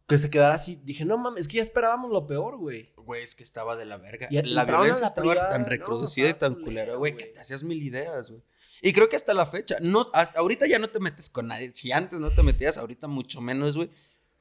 Que 0.08 0.18
se 0.18 0.30
quedara 0.30 0.56
así. 0.56 0.82
Dije, 0.84 1.06
no 1.06 1.18
mames, 1.18 1.44
es 1.44 1.48
que 1.48 1.58
ya 1.58 1.64
esperábamos 1.64 2.12
lo 2.12 2.28
peor, 2.28 2.58
güey. 2.58 2.94
Güey, 2.98 3.24
es 3.24 3.34
que 3.34 3.44
estaba 3.44 3.78
de 3.78 3.86
la 3.86 3.98
verga. 3.98 4.28
Y 4.30 4.42
la 4.42 4.66
violencia 4.66 5.02
la 5.02 5.08
estaba 5.08 5.30
privada, 5.30 5.50
tan 5.52 5.62
no, 5.62 5.68
reproducida 5.70 6.30
y 6.30 6.34
tan 6.34 6.56
culera, 6.56 6.96
güey, 6.96 7.16
que 7.16 7.28
te 7.28 7.40
hacías 7.40 7.64
mil 7.64 7.82
ideas, 7.82 8.30
güey. 8.30 8.44
Y 8.82 8.94
creo 8.94 9.08
que 9.10 9.16
hasta 9.16 9.34
la 9.34 9.46
fecha, 9.46 9.78
no, 9.82 10.10
hasta 10.14 10.40
ahorita 10.40 10.68
ya 10.68 10.80
no 10.80 10.90
te 10.90 11.00
metes 11.00 11.30
con 11.30 11.48
nadie. 11.48 11.72
Si 11.74 11.92
antes 11.92 12.20
no 12.20 12.32
te 12.34 12.42
metías, 12.42 12.78
ahorita 12.78 13.08
mucho 13.08 13.40
menos, 13.40 13.78
güey. 13.78 13.90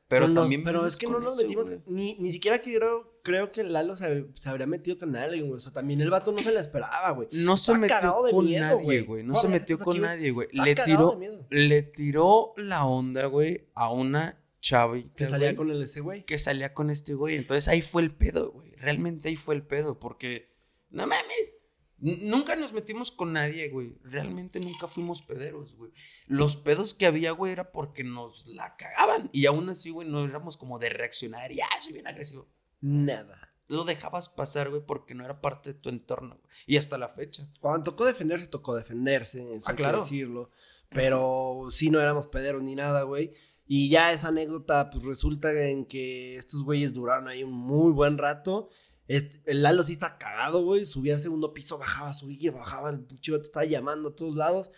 Pero 0.08 0.26
No 0.26 0.40
también. 0.40 0.64
Pero 0.64 0.86
es 0.86 0.96
que 0.96 1.06
no 1.06 1.20
nos 1.20 1.34
eso, 1.34 1.42
metimos. 1.42 1.70
Ni, 1.86 2.14
ni 2.14 2.32
siquiera 2.32 2.60
creo, 2.60 3.20
creo 3.22 3.52
que 3.52 3.62
Lalo 3.62 3.94
se, 3.94 4.26
se 4.34 4.48
habría 4.48 4.66
metido 4.66 4.98
con 4.98 5.14
alguien, 5.14 5.46
güey. 5.46 5.58
O 5.58 5.60
sea, 5.60 5.72
también 5.72 6.00
el 6.00 6.10
vato 6.10 6.32
no 6.32 6.42
se 6.42 6.50
la 6.50 6.58
esperaba, 6.60 7.10
güey. 7.12 7.28
No 7.30 7.56
se 7.56 7.78
metió 7.78 8.16
con 8.30 8.44
miedo, 8.46 8.64
nadie, 8.80 9.02
güey. 9.02 9.22
No 9.22 9.36
se 9.36 9.46
metió 9.46 9.78
con 9.78 9.96
aquí, 9.96 10.00
nadie, 10.00 10.30
güey. 10.32 10.48
Le 10.52 10.74
tiró, 10.74 11.16
le 11.50 11.82
tiró 11.82 12.54
la 12.56 12.86
onda, 12.86 13.26
güey, 13.26 13.68
a 13.74 13.90
una 13.90 14.42
chava 14.60 14.96
Que 15.14 15.26
salía 15.26 15.54
con 15.54 15.70
el 15.70 15.80
ese, 15.82 16.00
güey. 16.00 16.24
que 16.24 16.38
salía 16.40 16.74
con 16.74 16.90
este 16.90 17.14
güey. 17.14 17.36
Entonces 17.36 17.68
ahí 17.68 17.80
fue 17.80 18.02
el 18.02 18.10
pedo, 18.12 18.50
güey. 18.50 18.72
Realmente 18.72 19.28
ahí 19.28 19.36
fue 19.36 19.54
el 19.54 19.62
pedo, 19.62 20.00
porque 20.00 20.50
no 20.90 21.06
mames. 21.06 21.58
Nunca 22.00 22.56
nos 22.56 22.72
metimos 22.72 23.10
con 23.10 23.32
nadie, 23.34 23.68
güey. 23.68 23.94
Realmente 24.02 24.58
nunca 24.58 24.88
fuimos 24.88 25.22
pederos, 25.22 25.74
güey. 25.76 25.92
Los 26.26 26.56
pedos 26.56 26.94
que 26.94 27.06
había, 27.06 27.32
güey, 27.32 27.52
era 27.52 27.72
porque 27.72 28.04
nos 28.04 28.46
la 28.46 28.74
cagaban. 28.76 29.28
Y 29.32 29.46
aún 29.46 29.68
así, 29.68 29.90
güey, 29.90 30.08
no 30.08 30.24
éramos 30.24 30.56
como 30.56 30.78
de 30.78 30.88
reaccionar 30.88 31.52
y, 31.52 31.60
ah, 31.60 31.68
soy 31.80 31.92
bien 31.92 32.06
agresivo. 32.06 32.48
Nada. 32.80 33.52
Lo 33.68 33.84
dejabas 33.84 34.28
pasar, 34.28 34.70
güey, 34.70 34.82
porque 34.84 35.14
no 35.14 35.24
era 35.24 35.40
parte 35.40 35.74
de 35.74 35.78
tu 35.78 35.90
entorno, 35.90 36.36
güey. 36.36 36.50
Y 36.66 36.76
hasta 36.76 36.98
la 36.98 37.08
fecha. 37.08 37.46
Cuando 37.60 37.84
tocó 37.84 38.04
defenderse, 38.06 38.46
tocó 38.48 38.74
defenderse. 38.74 39.42
eso 39.54 39.66
Ah, 39.66 39.70
hay 39.70 39.76
que 39.76 39.82
claro. 39.82 40.00
decirlo. 40.00 40.50
Pero 40.88 41.68
sí 41.70 41.90
no 41.90 42.00
éramos 42.00 42.26
pederos 42.26 42.62
ni 42.62 42.74
nada, 42.74 43.02
güey. 43.04 43.32
Y 43.66 43.88
ya 43.90 44.12
esa 44.12 44.28
anécdota, 44.28 44.90
pues 44.90 45.04
resulta 45.04 45.52
en 45.52 45.84
que 45.84 46.36
estos 46.36 46.64
güeyes 46.64 46.92
duraron 46.92 47.28
ahí 47.28 47.44
un 47.44 47.52
muy 47.52 47.92
buen 47.92 48.18
rato. 48.18 48.70
Este, 49.10 49.42
el 49.50 49.62
Lalo 49.64 49.82
sí 49.82 49.92
está 49.92 50.16
cagado, 50.18 50.62
güey. 50.62 50.86
Subía 50.86 51.14
al 51.14 51.20
segundo 51.20 51.52
piso, 51.52 51.78
bajaba, 51.78 52.12
subía, 52.12 52.52
bajaba. 52.52 52.90
El 52.90 53.00
pinche 53.00 53.32
vato 53.32 53.42
estaba 53.42 53.66
llamando 53.66 54.10
a 54.10 54.14
todos 54.14 54.36
lados. 54.36 54.70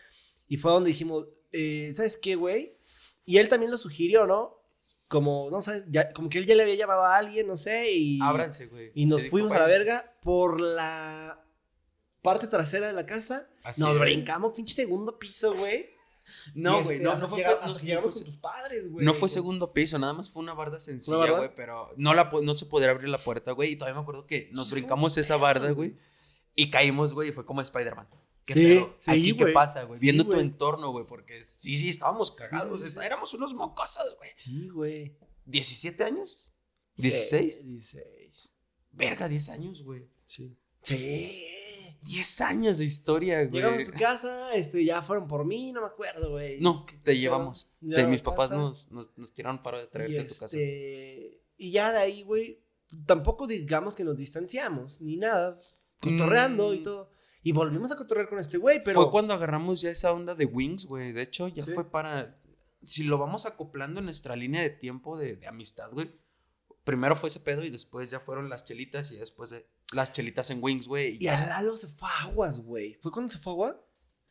Y 0.48 0.56
fue 0.56 0.72
donde 0.72 0.88
dijimos, 0.88 1.26
eh, 1.52 1.92
¿sabes 1.94 2.16
qué, 2.16 2.34
güey? 2.34 2.78
Y 3.26 3.36
él 3.36 3.50
también 3.50 3.70
lo 3.70 3.76
sugirió, 3.76 4.26
¿no? 4.26 4.56
Como, 5.08 5.50
no 5.50 5.60
sé, 5.60 5.84
ya- 5.90 6.14
como 6.14 6.30
que 6.30 6.38
él 6.38 6.46
ya 6.46 6.54
le 6.54 6.62
había 6.62 6.76
llamado 6.76 7.02
a 7.02 7.18
alguien, 7.18 7.46
no 7.46 7.58
sé, 7.58 7.92
y... 7.92 8.18
Ábranse, 8.22 8.66
güey. 8.68 8.90
Y 8.94 9.04
nos 9.04 9.20
Se 9.20 9.24
dijo, 9.24 9.32
fuimos 9.36 9.52
a 9.52 9.58
la 9.58 9.66
verga 9.66 10.16
por 10.22 10.58
la 10.62 11.44
parte 12.22 12.46
trasera 12.46 12.86
de 12.86 12.94
la 12.94 13.04
casa. 13.04 13.50
Así 13.62 13.82
nos 13.82 13.94
es. 13.96 14.00
brincamos, 14.00 14.52
pinche 14.54 14.72
segundo 14.74 15.18
piso, 15.18 15.54
güey. 15.54 15.90
No, 16.54 16.82
güey, 16.82 16.96
este, 16.98 17.04
no, 17.04 17.16
no 17.18 17.28
fue, 17.28 17.38
llega- 17.38 17.50
no- 17.50 17.54
hasta 17.56 17.68
no 17.68 17.74
que 17.78 17.86
llegamos 17.86 18.14
fue- 18.14 18.22
con 18.22 18.32
tus 18.32 18.40
padres, 18.40 18.90
güey. 18.90 19.04
No 19.06 19.14
fue 19.14 19.28
segundo 19.28 19.72
piso, 19.72 19.98
nada 19.98 20.12
más 20.14 20.30
fue 20.30 20.42
una 20.42 20.54
barda 20.54 20.78
sencilla, 20.80 21.30
güey, 21.36 21.54
pero 21.54 21.92
no, 21.96 22.14
la, 22.14 22.30
no 22.42 22.56
se 22.56 22.66
podría 22.66 22.90
abrir 22.90 23.08
la 23.08 23.18
puerta, 23.18 23.52
güey. 23.52 23.72
Y 23.72 23.76
todavía 23.76 23.96
me 23.96 24.02
acuerdo 24.02 24.26
que 24.26 24.48
nos 24.52 24.70
brincamos 24.70 25.16
esa 25.16 25.36
barda, 25.36 25.70
güey. 25.72 25.96
Y 26.54 26.70
caímos, 26.70 27.12
güey, 27.14 27.30
y 27.30 27.32
fue 27.32 27.44
como 27.46 27.60
Spider-Man. 27.60 28.08
¿Qué 28.44 28.54
Sí, 28.54 28.60
pedo? 28.60 28.96
sí, 28.98 29.10
Aquí, 29.10 29.36
¿qué 29.36 29.46
pasa, 29.48 29.84
güey? 29.84 29.98
Sí, 30.00 30.04
Viendo 30.04 30.24
tu 30.26 30.38
entorno, 30.40 30.90
güey, 30.90 31.06
porque 31.06 31.42
sí, 31.42 31.78
sí, 31.78 31.88
estábamos 31.88 32.30
cagados. 32.32 32.82
está- 32.82 33.06
Éramos 33.06 33.32
unos 33.34 33.54
mocosos, 33.54 34.16
güey. 34.18 34.30
Sí, 34.36 34.68
güey. 34.68 35.16
¿17 35.46 36.02
años? 36.04 36.50
¿16? 36.98 37.62
16. 37.62 38.48
Verga, 38.90 39.28
10 39.28 39.48
años, 39.48 39.82
güey. 39.82 40.08
Sí. 40.26 40.56
Sí. 40.82 41.46
10 42.02 42.40
años 42.42 42.78
de 42.78 42.84
historia, 42.84 43.38
güey. 43.44 43.52
Llegamos 43.62 43.82
a 43.82 43.84
tu 43.92 43.98
casa, 43.98 44.54
este, 44.54 44.84
ya 44.84 45.02
fueron 45.02 45.26
por 45.28 45.44
mí, 45.44 45.72
no 45.72 45.80
me 45.82 45.86
acuerdo, 45.86 46.30
güey. 46.32 46.60
No, 46.60 46.84
te 47.02 47.16
llevamos. 47.18 47.70
Te- 47.80 48.06
mis 48.06 48.22
papás 48.22 48.50
nos, 48.50 48.90
nos, 48.90 49.10
nos 49.16 49.32
tiraron 49.32 49.62
paro 49.62 49.78
de 49.78 49.86
traerte 49.86 50.18
a 50.20 50.22
tu 50.26 50.28
casa. 50.34 50.46
este, 50.46 51.40
y 51.56 51.70
ya 51.70 51.92
de 51.92 51.98
ahí, 51.98 52.22
güey, 52.22 52.60
tampoco 53.06 53.46
digamos 53.46 53.94
que 53.94 54.04
nos 54.04 54.16
distanciamos, 54.16 55.00
ni 55.00 55.16
nada. 55.16 55.58
Cotorreando 56.00 56.74
y 56.74 56.80
Mm. 56.80 56.82
todo. 56.82 57.10
Y 57.44 57.52
volvimos 57.52 57.90
a 57.92 57.96
cotorrear 57.96 58.28
con 58.28 58.38
este 58.38 58.56
güey, 58.58 58.80
pero... 58.84 59.02
Fue 59.02 59.10
cuando 59.10 59.34
agarramos 59.34 59.80
ya 59.80 59.90
esa 59.90 60.12
onda 60.12 60.34
de 60.34 60.44
Wings, 60.46 60.86
güey. 60.86 61.12
De 61.12 61.22
hecho, 61.22 61.48
ya 61.48 61.64
Sí. 61.64 61.70
fue 61.72 61.90
para. 61.90 62.38
si 62.84 63.04
lo 63.04 63.16
vamos 63.18 63.46
acoplando 63.46 64.00
en 64.00 64.06
nuestra 64.06 64.34
línea 64.34 64.60
de 64.62 64.70
tiempo 64.70 65.16
de, 65.16 65.36
de 65.36 65.46
amistad, 65.46 65.90
güey. 65.92 66.10
Primero 66.82 67.14
fue 67.14 67.28
ese 67.28 67.38
pedo 67.38 67.62
y 67.64 67.70
después 67.70 68.10
ya 68.10 68.18
fueron 68.18 68.48
las 68.48 68.64
chelitas 68.64 69.12
y 69.12 69.16
después 69.16 69.50
de 69.50 69.64
las 69.92 70.12
chelitas 70.12 70.50
en 70.50 70.62
Wings, 70.62 70.88
güey. 70.88 71.18
Y, 71.20 71.28
a 71.28 71.46
Lalo 71.46 71.76
se 71.76 71.88
fue 71.88 72.08
a 72.08 72.24
Aguas, 72.24 72.60
güey. 72.60 72.94
¿Fue 73.00 73.12
cuando 73.12 73.32
se 73.32 73.38
fue 73.38 73.52
a 73.52 73.54
Aguas? 73.54 73.76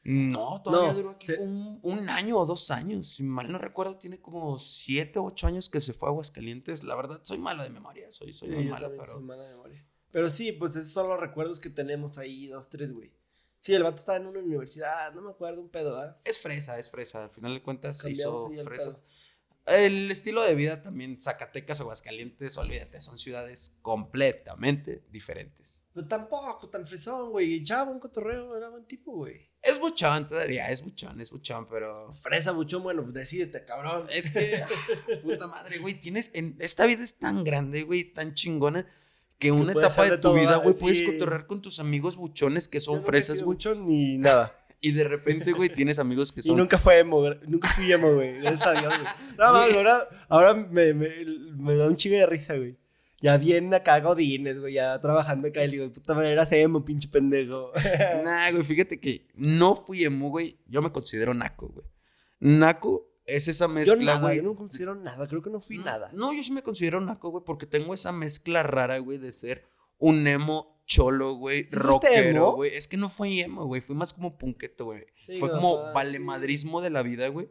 No, 0.04 0.62
todavía 0.64 0.94
duró 0.94 1.12
aquí 1.12 1.32
un, 1.38 1.80
un, 1.84 2.10
año 2.10 2.40
o 2.40 2.46
dos 2.46 2.72
años. 2.72 3.10
Si 3.10 3.24
mal 3.24 3.52
no 3.52 3.60
recuerdo, 3.60 3.98
tiene 3.98 4.20
como 4.20 4.58
siete 4.58 5.20
o 5.20 5.26
ocho 5.26 5.46
años 5.46 5.70
que 5.70 5.80
se 5.80 5.94
fue 5.94 6.10
a 6.10 6.12
Aguascalientes. 6.12 6.84
La 6.84 6.96
verdad, 6.96 7.20
soy 7.24 7.38
malo 7.38 7.62
de 7.62 7.70
memoria. 7.70 8.10
Soy, 8.10 8.34
soy 8.34 8.50
muy 8.50 8.66
malo, 8.66 8.90
pero. 8.90 9.06
Soy 9.06 9.24
malo 9.24 9.44
de 9.44 9.50
memoria. 9.50 9.86
Pero 10.12 10.30
sí, 10.30 10.52
pues 10.52 10.76
esos 10.76 10.92
son 10.92 11.08
los 11.08 11.20
recuerdos 11.20 11.60
que 11.60 11.70
tenemos 11.70 12.18
ahí, 12.18 12.48
dos, 12.48 12.70
tres, 12.70 12.92
güey. 12.92 13.14
Sí, 13.62 13.74
el 13.76 13.84
vato 13.84 13.98
estaba 13.98 14.18
en 14.18 14.26
una 14.26 14.40
universidad, 14.40 15.14
no 15.14 15.22
me 15.22 15.30
acuerdo 15.30 15.62
un 15.62 15.70
pedo, 15.70 15.98
¿ah? 15.98 16.20
Es 16.26 16.40
fresa, 16.40 16.80
es 16.80 16.90
fresa. 16.90 17.24
Al 17.26 17.30
final 17.30 17.54
de 17.54 17.62
cuentas 17.62 17.98
se 18.00 18.12
hizo 18.12 18.50
fresa. 18.66 19.00
El 19.68 20.10
estilo 20.10 20.44
de 20.44 20.56
vida 20.56 20.82
también, 20.82 21.20
Zacatecas, 21.20 21.82
Aguascalientes, 21.82 22.58
olvídate, 22.58 23.00
son 23.00 23.20
ciudades 23.20 23.78
completamente 23.82 25.04
diferentes. 25.12 25.84
Pero 25.94 26.08
tampoco 26.08 26.70
tan 26.70 26.88
fresón, 26.88 27.32
güey. 27.32 27.56
Echaba 27.56 27.92
un 27.92 28.00
cotorreo, 28.00 28.58
era 28.58 28.70
buen 28.70 28.86
tipo, 28.86 29.12
güey. 29.14 29.52
Es 29.62 29.80
buchón 29.80 30.28
todavía, 30.28 30.70
es 30.72 30.82
buchón, 30.82 31.22
es 31.22 31.32
buchón, 31.32 31.68
pero. 31.70 32.12
Fresa, 32.14 32.52
buchón, 32.52 32.82
bueno, 32.82 33.04
decídete, 33.04 33.64
cabrón. 33.64 34.08
Es 34.10 34.32
que, 34.32 34.64
puta 35.24 35.48
madre, 35.48 35.78
güey, 35.78 35.94
tienes. 35.94 36.32
En, 36.34 36.56
esta 36.60 36.86
vida 36.86 37.04
es 37.04 37.20
tan 37.20 37.44
grande, 37.44 37.84
güey, 37.84 38.06
tan 38.06 38.34
chingona, 38.34 38.88
que 39.38 39.52
una 39.52 39.74
etapa 39.74 40.10
de 40.10 40.18
tu 40.18 40.34
vida, 40.34 40.58
güey, 40.58 40.76
puedes 40.80 41.02
cotorrear 41.04 41.46
con 41.46 41.62
tus 41.62 41.80
amigos 41.80 42.16
buchones 42.16 42.68
que 42.68 42.80
son 42.80 43.04
fresas, 43.04 43.44
güey. 43.44 43.56
buchón 43.56 43.88
ni 43.88 44.18
nada. 44.18 44.61
Y 44.84 44.94
de 44.94 45.04
repente, 45.04 45.52
güey, 45.54 45.70
tienes 45.70 46.00
amigos 46.00 46.32
que 46.32 46.42
son. 46.42 46.56
Y 46.56 46.58
nunca 46.58 46.80
fue 46.80 46.98
emo, 47.00 47.24
nunca 47.48 47.70
fui 47.70 47.92
emo, 47.92 48.16
güey. 48.16 48.40
Gracias 48.40 48.66
a 48.66 48.72
Dios, 48.72 48.92
güey. 48.98 49.14
Nada 49.38 49.52
más, 49.54 49.72
ahora, 49.74 50.10
ahora 50.28 50.54
me, 50.56 50.96
me, 50.96 51.08
me, 51.56 51.76
da 51.76 51.88
un 51.88 51.96
chingo 51.96 52.18
de 52.18 52.26
risa, 52.26 52.58
güey. 52.58 52.76
Ya 53.22 53.38
viene 53.38 53.76
acá 53.76 54.00
Godines, 54.00 54.60
güey, 54.60 54.74
ya 54.74 55.00
trabajando 55.00 55.48
acá. 55.50 55.64
Y 55.64 55.70
digo, 55.70 55.92
puta 55.92 56.16
madre, 56.16 56.32
eras 56.32 56.52
emo, 56.52 56.84
pinche 56.84 57.08
pendejo. 57.08 57.72
nah, 58.26 58.50
güey, 58.50 58.64
fíjate 58.64 59.00
que 59.00 59.28
no 59.36 59.76
fui 59.76 60.04
emo, 60.04 60.30
güey. 60.30 60.58
Yo 60.66 60.82
me 60.82 60.92
considero 60.92 61.36
naco, 61.36 61.68
güey. 61.68 61.86
Naco 62.40 63.08
es 63.28 63.48
esa 63.48 63.68
mezcla, 63.68 64.16
güey. 64.16 64.38
Yo, 64.38 64.44
yo 64.44 64.50
no 64.50 64.56
considero 64.56 64.96
nada, 64.96 65.28
creo 65.28 65.44
que 65.44 65.52
no 65.52 65.62
fui 65.62 65.78
nada. 65.78 66.10
No, 66.16 66.34
yo 66.34 66.42
sí 66.42 66.52
me 66.52 66.64
considero 66.64 67.00
naco, 67.00 67.30
güey, 67.30 67.44
porque 67.46 67.68
tengo 67.68 67.94
esa 67.94 68.12
mezcla 68.12 68.64
rara, 68.64 68.98
güey, 68.98 69.20
de 69.20 69.32
ser 69.32 69.64
un 70.00 70.26
emo 70.26 70.71
cholo, 70.86 71.36
güey, 71.36 71.68
rockero, 71.72 72.54
güey. 72.54 72.72
Es 72.74 72.88
que 72.88 72.98
no 72.98 73.10
fue 73.10 73.40
emo, 73.40 73.66
güey, 73.66 73.82
fue 73.82 73.96
más 73.96 74.14
como 74.14 74.38
punqueto, 74.38 74.86
güey. 74.86 75.06
fue 75.40 75.50
como 75.50 75.94
valemadrismo 75.94 76.82
de 76.82 76.90
la 76.90 77.04
vida, 77.04 77.28
güey. 77.30 77.50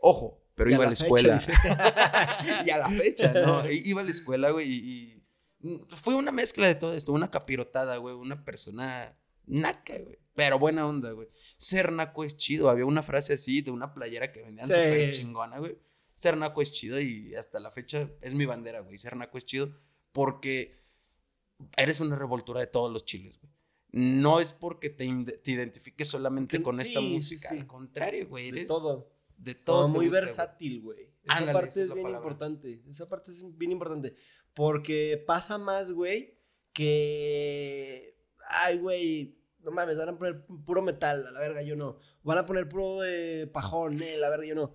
Ojo, 0.00 0.42
pero 0.54 0.70
iba 0.70 0.84
a 0.84 0.86
la, 0.86 0.92
escuela. 0.92 1.40
y 2.66 2.70
a 2.70 2.78
la 2.78 2.90
fecha, 2.90 3.32
¿no? 3.32 3.62
Iba 3.70 4.00
a 4.00 4.04
la 4.04 4.10
escuela, 4.10 4.50
güey, 4.50 4.68
y, 4.68 5.24
fue 5.88 6.14
una 6.14 6.30
mezcla 6.30 6.66
de 6.66 6.74
todo 6.74 6.94
esto, 6.94 7.12
una 7.12 7.30
capirotada, 7.30 7.96
güey, 7.96 8.14
una 8.14 8.44
persona 8.44 9.18
naca, 9.46 9.98
güey. 9.98 10.18
Pero 10.34 10.58
buena 10.60 10.86
onda, 10.86 11.10
güey. 11.10 11.28
Ser 11.56 11.90
naco 11.90 12.22
es 12.22 12.36
chido. 12.36 12.70
Había 12.70 12.86
una 12.86 13.02
frase 13.02 13.32
así 13.32 13.60
de 13.60 13.72
una 13.72 13.92
playera 13.92 14.30
que 14.30 14.40
vendían 14.40 14.68
súper 14.68 15.12
chingona, 15.12 15.58
güey. 15.58 15.76
Ser 16.14 16.36
naco 16.36 16.62
es 16.62 16.70
chido 16.70 17.00
y 17.00 17.34
hasta 17.34 17.58
la 17.58 17.72
fecha 17.72 18.08
es 18.20 18.34
mi 18.34 18.46
bandera, 18.46 18.80
güey. 18.80 18.96
Ser 18.98 19.16
naco 19.16 19.36
es 19.36 19.44
chido 19.44 19.76
porque 20.12 20.77
eres 21.76 22.00
una 22.00 22.16
revoltura 22.16 22.60
de 22.60 22.66
todos 22.66 22.92
los 22.92 23.04
chiles, 23.04 23.38
güey. 23.40 23.52
No 23.90 24.38
es 24.38 24.52
porque 24.52 24.90
te, 24.90 25.04
identifiques 25.04 26.08
solamente 26.08 26.62
con 26.62 26.78
esta 26.78 27.00
música, 27.00 27.50
al 27.50 27.66
contrario, 27.66 28.28
güey, 28.28 28.48
eres 28.48 28.62
de 28.62 28.66
todo. 28.66 29.10
De 29.36 29.54
todo. 29.54 29.88
muy 29.88 30.08
versátil, 30.08 30.82
güey. 30.82 31.14
Esa 31.24 31.52
parte 31.52 31.82
es, 31.82 31.94
bien 31.94 32.08
importante. 32.08 32.82
Esa 32.88 33.08
parte 33.08 33.30
es 33.30 33.56
bien 33.56 33.72
importante. 33.72 34.14
Porque 34.54 35.22
pasa 35.26 35.58
más, 35.58 35.92
güey, 35.92 36.38
que. 36.72 38.18
Ay, 38.48 38.78
güey. 38.78 39.38
No 39.60 39.70
mames, 39.72 39.96
van 39.96 40.10
a 40.10 40.18
poner 40.18 40.46
puro 40.64 40.82
metal, 40.82 41.26
a 41.26 41.30
la 41.30 41.40
verga, 41.40 41.62
yo 41.62 41.74
no. 41.74 41.98
Van 42.22 42.38
a 42.38 42.46
poner 42.46 42.68
puro 42.68 43.00
de 43.00 43.46
pajón, 43.52 44.00
eh, 44.02 44.16
la 44.18 44.30
verga, 44.30 44.46
yo 44.46 44.54
no. 44.54 44.74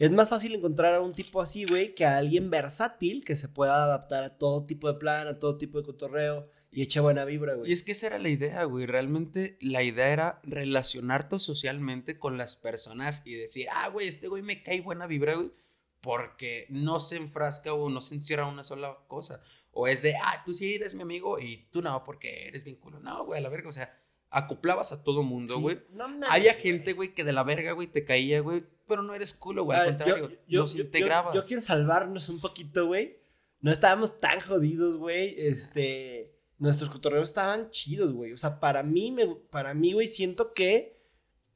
Es 0.00 0.10
más 0.10 0.30
fácil 0.30 0.54
encontrar 0.54 0.94
a 0.94 1.02
un 1.02 1.12
tipo 1.12 1.42
así, 1.42 1.66
güey, 1.66 1.94
que 1.94 2.06
a 2.06 2.16
alguien 2.16 2.48
versátil 2.48 3.22
que 3.22 3.36
se 3.36 3.50
pueda 3.50 3.84
adaptar 3.84 4.24
a 4.24 4.38
todo 4.38 4.64
tipo 4.64 4.90
de 4.90 4.98
plan, 4.98 5.28
a 5.28 5.38
todo 5.38 5.58
tipo 5.58 5.76
de 5.76 5.84
cotorreo 5.84 6.48
y 6.70 6.80
eche 6.80 7.00
buena 7.00 7.26
vibra, 7.26 7.52
güey. 7.52 7.68
Y 7.68 7.74
es 7.74 7.82
que 7.82 7.92
esa 7.92 8.06
era 8.06 8.18
la 8.18 8.30
idea, 8.30 8.64
güey. 8.64 8.86
Realmente 8.86 9.58
la 9.60 9.82
idea 9.82 10.08
era 10.08 10.40
relacionarte 10.42 11.38
socialmente 11.38 12.18
con 12.18 12.38
las 12.38 12.56
personas 12.56 13.26
y 13.26 13.34
decir, 13.34 13.66
ah, 13.70 13.88
güey, 13.88 14.08
este 14.08 14.28
güey 14.28 14.40
me 14.42 14.62
cae 14.62 14.80
buena 14.80 15.06
vibra, 15.06 15.34
güey, 15.34 15.52
porque 16.00 16.64
no 16.70 16.98
se 16.98 17.16
enfrasca 17.16 17.74
o 17.74 17.90
no 17.90 18.00
se 18.00 18.14
encierra 18.14 18.46
una 18.46 18.64
sola 18.64 18.96
cosa. 19.06 19.42
O 19.70 19.86
es 19.86 20.00
de, 20.00 20.16
ah, 20.16 20.42
tú 20.46 20.54
sí 20.54 20.76
eres 20.76 20.94
mi 20.94 21.02
amigo 21.02 21.38
y 21.38 21.68
tú 21.70 21.82
no, 21.82 22.04
porque 22.04 22.48
eres 22.48 22.64
bien 22.64 22.76
culo. 22.76 23.00
No, 23.00 23.26
güey, 23.26 23.38
a 23.38 23.42
la 23.42 23.50
verga, 23.50 23.68
o 23.68 23.72
sea, 23.74 23.94
acoplabas 24.30 24.92
a 24.92 25.04
todo 25.04 25.22
mundo, 25.22 25.60
güey. 25.60 25.78
no 25.92 26.26
Había 26.30 26.54
gente, 26.54 26.94
güey, 26.94 27.12
que 27.12 27.22
de 27.22 27.34
la 27.34 27.42
verga, 27.42 27.72
güey, 27.72 27.86
te 27.86 28.06
caía, 28.06 28.40
güey, 28.40 28.64
pero 28.90 29.04
no 29.04 29.14
eres 29.14 29.32
culo, 29.32 29.62
güey. 29.62 29.78
Al 29.78 29.96
contrario, 29.96 30.32
yo, 30.48 30.62
los 30.62 30.74
integrabas. 30.74 31.32
Yo, 31.32 31.44
quiero 31.44 31.62
salvarnos 31.62 32.28
un 32.28 32.40
poquito, 32.40 32.88
güey. 32.88 33.20
No 33.60 33.70
estábamos 33.70 34.18
tan 34.18 34.40
jodidos, 34.40 34.96
güey. 34.96 35.36
Este. 35.38 36.36
Nuestros 36.58 36.90
cotorreos 36.90 37.28
estaban 37.28 37.70
chidos, 37.70 38.12
güey. 38.12 38.32
O 38.32 38.36
sea, 38.36 38.58
para 38.58 38.82
mí, 38.82 39.12
me, 39.12 39.26
para 39.28 39.74
mí, 39.74 39.92
güey, 39.92 40.08
siento 40.08 40.52
que 40.52 41.00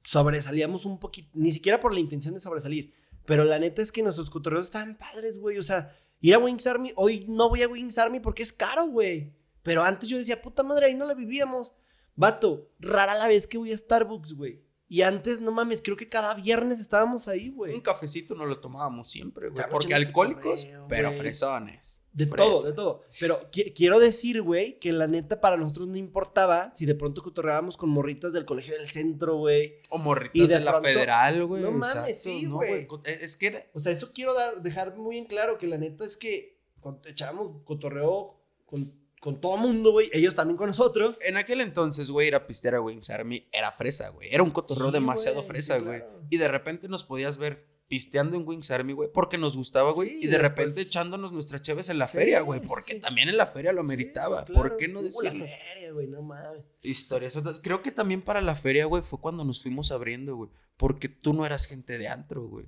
sobresalíamos 0.05 0.87
un 0.87 1.01
poquito. 1.01 1.28
Ni 1.35 1.51
siquiera 1.51 1.80
por 1.80 1.93
la 1.93 2.01
intención 2.01 2.35
de 2.35 2.41
sobresalir. 2.41 2.95
Pero 3.26 3.43
la 3.43 3.59
neta 3.59 3.82
es 3.82 3.91
que 3.91 4.05
nuestros 4.05 4.30
cotorreos 4.30 4.66
estaban 4.66 4.97
padres, 4.97 5.41
güey. 5.41 5.59
O 5.59 5.62
sea, 5.64 5.95
ir 6.20 6.35
a 6.35 6.39
Wings 6.39 6.66
Army. 6.68 6.93
Hoy 6.95 7.26
no 7.28 7.49
voy 7.49 7.62
a 7.62 7.68
Wings 7.68 7.99
Army 7.99 8.20
porque 8.20 8.45
es 8.45 8.53
caro, 8.53 8.87
güey. 8.87 9.35
Pero 9.62 9.82
antes 9.82 10.09
yo 10.09 10.16
decía, 10.16 10.41
puta 10.41 10.62
madre, 10.62 10.87
ahí 10.87 10.95
no 10.95 11.05
la 11.05 11.14
vivíamos. 11.14 11.72
Vato, 12.14 12.70
rara 12.78 13.14
la 13.16 13.26
vez 13.26 13.47
que 13.49 13.59
voy 13.59 13.72
a 13.72 13.76
Starbucks, 13.76 14.35
güey. 14.35 14.63
Y 14.95 15.03
antes, 15.03 15.40
no 15.40 15.51
mames, 15.51 15.82
creo 15.82 15.97
que 15.97 16.09
cada 16.09 16.34
viernes 16.34 16.78
estábamos 16.78 17.26
ahí, 17.26 17.49
güey. 17.49 17.74
Un 17.74 17.80
cafecito 17.80 18.36
no 18.36 18.47
lo 18.47 18.61
tomábamos 18.61 19.11
siempre, 19.11 19.49
güey. 19.49 19.64
Porque 19.68 19.92
alcohólicos, 19.92 20.68
pero 20.88 21.11
fresones. 21.11 22.01
De 22.12 22.26
todo, 22.26 22.62
de 22.62 22.72
todo. 22.72 23.03
Pero 23.18 23.51
quiero 23.51 23.99
decir, 23.99 24.40
güey, 24.40 24.78
que 24.78 24.92
la 24.92 25.09
neta 25.09 25.40
para 25.40 25.57
nosotros 25.57 25.88
no 25.88 25.97
importaba 25.97 26.72
si 26.76 26.86
de 26.86 26.95
pronto 26.95 27.24
cotorreábamos 27.24 27.76
con 27.76 27.88
morritas 27.88 28.32
del 28.32 28.45
colegio 28.45 28.78
del 28.78 28.86
centro, 28.86 29.36
güey. 29.36 29.80
O 29.88 29.99
morritas 29.99 30.47
de, 30.49 30.61
la 30.61 30.80
federal, 30.80 31.45
güey. 31.45 31.61
No 31.61 31.72
mames, 31.72 32.22
sí, 32.22 32.47
güey. 32.47 32.86
es 33.05 33.36
que 33.36 33.68
O 33.72 33.80
sea, 33.80 33.90
eso 33.90 34.12
quiero 34.12 34.32
dar, 34.32 34.62
dejar 34.62 34.97
muy 34.97 35.18
en 35.18 35.24
claro 35.24 35.59
que 35.59 35.66
la 35.66 35.76
neta 35.76 36.05
es 36.05 36.16
que 36.16 36.61
cuando 36.78 37.09
echábamos 37.09 37.51
cotorreo 37.64 38.40
con 38.64 38.95
con 39.24 39.40
todo 39.40 39.56
mundo, 39.56 39.90
güey. 39.90 40.10
Ellos 40.12 40.34
también 40.34 40.58
con 40.58 40.66
nosotros. 40.66 41.18
En 41.22 41.38
aquel 41.38 41.62
entonces, 41.62 42.10
güey, 42.10 42.28
ir 42.28 42.34
a 42.34 42.46
pistear 42.46 42.74
a 42.74 42.82
Wings 42.82 43.08
Army 43.08 43.48
era 43.52 43.72
fresa, 43.72 44.10
güey. 44.10 44.28
Era 44.30 44.42
un 44.42 44.50
cotorreo 44.50 44.90
demasiado 44.92 45.42
fresa, 45.44 45.78
güey. 45.78 46.02
Y 46.28 46.36
de 46.36 46.46
repente 46.46 46.90
nos 46.90 47.04
podías 47.04 47.38
ver 47.38 47.64
pisteando 47.88 48.36
en 48.36 48.46
Wings 48.46 48.70
Army, 48.70 48.92
güey, 48.92 49.08
porque 49.10 49.38
nos 49.38 49.56
gustaba, 49.56 49.92
güey. 49.92 50.22
y 50.22 50.26
de 50.26 50.36
repente 50.36 50.82
echándonos 50.82 51.32
nuestras 51.32 51.62
chaves 51.62 51.88
en 51.88 51.98
la 51.98 52.06
feria, 52.06 52.42
güey, 52.42 52.60
porque 52.60 52.96
también 52.96 53.30
en 53.30 53.38
la 53.38 53.46
feria 53.46 53.72
lo 53.72 53.82
meritaba. 53.82 54.44
¿Por 54.44 54.76
qué 54.76 54.88
no 54.88 55.02
decirlo? 55.02 55.46
la 55.46 55.50
feria, 55.50 55.92
güey, 55.92 56.06
no 56.06 56.20
mames. 56.20 56.62
Historias. 56.82 57.34
Creo 57.62 57.80
que 57.80 57.92
también 57.92 58.20
para 58.20 58.42
la 58.42 58.54
feria, 58.54 58.84
güey, 58.84 59.02
fue 59.02 59.22
cuando 59.22 59.42
nos 59.42 59.62
fuimos 59.62 59.90
abriendo, 59.90 60.36
güey. 60.36 60.50
Porque 60.76 61.08
tú 61.08 61.32
no 61.32 61.46
eras 61.46 61.64
gente 61.64 61.96
de 61.96 62.08
antro, 62.08 62.46
güey. 62.46 62.66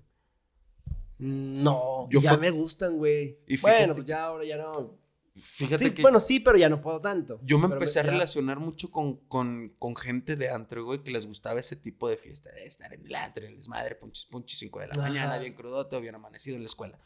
Mm, 1.18 1.62
no, 1.62 2.08
ya 2.10 2.38
me 2.38 2.50
gustan, 2.50 2.96
güey. 2.96 3.40
Bueno, 3.60 3.94
pues 3.94 4.06
ya 4.06 4.24
ahora 4.24 4.46
ya 4.46 4.56
no. 4.56 5.05
Fíjate 5.38 5.92
que. 5.92 6.02
Bueno, 6.02 6.18
sí, 6.18 6.40
pero 6.40 6.56
ya 6.56 6.70
no 6.70 6.80
puedo 6.80 7.00
tanto. 7.00 7.38
Yo 7.42 7.58
me 7.58 7.66
empecé 7.66 8.00
a 8.00 8.04
relacionar 8.04 8.58
mucho 8.58 8.90
con, 8.90 9.16
con, 9.26 9.74
con, 9.78 9.94
gente 9.94 10.34
de 10.34 10.48
antro, 10.48 10.84
güey, 10.84 11.02
que 11.02 11.10
les 11.10 11.26
gustaba 11.26 11.60
ese 11.60 11.76
tipo 11.76 12.08
de 12.08 12.16
fiesta, 12.16 12.50
de 12.52 12.64
estar 12.64 12.92
en 12.94 13.04
el 13.04 13.14
antro, 13.14 13.44
en 13.44 13.50
el 13.50 13.56
desmadre, 13.58 13.96
punchis, 13.96 14.24
punchis, 14.26 14.58
5 14.60 14.80
de 14.80 14.88
la 14.88 14.94
mañana, 14.94 15.38
bien 15.38 15.52
crudote, 15.52 16.00
bien 16.00 16.14
amanecido 16.14 16.56
en 16.56 16.62
la 16.62 16.66
escuela. 16.66 16.98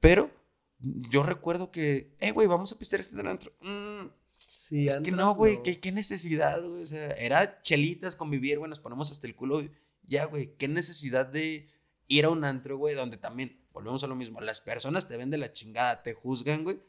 Pero 0.00 0.30
yo 0.78 1.22
recuerdo 1.22 1.70
que, 1.70 2.16
eh, 2.18 2.30
güey, 2.30 2.46
vamos 2.46 2.72
a 2.72 2.78
pistear 2.78 3.00
este 3.00 3.20
antro. 3.28 3.52
Mm, 3.60 4.08
sí, 4.38 4.88
es 4.88 4.96
que 4.98 5.10
no, 5.10 5.34
güey, 5.34 5.62
¿qué, 5.62 5.78
¿qué, 5.78 5.92
necesidad, 5.92 6.62
güey. 6.62 6.82
O 6.82 6.86
sea, 6.86 7.10
era 7.10 7.60
chelitas, 7.60 8.16
convivir, 8.16 8.58
güey, 8.58 8.70
nos 8.70 8.80
ponemos 8.80 9.12
hasta 9.12 9.26
el 9.26 9.36
culo. 9.36 9.62
Ya, 10.02 10.24
güey, 10.24 10.56
qué 10.56 10.68
necesidad 10.68 11.26
de 11.26 11.68
ir 12.06 12.24
a 12.24 12.30
un 12.30 12.42
antro, 12.44 12.78
güey, 12.78 12.94
donde 12.94 13.18
también, 13.18 13.66
volvemos 13.72 14.02
a 14.02 14.06
lo 14.06 14.14
mismo, 14.14 14.40
las 14.40 14.62
personas 14.62 15.08
te 15.08 15.18
ven 15.18 15.28
de 15.28 15.36
la 15.36 15.52
chingada, 15.52 16.02
te 16.02 16.14
juzgan, 16.14 16.64
güey 16.64 16.80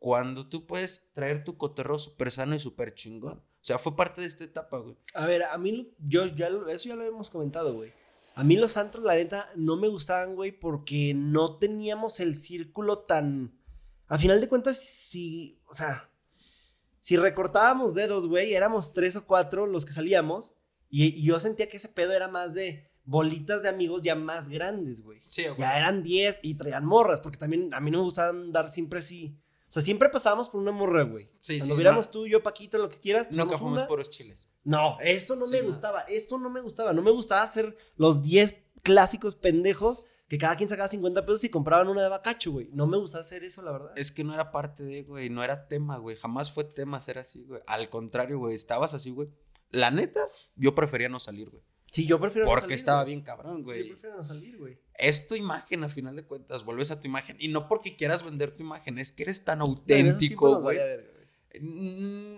cuando 0.00 0.48
tú 0.48 0.66
puedes 0.66 1.12
traer 1.12 1.44
tu 1.44 1.56
cotorreo 1.56 1.98
súper 1.98 2.32
sano 2.32 2.56
y 2.56 2.60
súper 2.60 2.94
chingón. 2.94 3.38
O 3.38 3.64
sea, 3.64 3.78
fue 3.78 3.94
parte 3.94 4.22
de 4.22 4.26
esta 4.26 4.42
etapa, 4.42 4.78
güey. 4.78 4.96
A 5.14 5.26
ver, 5.26 5.44
a 5.44 5.56
mí, 5.58 5.94
yo 5.98 6.26
ya, 6.26 6.48
eso 6.68 6.88
ya 6.88 6.96
lo 6.96 7.04
hemos 7.04 7.30
comentado, 7.30 7.74
güey. 7.74 7.92
A 8.34 8.42
mí 8.42 8.56
los 8.56 8.76
antros, 8.76 9.04
la 9.04 9.14
neta, 9.14 9.50
no 9.54 9.76
me 9.76 9.88
gustaban, 9.88 10.34
güey, 10.34 10.50
porque 10.50 11.12
no 11.14 11.58
teníamos 11.58 12.18
el 12.18 12.34
círculo 12.34 13.00
tan... 13.00 13.56
A 14.08 14.18
final 14.18 14.40
de 14.40 14.48
cuentas, 14.48 14.78
si, 14.82 15.60
o 15.66 15.74
sea, 15.74 16.10
si 17.00 17.16
recortábamos 17.16 17.94
dedos, 17.94 18.26
güey, 18.26 18.54
éramos 18.54 18.92
tres 18.92 19.14
o 19.16 19.26
cuatro 19.26 19.66
los 19.66 19.84
que 19.84 19.92
salíamos, 19.92 20.52
y, 20.88 21.04
y 21.06 21.22
yo 21.22 21.38
sentía 21.38 21.68
que 21.68 21.76
ese 21.76 21.88
pedo 21.88 22.12
era 22.12 22.26
más 22.26 22.54
de, 22.54 22.90
bolitas 23.04 23.62
de 23.62 23.68
amigos 23.68 24.02
ya 24.02 24.14
más 24.14 24.48
grandes, 24.48 25.02
güey. 25.02 25.20
Sí, 25.26 25.44
güey. 25.44 25.58
Ya 25.58 25.76
eran 25.76 26.02
10 26.02 26.40
y 26.42 26.54
traían 26.54 26.86
morras, 26.86 27.20
porque 27.20 27.38
también 27.38 27.74
a 27.74 27.80
mí 27.80 27.90
no 27.90 27.98
me 27.98 28.04
gustaba 28.04 28.30
andar 28.30 28.70
siempre 28.70 29.00
así. 29.00 29.36
O 29.70 29.72
sea, 29.72 29.82
siempre 29.82 30.08
pasábamos 30.08 30.50
por 30.50 30.60
una 30.60 30.72
morra, 30.72 31.04
güey. 31.04 31.30
Sí, 31.38 31.58
Cuando 31.58 31.74
sí, 31.76 31.78
viéramos 31.78 32.06
no. 32.06 32.10
tú, 32.10 32.26
yo, 32.26 32.42
Paquito, 32.42 32.76
lo 32.76 32.88
que 32.88 32.98
quieras. 32.98 33.28
Nunca 33.30 33.44
pasamos 33.44 33.60
fuimos 33.60 33.78
una. 33.78 33.86
puros 33.86 34.10
chiles. 34.10 34.48
No, 34.64 34.98
eso 35.00 35.36
no 35.36 35.46
Sí, 35.46 35.52
me 35.52 35.62
no. 35.62 35.68
gustaba. 35.68 36.00
Eso 36.08 36.38
no 36.38 36.50
me 36.50 36.60
gustaba. 36.60 36.92
No 36.92 37.02
me 37.02 37.12
gustaba 37.12 37.42
hacer 37.42 37.76
los 37.96 38.20
10 38.22 38.64
clásicos 38.82 39.36
pendejos 39.36 40.02
que 40.28 40.38
cada 40.38 40.56
quien 40.56 40.68
sacaba 40.68 40.88
50 40.88 41.24
pesos 41.24 41.44
y 41.44 41.50
compraban 41.50 41.86
una 41.88 42.02
de 42.02 42.08
bacacho, 42.08 42.50
güey. 42.52 42.68
No 42.72 42.86
me 42.88 42.96
gustaba 42.98 43.22
hacer 43.22 43.44
eso, 43.44 43.62
la 43.62 43.70
verdad. 43.72 43.92
Es 43.96 44.10
que 44.12 44.24
no 44.24 44.34
era 44.34 44.50
parte 44.50 44.82
de, 44.84 45.02
güey, 45.04 45.30
no 45.30 45.42
era 45.44 45.68
tema, 45.68 45.98
güey. 45.98 46.16
Jamás 46.16 46.52
fue 46.52 46.64
tema 46.64 47.00
ser 47.00 47.18
así, 47.18 47.44
güey. 47.44 47.62
Al 47.68 47.88
contrario, 47.90 48.38
güey, 48.38 48.54
estabas 48.56 48.92
así, 48.94 49.10
güey. 49.10 49.28
La 49.70 49.90
neta, 49.92 50.20
yo 50.56 50.74
prefería 50.74 51.08
no 51.08 51.20
salir, 51.20 51.48
güey. 51.48 51.62
Sí, 51.90 52.06
yo 52.06 52.20
prefiero 52.20 52.46
no 52.46 52.50
Porque 52.50 52.62
salir, 52.66 52.74
estaba 52.76 53.02
güey. 53.02 53.14
bien 53.14 53.24
cabrón, 53.24 53.58
Yo 53.58 53.64
güey. 53.64 53.88
prefiero 53.88 54.16
no 54.16 54.22
salir, 54.24 54.56
güey. 54.58 54.78
Es 54.96 55.26
tu 55.26 55.34
imagen, 55.34 55.82
a 55.84 55.88
final 55.88 56.14
de 56.16 56.22
cuentas. 56.24 56.64
Vuelves 56.64 56.90
a 56.92 57.00
tu 57.00 57.08
imagen. 57.08 57.36
Y 57.40 57.48
no 57.48 57.66
porque 57.66 57.96
quieras 57.96 58.24
vender 58.24 58.52
tu 58.52 58.62
imagen, 58.62 58.98
es 58.98 59.10
que 59.12 59.24
eres 59.24 59.44
tan 59.44 59.60
auténtico, 59.60 60.60
güey. 60.60 60.78
Mm, 61.60 62.36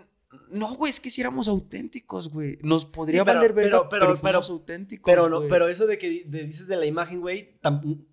No, 0.50 0.74
güey, 0.76 0.88
es 0.88 0.98
que 0.98 1.10
si 1.10 1.20
éramos 1.20 1.46
auténticos, 1.46 2.30
güey. 2.30 2.58
Nos 2.62 2.86
podría 2.86 3.20
Sí, 3.20 3.24
pero- 3.26 3.38
valer 3.38 3.54
pero- 3.54 3.86
pero, 3.90 4.06
pero- 4.06 4.18
pero- 4.22 4.38
auténticos, 4.38 5.04
Pero 5.12 5.28
no, 5.28 5.46
pero 5.46 5.68
eso 5.68 5.86
de 5.86 5.98
que 5.98 6.24
de- 6.24 6.44
dices 6.44 6.68
de 6.68 6.76
la 6.76 6.86
imagen, 6.86 7.20
güey, 7.20 7.58
tam- 7.60 8.06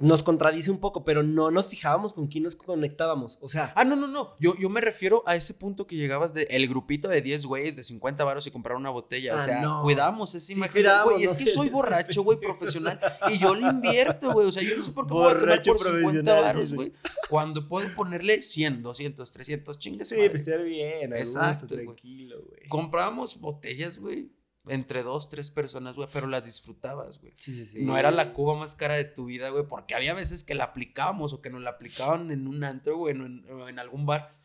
nos 0.00 0.22
contradice 0.22 0.70
un 0.70 0.78
poco, 0.78 1.04
pero 1.04 1.22
no 1.22 1.50
nos 1.50 1.68
fijábamos 1.68 2.12
con 2.12 2.26
quién 2.28 2.44
nos 2.44 2.54
conectábamos. 2.56 3.38
O 3.40 3.48
sea, 3.48 3.72
Ah, 3.76 3.84
no, 3.84 3.96
no, 3.96 4.06
no. 4.06 4.34
Yo, 4.38 4.54
yo 4.58 4.68
me 4.70 4.80
refiero 4.80 5.22
a 5.26 5.34
ese 5.36 5.54
punto 5.54 5.86
que 5.86 5.96
llegabas 5.96 6.34
de 6.34 6.42
el 6.50 6.68
grupito 6.68 7.08
de 7.08 7.20
10 7.22 7.46
güeyes 7.46 7.76
de 7.76 7.82
50 7.84 8.22
varos 8.24 8.46
y 8.46 8.50
comprar 8.50 8.76
una 8.76 8.90
botella. 8.90 9.34
o 9.34 9.38
Ah, 9.38 9.42
sea, 9.44 9.60
no. 9.62 9.82
cuidábamos 9.82 10.34
esa 10.34 10.46
Sí, 10.46 10.52
imagen. 10.54 10.84
Güey, 11.04 11.24
es 11.24 11.32
no 11.32 11.38
que 11.38 11.46
sé, 11.46 11.52
soy 11.54 11.68
borracho, 11.68 12.22
güey, 12.22 12.38
profesional. 12.40 12.98
Y 13.32 13.38
yo 13.38 13.54
le 13.54 13.66
invierto, 13.68 14.32
güey. 14.32 14.46
O 14.46 14.52
sea, 14.52 14.62
yo 14.62 14.76
no 14.76 14.82
sé 14.82 14.92
por 14.92 15.06
qué 15.06 15.14
me 15.14 15.20
voy 15.20 15.30
a 15.30 15.34
Borracho 15.34 15.72
por 15.72 15.78
50 15.80 16.00
profesional, 16.02 16.42
varos, 16.44 16.74
güey. 16.74 16.92
Cuando 17.28 17.68
puedo 17.68 17.94
ponerle 17.94 18.42
100, 18.42 18.82
200, 18.82 19.30
300 19.30 19.78
chingues. 19.78 20.08
sí, 20.08 20.14
madre. 20.16 20.30
pistear 20.30 20.62
bien, 20.62 21.10
gusto, 21.10 21.16
Exacto, 21.16 21.66
güey. 21.74 21.84
tranquilo, 21.86 22.36
güey. 22.46 22.68
Comprábamos 22.68 23.40
botellas, 23.40 23.98
güey, 23.98 24.30
entre 24.68 25.02
dos, 25.02 25.28
tres 25.28 25.50
personas, 25.50 25.96
güey, 25.96 26.08
pero 26.12 26.26
las 26.26 26.44
disfrutabas, 26.44 27.20
güey. 27.20 27.32
Sí, 27.36 27.52
sí, 27.52 27.66
sí. 27.66 27.84
No 27.84 27.98
era 27.98 28.10
la 28.10 28.32
cuba 28.32 28.56
más 28.56 28.74
cara 28.74 28.94
de 28.94 29.04
tu 29.04 29.26
vida, 29.26 29.50
güey, 29.50 29.66
porque 29.66 29.94
había 29.94 30.14
veces 30.14 30.44
que 30.44 30.54
la 30.54 30.64
aplicábamos 30.64 31.32
o 31.32 31.40
que 31.40 31.50
nos 31.50 31.62
la 31.62 31.70
aplicaban 31.70 32.30
en 32.30 32.46
un 32.46 32.62
antro, 32.64 32.96
güey, 32.96 33.14
o 33.18 33.26
en, 33.26 33.44
en 33.68 33.78
algún 33.78 34.06
bar. 34.06 34.38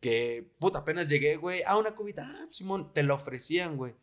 Que, 0.00 0.52
puta, 0.58 0.80
apenas 0.80 1.08
llegué, 1.08 1.36
güey, 1.36 1.62
a 1.62 1.76
una 1.76 1.94
cubita, 1.94 2.28
ah, 2.28 2.46
Simón, 2.50 2.92
te 2.92 3.04
la 3.04 3.14
ofrecían, 3.14 3.76
güey. 3.76 3.94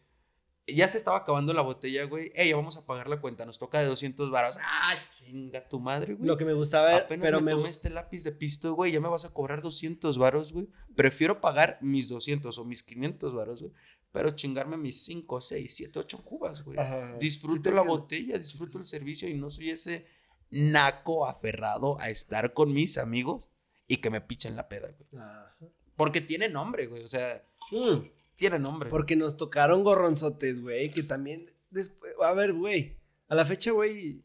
Ya 0.65 0.87
se 0.87 0.97
estaba 0.97 1.17
acabando 1.17 1.53
la 1.53 1.61
botella, 1.61 2.05
güey. 2.05 2.31
Ey, 2.35 2.49
ya 2.49 2.55
vamos 2.55 2.77
a 2.77 2.85
pagar 2.85 3.09
la 3.09 3.19
cuenta, 3.19 3.45
nos 3.45 3.59
toca 3.59 3.79
de 3.79 3.87
200 3.87 4.29
varos. 4.29 4.57
Ah, 4.61 4.93
chinga 5.17 5.67
tu 5.67 5.79
madre, 5.79 6.13
güey. 6.13 6.27
Lo 6.27 6.37
que 6.37 6.45
me 6.45 6.53
gustaba 6.53 6.93
era, 6.93 7.05
Apenas 7.05 7.25
pero 7.25 7.41
me, 7.41 7.51
me, 7.51 7.51
tomé 7.51 7.69
este 7.69 7.89
lápiz 7.89 8.23
de 8.23 8.31
pisto, 8.31 8.73
güey, 8.75 8.91
ya 8.91 9.01
me 9.01 9.09
vas 9.09 9.25
a 9.25 9.33
cobrar 9.33 9.61
200 9.61 10.17
varos, 10.17 10.53
güey. 10.53 10.69
Prefiero 10.95 11.41
pagar 11.41 11.79
mis 11.81 12.07
200 12.07 12.57
o 12.57 12.65
mis 12.65 12.83
500 12.83 13.33
varos, 13.33 13.61
güey. 13.61 13.73
Pero 14.11 14.31
chingarme 14.31 14.75
mis 14.77 15.03
5, 15.05 15.39
6, 15.41 15.75
7, 15.75 15.99
8 15.99 16.23
cubas, 16.25 16.63
güey. 16.63 16.79
Ajá. 16.79 17.15
Disfruto 17.19 17.69
la 17.71 17.81
botella, 17.83 18.37
disfruto 18.39 18.77
el 18.79 18.85
servicio 18.85 19.29
y 19.29 19.35
no 19.35 19.49
soy 19.51 19.69
ese 19.69 20.05
naco 20.49 21.27
aferrado 21.27 21.99
a 21.99 22.09
estar 22.09 22.53
con 22.53 22.73
mis 22.73 22.97
amigos 22.97 23.49
y 23.87 23.97
que 23.97 24.09
me 24.09 24.21
pichen 24.21 24.55
la 24.55 24.67
peda, 24.67 24.89
güey. 24.91 25.21
Ajá. 25.23 25.55
Porque 25.95 26.21
tiene 26.21 26.49
nombre, 26.49 26.87
güey. 26.87 27.03
O 27.03 27.07
sea, 27.07 27.45
Mm, 27.71 28.07
tiene 28.35 28.57
nombre. 28.57 28.89
porque 28.89 29.15
nos 29.15 29.37
tocaron 29.37 29.83
gorronzotes, 29.83 30.59
güey, 30.61 30.91
que 30.91 31.03
también 31.03 31.45
después, 31.69 32.13
a 32.23 32.33
ver, 32.33 32.53
güey, 32.53 32.97
a 33.27 33.35
la 33.35 33.45
fecha, 33.45 33.69
güey, 33.71 34.23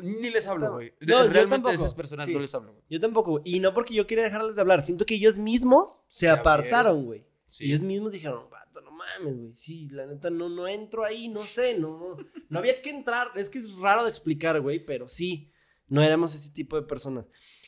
Ni 0.00 0.30
les 0.30 0.46
hablo, 0.46 0.74
güey. 0.74 0.92
No, 1.00 1.06
yo 1.08 1.18
Realmente 1.24 1.48
tampoco. 1.56 1.70
a 1.72 1.74
esas 1.74 1.92
personas 1.94 2.26
Sí. 2.26 2.32
no 2.32 2.38
les 2.38 2.54
hablo, 2.54 2.70
güey. 2.72 2.84
yo 2.88 3.00
tampoco, 3.00 3.30
güey. 3.32 3.42
y 3.46 3.58
no 3.58 3.74
porque 3.74 3.94
yo 3.94 4.06
quiera 4.06 4.22
dejarles 4.22 4.54
de 4.54 4.60
hablar, 4.60 4.84
siento 4.84 5.04
que 5.04 5.14
ellos 5.16 5.38
mismos 5.38 6.02
se, 6.06 6.26
Se 6.26 6.28
apartaron, 6.28 7.04
güey. 7.04 7.26
Sí. 7.48 7.64
Ellos 7.64 7.80
mismos 7.80 8.12
dijeron, 8.12 8.48
vato, 8.50 8.80
no 8.82 8.92
mames, 8.92 9.36
güey, 9.36 9.56
sí, 9.56 9.88
la 9.90 10.06
neta 10.06 10.30
no, 10.30 10.48
no 10.48 10.68
entro 10.68 11.02
ahí, 11.02 11.28
no 11.28 11.42
sé, 11.42 11.78
no, 11.78 11.98
no, 11.98 12.16
no 12.48 12.58
había 12.58 12.80
que 12.82 12.90
entrar, 12.90 13.28
es 13.34 13.48
que 13.48 13.58
es 13.58 13.72
raro 13.74 14.04
de 14.04 14.10
explicar, 14.10 14.60
güey, 14.60 14.84
pero 14.84 15.08
sí, 15.08 15.50
no 15.88 16.02
éramos 16.02 16.34
ese 16.34 16.50
tipo 16.50 16.76
de 16.76 16.86
personas. 16.86 17.24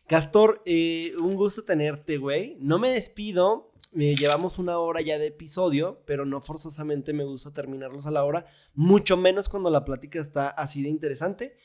Castor, 0.06 0.60
eh, 0.66 1.14
un 1.20 1.34
gusto 1.34 1.64
tenerte, 1.64 2.18
güey. 2.18 2.56
No 2.60 2.78
me 2.78 2.90
despido. 2.90 3.72
eh, 3.98 4.14
llevamos 4.16 4.58
una 4.58 4.78
hora 4.78 5.00
ya 5.00 5.18
de 5.18 5.28
episodio, 5.28 6.02
pero 6.04 6.24
no 6.26 6.40
forzosamente 6.40 7.12
me 7.12 7.24
gusta 7.24 7.52
terminarlos 7.52 8.06
a 8.06 8.10
la 8.10 8.24
hora, 8.24 8.44
mucho 8.74 9.16
menos 9.16 9.48
cuando 9.48 9.70
la 9.70 9.84
plática 9.84 10.20
está 10.20 10.48
así 10.48 10.82
de 10.82 10.88
interesante. 10.88 11.56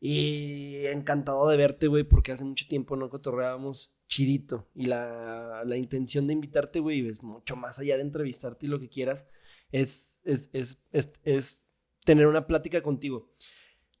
Y 0.00 0.84
encantado 0.86 1.48
de 1.48 1.56
verte, 1.56 1.86
güey, 1.86 2.04
porque 2.04 2.32
hace 2.32 2.44
mucho 2.44 2.66
tiempo 2.68 2.94
no 2.96 3.08
cotorreábamos 3.08 3.93
chidito. 4.14 4.68
Y 4.74 4.86
la, 4.86 5.64
la 5.64 5.76
intención 5.76 6.26
de 6.26 6.34
invitarte, 6.34 6.78
güey, 6.78 7.06
es 7.06 7.22
mucho 7.22 7.56
más 7.56 7.78
allá 7.78 7.96
de 7.96 8.02
entrevistarte 8.02 8.66
y 8.66 8.68
lo 8.68 8.78
que 8.78 8.88
quieras, 8.88 9.26
es, 9.72 10.20
es, 10.24 10.50
es, 10.52 10.78
es, 10.92 11.66
tener 12.04 12.28
una 12.28 12.46
plática 12.46 12.80
contigo. 12.80 13.28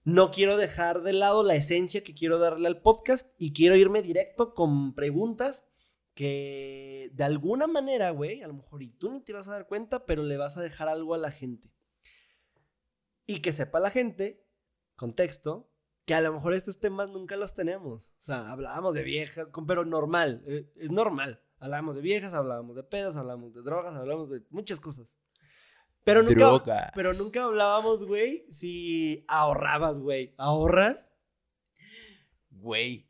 No 0.04 0.30
quiero 0.30 0.56
dejar 0.56 1.02
de 1.02 1.14
lado 1.14 1.42
la 1.42 1.56
esencia 1.56 2.04
que 2.04 2.14
quiero 2.14 2.38
darle 2.38 2.68
al 2.68 2.80
podcast 2.80 3.34
y 3.38 3.52
quiero 3.52 3.74
irme 3.74 4.02
directo 4.02 4.54
con 4.54 4.94
preguntas 4.94 5.66
que 6.14 7.10
de 7.14 7.24
alguna 7.24 7.66
manera, 7.66 8.10
güey, 8.10 8.42
a 8.42 8.46
lo 8.46 8.54
mejor 8.54 8.82
y 8.82 8.90
tú 8.90 9.10
ni 9.10 9.20
te 9.20 9.32
vas 9.32 9.48
a 9.48 9.52
dar 9.52 9.66
cuenta, 9.66 10.06
pero 10.06 10.22
le 10.22 10.36
vas 10.36 10.56
a 10.56 10.62
dejar 10.62 10.86
algo 10.86 11.14
a 11.14 11.18
la 11.18 11.32
gente. 11.32 11.74
Y 13.26 13.40
que 13.40 13.52
sepa 13.52 13.80
la 13.80 13.90
gente, 13.90 14.46
contexto, 14.94 15.73
que 16.04 16.14
a 16.14 16.20
lo 16.20 16.32
mejor 16.32 16.54
estos 16.54 16.80
temas 16.80 17.08
nunca 17.08 17.36
los 17.36 17.54
tenemos. 17.54 18.10
O 18.18 18.22
sea, 18.22 18.50
hablábamos 18.50 18.94
de 18.94 19.02
viejas, 19.02 19.48
pero 19.66 19.84
normal, 19.84 20.42
eh, 20.46 20.70
es 20.76 20.90
normal. 20.90 21.42
Hablábamos 21.58 21.96
de 21.96 22.02
viejas, 22.02 22.34
hablábamos 22.34 22.76
de 22.76 22.82
pedas, 22.82 23.16
hablábamos 23.16 23.54
de 23.54 23.62
drogas, 23.62 23.94
hablábamos 23.94 24.30
de 24.30 24.42
muchas 24.50 24.80
cosas. 24.80 25.06
Pero 26.04 26.22
nunca, 26.22 26.44
Drogas. 26.44 26.92
pero 26.94 27.14
nunca 27.14 27.44
hablábamos, 27.44 28.04
güey, 28.04 28.44
si 28.50 29.24
ahorrabas, 29.26 30.00
güey. 30.00 30.34
¿Ahorras? 30.36 31.10
Güey. 32.50 33.08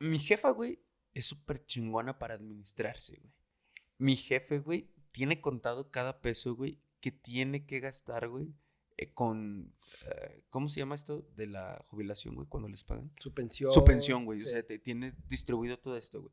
Mi 0.00 0.18
jefa, 0.18 0.50
güey, 0.50 0.82
es 1.14 1.26
súper 1.26 1.64
chingona 1.64 2.18
para 2.18 2.34
administrarse, 2.34 3.18
güey. 3.20 3.32
Mi 3.98 4.16
jefe, 4.16 4.58
güey, 4.58 4.90
tiene 5.12 5.40
contado 5.40 5.92
cada 5.92 6.20
peso, 6.20 6.56
güey, 6.56 6.82
que 6.98 7.12
tiene 7.12 7.64
que 7.64 7.78
gastar, 7.78 8.28
güey, 8.28 8.52
eh, 9.02 9.12
con... 9.12 9.74
eh, 10.06 10.44
¿Cómo 10.50 10.68
se 10.68 10.80
llama 10.80 10.94
esto? 10.94 11.22
De 11.36 11.46
la 11.46 11.82
jubilación, 11.88 12.34
güey, 12.34 12.46
cuando 12.48 12.68
les 12.68 12.84
pagan. 12.84 13.12
Su 13.18 13.32
pensión. 13.32 13.70
Su 13.70 13.84
pensión, 13.84 14.24
güey. 14.24 14.42
O 14.42 14.46
sea, 14.46 14.62
te 14.62 14.78
tiene 14.78 15.14
distribuido 15.28 15.78
todo 15.78 15.96
esto, 15.96 16.20
güey. 16.20 16.32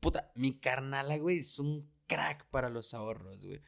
Puta, 0.00 0.32
mi 0.34 0.58
carnala, 0.58 1.18
güey, 1.18 1.38
es 1.38 1.58
un 1.58 1.92
crack 2.06 2.48
para 2.50 2.70
los 2.70 2.94
ahorros, 2.94 3.44
güey. 3.44 3.60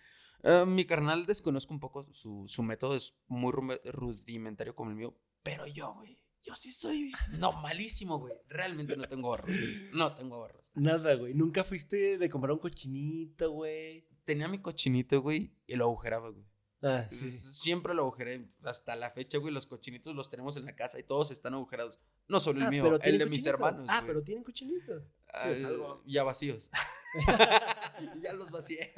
Eh, 0.44 0.64
mi 0.66 0.84
carnal 0.86 1.26
desconozco 1.26 1.72
un 1.72 1.80
poco 1.80 2.04
su, 2.12 2.44
su 2.48 2.62
método, 2.62 2.96
es 2.96 3.16
muy 3.28 3.52
rudimentario 3.84 4.74
como 4.74 4.90
el 4.90 4.96
mío, 4.96 5.16
pero 5.42 5.66
yo, 5.66 5.94
güey, 5.94 6.18
yo 6.42 6.54
sí 6.56 6.72
soy 6.72 7.12
no 7.38 7.52
malísimo, 7.52 8.18
güey. 8.18 8.34
Realmente 8.48 8.96
no 8.96 9.06
tengo 9.08 9.28
ahorros, 9.28 9.56
güey. 9.56 9.90
No 9.92 10.14
tengo 10.14 10.36
ahorros. 10.36 10.72
Nada, 10.74 11.14
güey. 11.14 11.34
Nunca 11.34 11.62
fuiste 11.62 12.18
de 12.18 12.28
comprar 12.28 12.52
un 12.52 12.58
cochinito, 12.58 13.52
güey. 13.52 14.08
Tenía 14.24 14.48
mi 14.48 14.60
cochinito, 14.60 15.20
güey, 15.20 15.54
y 15.66 15.76
lo 15.76 15.84
agujeraba, 15.84 16.30
güey. 16.30 16.44
Ah, 16.82 17.06
sí. 17.12 17.30
Siempre 17.38 17.94
lo 17.94 18.02
agujeré. 18.02 18.46
Hasta 18.64 18.96
la 18.96 19.10
fecha, 19.10 19.38
güey, 19.38 19.54
los 19.54 19.66
cochinitos 19.66 20.14
los 20.16 20.28
tenemos 20.28 20.56
en 20.56 20.64
la 20.64 20.74
casa 20.74 20.98
y 20.98 21.04
todos 21.04 21.30
están 21.30 21.54
agujerados. 21.54 22.00
No 22.28 22.40
solo 22.40 22.58
el 22.60 22.66
Ah, 22.66 22.70
mío, 22.70 22.98
el 23.02 23.18
de 23.18 23.26
mis 23.26 23.46
hermanos. 23.46 23.86
Ah, 23.88 24.00
güey. 24.00 24.08
pero 24.08 24.22
tienen 24.22 24.42
cochinitos. 24.44 25.02
Sí, 25.42 25.48
es 25.50 25.64
Ah, 25.64 25.68
algo. 25.68 26.02
Ya 26.06 26.24
vacíos. 26.24 26.70
ya 28.22 28.32
los 28.32 28.50
vacié. 28.50 28.92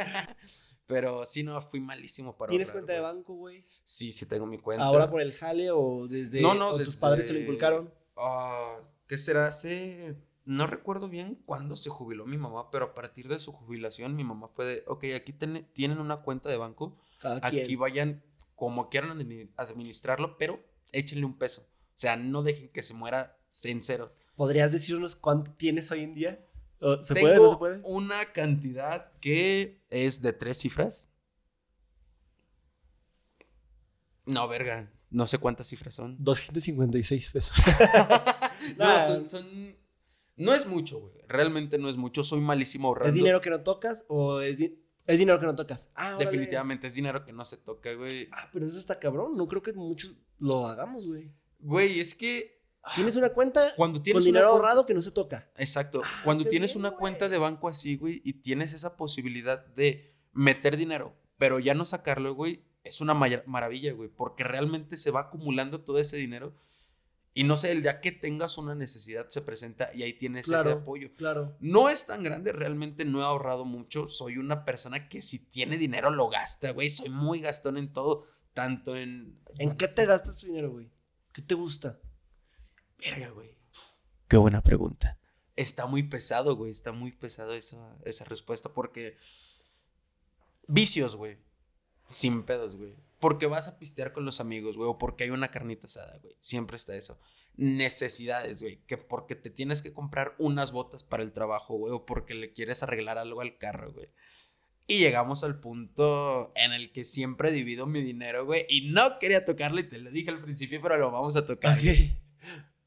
Pero 0.86 1.24
sí, 1.26 1.42
no, 1.42 1.60
fui 1.60 1.80
malísimo 1.80 2.36
para 2.36 2.50
¿Tienes 2.50 2.68
ahorrar, 2.68 2.82
cuenta 2.84 2.92
de 2.94 3.00
banco, 3.00 3.34
güey? 3.34 3.66
Sí, 3.84 4.12
sí 4.12 4.26
tengo 4.26 4.46
mi 4.46 4.58
cuenta. 4.58 4.84
¿Ahora 4.84 5.10
por 5.10 5.20
el 5.22 5.32
jale 5.32 5.70
o 5.70 6.06
desde 6.08 6.42
No, 6.42 6.54
no, 6.54 6.70
o 6.70 6.78
tus 6.78 6.96
padres 6.96 7.26
te 7.26 7.32
lo 7.32 7.38
inculcaron? 7.40 7.92
Ah, 8.16 8.78
¿Qué 9.06 9.18
será? 9.18 9.48
Hace... 9.48 10.16
No 10.46 10.66
recuerdo 10.66 11.08
bien 11.08 11.36
cuándo 11.46 11.74
se 11.74 11.88
jubiló 11.88 12.26
mi 12.26 12.36
mamá, 12.36 12.70
pero 12.70 12.84
a 12.84 12.94
partir 12.94 13.28
de 13.28 13.38
su 13.38 13.50
jubilación 13.52 14.14
mi 14.14 14.24
mamá 14.24 14.46
fue 14.46 14.66
de, 14.66 14.84
ok, 14.86 15.04
aquí 15.16 15.32
ten- 15.32 15.66
tienen 15.72 15.98
una 15.98 16.18
cuenta 16.18 16.50
de 16.50 16.58
banco, 16.58 16.98
Cada 17.24 17.36
aquí 17.46 17.64
quien. 17.64 17.78
vayan 17.78 18.24
como 18.54 18.88
quieran 18.88 19.18
admi- 19.18 19.50
administrarlo, 19.56 20.38
pero 20.38 20.62
échenle 20.92 21.24
un 21.26 21.36
peso. 21.36 21.62
O 21.62 21.96
sea, 21.98 22.16
no 22.16 22.42
dejen 22.42 22.68
que 22.70 22.82
se 22.82 22.94
muera 22.94 23.38
en 23.64 23.82
cero. 23.82 24.14
¿Podrías 24.36 24.70
decirnos 24.72 25.16
cuánto 25.16 25.52
tienes 25.52 25.90
hoy 25.90 26.00
en 26.02 26.14
día? 26.14 26.46
¿O 26.80 27.02
¿Se 27.02 27.14
Tengo 27.14 27.26
puede 27.28 27.38
o 27.38 27.42
no 27.44 27.50
se 27.52 27.58
puede? 27.58 27.80
una 27.84 28.24
cantidad 28.32 29.12
que 29.20 29.84
es 29.90 30.22
de 30.22 30.32
tres 30.32 30.58
cifras. 30.58 31.10
No, 34.26 34.48
verga. 34.48 34.90
No 35.10 35.26
sé 35.26 35.38
cuántas 35.38 35.68
cifras 35.68 35.94
son. 35.94 36.16
256 36.22 37.30
pesos. 37.30 37.56
No, 38.78 38.84
Nah, 38.86 39.00
son, 39.02 39.28
son- 39.28 39.76
No 40.36 40.54
es 40.54 40.66
mucho, 40.66 40.98
güey. 41.00 41.12
Realmente 41.28 41.76
no 41.76 41.88
es 41.90 41.98
mucho. 41.98 42.24
Soy 42.24 42.40
malísimo 42.40 42.88
ahorrando. 42.88 43.10
¿Es 43.10 43.14
dinero 43.14 43.42
que 43.42 43.50
no 43.50 43.60
tocas 43.60 44.06
o 44.08 44.40
es 44.40 44.56
di- 44.56 44.82
Es 45.06 45.18
dinero 45.18 45.38
que 45.38 45.46
no 45.46 45.54
tocas. 45.54 45.90
Ah, 45.94 46.16
Definitivamente 46.18 46.86
es 46.86 46.94
dinero 46.94 47.24
que 47.24 47.32
no 47.32 47.44
se 47.44 47.58
toca, 47.58 47.92
güey. 47.94 48.28
Ah, 48.32 48.48
pero 48.52 48.66
eso 48.66 48.78
está 48.78 48.98
cabrón. 48.98 49.36
No 49.36 49.46
creo 49.46 49.62
que 49.62 49.72
muchos 49.72 50.14
lo 50.38 50.66
hagamos, 50.66 51.06
güey. 51.06 51.30
Güey, 51.58 52.00
es 52.00 52.14
que. 52.14 52.54
Tienes 52.94 53.16
una 53.16 53.30
cuenta 53.30 53.74
Cuando 53.76 54.02
tienes 54.02 54.22
con 54.22 54.26
dinero 54.26 54.48
ahorrado 54.48 54.84
que 54.84 54.92
no 54.92 55.00
se 55.00 55.10
toca. 55.10 55.50
Exacto. 55.56 56.02
Ah, 56.04 56.20
Cuando 56.22 56.44
tienes 56.44 56.76
una 56.76 56.90
cuenta 56.90 57.30
de 57.30 57.38
banco 57.38 57.68
así, 57.68 57.96
güey, 57.96 58.20
y 58.24 58.34
tienes 58.34 58.74
esa 58.74 58.98
posibilidad 58.98 59.64
de 59.68 60.14
meter 60.34 60.76
dinero, 60.76 61.16
pero 61.38 61.58
ya 61.58 61.72
no 61.72 61.86
sacarlo, 61.86 62.34
güey, 62.34 62.62
es 62.82 63.00
una 63.00 63.14
maravilla, 63.14 63.94
güey, 63.94 64.10
porque 64.10 64.44
realmente 64.44 64.98
se 64.98 65.10
va 65.10 65.20
acumulando 65.20 65.80
todo 65.80 65.98
ese 65.98 66.18
dinero. 66.18 66.54
Y 67.36 67.42
no 67.42 67.56
sé, 67.56 67.72
el 67.72 67.82
día 67.82 68.00
que 68.00 68.12
tengas 68.12 68.58
una 68.58 68.76
necesidad 68.76 69.28
se 69.28 69.42
presenta 69.42 69.90
y 69.92 70.04
ahí 70.04 70.12
tienes 70.12 70.48
ese 70.48 70.70
apoyo. 70.70 71.12
Claro. 71.16 71.56
No 71.58 71.88
es 71.88 72.06
tan 72.06 72.22
grande, 72.22 72.52
realmente 72.52 73.04
no 73.04 73.20
he 73.20 73.24
ahorrado 73.24 73.64
mucho. 73.64 74.06
Soy 74.06 74.38
una 74.38 74.64
persona 74.64 75.08
que 75.08 75.20
si 75.20 75.50
tiene 75.50 75.76
dinero 75.76 76.12
lo 76.12 76.28
gasta, 76.28 76.70
güey. 76.70 76.90
Soy 76.90 77.08
muy 77.08 77.40
gastón 77.40 77.76
en 77.76 77.92
todo, 77.92 78.24
tanto 78.52 78.96
en. 78.96 79.40
¿En 79.58 79.76
qué 79.76 79.88
te 79.88 80.06
gastas 80.06 80.38
tu 80.38 80.46
dinero, 80.46 80.70
güey? 80.70 80.92
¿Qué 81.32 81.42
te 81.42 81.56
gusta? 81.56 81.98
Verga, 82.98 83.30
güey. 83.30 83.58
Qué 84.28 84.36
buena 84.36 84.62
pregunta. 84.62 85.18
Está 85.56 85.86
muy 85.86 86.04
pesado, 86.04 86.54
güey. 86.54 86.70
Está 86.70 86.92
muy 86.92 87.10
pesado 87.10 87.54
esa, 87.54 87.98
esa 88.04 88.24
respuesta 88.26 88.72
porque. 88.72 89.16
Vicios, 90.68 91.16
güey. 91.16 91.38
Sin 92.08 92.44
pedos, 92.44 92.76
güey. 92.76 92.94
Porque 93.24 93.46
vas 93.46 93.68
a 93.68 93.78
pistear 93.78 94.12
con 94.12 94.26
los 94.26 94.38
amigos, 94.38 94.76
güey. 94.76 94.86
O 94.86 94.98
porque 94.98 95.24
hay 95.24 95.30
una 95.30 95.48
carnita 95.48 95.86
asada, 95.86 96.18
güey. 96.18 96.36
Siempre 96.40 96.76
está 96.76 96.94
eso. 96.94 97.18
Necesidades, 97.56 98.60
güey. 98.60 98.84
Que 98.84 98.98
porque 98.98 99.34
te 99.34 99.48
tienes 99.48 99.80
que 99.80 99.94
comprar 99.94 100.34
unas 100.36 100.72
botas 100.72 101.04
para 101.04 101.22
el 101.22 101.32
trabajo, 101.32 101.74
güey. 101.78 101.94
O 101.94 102.04
porque 102.04 102.34
le 102.34 102.52
quieres 102.52 102.82
arreglar 102.82 103.16
algo 103.16 103.40
al 103.40 103.56
carro, 103.56 103.94
güey. 103.94 104.10
Y 104.86 104.98
llegamos 104.98 105.42
al 105.42 105.58
punto 105.58 106.52
en 106.54 106.74
el 106.74 106.92
que 106.92 107.06
siempre 107.06 107.50
divido 107.50 107.86
mi 107.86 108.02
dinero, 108.02 108.44
güey. 108.44 108.66
Y 108.68 108.90
no 108.90 109.18
quería 109.18 109.46
tocarle, 109.46 109.84
te 109.84 110.00
lo 110.00 110.10
dije 110.10 110.28
al 110.28 110.42
principio, 110.42 110.82
pero 110.82 110.98
lo 110.98 111.10
vamos 111.10 111.34
a 111.36 111.46
tocar. 111.46 111.78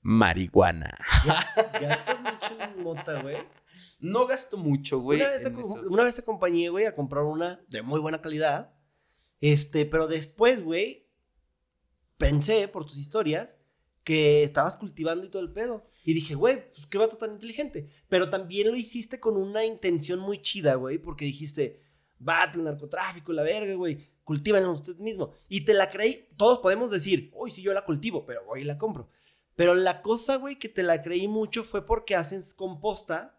Marihuana. 0.02 0.96
¿Gastas 1.82 2.22
mucho 2.22 2.62
en 2.62 2.84
mota, 2.84 3.24
güey? 3.24 3.38
No 4.02 4.28
gasto 4.28 4.60
mucho, 4.60 5.00
güey. 5.00 5.20
Una, 5.20 5.88
una, 5.90 6.04
vez 6.04 6.14
te 6.14 6.22
acompañé, 6.22 6.70
güey, 6.70 6.86
a 6.86 6.94
comprar 6.94 7.24
una 7.24 7.60
de 7.70 7.82
muy 7.82 8.00
buena 8.00 8.22
calidad. 8.22 8.77
Este, 9.40 9.86
pero 9.86 10.08
después, 10.08 10.64
güey, 10.64 11.08
pensé 12.18 12.68
por 12.68 12.86
tus 12.86 12.98
historias 12.98 13.58
que 14.04 14.44
estabas 14.44 14.78
cultivando 14.78 15.26
y 15.26 15.30
todo 15.30 15.42
el 15.42 15.52
pedo. 15.52 15.86
Y 16.04 16.14
dije, 16.14 16.36
güey, 16.36 16.72
pues 16.72 16.88
qué 16.88 16.98
vato 16.98 17.18
tan 17.18 17.34
inteligente. 17.34 17.90
Pero 18.08 18.30
también 18.30 18.70
lo 18.70 18.78
hiciste 18.78 19.20
con 19.20 19.36
una 19.36 19.66
intención 19.66 20.20
muy 20.20 20.42
chida, 20.42 20.76
güey, 20.76 20.98
porque 20.98 21.26
dijiste, 21.26 21.82
vato, 22.18 22.60
el 22.60 22.66
narcotráfico, 22.66 23.34
la 23.34 23.44
verga, 23.44 23.74
güey, 23.74 24.08
cultívanlo 24.24 24.72
usted 24.72 24.98
mismo. 24.98 25.32
Y 25.50 25.66
te 25.66 25.74
la 25.74 25.90
creí, 25.90 26.30
todos 26.38 26.60
podemos 26.60 26.92
decir, 26.92 27.32
uy, 27.34 27.52
sí, 27.52 27.62
yo 27.62 27.74
la 27.74 27.86
cultivo, 27.86 28.26
pero 28.26 28.46
voy 28.46 28.62
y 28.62 28.64
la 28.64 28.78
compro. 28.78 29.10
Pero 29.58 29.76
la 29.76 30.02
cosa, 30.02 30.38
güey, 30.38 30.58
que 30.58 30.70
te 30.70 30.84
la 30.84 31.02
creí 31.02 31.28
mucho 31.28 31.64
fue 31.64 31.86
porque 31.86 32.16
haces 32.16 32.54
composta 32.54 33.38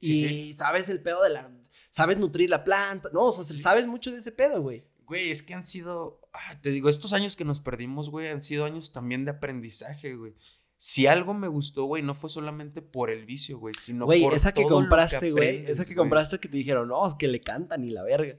y 0.00 0.54
sabes 0.54 0.88
el 0.88 1.02
pedo 1.02 1.22
de 1.22 1.30
la. 1.30 1.50
Sabes 1.90 2.18
nutrir 2.18 2.50
la 2.50 2.62
planta. 2.62 3.10
No, 3.12 3.26
o 3.26 3.32
sea, 3.32 3.44
sabes 3.44 3.86
mucho 3.86 4.12
de 4.12 4.18
ese 4.18 4.30
pedo, 4.30 4.62
güey. 4.62 4.86
Güey, 5.06 5.30
es 5.30 5.42
que 5.42 5.54
han 5.54 5.64
sido. 5.64 6.20
Ah, 6.32 6.60
te 6.60 6.70
digo, 6.70 6.88
estos 6.88 7.12
años 7.12 7.36
que 7.36 7.44
nos 7.44 7.60
perdimos, 7.60 8.10
güey, 8.10 8.28
han 8.28 8.42
sido 8.42 8.64
años 8.64 8.92
también 8.92 9.24
de 9.24 9.30
aprendizaje, 9.30 10.16
güey. 10.16 10.34
Si 10.78 11.06
algo 11.06 11.32
me 11.32 11.48
gustó, 11.48 11.84
güey, 11.84 12.02
no 12.02 12.14
fue 12.14 12.28
solamente 12.28 12.82
por 12.82 13.10
el 13.10 13.24
vicio, 13.24 13.58
güey, 13.58 13.74
sino 13.74 14.04
güey, 14.04 14.24
esa 14.26 14.52
que 14.52 14.64
compraste, 14.64 15.30
güey. 15.30 15.64
Esa 15.66 15.86
que 15.86 15.94
compraste 15.94 16.38
que 16.38 16.48
te 16.48 16.56
dijeron, 16.56 16.88
no, 16.88 17.06
es 17.06 17.14
que 17.14 17.28
le 17.28 17.40
cantan 17.40 17.84
y 17.84 17.90
la 17.90 18.02
verga. 18.02 18.36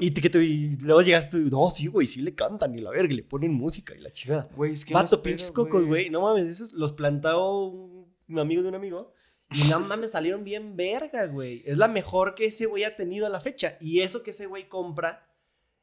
y, 0.00 0.12
que 0.12 0.30
te, 0.30 0.42
y 0.42 0.76
luego 0.78 1.02
llegaste, 1.02 1.38
no, 1.38 1.68
sí, 1.70 1.86
güey, 1.86 2.08
sí 2.08 2.22
le 2.22 2.34
cantan 2.34 2.74
y 2.74 2.80
la 2.80 2.90
verga, 2.90 3.12
y 3.12 3.16
le 3.16 3.22
ponen 3.22 3.52
música 3.52 3.94
y 3.94 4.00
la 4.00 4.10
chica. 4.10 4.48
Güey, 4.56 4.72
es 4.72 4.84
que. 4.84 4.94
Vato, 4.94 5.22
pinches 5.22 5.52
cocos, 5.52 5.86
güey. 5.86 6.10
No 6.10 6.22
mames, 6.22 6.44
esos 6.44 6.72
los 6.72 6.92
plantó 6.92 7.68
un 7.68 8.38
amigo 8.38 8.62
de 8.62 8.68
un 8.70 8.74
amigo. 8.74 9.12
Y 9.52 9.68
no 9.68 9.80
mames, 9.80 10.12
salieron 10.12 10.44
bien 10.44 10.76
verga, 10.76 11.26
güey. 11.26 11.62
Es 11.66 11.76
la 11.76 11.88
mejor 11.88 12.34
que 12.34 12.46
ese 12.46 12.66
güey 12.66 12.84
ha 12.84 12.96
tenido 12.96 13.26
a 13.26 13.30
la 13.30 13.40
fecha. 13.40 13.76
Y 13.80 14.00
eso 14.00 14.22
que 14.22 14.30
ese 14.30 14.46
güey 14.46 14.68
compra, 14.68 15.28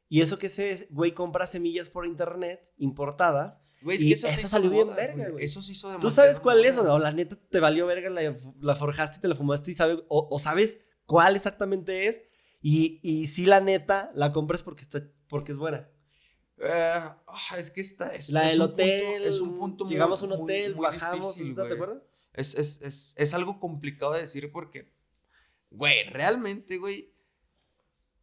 y 0.08 0.22
eso 0.22 0.38
que 0.38 0.46
ese 0.46 0.88
güey 0.90 1.12
compra 1.12 1.46
semillas 1.46 1.90
por 1.90 2.06
internet, 2.06 2.66
importadas. 2.78 3.60
Güey, 3.82 3.96
es 3.96 4.02
que 4.02 4.12
eso, 4.12 4.26
eso 4.26 4.48
salió 4.48 4.70
bien 4.70 4.94
verga, 4.96 5.28
güey. 5.28 5.44
Eso 5.44 5.62
se 5.62 5.72
hizo 5.72 5.88
demasiado. 5.88 6.08
¿Tú 6.08 6.14
sabes 6.14 6.40
cuál 6.40 6.64
es? 6.64 6.78
O 6.78 6.98
la 6.98 7.12
neta 7.12 7.36
te 7.36 7.60
valió 7.60 7.86
verga, 7.86 8.10
la, 8.60 8.74
forjaste 8.74 9.18
y 9.18 9.20
te 9.20 9.28
la 9.28 9.36
fumaste 9.36 9.70
y 9.70 9.74
sabes, 9.74 9.98
o, 10.08 10.38
sabes 10.38 10.78
cuál 11.04 11.36
exactamente 11.36 12.08
es. 12.08 12.22
Y, 12.60 13.00
y 13.02 13.26
sí, 13.26 13.44
la 13.44 13.60
neta, 13.60 14.10
la 14.14 14.32
compras 14.32 14.62
porque, 14.62 14.82
está, 14.82 15.02
porque 15.28 15.52
es 15.52 15.58
buena. 15.58 15.88
Eh, 16.56 17.04
es 17.58 17.70
que 17.70 17.82
esta 17.82 18.14
es. 18.14 18.30
La 18.30 18.48
del 18.48 18.60
hotel. 18.60 19.24
es 19.24 19.40
un 19.40 19.58
punto 19.58 19.88
Llegamos 19.88 20.22
a 20.22 20.24
un 20.24 20.32
hotel, 20.32 20.74
bajamos. 20.74 21.36
¿Te 21.36 21.72
acuerdas? 21.72 22.02
Es, 22.38 23.34
algo 23.34 23.58
complicado 23.58 24.12
de 24.12 24.22
decir 24.22 24.52
porque, 24.52 24.92
güey, 25.70 26.04
realmente, 26.04 26.78
güey, 26.78 27.12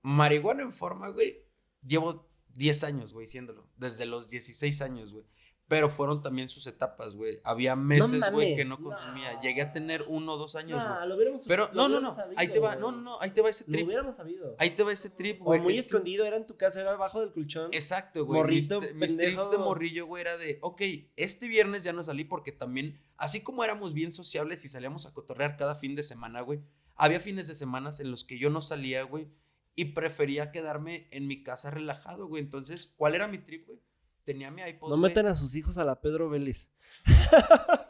marihuana 0.01 0.63
en 0.63 0.71
forma, 0.71 1.09
güey, 1.09 1.43
llevo 1.83 2.25
10 2.53 2.83
años, 2.85 3.13
güey, 3.13 3.27
siéndolo. 3.27 3.67
Desde 3.75 4.05
los 4.05 4.29
16 4.29 4.81
años, 4.81 5.11
güey. 5.11 5.25
Pero 5.67 5.89
fueron 5.89 6.21
también 6.21 6.47
sus 6.47 6.67
etapas, 6.67 7.15
güey. 7.15 7.39
Había 7.43 7.75
meses, 7.75 8.23
güey, 8.31 8.55
que 8.55 8.65
no 8.65 8.79
consumía. 8.79 9.39
Llegué 9.41 9.63
a 9.63 9.71
tener 9.71 10.05
uno 10.07 10.33
o 10.33 10.37
dos 10.37 10.55
años, 10.55 10.83
güey. 10.83 11.07
lo 11.07 11.15
hubiéramos 11.15 11.43
Pero 11.47 11.71
no, 11.73 11.89
no, 11.89 11.99
no. 11.99 12.15
ahí 12.35 12.49
te 12.49 12.59
va, 12.59 12.75
no, 12.75 12.91
no, 12.91 13.01
no. 13.01 13.21
Ahí 13.21 13.31
te 13.31 13.41
va 13.41 13.49
ese 13.49 13.63
trip. 13.65 13.79
Lo 13.79 13.85
hubiéramos 13.87 14.15
sabido. 14.15 14.55
Ahí 14.59 14.71
te 14.71 14.83
va 14.83 14.91
ese 14.91 15.09
trip, 15.09 15.39
güey. 15.39 15.59
O 15.59 15.63
muy 15.63 15.77
escondido, 15.77 16.23
era 16.25 16.37
en 16.37 16.45
tu 16.45 16.55
casa, 16.55 16.81
era 16.81 16.93
abajo 16.93 17.19
del 17.19 17.31
colchón. 17.33 17.69
Exacto, 17.73 18.25
güey. 18.25 18.41
Morrito, 18.41 18.79
mis, 18.79 18.93
mis 18.93 19.17
trips 19.17 19.49
de 19.49 19.57
morrillo, 19.57 20.05
güey, 20.05 20.21
era 20.21 20.37
de, 20.37 20.59
ok, 20.61 20.81
este 21.15 21.47
viernes 21.47 21.83
ya 21.83 21.93
no 21.93 22.03
salí 22.03 22.25
porque 22.25 22.51
también, 22.51 22.99
así 23.17 23.41
como 23.41 23.63
éramos 23.63 23.93
bien 23.93 24.11
sociables 24.11 24.65
y 24.65 24.69
salíamos 24.69 25.07
a 25.07 25.13
cotorrear 25.13 25.57
cada 25.57 25.75
fin 25.75 25.95
de 25.95 26.03
semana, 26.03 26.41
güey, 26.41 26.61
había 26.95 27.19
fines 27.19 27.47
de 27.47 27.55
semana 27.55 27.91
en 27.97 28.11
los 28.11 28.23
que 28.23 28.37
yo 28.37 28.49
no 28.49 28.61
salía, 28.61 29.03
güey, 29.03 29.29
y 29.75 29.85
prefería 29.85 30.51
quedarme 30.51 31.07
en 31.11 31.27
mi 31.27 31.43
casa 31.43 31.69
relajado, 31.71 32.27
güey. 32.27 32.41
Entonces, 32.41 32.93
¿cuál 32.97 33.15
era 33.15 33.27
mi 33.27 33.39
trip, 33.39 33.67
güey? 33.67 33.79
Tenía 34.25 34.51
mi 34.51 34.61
iPod. 34.63 34.89
No 34.89 34.97
metan 34.97 35.27
a 35.27 35.35
sus 35.35 35.55
hijos 35.55 35.77
a 35.77 35.85
la 35.85 36.01
Pedro 36.01 36.29
Vélez. 36.29 36.69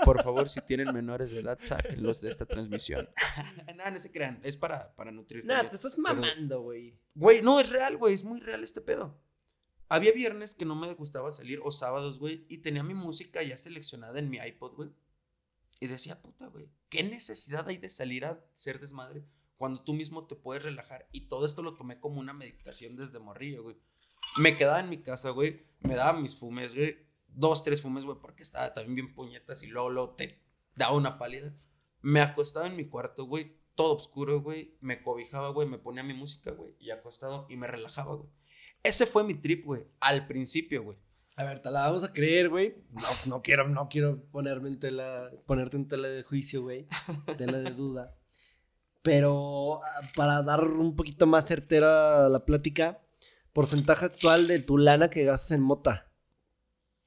Por 0.03 0.22
favor, 0.22 0.49
si 0.49 0.62
tienen 0.62 0.94
menores 0.94 1.32
de 1.32 1.40
edad, 1.40 1.57
sáquenlos 1.62 2.22
de 2.22 2.30
esta 2.30 2.45
transmisión. 2.45 3.10
Nada, 3.76 3.90
no 3.91 3.99
se 3.99 4.12
crean. 4.12 4.40
Es 4.44 4.57
para, 4.57 4.94
para 4.95 5.12
nutrir. 5.12 5.44
Nada, 5.45 5.68
te 5.68 5.76
estás 5.76 5.98
mamando, 5.98 6.62
güey. 6.62 6.99
Güey, 7.16 7.41
no, 7.41 7.60
es 7.60 7.70
real, 7.70 7.98
güey. 7.98 8.14
Es 8.14 8.26
muy 8.26 8.40
real 8.41 8.64
este 8.64 8.82
pedo. 8.82 9.20
Había 9.88 10.12
viernes 10.12 10.56
que 10.56 10.66
no 10.66 10.76
me 10.76 10.94
gustaba 10.94 11.32
salir, 11.32 11.60
o 11.64 11.72
sábados, 11.72 12.20
güey, 12.20 12.45
y 12.49 12.57
tenía 12.60 12.84
mi 12.84 12.95
música 12.95 13.44
ya 13.44 13.57
seleccionada 13.57 14.20
en 14.20 14.30
mi 14.30 14.38
iPod, 14.38 14.76
güey. 14.76 14.90
Y 15.80 15.88
decía, 15.88 16.22
puta, 16.22 16.48
güey, 16.48 16.70
¿qué 16.90 17.03
necesidad 17.03 17.68
hay 17.68 17.78
de 17.78 17.90
salir 17.90 18.26
a 18.26 18.44
ser 18.53 18.80
desmadre 18.80 19.26
cuando 19.57 19.84
tú 19.84 19.94
mismo 19.94 20.26
te 20.26 20.36
puedes 20.36 20.64
relajar? 20.64 21.07
Y 21.12 21.28
todo 21.28 21.45
esto 21.45 21.62
lo 21.62 21.76
tomé 21.76 21.99
como 21.99 22.20
una 22.20 22.34
meditación 22.34 22.95
desde 22.95 23.20
morrillo, 23.20 23.64
güey. 23.64 23.78
Me 24.38 24.56
quedaba 24.57 24.80
en 24.80 24.89
mi 24.89 24.97
casa, 25.02 25.30
güey. 25.30 25.65
Me 25.81 25.95
daba 25.95 26.19
mis 26.19 26.38
fumes, 26.38 26.76
güey. 26.76 26.97
Dos, 27.27 27.64
tres 27.64 27.81
fumes, 27.81 28.06
güey, 28.06 28.18
porque 28.19 28.43
estaba 28.43 28.73
también 28.73 28.95
bien 28.95 29.14
puñetas 29.14 29.64
y 29.64 29.68
luego, 29.68 29.89
luego 29.89 30.15
te 30.15 30.41
daba 30.76 30.93
una 30.93 31.18
pálida. 31.18 31.53
Me 32.02 32.22
acostaba 32.22 32.68
en 32.68 32.76
mi 32.76 32.88
cuarto, 32.88 33.26
güey. 33.26 33.57
Todo 33.76 33.95
oscuro, 33.95 34.41
güey. 34.41 34.77
Me 34.81 35.02
cobijaba, 35.02 35.49
güey. 35.49 35.68
Me 35.68 35.77
ponía 35.77 36.03
mi 36.03 36.14
música, 36.14 36.52
güey. 36.52 36.76
Y 36.80 36.91
acostado 36.91 37.47
y 37.49 37.57
me 37.57 37.68
relajaba, 37.68 38.15
güey. 38.15 38.30
Ese 38.84 39.06
fue 39.06 39.23
mi 39.23 39.34
trip, 39.34 39.65
güey. 39.65 39.88
Al 39.99 40.27
principio, 40.27 40.84
güey. 40.84 40.97
A 41.38 41.43
ver, 41.43 41.61
te 41.61 41.69
la 41.69 41.81
vamos 41.81 42.03
a 42.03 42.14
creer, 42.14 42.49
güey. 42.49 42.76
No, 42.91 43.07
no 43.26 43.41
quiero, 43.41 43.68
no 43.68 43.89
quiero 43.89 44.23
ponerme 44.31 44.69
en 44.69 44.80
tela, 44.80 45.30
ponerte 45.45 45.76
en 45.76 45.88
tela 45.88 46.07
de 46.07 46.23
juicio, 46.23 46.61
güey. 46.61 46.88
Tela 47.38 47.60
de 47.60 47.72
duda. 47.72 48.15
Pero 49.02 49.84
ah, 49.84 50.02
para 50.15 50.41
dar 50.43 50.64
un 50.64 50.95
poquito 50.95 51.27
más 51.27 51.45
certera 51.45 52.30
la 52.30 52.45
plática, 52.45 53.05
porcentaje 53.56 54.06
actual 54.06 54.48
de 54.48 54.60
tu 54.60 54.77
lana 54.77 55.10
que 55.10 55.23
gastas 55.23 55.52
en 55.52 55.61
mota? 55.61 56.11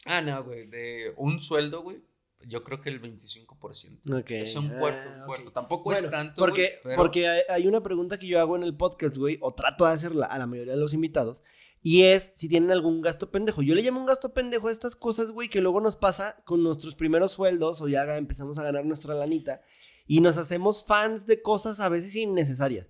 Ah, 0.07 0.23
no, 0.23 0.43
güey. 0.43 0.67
De 0.67 1.13
un 1.19 1.43
sueldo, 1.43 1.83
güey. 1.83 2.03
Yo 2.47 2.65
creo 2.65 2.81
que 2.81 2.89
el 2.89 3.03
25%. 3.03 4.19
Ok. 4.19 4.31
Es 4.31 4.57
un 4.57 4.71
cuarto, 4.71 5.11
un 5.11 5.21
ah, 5.21 5.27
cuarto. 5.27 5.53
Tampoco 5.53 5.93
es 5.93 6.11
tanto. 6.11 6.37
Porque, 6.39 6.81
porque 6.97 7.29
hay 7.51 7.67
una 7.67 7.83
pregunta 7.83 8.19
que 8.19 8.27
yo 8.27 8.41
hago 8.41 8.57
en 8.57 8.63
el 8.63 8.75
podcast, 8.75 9.17
güey, 9.19 9.37
o 9.43 9.53
trato 9.53 9.85
de 9.85 9.93
hacerla 9.93 10.25
a 10.25 10.39
la 10.39 10.47
mayoría 10.47 10.73
de 10.73 10.81
los 10.81 10.95
invitados. 10.95 11.43
Y 11.83 12.05
es 12.05 12.33
si 12.35 12.49
tienen 12.49 12.71
algún 12.71 13.03
gasto 13.03 13.31
pendejo. 13.31 13.61
Yo 13.61 13.75
le 13.75 13.83
llamo 13.83 14.01
un 14.01 14.07
gasto 14.07 14.33
pendejo 14.33 14.69
a 14.69 14.73
estas 14.73 14.97
cosas, 14.97 15.31
güey, 15.31 15.51
que 15.51 15.61
luego 15.61 15.83
nos 15.83 15.97
pasa 15.97 16.43
con 16.47 16.63
nuestros 16.63 16.95
primeros 16.95 17.33
sueldos 17.33 17.83
o 17.83 17.89
ya 17.89 18.17
empezamos 18.17 18.59
a 18.59 18.63
ganar 18.63 18.87
nuestra 18.87 19.15
lanita 19.15 19.61
y 20.07 20.21
nos 20.21 20.39
hacemos 20.39 20.85
fans 20.87 21.27
de 21.27 21.43
cosas 21.43 21.79
a 21.81 21.91
veces 21.91 22.17
innecesarias. 22.17 22.87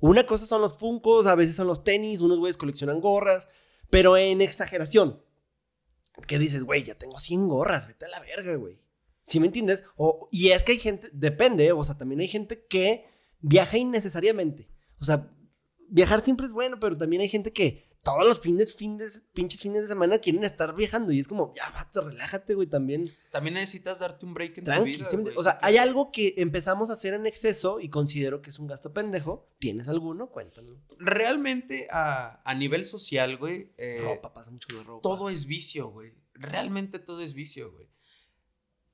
Una 0.00 0.26
cosa 0.26 0.46
son 0.46 0.62
los 0.62 0.78
funcos, 0.78 1.26
a 1.26 1.34
veces 1.34 1.54
son 1.54 1.66
los 1.66 1.84
tenis, 1.84 2.20
unos 2.20 2.38
güeyes 2.38 2.56
coleccionan 2.56 3.00
gorras, 3.00 3.48
pero 3.90 4.16
en 4.16 4.40
exageración. 4.40 5.22
¿Qué 6.26 6.38
dices, 6.38 6.64
güey, 6.64 6.84
ya 6.84 6.96
tengo 6.96 7.18
100 7.18 7.48
gorras, 7.48 7.86
vete 7.86 8.06
a 8.06 8.08
la 8.08 8.20
verga, 8.20 8.54
güey. 8.56 8.82
¿Sí 9.24 9.40
me 9.40 9.46
entiendes? 9.46 9.84
O, 9.96 10.28
y 10.32 10.50
es 10.50 10.62
que 10.62 10.72
hay 10.72 10.78
gente, 10.78 11.08
depende, 11.12 11.72
o 11.72 11.84
sea, 11.84 11.96
también 11.96 12.20
hay 12.20 12.28
gente 12.28 12.66
que 12.66 13.06
viaja 13.40 13.78
innecesariamente. 13.78 14.68
O 15.00 15.04
sea, 15.04 15.32
viajar 15.88 16.20
siempre 16.20 16.46
es 16.46 16.52
bueno, 16.52 16.78
pero 16.80 16.96
también 16.96 17.22
hay 17.22 17.28
gente 17.28 17.52
que 17.52 17.89
todos 18.02 18.26
los 18.26 18.40
fines, 18.40 18.74
fines, 18.74 19.24
pinches 19.34 19.60
fines 19.60 19.82
de 19.82 19.88
semana 19.88 20.18
quieren 20.18 20.42
estar 20.44 20.74
viajando 20.74 21.12
y 21.12 21.20
es 21.20 21.28
como, 21.28 21.52
ya, 21.54 21.68
vato, 21.70 22.00
relájate, 22.00 22.54
güey, 22.54 22.66
también. 22.66 23.10
También 23.30 23.54
necesitas 23.54 23.98
darte 23.98 24.24
un 24.24 24.32
break 24.32 24.58
en 24.58 24.64
tu 24.64 24.84
vida. 24.84 25.08
o 25.36 25.42
sea, 25.42 25.58
hay 25.62 25.76
algo 25.76 26.10
que 26.10 26.34
empezamos 26.38 26.88
a 26.88 26.94
hacer 26.94 27.12
en 27.12 27.26
exceso 27.26 27.78
y 27.78 27.90
considero 27.90 28.40
que 28.40 28.50
es 28.50 28.58
un 28.58 28.66
gasto 28.66 28.92
pendejo. 28.92 29.48
¿Tienes 29.58 29.88
alguno? 29.88 30.30
Cuéntalo. 30.30 30.80
Realmente, 30.98 31.88
a, 31.90 32.40
a 32.48 32.54
nivel 32.54 32.86
social, 32.86 33.36
güey. 33.36 33.72
Eh, 33.76 33.98
ropa, 34.00 34.32
pasa 34.32 34.50
mucho 34.50 34.68
con 34.74 34.84
ropa. 34.84 35.02
Todo 35.02 35.28
es 35.28 35.46
vicio, 35.46 35.90
güey. 35.90 36.14
Realmente 36.32 36.98
todo 36.98 37.20
es 37.20 37.34
vicio, 37.34 37.70
güey. 37.70 37.90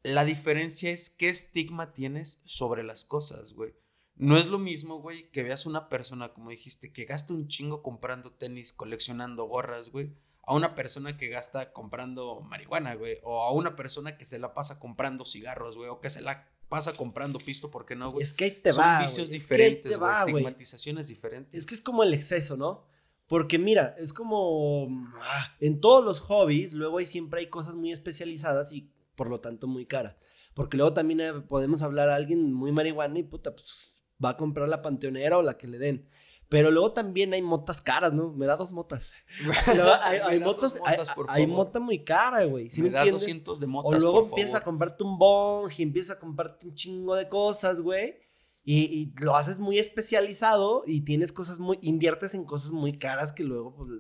La 0.02 0.24
diferencia 0.24 0.90
es 0.90 1.10
qué 1.10 1.28
estigma 1.28 1.92
tienes 1.92 2.40
sobre 2.44 2.82
las 2.82 3.04
cosas, 3.04 3.52
güey. 3.52 3.74
No 4.16 4.36
es 4.36 4.46
lo 4.46 4.58
mismo, 4.58 5.00
güey, 5.00 5.30
que 5.30 5.42
veas 5.42 5.66
una 5.66 5.88
persona, 5.88 6.32
como 6.32 6.50
dijiste, 6.50 6.92
que 6.92 7.04
gasta 7.04 7.34
un 7.34 7.48
chingo 7.48 7.82
comprando 7.82 8.32
tenis, 8.32 8.72
coleccionando 8.72 9.44
gorras, 9.44 9.90
güey, 9.90 10.14
a 10.42 10.54
una 10.54 10.74
persona 10.74 11.16
que 11.16 11.28
gasta 11.28 11.72
comprando 11.72 12.40
marihuana, 12.40 12.94
güey, 12.94 13.18
o 13.24 13.42
a 13.42 13.52
una 13.52 13.76
persona 13.76 14.16
que 14.16 14.24
se 14.24 14.38
la 14.38 14.54
pasa 14.54 14.78
comprando 14.78 15.24
cigarros, 15.24 15.76
güey, 15.76 15.90
o 15.90 16.00
que 16.00 16.08
se 16.08 16.22
la 16.22 16.48
pasa 16.68 16.94
comprando 16.94 17.38
pisto, 17.38 17.70
¿por 17.70 17.84
qué 17.84 17.94
no, 17.94 18.10
güey? 18.10 18.22
Es 18.22 18.32
que 18.32 18.44
ahí 18.44 18.50
te 18.52 18.72
Son 18.72 18.84
vicios 19.00 19.30
diferentes, 19.30 19.98
güey, 19.98 20.12
estigmatizaciones 20.18 21.08
diferentes. 21.08 21.58
Es 21.58 21.66
que 21.66 21.74
es 21.74 21.82
como 21.82 22.02
el 22.02 22.14
exceso, 22.14 22.56
¿no? 22.56 22.84
Porque 23.26 23.58
mira, 23.58 23.96
es 23.98 24.12
como 24.12 24.88
ah, 25.20 25.56
en 25.60 25.80
todos 25.80 26.04
los 26.04 26.20
hobbies, 26.20 26.72
luego 26.72 26.98
hay, 26.98 27.06
siempre 27.06 27.40
hay 27.40 27.50
cosas 27.50 27.74
muy 27.74 27.92
especializadas 27.92 28.72
y 28.72 28.88
por 29.16 29.28
lo 29.28 29.40
tanto 29.40 29.66
muy 29.66 29.84
caras. 29.84 30.16
Porque 30.54 30.76
luego 30.76 30.94
también 30.94 31.20
eh, 31.20 31.32
podemos 31.40 31.82
hablar 31.82 32.08
a 32.08 32.14
alguien 32.14 32.52
muy 32.52 32.72
marihuana 32.72 33.18
y 33.18 33.24
puta, 33.24 33.54
pues 33.54 33.95
va 34.22 34.30
a 34.30 34.36
comprar 34.36 34.68
la 34.68 34.82
panteonera 34.82 35.38
o 35.38 35.42
la 35.42 35.56
que 35.56 35.66
le 35.66 35.78
den. 35.78 36.08
Pero 36.48 36.70
luego 36.70 36.92
también 36.92 37.32
hay 37.32 37.42
motas 37.42 37.82
caras, 37.82 38.12
¿no? 38.12 38.32
Me 38.32 38.46
da 38.46 38.56
dos 38.56 38.72
motas. 38.72 39.14
hay, 40.02 40.38
motas, 40.38 40.80
hay, 41.28 41.46
mota 41.46 41.80
muy 41.80 42.04
cara, 42.04 42.44
güey. 42.44 42.68
me, 42.78 42.90
da 42.90 43.04
200 43.04 43.58
de 43.58 43.66
motas, 43.66 43.98
O 43.98 44.00
luego 44.00 44.28
empieza 44.28 44.58
a 44.58 44.64
comprarte 44.64 45.02
un 45.02 45.18
bong 45.18 45.70
y 45.76 45.82
empieza 45.82 46.14
a 46.14 46.18
comprarte 46.18 46.68
un 46.68 46.74
chingo 46.74 47.16
de 47.16 47.28
cosas, 47.28 47.80
güey. 47.80 48.16
Y, 48.64 49.14
lo 49.20 49.36
haces 49.36 49.60
muy 49.60 49.78
especializado 49.78 50.82
y 50.86 51.02
tienes 51.02 51.32
cosas 51.32 51.60
muy, 51.60 51.78
inviertes 51.82 52.34
en 52.34 52.44
cosas 52.44 52.72
muy 52.72 52.98
caras 52.98 53.32
que 53.32 53.44
luego, 53.44 53.76
pues, 53.76 53.90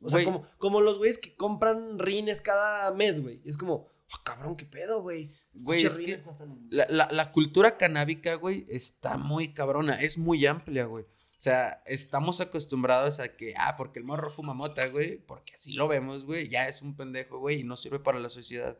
o 0.00 0.08
sea, 0.08 0.24
como, 0.24 0.46
como 0.56 0.80
los 0.80 0.96
güeyes 0.96 1.18
que 1.18 1.36
compran 1.36 1.98
rines 1.98 2.40
cada 2.40 2.90
mes, 2.94 3.20
güey. 3.20 3.42
Es 3.44 3.58
como, 3.58 3.88
oh, 4.12 4.22
cabrón, 4.24 4.56
qué 4.56 4.66
pedo, 4.66 5.02
güey. 5.02 5.32
Güey, 5.52 5.84
es 5.84 5.98
que 5.98 6.22
la, 6.70 7.08
la, 7.10 7.32
cultura 7.32 7.76
canábica, 7.76 8.34
güey, 8.34 8.66
está 8.68 9.16
muy 9.16 9.52
cabrona, 9.54 9.94
es 9.94 10.18
muy 10.18 10.46
amplia, 10.46 10.84
güey. 10.84 11.04
O 11.04 11.40
sea, 11.40 11.82
estamos 11.86 12.40
acostumbrados 12.40 13.20
a 13.20 13.36
que, 13.36 13.54
ah, 13.56 13.76
porque 13.76 14.00
el 14.00 14.04
morro 14.04 14.28
fuma 14.28 14.54
mota, 14.54 14.88
güey, 14.88 15.18
porque 15.18 15.54
así 15.54 15.72
lo 15.72 15.86
vemos, 15.86 16.26
güey, 16.26 16.48
ya 16.48 16.68
es 16.68 16.82
un 16.82 16.96
pendejo, 16.96 17.38
güey, 17.38 17.60
y 17.60 17.64
no 17.64 17.76
sirve 17.76 18.00
para 18.00 18.18
la 18.18 18.28
sociedad. 18.28 18.76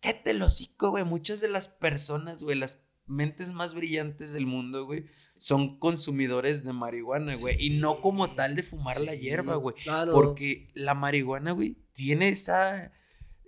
¿Qué 0.00 0.14
te 0.14 0.32
lo 0.32 0.48
cico, 0.48 0.90
güey? 0.90 1.04
Muchas 1.04 1.40
de 1.42 1.48
las 1.48 1.68
personas, 1.68 2.42
güey, 2.42 2.56
las 2.56 2.86
mentes 3.06 3.52
más 3.52 3.74
brillantes 3.74 4.32
del 4.32 4.46
mundo, 4.46 4.86
güey, 4.86 5.04
son 5.36 5.78
consumidores 5.78 6.64
de 6.64 6.72
marihuana, 6.72 7.34
güey, 7.34 7.56
y 7.58 7.78
no 7.78 8.00
como 8.00 8.30
tal 8.30 8.56
de 8.56 8.62
fumar 8.62 8.98
la 9.00 9.14
hierba, 9.14 9.56
güey. 9.56 9.74
Porque 10.10 10.70
la 10.72 10.94
marihuana, 10.94 11.52
güey, 11.52 11.76
tiene 11.92 12.30
esa 12.30 12.92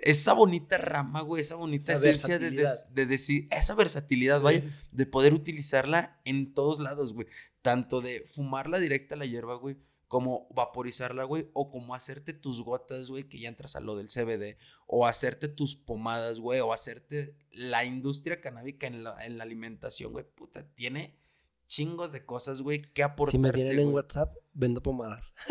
esa 0.03 0.33
bonita 0.33 0.79
rama, 0.79 1.20
güey, 1.20 1.43
esa 1.43 1.55
bonita 1.55 1.95
esencia 1.95 2.39
de, 2.39 3.07
decir, 3.07 3.49
esa 3.51 3.74
versatilidad, 3.74 4.41
vaya, 4.41 4.62
de 4.91 5.07
poder 5.07 5.33
utilizarla 5.33 6.20
en 6.24 6.53
todos 6.55 6.81
lados, 6.81 7.15
güey. 7.15 7.29
Tanto 7.62 8.01
de 8.01 8.24
fumarla 8.27 8.79
directa 8.79 9.15
a 9.15 9.19
la 9.19 9.27
hierba, 9.27 9.55
güey, 9.55 9.77
como 10.09 10.49
vaporizarla, 10.51 11.24
güey, 11.24 11.49
o 11.55 11.70
como 11.70 11.95
hacerte 11.95 12.33
tus 12.33 12.62
gotas, 12.62 13.09
güey, 13.09 13.24
que 13.24 13.39
ya 13.39 13.49
entras 13.49 13.77
a 13.77 13.81
lo 13.81 13.97
del 13.97 14.09
CBD, 14.09 14.59
o 14.87 15.07
hacerte 15.07 15.49
tus 15.49 15.77
pomadas, 15.77 16.41
güey, 16.41 16.61
o 16.61 16.73
hacerte 16.73 17.37
la 17.53 17.85
industria 17.85 18.41
canábica 18.41 18.87
en 18.87 19.05
la, 19.05 19.24
en 19.24 19.39
la 19.39 19.45
alimentación, 19.45 20.12
güey, 20.12 20.24
puta, 20.24 20.69
tiene 20.74 21.22
chingos 21.73 22.12
de 22.12 22.23
cosas, 22.27 22.61
güey, 22.61 22.82
que 22.82 23.03
aportarte, 23.03 23.31
Si 23.31 23.39
me 23.39 23.51
tienen 23.51 23.78
en 23.78 23.94
WhatsApp, 23.94 24.36
vendo 24.53 24.82
pomadas. 24.82 25.32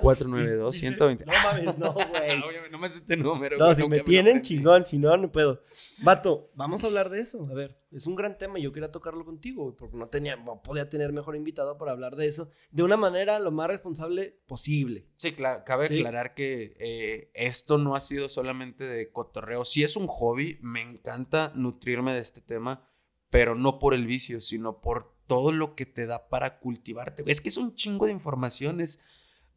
492-120. 0.00 1.24
No 1.26 1.32
mames, 1.42 1.76
no, 1.76 1.92
güey. 1.92 2.38
no, 2.38 2.68
no 2.70 2.78
me 2.78 2.88
sé 2.88 3.00
este 3.00 3.16
número. 3.16 3.58
No, 3.58 3.74
si 3.74 3.88
me 3.88 3.98
tienen, 4.00 4.42
chingón. 4.42 4.84
Si 4.84 4.96
no, 4.96 5.16
no 5.16 5.32
puedo. 5.32 5.60
Vato, 6.02 6.52
vamos 6.54 6.84
a 6.84 6.86
hablar 6.86 7.10
de 7.10 7.18
eso. 7.18 7.48
A 7.50 7.54
ver, 7.54 7.82
es 7.90 8.06
un 8.06 8.14
gran 8.14 8.38
tema 8.38 8.60
y 8.60 8.62
yo 8.62 8.72
quería 8.72 8.92
tocarlo 8.92 9.24
contigo, 9.24 9.74
porque 9.76 9.96
no 9.96 10.08
tenía, 10.08 10.36
no 10.36 10.62
podía 10.62 10.88
tener 10.88 11.12
mejor 11.12 11.34
invitado 11.34 11.76
para 11.78 11.90
hablar 11.90 12.14
de 12.14 12.28
eso 12.28 12.48
de 12.70 12.84
una 12.84 12.96
manera 12.96 13.40
lo 13.40 13.50
más 13.50 13.66
responsable 13.66 14.38
posible. 14.46 15.08
Sí, 15.16 15.32
claro, 15.32 15.64
cabe 15.66 15.86
aclarar 15.86 16.34
que 16.34 16.76
eh, 16.78 17.32
esto 17.34 17.76
no 17.76 17.96
ha 17.96 18.00
sido 18.00 18.28
solamente 18.28 18.84
de 18.84 19.10
cotorreo. 19.10 19.64
Si 19.64 19.82
es 19.82 19.96
un 19.96 20.06
hobby, 20.06 20.60
me 20.62 20.80
encanta 20.80 21.50
nutrirme 21.56 22.14
de 22.14 22.20
este 22.20 22.40
tema, 22.40 22.88
pero 23.30 23.56
no 23.56 23.80
por 23.80 23.94
el 23.94 24.06
vicio, 24.06 24.40
sino 24.40 24.80
por 24.80 25.15
todo 25.26 25.52
lo 25.52 25.74
que 25.74 25.86
te 25.86 26.06
da 26.06 26.28
para 26.28 26.58
cultivarte. 26.58 27.24
Es 27.26 27.40
que 27.40 27.48
es 27.48 27.56
un 27.56 27.74
chingo 27.74 28.06
de 28.06 28.12
información, 28.12 28.80
es 28.80 29.00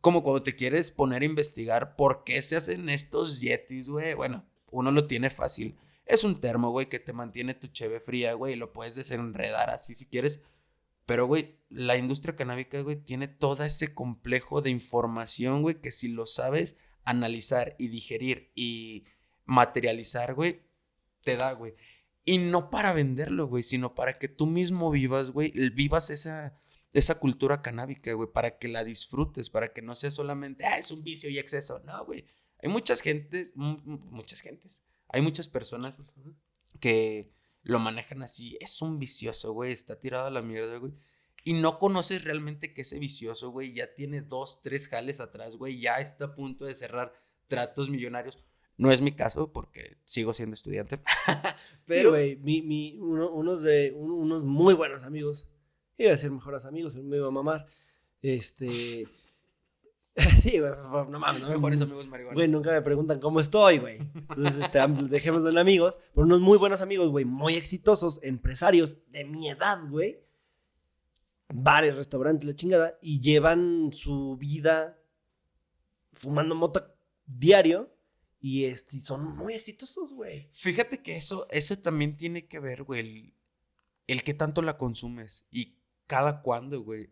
como 0.01 0.23
cuando 0.23 0.43
te 0.43 0.55
quieres 0.55 0.91
poner 0.91 1.21
a 1.21 1.25
investigar 1.25 1.95
por 1.95 2.23
qué 2.23 2.41
se 2.41 2.55
hacen 2.55 2.89
estos 2.89 3.39
yetis, 3.39 3.89
güey. 3.89 4.13
Bueno, 4.13 4.45
uno 4.71 4.91
lo 4.91 5.07
tiene 5.07 5.29
fácil. 5.29 5.77
Es 6.05 6.23
un 6.23 6.41
termo, 6.41 6.71
güey, 6.71 6.89
que 6.89 6.99
te 6.99 7.13
mantiene 7.13 7.53
tu 7.53 7.67
cheve 7.67 7.99
fría, 7.99 8.33
güey, 8.33 8.53
y 8.53 8.57
lo 8.57 8.73
puedes 8.73 8.95
desenredar 8.95 9.69
así 9.69 9.93
si 9.93 10.05
quieres. 10.05 10.41
Pero, 11.05 11.27
güey, 11.27 11.59
la 11.69 11.97
industria 11.97 12.35
canábica, 12.35 12.81
güey, 12.81 12.95
tiene 12.95 13.27
todo 13.27 13.63
ese 13.63 13.93
complejo 13.93 14.61
de 14.61 14.69
información, 14.69 15.61
güey, 15.61 15.81
que 15.81 15.91
si 15.91 16.07
lo 16.07 16.25
sabes 16.25 16.77
analizar 17.03 17.75
y 17.77 17.87
digerir 17.87 18.51
y 18.55 19.05
materializar, 19.45 20.33
güey, 20.33 20.61
te 21.23 21.35
da, 21.35 21.51
güey. 21.53 21.75
Y 22.29 22.37
no 22.37 22.69
para 22.69 22.93
venderlo, 22.93 23.47
güey, 23.47 23.63
sino 23.63 23.95
para 23.95 24.19
que 24.19 24.27
tú 24.27 24.45
mismo 24.45 24.91
vivas, 24.91 25.31
güey, 25.31 25.49
vivas 25.71 26.11
esa, 26.11 26.55
esa 26.93 27.19
cultura 27.19 27.63
canábica, 27.63 28.13
güey, 28.13 28.31
para 28.31 28.59
que 28.59 28.67
la 28.67 28.83
disfrutes, 28.83 29.49
para 29.49 29.73
que 29.73 29.81
no 29.81 29.95
sea 29.95 30.11
solamente, 30.11 30.63
ah, 30.63 30.77
es 30.77 30.91
un 30.91 31.03
vicio 31.03 31.27
y 31.31 31.39
exceso. 31.39 31.79
No, 31.79 32.05
güey. 32.05 32.27
Hay 32.61 32.69
muchas 32.69 33.01
gentes, 33.01 33.53
muchas 33.55 34.41
gentes, 34.41 34.83
hay 35.07 35.23
muchas 35.23 35.47
personas 35.47 35.97
que 36.79 37.33
lo 37.63 37.79
manejan 37.79 38.21
así, 38.21 38.59
es 38.61 38.79
un 38.83 38.99
vicioso, 38.99 39.51
güey, 39.53 39.71
está 39.71 39.99
tirado 39.99 40.27
a 40.27 40.29
la 40.29 40.43
mierda, 40.43 40.77
güey. 40.77 40.93
Y 41.43 41.53
no 41.53 41.79
conoces 41.79 42.25
realmente 42.25 42.75
que 42.75 42.83
ese 42.83 42.99
vicioso, 42.99 43.49
güey, 43.49 43.73
ya 43.73 43.95
tiene 43.95 44.21
dos, 44.21 44.61
tres 44.61 44.87
jales 44.87 45.19
atrás, 45.19 45.55
güey, 45.55 45.79
ya 45.79 45.99
está 45.99 46.25
a 46.25 46.35
punto 46.35 46.65
de 46.65 46.75
cerrar 46.75 47.11
tratos 47.47 47.89
millonarios 47.89 48.37
no 48.79 48.93
es 48.93 49.01
mi 49.01 49.11
caso 49.11 49.51
porque 49.51 49.97
sigo 50.05 50.33
siendo 50.33 50.53
estudiante. 50.53 51.01
Pero, 51.85 52.11
güey, 52.11 52.37
mi, 52.37 52.61
mi, 52.61 52.97
unos, 52.97 53.61
de, 53.61 53.91
unos 53.91 54.45
muy 54.45 54.73
buenos 54.73 55.03
amigos, 55.03 55.49
iba 55.97 56.13
a 56.13 56.17
ser 56.17 56.31
mejores 56.31 56.63
amigos, 56.63 56.95
me 56.95 57.17
iba 57.17 57.27
a 57.27 57.31
mamar. 57.31 57.65
Este. 58.21 59.05
sí, 60.41 60.59
güey, 60.59 60.71
no 61.09 61.19
mames. 61.19 61.41
No, 61.41 61.49
mejores 61.49 61.81
amigos 61.81 62.07
marihuanos. 62.07 62.35
Güey, 62.35 62.47
nunca 62.47 62.71
me 62.71 62.81
preguntan 62.81 63.19
cómo 63.19 63.41
estoy, 63.41 63.79
güey. 63.79 63.97
Entonces, 63.99 64.55
este, 64.61 64.79
dejémoslo 65.09 65.49
en 65.49 65.57
amigos. 65.57 65.99
Pero 66.15 66.25
unos 66.25 66.39
muy 66.39 66.57
buenos 66.57 66.79
amigos, 66.79 67.09
güey, 67.09 67.25
muy 67.25 67.55
exitosos, 67.55 68.21
empresarios 68.23 68.95
de 69.09 69.25
mi 69.25 69.49
edad, 69.49 69.79
güey. 69.89 70.23
Bares, 71.53 71.97
restaurantes, 71.97 72.47
la 72.47 72.55
chingada. 72.55 72.97
Y 73.01 73.19
llevan 73.19 73.89
su 73.91 74.37
vida 74.37 74.97
fumando 76.13 76.55
mota 76.55 76.95
diario 77.25 77.98
y, 78.39 78.65
este, 78.65 78.99
son 78.99 79.35
muy 79.35 79.53
exitosos, 79.53 80.13
güey. 80.13 80.49
Fíjate 80.53 81.01
que 81.01 81.15
eso, 81.15 81.47
eso 81.51 81.77
también 81.79 82.15
tiene 82.15 82.47
que 82.47 82.59
ver, 82.59 82.83
güey, 82.83 82.99
el, 83.01 83.33
el 84.07 84.23
que 84.23 84.33
tanto 84.33 84.61
la 84.61 84.77
consumes 84.77 85.47
y 85.51 85.77
cada 86.07 86.41
cuándo, 86.41 86.81
güey. 86.81 87.11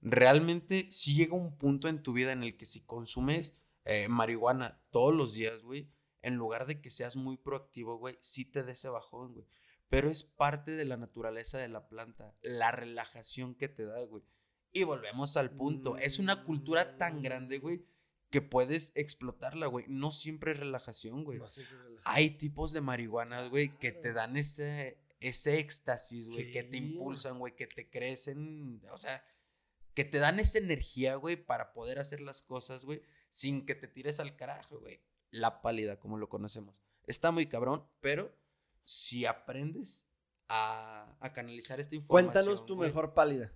Realmente 0.00 0.86
si 0.90 1.14
llega 1.14 1.34
un 1.34 1.56
punto 1.56 1.88
en 1.88 2.02
tu 2.02 2.12
vida 2.12 2.32
en 2.32 2.42
el 2.42 2.56
que 2.56 2.66
si 2.66 2.84
consumes 2.84 3.54
eh, 3.84 4.08
marihuana 4.08 4.80
todos 4.90 5.14
los 5.14 5.32
días, 5.34 5.62
güey, 5.62 5.90
en 6.22 6.34
lugar 6.34 6.66
de 6.66 6.80
que 6.80 6.90
seas 6.90 7.16
muy 7.16 7.36
proactivo, 7.36 7.98
güey, 7.98 8.16
sí 8.20 8.44
te 8.44 8.62
des 8.62 8.78
ese 8.78 8.88
bajón, 8.88 9.32
güey. 9.32 9.46
Pero 9.88 10.10
es 10.10 10.24
parte 10.24 10.72
de 10.72 10.84
la 10.84 10.96
naturaleza 10.96 11.58
de 11.58 11.68
la 11.68 11.88
planta, 11.88 12.36
la 12.42 12.72
relajación 12.72 13.54
que 13.54 13.68
te 13.68 13.84
da, 13.84 14.00
güey. 14.04 14.24
Y 14.72 14.82
volvemos 14.82 15.36
al 15.36 15.52
punto. 15.52 15.96
Es 15.96 16.18
una 16.18 16.44
cultura 16.44 16.98
tan 16.98 17.22
grande, 17.22 17.58
güey, 17.58 17.86
que 18.30 18.42
puedes 18.42 18.92
explotarla, 18.94 19.66
güey. 19.66 19.84
No 19.88 20.12
siempre 20.12 20.52
es 20.52 20.58
relajación, 20.58 21.24
güey. 21.24 21.40
Hay 22.04 22.30
tipos 22.30 22.72
de 22.72 22.80
marihuana, 22.80 23.46
güey, 23.48 23.76
que 23.78 23.92
te 23.92 24.12
dan 24.12 24.36
ese, 24.36 24.98
ese 25.20 25.58
éxtasis, 25.58 26.28
güey, 26.28 26.50
que 26.50 26.62
te 26.62 26.76
impulsan, 26.76 27.38
güey, 27.38 27.54
que 27.54 27.66
te 27.66 27.88
crecen, 27.88 28.82
o 28.90 28.96
sea, 28.96 29.24
que 29.94 30.04
te 30.04 30.18
dan 30.18 30.38
esa 30.40 30.58
energía, 30.58 31.14
güey, 31.16 31.36
para 31.36 31.72
poder 31.72 31.98
hacer 31.98 32.20
las 32.20 32.42
cosas, 32.42 32.84
güey, 32.84 33.02
sin 33.28 33.64
que 33.64 33.74
te 33.74 33.88
tires 33.88 34.20
al 34.20 34.36
carajo, 34.36 34.80
güey. 34.80 35.00
La 35.30 35.62
pálida, 35.62 35.98
como 35.98 36.18
lo 36.18 36.28
conocemos. 36.28 36.74
Está 37.04 37.30
muy 37.30 37.48
cabrón, 37.48 37.86
pero 38.00 38.34
si 38.84 39.24
aprendes 39.26 40.08
a, 40.48 41.16
a 41.20 41.32
canalizar 41.32 41.80
esta 41.80 41.94
información. 41.94 42.32
Cuéntanos 42.32 42.66
tu 42.66 42.76
mejor 42.76 43.14
pálida. 43.14 43.52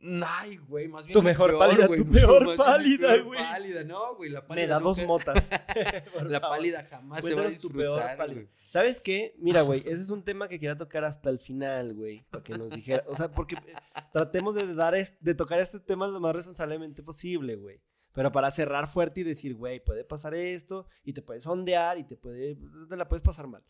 Ay, 0.00 0.56
güey, 0.56 0.88
más 0.88 1.06
bien. 1.06 1.14
Tu 1.14 1.22
mejor 1.22 1.58
pálida, 1.58 1.86
tu 1.88 2.10
peor 2.10 2.56
pálida, 2.56 3.16
güey. 3.22 3.40
pálida, 3.40 3.82
no, 3.84 4.14
güey, 4.14 4.30
la 4.30 4.46
pálida. 4.46 4.66
Me 4.66 4.70
da 4.70 4.78
dos 4.78 5.04
motas. 5.06 5.50
la 6.26 6.40
pálida 6.40 6.84
jamás 6.84 7.24
se 7.24 7.34
va 7.34 7.42
a 7.42 7.48
disfrutar, 7.48 8.32
güey. 8.32 8.48
¿Sabes 8.68 9.00
qué? 9.00 9.34
Mira, 9.38 9.62
güey, 9.62 9.80
ese 9.80 10.02
es 10.02 10.10
un 10.10 10.22
tema 10.22 10.48
que 10.48 10.60
quería 10.60 10.76
tocar 10.76 11.04
hasta 11.04 11.30
el 11.30 11.38
final, 11.38 11.94
güey, 11.94 12.24
para 12.30 12.44
que 12.44 12.56
nos 12.56 12.70
dijera, 12.70 13.04
o 13.08 13.16
sea, 13.16 13.32
porque 13.32 13.54
eh, 13.56 13.74
tratemos 14.12 14.54
de 14.54 14.74
dar 14.74 14.94
de 14.94 15.34
tocar 15.34 15.60
este 15.60 15.80
tema 15.80 16.06
lo 16.08 16.20
más 16.20 16.34
responsablemente 16.34 17.02
posible, 17.02 17.56
güey. 17.56 17.80
Pero 18.12 18.32
para 18.32 18.50
cerrar 18.50 18.88
fuerte 18.88 19.20
y 19.20 19.24
decir, 19.24 19.54
güey, 19.54 19.82
puede 19.82 20.04
pasar 20.04 20.34
esto 20.34 20.86
y 21.04 21.12
te 21.12 21.22
puedes 21.22 21.46
ondear 21.46 21.98
y 21.98 22.04
te 22.04 22.16
puede 22.16 22.56
te 22.88 22.96
la 22.96 23.08
puedes 23.08 23.22
pasar 23.22 23.46
mal. 23.46 23.64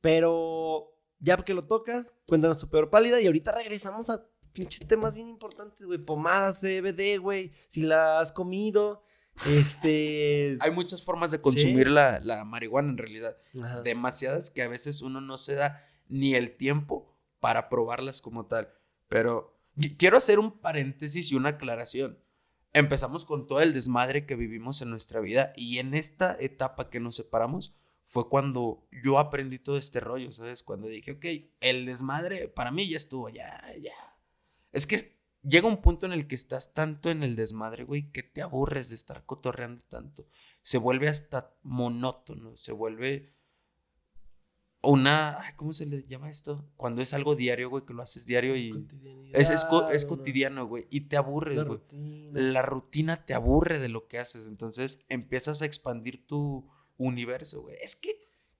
Pero 0.00 0.98
ya 1.18 1.36
que 1.36 1.54
lo 1.54 1.62
tocas, 1.62 2.16
cuéntanos 2.26 2.58
tu 2.58 2.68
peor 2.68 2.90
pálida 2.90 3.20
y 3.20 3.26
ahorita 3.26 3.52
regresamos 3.52 4.10
a 4.10 4.26
pinches 4.52 4.86
temas 4.86 5.14
bien 5.14 5.28
importantes, 5.28 5.86
güey. 5.86 5.98
Pomadas 5.98 6.60
CBD, 6.60 7.18
güey. 7.18 7.52
Si 7.68 7.82
la 7.82 8.20
has 8.20 8.32
comido. 8.32 9.02
Este. 9.46 10.56
Hay 10.60 10.70
muchas 10.70 11.02
formas 11.02 11.30
de 11.30 11.40
consumir 11.40 11.88
la, 11.88 12.44
marihuana 12.44 12.90
en 12.90 12.98
realidad. 12.98 13.36
Demasiadas 13.84 14.50
que 14.50 14.62
a 14.62 14.68
veces 14.68 15.02
uno 15.02 15.20
no 15.20 15.38
se 15.38 15.54
da 15.54 15.84
ni 16.08 16.34
el 16.34 16.56
tiempo 16.56 17.16
para 17.40 17.68
probarlas 17.68 18.20
como 18.20 18.46
tal. 18.46 18.72
Pero 19.08 19.58
quiero 19.98 20.16
hacer 20.16 20.38
un 20.38 20.60
paréntesis 20.60 21.30
y 21.32 21.34
una 21.34 21.50
aclaración. 21.50 22.18
Empezamos 22.74 23.24
con 23.24 23.46
todo 23.46 23.60
el 23.60 23.74
desmadre 23.74 24.24
que 24.24 24.36
vivimos 24.36 24.80
en 24.80 24.90
nuestra 24.90 25.20
vida 25.20 25.52
y 25.56 25.78
en 25.78 25.92
esta 25.92 26.36
etapa 26.40 26.88
que 26.88 27.00
nos 27.00 27.16
separamos 27.16 27.74
fue 28.02 28.28
cuando 28.28 28.86
yo 29.02 29.18
aprendí 29.18 29.58
todo 29.58 29.76
este 29.76 30.00
rollo, 30.00 30.32
¿sabes? 30.32 30.62
Cuando 30.62 30.88
dije, 30.88 31.12
ok, 31.12 31.24
el 31.60 31.86
desmadre 31.86 32.48
para 32.48 32.70
mí 32.70 32.88
ya 32.88 32.96
estuvo, 32.96 33.28
ya, 33.28 33.62
ya, 33.80 33.92
es 34.72 34.86
que 34.86 35.16
llega 35.42 35.68
un 35.68 35.82
punto 35.82 36.06
en 36.06 36.12
el 36.12 36.26
que 36.26 36.34
estás 36.34 36.74
tanto 36.74 37.10
en 37.10 37.22
el 37.22 37.36
desmadre, 37.36 37.84
güey, 37.84 38.10
que 38.10 38.22
te 38.22 38.42
aburres 38.42 38.88
de 38.88 38.96
estar 38.96 39.24
cotorreando 39.26 39.82
tanto. 39.82 40.26
Se 40.62 40.78
vuelve 40.78 41.08
hasta 41.08 41.54
monótono, 41.62 42.56
se 42.56 42.72
vuelve 42.72 43.28
una, 44.82 45.38
¿cómo 45.56 45.72
se 45.72 45.86
le 45.86 46.04
llama 46.04 46.28
esto? 46.28 46.68
Cuando 46.76 47.02
es 47.02 47.14
algo 47.14 47.36
diario, 47.36 47.70
güey, 47.70 47.84
que 47.84 47.94
lo 47.94 48.02
haces 48.02 48.26
diario 48.26 48.56
y 48.56 48.72
es, 49.32 49.48
es, 49.50 50.04
cotidiano, 50.04 50.66
güey, 50.66 50.86
y 50.90 51.02
te 51.02 51.16
aburres, 51.16 51.62
güey. 51.64 51.80
La 52.32 52.62
rutina 52.62 53.24
te 53.24 53.34
aburre 53.34 53.78
de 53.78 53.88
lo 53.88 54.08
que 54.08 54.18
haces, 54.18 54.48
entonces 54.48 55.00
empiezas 55.08 55.62
a 55.62 55.66
expandir 55.66 56.26
tu 56.26 56.68
universo, 56.98 57.62
güey. 57.62 57.76
Es 57.80 57.94
que 57.94 58.16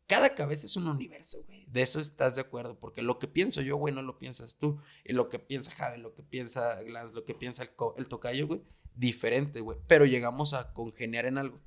cada 0.07 0.35
cabeza 0.35 0.67
es 0.67 0.77
un 0.77 0.87
universo, 0.87 1.43
güey. 1.47 1.62
De 1.73 1.81
eso 1.81 2.01
estás 2.01 2.35
de 2.35 2.43
acuerdo, 2.43 2.79
porque 2.79 3.01
lo 3.01 3.19
que 3.19 3.27
pienso 3.27 3.63
yo, 3.63 3.79
güey, 3.79 3.95
no 3.95 4.03
lo 4.03 4.19
piensas 4.19 4.57
tú. 4.57 4.79
Y 5.05 5.15
lo 5.15 5.31
que 5.31 5.39
piensa 5.39 5.73
Javi, 5.73 6.03
lo 6.03 6.15
que 6.15 6.23
piensa 6.23 6.75
Glass, 6.83 7.15
lo 7.15 7.25
que 7.25 7.35
piensa 7.35 7.63
el, 7.97 8.09
tocayo, 8.09 8.47
güey, 8.47 8.61
diferente, 8.95 9.63
güey. 9.63 9.79
Pero 9.87 10.05
llegamos 10.05 10.53
a 10.53 10.75
congeniar 10.75 11.25
en 11.25 11.39
algo. 11.39 11.63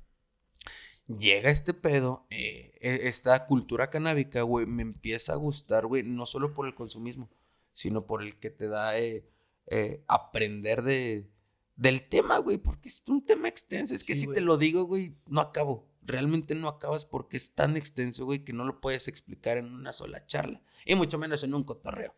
Llega 1.08 1.50
este 1.50 1.74
pedo, 1.74 2.24
eh, 2.30 2.72
e, 2.80 3.08
esta 3.08 3.46
cultura 3.46 3.90
canábica, 3.90 4.42
güey, 4.42 4.64
me 4.64 4.82
empieza 4.82 5.32
a 5.32 5.36
gustar, 5.36 5.86
güey, 5.86 6.04
no 6.04 6.24
solo 6.24 6.54
por 6.54 6.68
el 6.68 6.76
consumismo, 6.76 7.28
sino 7.72 8.06
por 8.06 8.22
el 8.22 8.38
que 8.38 8.50
te 8.50 8.68
da 8.68 8.96
eh, 8.96 9.28
eh, 9.66 10.04
aprender 10.06 10.82
de, 10.82 11.28
del 11.74 12.08
tema, 12.08 12.38
güey, 12.38 12.58
porque 12.58 12.88
es 12.88 13.02
un 13.08 13.26
tema 13.26 13.48
extenso. 13.48 13.92
Es 13.92 14.04
que 14.04 14.14
si 14.14 14.32
te 14.32 14.40
lo 14.40 14.56
digo, 14.56 14.84
güey, 14.84 15.16
no 15.26 15.40
acabo 15.40 15.88
realmente 16.06 16.54
no 16.54 16.68
acabas 16.68 17.04
porque 17.04 17.36
es 17.36 17.54
tan 17.54 17.76
extenso, 17.76 18.24
güey, 18.24 18.44
que 18.44 18.52
no 18.52 18.64
lo 18.64 18.80
puedes 18.80 19.08
explicar 19.08 19.56
en 19.58 19.72
una 19.72 19.92
sola 19.92 20.24
charla. 20.26 20.62
Y 20.84 20.94
mucho 20.94 21.18
menos 21.18 21.42
en 21.42 21.54
un 21.54 21.64
cotorreo. 21.64 22.14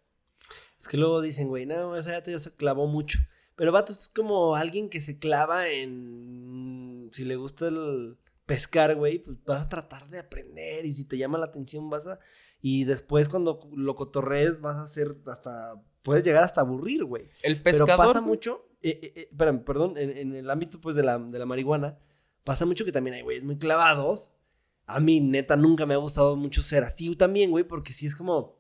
Es 0.79 0.89
que 0.89 0.97
luego 0.97 1.21
dicen, 1.21 1.49
güey, 1.49 1.67
no, 1.67 1.97
esa 1.97 2.11
ya 2.13 2.23
te 2.23 2.39
se 2.39 2.55
clavó 2.55 2.87
mucho. 2.87 3.19
Pero 3.57 3.73
vato 3.73 3.93
es 3.93 4.09
como 4.09 4.55
alguien 4.55 4.89
que 4.89 5.01
se 5.01 5.19
clava 5.19 5.69
en. 5.69 7.11
Si 7.13 7.25
le 7.25 7.37
gusta 7.37 7.69
el 7.69 8.17
pescar, 8.47 8.95
güey, 8.95 9.19
pues 9.19 9.43
vas 9.45 9.67
a 9.67 9.69
tratar 9.69 10.09
de 10.09 10.21
aprender. 10.21 10.87
Y 10.87 10.95
si 10.95 11.05
te 11.05 11.19
llama 11.19 11.39
la 11.39 11.47
atención, 11.47 11.91
vas 11.91 12.07
a. 12.07 12.21
Y 12.61 12.85
después, 12.85 13.29
cuando 13.29 13.69
lo 13.75 13.97
cotorrees, 13.97 14.61
vas 14.61 14.77
a 14.77 14.83
hacer 14.83 15.17
hasta. 15.27 15.83
Puedes 16.03 16.25
llegar 16.25 16.45
hasta 16.45 16.61
aburrir, 16.61 17.05
güey. 17.05 17.25
El 17.43 17.61
pescador. 17.61 17.97
Pero 17.97 18.09
pasa 18.09 18.21
mucho. 18.21 18.65
Eh, 18.81 19.01
eh, 19.03 19.29
eh 19.33 19.59
perdón, 19.65 19.99
en, 19.99 20.17
en, 20.17 20.37
el 20.37 20.49
ámbito, 20.49 20.81
pues, 20.81 20.95
de 20.95 21.03
la, 21.03 21.19
de 21.19 21.39
la 21.39 21.47
marihuana 21.47 21.99
Pasa 22.45 22.67
mucho 22.67 22.85
que 22.85 22.93
también 22.93 23.15
hay 23.15 23.23
güeyes 23.23 23.45
muy 23.45 23.59
clavados. 23.59 24.31
A 24.87 25.01
mí, 25.01 25.21
neta, 25.21 25.55
nunca 25.55 25.85
me 25.85 25.93
ha 25.93 25.99
gustado 25.99 26.35
mucho 26.35 26.63
ser 26.63 26.83
así 26.83 27.15
también, 27.15 27.51
güey, 27.51 27.63
porque 27.65 27.93
sí 27.93 28.07
es 28.07 28.17
como. 28.17 28.57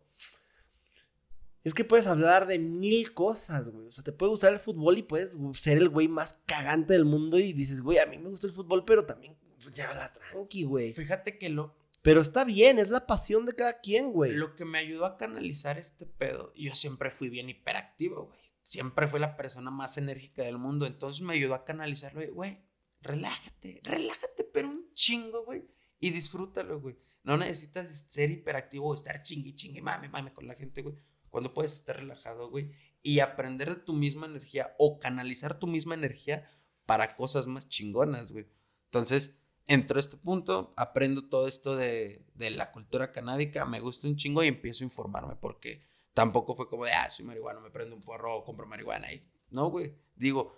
Es 1.65 1.73
que 1.73 1.85
puedes 1.85 2.07
hablar 2.07 2.47
de 2.47 2.59
mil 2.59 3.15
cosas, 3.15 3.69
güey. 3.69 3.87
O 3.87 3.91
sea, 3.91 4.05
te 4.05 4.13
puede 4.13 4.31
gustar 4.31 4.53
el 4.53 4.59
fútbol 4.59 4.99
y 4.99 5.03
puedes 5.03 5.39
ser 5.55 5.79
el 5.79 5.89
güey 5.89 6.07
más 6.07 6.39
cagante 6.47 6.93
del 6.93 7.07
mundo 7.07 7.39
y 7.39 7.55
dices, 7.55 7.81
güey, 7.81 7.99
a 7.99 8.07
mí 8.07 8.19
me 8.19 8.29
gusta 8.29 8.47
el 8.47 8.53
fútbol, 8.53 8.85
pero 8.85 9.07
también 9.07 9.37
ya 9.73 9.93
la 9.95 10.13
tranqui, 10.13 10.65
güey. 10.65 10.93
Fíjate 10.93 11.39
que 11.39 11.49
lo. 11.49 11.75
Pero 12.03 12.21
está 12.21 12.45
bien, 12.45 12.79
es 12.79 12.91
la 12.91 13.07
pasión 13.07 13.47
de 13.47 13.55
cada 13.55 13.81
quien, 13.81 14.13
güey. 14.13 14.33
Lo 14.33 14.55
que 14.55 14.65
me 14.65 14.79
ayudó 14.79 15.07
a 15.07 15.17
canalizar 15.17 15.79
este 15.79 16.07
pedo, 16.07 16.53
yo 16.55 16.75
siempre 16.75 17.11
fui 17.11 17.29
bien 17.31 17.49
hiperactivo, 17.49 18.27
güey. 18.27 18.41
Siempre 18.63 19.09
fui 19.09 19.19
la 19.19 19.37
persona 19.37 19.71
más 19.71 19.97
enérgica 19.97 20.43
del 20.43 20.59
mundo. 20.59 20.87
Entonces 20.87 21.23
me 21.23 21.33
ayudó 21.33 21.55
a 21.55 21.65
canalizarlo, 21.65 22.23
güey 22.35 22.68
relájate, 23.01 23.81
relájate, 23.85 24.45
pero 24.45 24.69
un 24.69 24.93
chingo, 24.93 25.45
güey. 25.45 25.65
Y 26.01 26.11
disfrútalo, 26.11 26.81
güey. 26.81 26.97
No 27.25 27.37
necesitas 27.37 27.89
ser 28.09 28.31
hiperactivo 28.31 28.89
o 28.89 28.95
estar 28.95 29.23
chingui, 29.23 29.55
chingui, 29.55 29.81
mame, 29.81 30.09
mame 30.09 30.33
con 30.33 30.47
la 30.47 30.55
gente, 30.55 30.83
güey. 30.83 30.97
Cuando 31.31 31.53
puedes 31.53 31.75
estar 31.75 31.97
relajado, 31.97 32.51
güey. 32.51 32.70
Y 33.03 33.20
aprender 33.20 33.69
de 33.69 33.83
tu 33.83 33.95
misma 33.95 34.27
energía 34.27 34.75
o 34.79 34.99
canalizar 34.99 35.59
tu 35.59 35.66
misma 35.66 35.95
energía 35.95 36.49
para 36.87 37.16
cosas 37.16 37.47
más 37.47 37.69
chingonas, 37.69 38.33
güey. 38.33 38.47
Entonces, 38.85 39.35
entro 39.66 39.99
a 39.99 40.01
este 40.01 40.16
punto, 40.16 40.73
aprendo 40.77 41.29
todo 41.29 41.47
esto 41.47 41.77
de, 41.77 42.25
de 42.35 42.51
la 42.51 42.73
cultura 42.73 43.12
canábica, 43.12 43.66
me 43.66 43.81
gusta 43.81 44.09
un 44.09 44.16
chingo 44.16 44.43
y 44.43 44.49
empiezo 44.49 44.83
a 44.83 44.87
informarme 44.87 45.37
porque 45.37 45.83
tampoco 46.15 46.55
fue 46.55 46.69
como 46.69 46.87
de, 46.87 46.93
ah, 46.93 47.11
soy 47.11 47.27
marihuana, 47.27 47.61
me 47.61 47.70
prendo 47.70 47.95
un 47.95 48.03
porro 48.03 48.43
compro 48.45 48.66
marihuana 48.66 49.12
y 49.12 49.23
no, 49.51 49.70
güey. 49.70 49.95
Digo, 50.16 50.53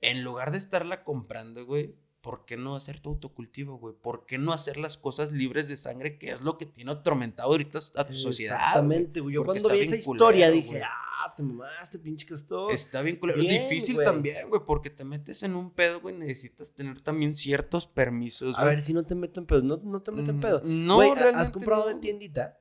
en 0.00 0.24
lugar 0.24 0.50
de 0.52 0.58
estarla 0.58 1.04
comprando, 1.04 1.64
güey, 1.64 1.96
¿por 2.20 2.44
qué 2.44 2.56
no 2.56 2.74
hacer 2.74 2.98
tu 2.98 3.10
autocultivo, 3.10 3.78
güey? 3.78 3.94
¿Por 3.94 4.26
qué 4.26 4.36
no 4.36 4.52
hacer 4.52 4.78
las 4.78 4.96
cosas 4.96 5.30
libres 5.30 5.68
de 5.68 5.76
sangre, 5.76 6.18
que 6.18 6.30
es 6.30 6.42
lo 6.42 6.58
que 6.58 6.66
tiene 6.66 6.90
atormentado 6.90 7.50
ahorita 7.50 7.78
a 7.96 8.04
tu 8.04 8.14
sociedad? 8.14 8.56
Exactamente, 8.56 9.20
güey. 9.20 9.36
Yo 9.36 9.44
cuando 9.44 9.68
vi 9.68 9.78
esa 9.78 9.94
historia 9.94 10.50
dije, 10.50 10.82
ah, 10.84 11.32
te 11.36 11.44
mamaste, 11.44 12.00
pinche 12.00 12.26
castor. 12.26 12.72
Está 12.72 13.02
bien 13.02 13.16
culero. 13.16 13.38
Es 13.40 13.48
difícil 13.48 13.98
también, 14.02 14.48
güey, 14.48 14.60
porque 14.66 14.90
te 14.90 15.04
metes 15.04 15.44
en 15.44 15.54
un 15.54 15.70
pedo, 15.70 16.00
güey, 16.00 16.16
necesitas 16.16 16.74
tener 16.74 17.00
también 17.00 17.32
ciertos 17.34 17.86
permisos. 17.86 18.58
A 18.58 18.64
ver, 18.64 18.82
si 18.82 18.92
no 18.92 19.04
te 19.04 19.14
meten 19.14 19.46
pedo, 19.46 19.62
no, 19.62 19.76
no 19.76 20.02
te 20.02 20.10
meten 20.10 20.38
mm, 20.38 20.40
pedo. 20.40 20.62
No, 20.64 20.98
realmente 21.14 21.40
¿Has 21.40 21.50
comprado 21.52 21.86
de 21.86 21.94
tiendita? 21.94 22.58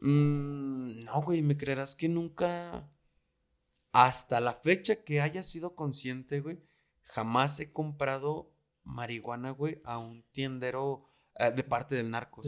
Mm, 0.00 1.04
no, 1.04 1.22
güey, 1.22 1.42
me 1.42 1.58
creerás 1.58 1.94
que 1.94 2.08
nunca 2.08 2.88
hasta 3.94 4.40
la 4.40 4.54
fecha 4.54 5.04
que 5.04 5.20
haya 5.20 5.44
sido 5.44 5.76
consciente, 5.76 6.40
güey, 6.40 6.60
jamás 7.04 7.60
he 7.60 7.72
comprado 7.72 8.52
marihuana, 8.82 9.50
güey, 9.50 9.80
a 9.84 9.98
un 9.98 10.24
tiendero 10.32 11.08
eh, 11.36 11.52
de 11.52 11.62
parte 11.62 11.94
del 11.94 12.10
narco. 12.10 12.42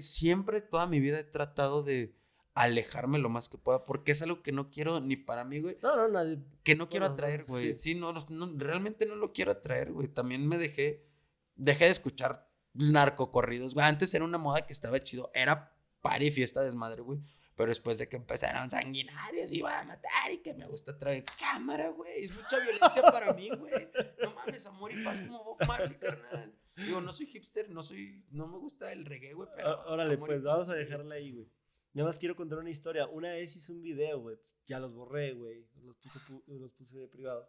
siempre, 0.00 0.60
toda 0.60 0.88
mi 0.88 0.98
vida 0.98 1.20
he 1.20 1.24
tratado 1.24 1.84
de 1.84 2.16
alejarme 2.54 3.20
lo 3.20 3.28
más 3.28 3.48
que 3.48 3.58
pueda, 3.58 3.86
porque 3.86 4.10
es 4.10 4.22
algo 4.22 4.42
que 4.42 4.50
no 4.50 4.72
quiero 4.72 4.98
ni 4.98 5.14
para 5.14 5.44
mí, 5.44 5.60
güey. 5.60 5.78
No, 5.84 5.94
no, 5.94 6.08
nadie. 6.08 6.40
Que 6.64 6.74
no 6.74 6.88
quiero 6.88 7.06
atraer, 7.06 7.44
güey. 7.44 7.76
Sí, 7.76 7.94
no, 7.94 8.12
realmente 8.56 9.06
no 9.06 9.14
lo 9.14 9.32
quiero 9.32 9.52
atraer, 9.52 9.92
güey. 9.92 10.08
También 10.08 10.48
me 10.48 10.58
dejé, 10.58 11.06
dejé 11.54 11.84
de 11.84 11.92
escuchar 11.92 12.50
narco 12.74 13.30
corridos, 13.30 13.74
güey. 13.74 13.86
Antes 13.86 14.12
era 14.14 14.24
una 14.24 14.38
moda 14.38 14.66
que 14.66 14.72
estaba 14.72 15.00
chido, 15.00 15.30
era 15.32 15.76
party, 16.02 16.32
fiesta, 16.32 16.60
desmadre, 16.62 17.02
güey. 17.02 17.20
Pero 17.60 17.72
después 17.72 17.98
de 17.98 18.08
que 18.08 18.16
empezaron 18.16 18.70
sanguinarios, 18.70 19.52
iba 19.52 19.78
a 19.78 19.84
matar 19.84 20.32
y 20.32 20.38
que 20.38 20.54
me 20.54 20.64
gusta 20.66 20.96
traer 20.96 21.26
cámara, 21.38 21.90
güey. 21.90 22.24
Es 22.24 22.34
mucha 22.34 22.58
violencia 22.58 23.02
para 23.02 23.34
mí, 23.34 23.50
güey. 23.50 23.90
No 24.22 24.32
mames, 24.32 24.64
amor 24.64 24.90
y 24.90 25.04
paz 25.04 25.20
como 25.20 25.44
Bob 25.44 25.58
Marley, 25.68 25.98
carnal. 25.98 26.58
Digo, 26.74 27.02
no 27.02 27.12
soy 27.12 27.26
hipster, 27.26 27.68
no 27.68 27.82
soy, 27.82 28.24
no 28.30 28.48
me 28.48 28.56
gusta 28.56 28.90
el 28.94 29.04
reggae, 29.04 29.34
güey, 29.34 29.46
pero. 29.54 29.78
Órale, 29.88 30.16
pues 30.16 30.42
vamos 30.42 30.70
a 30.70 30.74
dejarla 30.74 31.16
ahí, 31.16 31.32
güey. 31.32 31.52
Nada 31.92 32.08
más 32.08 32.18
quiero 32.18 32.34
contar 32.34 32.58
una 32.60 32.70
historia. 32.70 33.06
Una 33.08 33.32
vez 33.32 33.54
hice 33.54 33.72
un 33.72 33.82
video, 33.82 34.20
güey. 34.20 34.38
Ya 34.66 34.80
los 34.80 34.94
borré, 34.94 35.34
güey. 35.34 35.68
Los 35.82 35.98
puse, 35.98 36.18
los 36.46 36.72
puse 36.72 36.96
de 36.96 37.08
privado. 37.08 37.46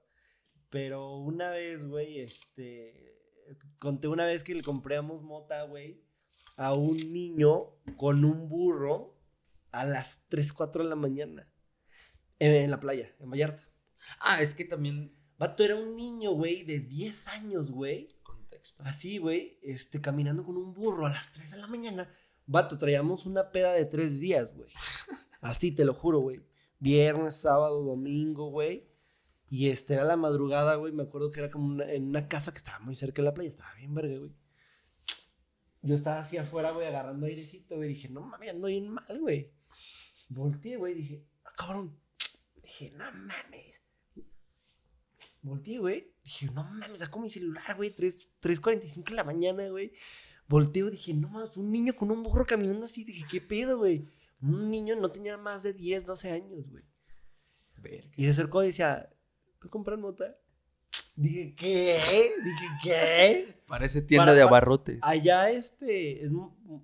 Pero 0.70 1.20
una 1.20 1.52
vez, 1.52 1.86
güey, 1.86 2.20
este. 2.20 3.18
Conté 3.80 4.10
una 4.10 4.26
vez 4.26 4.44
que 4.44 4.56
le 4.56 4.62
compramos 4.62 5.24
mota, 5.24 5.64
güey, 5.64 6.04
a 6.58 6.74
un 6.74 6.98
niño 6.98 7.78
con 7.96 8.26
un 8.26 8.50
burro 8.50 9.21
a 9.72 9.86
las 9.86 10.26
3, 10.30 10.54
4 10.54 10.84
de 10.84 10.90
la 10.90 10.96
mañana. 10.96 11.48
En, 12.40 12.72
la 12.72 12.80
playa, 12.80 13.14
en 13.20 13.30
Vallarta. 13.30 13.62
Ah, 14.20 14.42
es 14.42 14.56
que 14.56 14.66
también. 14.66 15.16
Vato 15.38 15.64
era 15.64 15.76
un 15.76 15.96
niño, 15.96 16.32
güey, 16.32 16.64
de 16.64 16.80
10 16.80 17.28
años, 17.30 17.72
güey. 17.72 18.16
Contexto. 18.24 18.84
Así, 18.86 19.18
güey, 19.18 19.60
este, 19.64 20.02
caminando 20.02 20.44
con 20.44 20.58
un 20.58 20.74
burro 20.74 21.06
a 21.06 21.10
las 21.10 21.32
3 21.32 21.52
de 21.52 21.58
la 21.58 21.68
mañana. 21.68 22.10
Vato, 22.46 22.78
traíamos 22.78 23.26
una 23.26 23.52
peda 23.52 23.74
de 23.74 23.86
3 23.86 24.20
días, 24.20 24.54
güey. 24.56 24.70
Así, 25.42 25.72
te 25.72 25.86
lo 25.86 25.94
juro, 25.94 26.20
güey. 26.20 26.42
Viernes, 26.80 27.36
sábado, 27.36 27.84
domingo, 27.84 28.50
güey. 28.50 28.88
Y 29.50 29.70
este, 29.70 29.96
era 29.96 30.04
la 30.04 30.16
madrugada, 30.16 30.76
güey. 30.76 30.94
Me 30.94 31.04
acuerdo 31.04 31.30
que 31.30 31.42
era 31.42 31.52
como 31.52 31.82
en 31.84 32.08
una 32.08 32.28
casa 32.28 32.52
que 32.52 32.60
estaba 32.60 32.80
muy 32.80 32.96
cerca 32.96 33.22
de 33.22 33.28
la 33.28 33.34
playa. 33.34 33.50
Estaba 33.50 33.74
bien 33.76 33.94
verga, 33.94 34.18
güey. 34.18 34.32
Yo 35.84 35.96
estaba 35.96 36.20
así 36.20 36.38
afuera, 36.38 36.72
güey, 36.72 36.88
agarrando 36.88 37.26
airecito, 37.26 37.76
güey. 37.76 37.90
Dije, 37.90 38.10
no 38.10 38.22
mames, 38.22 38.52
ando 38.52 38.68
bien 38.68 38.90
mal, 38.90 39.20
güey. 39.20 39.52
Volteé, 40.32 40.78
güey. 40.78 40.94
Dije, 40.94 41.26
ah, 41.44 41.52
cabrón. 41.58 42.00
Dije, 42.64 42.92
no 42.92 43.12
mames. 43.12 43.84
Volteé, 45.42 45.80
güey. 45.80 46.14
Dije, 46.24 46.46
no 46.52 46.64
mames, 46.64 47.00
saco 47.00 47.20
mi 47.20 47.30
celular, 47.30 47.76
güey. 47.76 47.94
3.45 47.94 49.10
de 49.10 49.16
la 49.16 49.24
mañana, 49.24 49.68
güey. 49.68 49.92
Volteo, 50.48 50.90
dije, 50.90 51.14
no 51.14 51.30
mames, 51.30 51.58
un 51.58 51.70
niño 51.70 51.94
con 51.96 52.12
un 52.12 52.24
burro 52.24 52.46
caminando 52.46 52.86
así. 52.86 53.04
Dije, 53.04 53.26
¿qué 53.30 53.42
pedo, 53.42 53.80
güey? 53.80 54.08
Un 54.42 54.72
niño 54.72 54.96
no 54.96 55.12
tenía 55.12 55.38
más 55.38 55.64
de 55.64 55.74
10, 55.74 56.06
12 56.06 56.32
años, 56.32 56.70
güey. 56.70 56.84
Y 58.16 58.26
se 58.26 58.32
acercó 58.32 58.64
y 58.64 58.68
decía, 58.68 59.10
¿tú 59.60 59.70
compras 59.70 60.00
mota? 60.00 60.38
Dije, 61.22 61.54
¿qué? 61.56 62.00
Dije, 62.44 62.68
¿qué? 62.84 63.62
Parece 63.68 64.02
tienda 64.02 64.34
de 64.34 64.42
abarrotes. 64.42 64.98
Allá 65.04 65.52
este 65.52 66.26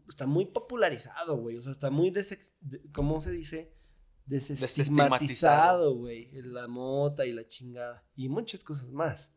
está 0.07 0.27
muy 0.27 0.45
popularizado, 0.45 1.37
güey. 1.37 1.57
O 1.57 1.63
sea, 1.63 1.71
está 1.71 1.89
muy, 1.89 2.13
¿cómo 2.91 3.19
se 3.19 3.31
dice? 3.31 3.73
Desestigmatizado, 4.27 5.95
güey. 5.95 6.29
La 6.33 6.67
mota 6.67 7.25
y 7.25 7.31
la 7.31 7.47
chingada. 7.47 8.05
Y 8.15 8.29
muchas 8.29 8.63
cosas 8.63 8.89
más. 8.91 9.31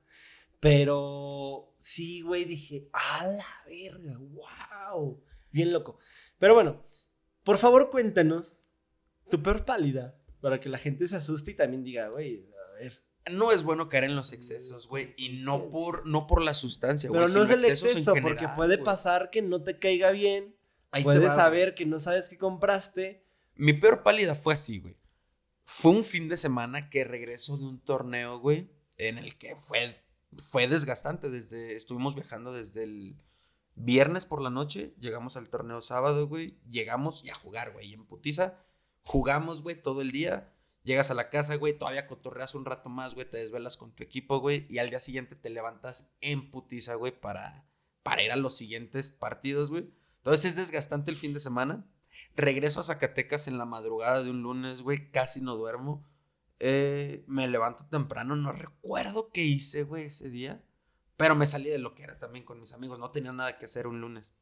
Pero 0.60 1.74
sí, 1.78 2.20
güey, 2.20 2.44
dije, 2.44 2.90
a 2.92 3.24
la 3.24 3.46
verga, 3.66 4.18
wow. 4.18 5.24
Bien 5.50 5.72
loco. 5.72 5.98
Pero 6.38 6.52
bueno, 6.52 6.84
por 7.42 7.56
favor 7.56 7.88
cuéntanos 7.88 8.64
tu 9.30 9.42
peor 9.42 9.64
pálida 9.64 10.20
para 10.42 10.60
que 10.60 10.68
la 10.68 10.76
gente 10.76 11.08
se 11.08 11.16
asuste 11.16 11.52
y 11.52 11.54
también 11.54 11.84
diga, 11.84 12.08
güey, 12.08 12.46
a 12.68 12.74
ver. 12.74 13.09
No 13.30 13.52
es 13.52 13.62
bueno 13.62 13.88
caer 13.88 14.04
en 14.04 14.16
los 14.16 14.32
excesos, 14.32 14.86
güey, 14.88 15.14
y 15.16 15.40
no 15.42 15.68
por, 15.68 16.06
no 16.06 16.26
por 16.26 16.42
la 16.42 16.54
sustancia, 16.54 17.08
güey. 17.08 17.20
Pero 17.20 17.32
no 17.32 17.44
es 17.44 17.50
el 17.62 17.70
exceso, 17.70 18.14
porque 18.20 18.48
puede 18.56 18.78
pasar 18.78 19.30
que 19.30 19.42
no 19.42 19.62
te 19.62 19.78
caiga 19.78 20.10
bien, 20.10 20.56
puedes 21.02 21.34
saber 21.34 21.74
que 21.74 21.86
no 21.86 21.98
sabes 21.98 22.28
qué 22.28 22.38
compraste. 22.38 23.26
Mi 23.56 23.74
peor 23.74 24.02
pálida 24.02 24.34
fue 24.34 24.54
así, 24.54 24.78
güey. 24.78 24.96
Fue 25.64 25.92
un 25.92 26.02
fin 26.02 26.28
de 26.28 26.36
semana 26.36 26.90
que 26.90 27.04
regreso 27.04 27.56
de 27.56 27.64
un 27.64 27.80
torneo, 27.80 28.38
güey, 28.38 28.70
en 28.96 29.18
el 29.18 29.36
que 29.36 29.54
fue, 29.54 30.02
fue 30.50 30.66
desgastante. 30.66 31.30
Desde, 31.30 31.76
estuvimos 31.76 32.14
viajando 32.14 32.52
desde 32.52 32.84
el 32.84 33.22
viernes 33.74 34.24
por 34.26 34.40
la 34.42 34.50
noche, 34.50 34.94
llegamos 34.98 35.36
al 35.36 35.48
torneo 35.48 35.80
sábado, 35.80 36.26
güey, 36.26 36.58
llegamos 36.68 37.24
y 37.24 37.30
a 37.30 37.34
jugar, 37.34 37.72
güey, 37.72 37.92
en 37.92 38.06
putiza 38.06 38.58
Jugamos, 39.02 39.62
güey, 39.62 39.80
todo 39.80 40.02
el 40.02 40.12
día. 40.12 40.52
Llegas 40.82 41.10
a 41.10 41.14
la 41.14 41.28
casa, 41.28 41.56
güey, 41.56 41.76
todavía 41.76 42.06
cotorreas 42.06 42.54
un 42.54 42.64
rato 42.64 42.88
más, 42.88 43.14
güey, 43.14 43.28
te 43.28 43.36
desvelas 43.36 43.76
con 43.76 43.94
tu 43.94 44.02
equipo, 44.02 44.38
güey, 44.38 44.66
y 44.70 44.78
al 44.78 44.88
día 44.88 45.00
siguiente 45.00 45.36
te 45.36 45.50
levantas 45.50 46.14
en 46.20 46.50
putiza, 46.50 46.94
güey, 46.94 47.18
para, 47.18 47.66
para 48.02 48.22
ir 48.22 48.32
a 48.32 48.36
los 48.36 48.56
siguientes 48.56 49.12
partidos, 49.12 49.70
güey. 49.70 49.92
Entonces 50.18 50.52
es 50.52 50.56
desgastante 50.56 51.10
el 51.10 51.18
fin 51.18 51.34
de 51.34 51.40
semana. 51.40 51.86
Regreso 52.34 52.80
a 52.80 52.84
Zacatecas 52.84 53.48
en 53.48 53.58
la 53.58 53.66
madrugada 53.66 54.22
de 54.22 54.30
un 54.30 54.42
lunes, 54.42 54.82
güey, 54.82 55.10
casi 55.10 55.40
no 55.40 55.56
duermo. 55.56 56.06
Eh, 56.60 57.24
me 57.26 57.48
levanto 57.48 57.86
temprano, 57.90 58.36
no 58.36 58.52
recuerdo 58.52 59.30
qué 59.32 59.42
hice, 59.42 59.82
güey, 59.82 60.06
ese 60.06 60.30
día. 60.30 60.64
Pero 61.16 61.34
me 61.34 61.46
salí 61.46 61.68
de 61.68 61.78
lo 61.78 61.94
que 61.94 62.02
era 62.02 62.18
también 62.18 62.44
con 62.46 62.60
mis 62.60 62.72
amigos, 62.72 62.98
no 62.98 63.10
tenía 63.10 63.32
nada 63.32 63.58
que 63.58 63.66
hacer 63.66 63.86
un 63.86 64.00
lunes. 64.00 64.32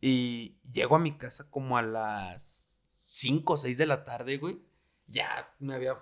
Y 0.00 0.58
llego 0.72 0.94
a 0.94 1.00
mi 1.00 1.16
casa 1.16 1.50
como 1.50 1.78
a 1.78 1.82
las 1.82 2.86
5 2.90 3.52
o 3.52 3.56
6 3.56 3.78
de 3.78 3.86
la 3.86 4.04
tarde, 4.04 4.38
güey, 4.38 4.60
ya 5.06 5.54
me 5.58 5.74
había... 5.74 5.96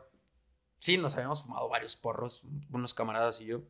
Sí, 0.79 0.99
nos 0.99 1.15
habíamos 1.15 1.43
fumado 1.43 1.69
varios 1.69 1.97
porros, 1.97 2.45
unos 2.73 2.95
camaradas 2.95 3.41
y 3.41 3.47
yo. 3.47 3.63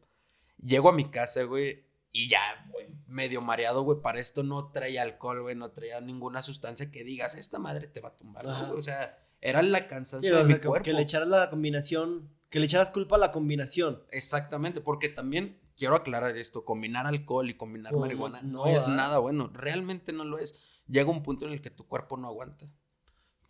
Llego 0.58 0.88
a 0.88 0.92
mi 0.92 1.10
casa, 1.10 1.42
güey, 1.42 1.84
y 2.12 2.28
ya, 2.28 2.40
güey, 2.70 2.88
medio 3.06 3.42
mareado, 3.42 3.82
güey. 3.82 4.00
Para 4.00 4.20
esto 4.20 4.42
no 4.42 4.70
traía 4.70 5.02
alcohol, 5.02 5.42
güey, 5.42 5.56
no 5.56 5.72
traía 5.72 6.00
ninguna 6.00 6.42
sustancia 6.42 6.90
que 6.90 7.04
digas, 7.04 7.34
esta 7.34 7.58
madre 7.58 7.88
te 7.88 8.00
va 8.00 8.10
a 8.10 8.16
tumbar, 8.16 8.44
güey. 8.44 8.78
O 8.78 8.82
sea, 8.82 9.18
era 9.40 9.62
la 9.62 9.88
cansancio 9.88 10.36
de 10.38 10.44
mi 10.44 10.60
cuerpo. 10.60 10.84
Que 10.84 10.92
le 10.92 11.02
echaras 11.02 11.28
la 11.28 11.50
combinación, 11.50 12.30
que 12.48 12.60
le 12.60 12.66
echaras 12.66 12.90
culpa 12.90 13.16
a 13.16 13.18
la 13.18 13.32
combinación. 13.32 14.04
Exactamente, 14.10 14.80
porque 14.80 15.08
también 15.08 15.60
quiero 15.76 15.96
aclarar 15.96 16.36
esto, 16.36 16.64
combinar 16.64 17.06
alcohol 17.06 17.48
y 17.50 17.54
combinar 17.54 17.96
marihuana 17.96 18.42
no, 18.42 18.66
es 18.66 18.86
nada 18.86 19.18
bueno, 19.18 19.50
realmente 19.52 20.12
no 20.12 20.24
lo 20.24 20.38
es. 20.38 20.62
Llega 20.86 21.10
un 21.10 21.22
punto 21.22 21.46
en 21.46 21.52
el 21.52 21.60
que 21.60 21.70
tu 21.70 21.86
cuerpo 21.86 22.16
no 22.16 22.28
aguanta. 22.28 22.66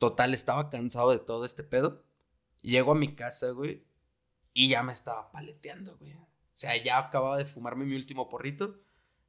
Total, 0.02 0.34
estaba 0.34 0.68
cansado 0.68 1.12
de 1.12 1.20
todo 1.20 1.44
este 1.44 1.62
pedo. 1.62 2.02
Llego 2.60 2.90
a 2.90 2.96
mi 2.96 3.14
casa, 3.14 3.50
güey, 3.50 3.86
y 4.52 4.68
ya 4.68 4.82
me 4.82 4.92
estaba 4.92 5.30
paleteando, 5.30 5.96
güey. 5.96 6.12
O 6.14 6.26
sea, 6.54 6.76
ya 6.76 6.98
acababa 6.98 7.36
de 7.36 7.44
fumarme 7.44 7.84
mi 7.84 7.94
último 7.94 8.28
porrito, 8.28 8.80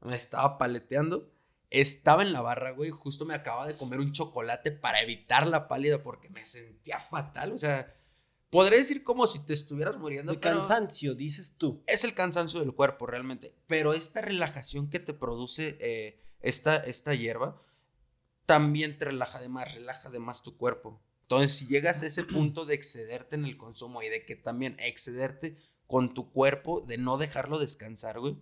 me 0.01 0.15
estaba 0.15 0.57
paleteando. 0.57 1.31
Estaba 1.69 2.23
en 2.23 2.33
la 2.33 2.41
barra, 2.41 2.71
güey, 2.71 2.89
justo 2.89 3.23
me 3.23 3.35
acababa 3.35 3.67
de 3.67 3.77
comer 3.77 3.99
un 3.99 4.13
chocolate 4.13 4.71
para 4.71 4.99
evitar 4.99 5.45
la 5.45 5.67
pálida 5.67 6.01
porque 6.01 6.29
me 6.29 6.43
sentía 6.43 6.99
fatal, 6.99 7.51
o 7.51 7.57
sea, 7.59 7.95
podré 8.49 8.77
decir 8.77 9.03
como 9.03 9.27
si 9.27 9.45
te 9.45 9.53
estuvieras 9.53 9.97
muriendo. 9.99 10.31
El 10.31 10.39
cansancio, 10.39 11.13
dices 11.13 11.53
tú. 11.59 11.83
Es 11.85 12.03
el 12.03 12.15
cansancio 12.15 12.61
del 12.61 12.73
cuerpo, 12.73 13.05
realmente. 13.05 13.55
Pero 13.67 13.93
esta 13.93 14.21
relajación 14.21 14.89
que 14.89 14.99
te 14.99 15.13
produce 15.13 15.77
eh, 15.79 16.19
esta, 16.39 16.77
esta 16.77 17.13
hierba, 17.13 17.61
también 18.45 18.97
te 18.97 19.05
relaja 19.05 19.39
de 19.39 19.49
más, 19.49 19.73
relaja 19.73 20.09
de 20.09 20.19
más 20.19 20.43
tu 20.43 20.57
cuerpo. 20.57 21.01
Entonces, 21.23 21.55
si 21.55 21.67
llegas 21.67 22.03
a 22.03 22.07
ese 22.07 22.23
punto 22.23 22.65
de 22.65 22.75
excederte 22.75 23.35
en 23.35 23.45
el 23.45 23.57
consumo 23.57 24.03
y 24.03 24.09
de 24.09 24.25
que 24.25 24.35
también 24.35 24.75
excederte 24.79 25.57
con 25.87 26.13
tu 26.13 26.31
cuerpo, 26.31 26.81
de 26.81 26.97
no 26.97 27.17
dejarlo 27.17 27.59
descansar, 27.59 28.19
güey. 28.19 28.37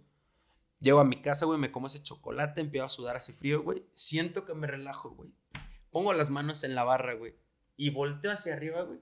Llego 0.79 0.99
a 0.99 1.05
mi 1.05 1.21
casa, 1.21 1.45
güey, 1.45 1.59
me 1.59 1.71
como 1.71 1.87
ese 1.87 2.01
chocolate, 2.01 2.61
empiezo 2.61 2.85
a 2.85 2.89
sudar 2.89 3.15
así 3.15 3.33
frío, 3.33 3.61
güey. 3.61 3.85
Siento 3.91 4.45
que 4.45 4.55
me 4.55 4.67
relajo, 4.67 5.11
güey. 5.11 5.29
Pongo 5.91 6.13
las 6.13 6.31
manos 6.31 6.63
en 6.63 6.73
la 6.73 6.83
barra, 6.83 7.13
güey. 7.13 7.35
Y 7.77 7.91
volteo 7.91 8.31
hacia 8.31 8.53
arriba, 8.53 8.81
güey. 8.83 8.99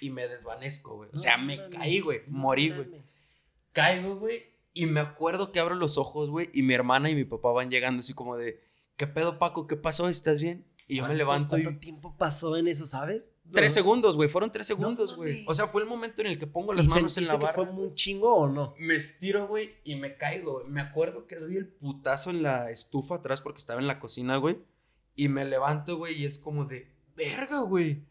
Y 0.00 0.10
me 0.10 0.28
desvanezco, 0.28 0.96
güey. 0.96 1.10
O 1.12 1.18
sea, 1.18 1.38
me 1.38 1.68
caí, 1.70 2.00
güey. 2.00 2.22
Morí, 2.28 2.70
güey. 2.70 3.02
Caigo, 3.72 4.16
güey. 4.16 4.44
Y 4.74 4.86
me 4.86 5.00
acuerdo 5.00 5.52
que 5.52 5.60
abro 5.60 5.74
los 5.74 5.98
ojos, 5.98 6.30
güey. 6.30 6.50
Y 6.52 6.62
mi 6.62 6.74
hermana 6.74 7.10
y 7.10 7.14
mi 7.14 7.24
papá 7.24 7.50
van 7.50 7.70
llegando 7.70 8.00
así 8.00 8.14
como 8.14 8.36
de 8.36 8.60
¿qué 8.96 9.06
pedo, 9.06 9.38
Paco? 9.38 9.66
¿Qué 9.66 9.76
pasó? 9.76 10.08
¿Estás 10.08 10.42
bien? 10.42 10.66
Y 10.88 10.96
yo 10.96 11.06
me 11.06 11.14
levanto 11.14 11.56
¿Cuánto 11.56 11.78
tiempo 11.78 12.16
pasó 12.18 12.56
en 12.56 12.68
eso, 12.68 12.86
sabes? 12.86 13.28
Tres 13.52 13.72
segundos, 13.72 14.16
güey. 14.16 14.28
Fueron 14.28 14.50
tres 14.50 14.66
segundos, 14.66 15.16
güey. 15.16 15.44
o 15.46 15.54
sea, 15.54 15.66
fue 15.66 15.82
el 15.82 15.88
momento 15.88 16.22
en 16.22 16.28
el 16.28 16.38
que 16.38 16.46
pongo 16.46 16.72
las 16.72 16.86
manos 16.86 17.16
en 17.18 17.26
la 17.26 17.36
barra. 17.36 17.64
¿Fue 17.64 17.64
un 17.64 17.94
chingo 17.94 18.34
o 18.34 18.48
no? 18.48 18.74
Me 18.78 18.94
estiro, 18.94 19.46
güey, 19.46 19.74
y 19.84 19.96
me 19.96 20.16
caigo. 20.16 20.62
Me 20.68 20.80
acuerdo 20.80 21.26
que 21.26 21.36
doy 21.36 21.56
el 21.56 21.68
putazo 21.68 22.30
en 22.30 22.42
la 22.42 22.70
estufa 22.70 23.16
atrás 23.16 23.40
porque 23.42 23.58
estaba 23.58 23.80
en 23.80 23.86
la 23.86 24.00
cocina, 24.00 24.36
güey. 24.38 24.58
Y 25.16 25.28
me 25.28 25.44
levanto, 25.44 25.98
güey, 25.98 26.20
y 26.20 26.24
es 26.24 26.38
como 26.38 26.64
de, 26.64 26.90
verga, 27.14 27.60
güey 27.60 28.02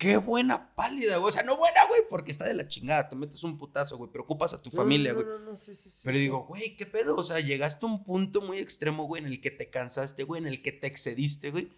qué 0.00 0.16
buena 0.16 0.74
pálida, 0.74 1.18
güey. 1.18 1.28
O 1.28 1.30
sea, 1.30 1.42
no 1.42 1.58
buena, 1.58 1.86
güey, 1.86 2.00
porque 2.08 2.30
está 2.30 2.46
de 2.46 2.54
la 2.54 2.66
chingada. 2.66 3.08
Te 3.10 3.14
metes 3.14 3.44
un 3.44 3.58
putazo, 3.58 3.98
güey. 3.98 4.10
Preocupas 4.10 4.54
a 4.54 4.62
tu 4.62 4.70
familia, 4.70 5.12
güey. 5.12 5.26
No, 5.26 5.38
no, 5.38 5.44
no, 5.50 5.56
sí, 5.56 5.74
sí, 5.74 5.90
sí. 5.90 6.00
Pero 6.04 6.16
digo, 6.16 6.46
güey, 6.46 6.74
¿qué 6.74 6.86
pedo? 6.86 7.14
O 7.16 7.22
sea, 7.22 7.38
llegaste 7.38 7.84
a 7.84 7.90
un 7.90 8.02
punto 8.02 8.40
muy 8.40 8.58
extremo, 8.58 9.04
güey, 9.04 9.22
en 9.22 9.28
el 9.28 9.42
que 9.42 9.50
te 9.50 9.68
cansaste, 9.68 10.24
güey, 10.24 10.40
en 10.40 10.48
el 10.48 10.62
que 10.62 10.72
te 10.72 10.86
excediste, 10.86 11.50
güey. 11.50 11.70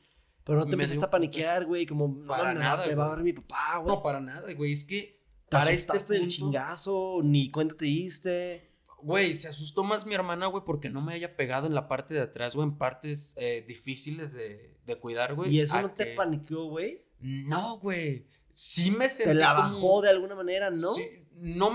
Pero 0.45 0.61
no 0.61 0.67
te 0.67 0.73
empezaste 0.73 1.05
a 1.05 1.11
paniquear, 1.11 1.67
güey, 1.67 1.85
como, 1.85 2.25
para 2.25 2.55
nada, 2.55 2.87
me 2.87 2.95
va 2.95 3.07
a 3.07 3.17
ver 3.17 3.25
mi 3.25 3.33
papá, 3.33 3.79
güey. 3.79 3.89
No, 3.95 4.03
para 4.05 4.21
nada, 4.21 4.53
güey. 4.55 4.73
Es 4.73 4.85
que 4.85 5.21
para 5.51 5.73
este 5.73 5.93
punto, 5.99 6.13
del 6.13 6.29
chingazo, 6.29 7.21
ni 7.25 7.51
cuenta 7.51 7.77
te 7.77 7.87
diste. 7.87 8.71
Güey, 9.03 9.35
se 9.35 9.49
asustó 9.49 9.83
más 9.83 10.07
mi 10.07 10.15
hermana, 10.15 10.47
güey, 10.47 10.63
porque 10.65 10.91
no 10.91 11.01
me 11.01 11.15
haya 11.15 11.37
pegado 11.37 11.67
en 11.67 11.75
la 11.75 11.89
parte 11.89 12.15
de 12.15 12.21
atrás, 12.21 12.55
güey, 12.55 12.69
en 12.69 12.79
partes 12.79 13.35
eh, 13.35 13.65
difíciles 13.67 14.33
de, 14.33 14.77
de 14.87 14.97
cuidar, 14.97 15.35
güey. 15.35 15.53
¿Y 15.53 15.61
eso 15.61 15.83
no 15.83 15.91
te 15.91 16.07
paniqueó, 16.15 16.67
güey? 16.67 17.03
No, 17.23 17.79
güey. 17.79 18.27
Sí 18.51 18.91
me 18.91 19.09
sentí. 19.09 19.31
Te 19.31 19.35
la 19.35 19.55
bajó 19.55 20.03
de 20.03 20.11
alguna 20.11 20.35
manera, 20.35 20.71
¿no? 20.71 20.93
Sí, 20.93 21.03
no. 21.37 21.71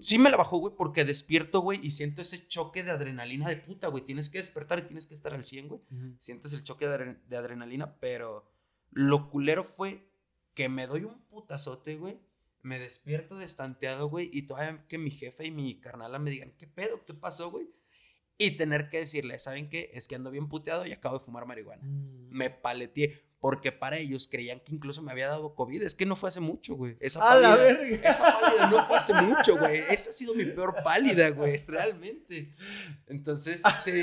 Sí 0.00 0.18
me 0.18 0.30
la 0.30 0.36
bajó, 0.36 0.58
güey, 0.58 0.74
porque 0.76 1.04
despierto, 1.04 1.60
güey, 1.60 1.80
y 1.82 1.90
siento 1.92 2.22
ese 2.22 2.46
choque 2.46 2.84
de 2.84 2.90
adrenalina 2.90 3.48
de 3.48 3.56
puta, 3.56 3.88
güey. 3.88 4.04
Tienes 4.04 4.28
que 4.28 4.38
despertar 4.38 4.78
y 4.78 4.82
tienes 4.82 5.06
que 5.06 5.14
estar 5.14 5.32
al 5.32 5.44
100, 5.44 5.68
güey. 5.68 5.80
Sientes 6.18 6.52
el 6.52 6.62
choque 6.62 6.86
de, 6.86 7.36
adrenalina, 7.36 7.98
pero 7.98 8.48
lo 8.90 9.30
culero 9.30 9.64
fue 9.64 10.08
que 10.54 10.68
me 10.68 10.86
doy 10.86 11.04
un 11.04 11.20
putazote, 11.26 11.96
güey. 11.96 12.20
Me 12.62 12.78
despierto 12.78 13.38
destanteado, 13.38 14.08
güey, 14.08 14.28
y 14.32 14.42
todavía 14.42 14.84
que 14.88 14.98
mi 14.98 15.10
jefe 15.10 15.46
y 15.46 15.50
mi 15.50 15.80
carnala 15.80 16.18
me 16.18 16.30
digan, 16.30 16.52
¿qué 16.58 16.66
pedo? 16.66 17.04
¿Qué 17.04 17.14
pasó, 17.14 17.50
güey? 17.50 17.70
Y 18.36 18.52
tener 18.52 18.88
que 18.88 18.98
decirle, 18.98 19.38
¿saben 19.38 19.68
qué? 19.68 19.90
Es 19.94 20.06
que 20.06 20.16
ando 20.16 20.30
bien 20.30 20.48
puteado 20.48 20.86
y 20.86 20.92
acabo 20.92 21.18
de 21.18 21.24
fumar 21.24 21.46
marihuana. 21.46 21.82
Mm. 21.82 22.28
Me 22.30 22.50
paleteé 22.50 23.27
porque 23.40 23.70
para 23.72 23.98
ellos 23.98 24.26
creían 24.30 24.60
que 24.60 24.74
incluso 24.74 25.00
me 25.02 25.12
había 25.12 25.28
dado 25.28 25.54
COVID. 25.54 25.82
Es 25.82 25.94
que 25.94 26.06
no 26.06 26.16
fue 26.16 26.28
hace 26.28 26.40
mucho, 26.40 26.74
güey. 26.74 26.96
Esa 27.00 27.20
pálida, 27.20 27.72
esa 28.02 28.40
pálida 28.40 28.66
no 28.70 28.84
fue 28.86 28.96
hace 28.96 29.14
mucho, 29.22 29.56
güey. 29.56 29.76
Esa 29.78 30.10
ha 30.10 30.12
sido 30.12 30.34
mi 30.34 30.44
peor 30.46 30.74
pálida, 30.82 31.30
güey, 31.30 31.64
realmente. 31.66 32.54
Entonces, 33.06 33.62
sí. 33.84 34.00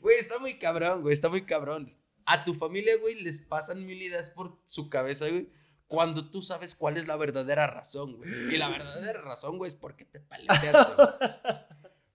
Güey, 0.00 0.18
está 0.18 0.38
muy 0.38 0.58
cabrón, 0.58 1.02
güey, 1.02 1.14
está 1.14 1.28
muy 1.28 1.42
cabrón. 1.42 1.96
A 2.26 2.44
tu 2.44 2.54
familia, 2.54 2.96
güey, 3.00 3.22
les 3.22 3.38
pasan 3.40 3.86
mil 3.86 4.00
ideas 4.02 4.30
por 4.30 4.60
su 4.64 4.88
cabeza, 4.90 5.28
güey. 5.28 5.50
cuando 5.86 6.30
tú 6.30 6.42
sabes 6.42 6.74
cuál 6.74 6.96
es 6.96 7.06
la 7.08 7.16
verdadera 7.16 7.66
razón, 7.66 8.16
güey. 8.16 8.54
Y 8.54 8.56
la 8.56 8.68
verdadera 8.68 9.22
razón, 9.22 9.58
güey, 9.58 9.68
es 9.68 9.74
porque 9.74 10.04
te 10.04 10.20
paleteaste, 10.20 10.94
güey. 10.94 11.08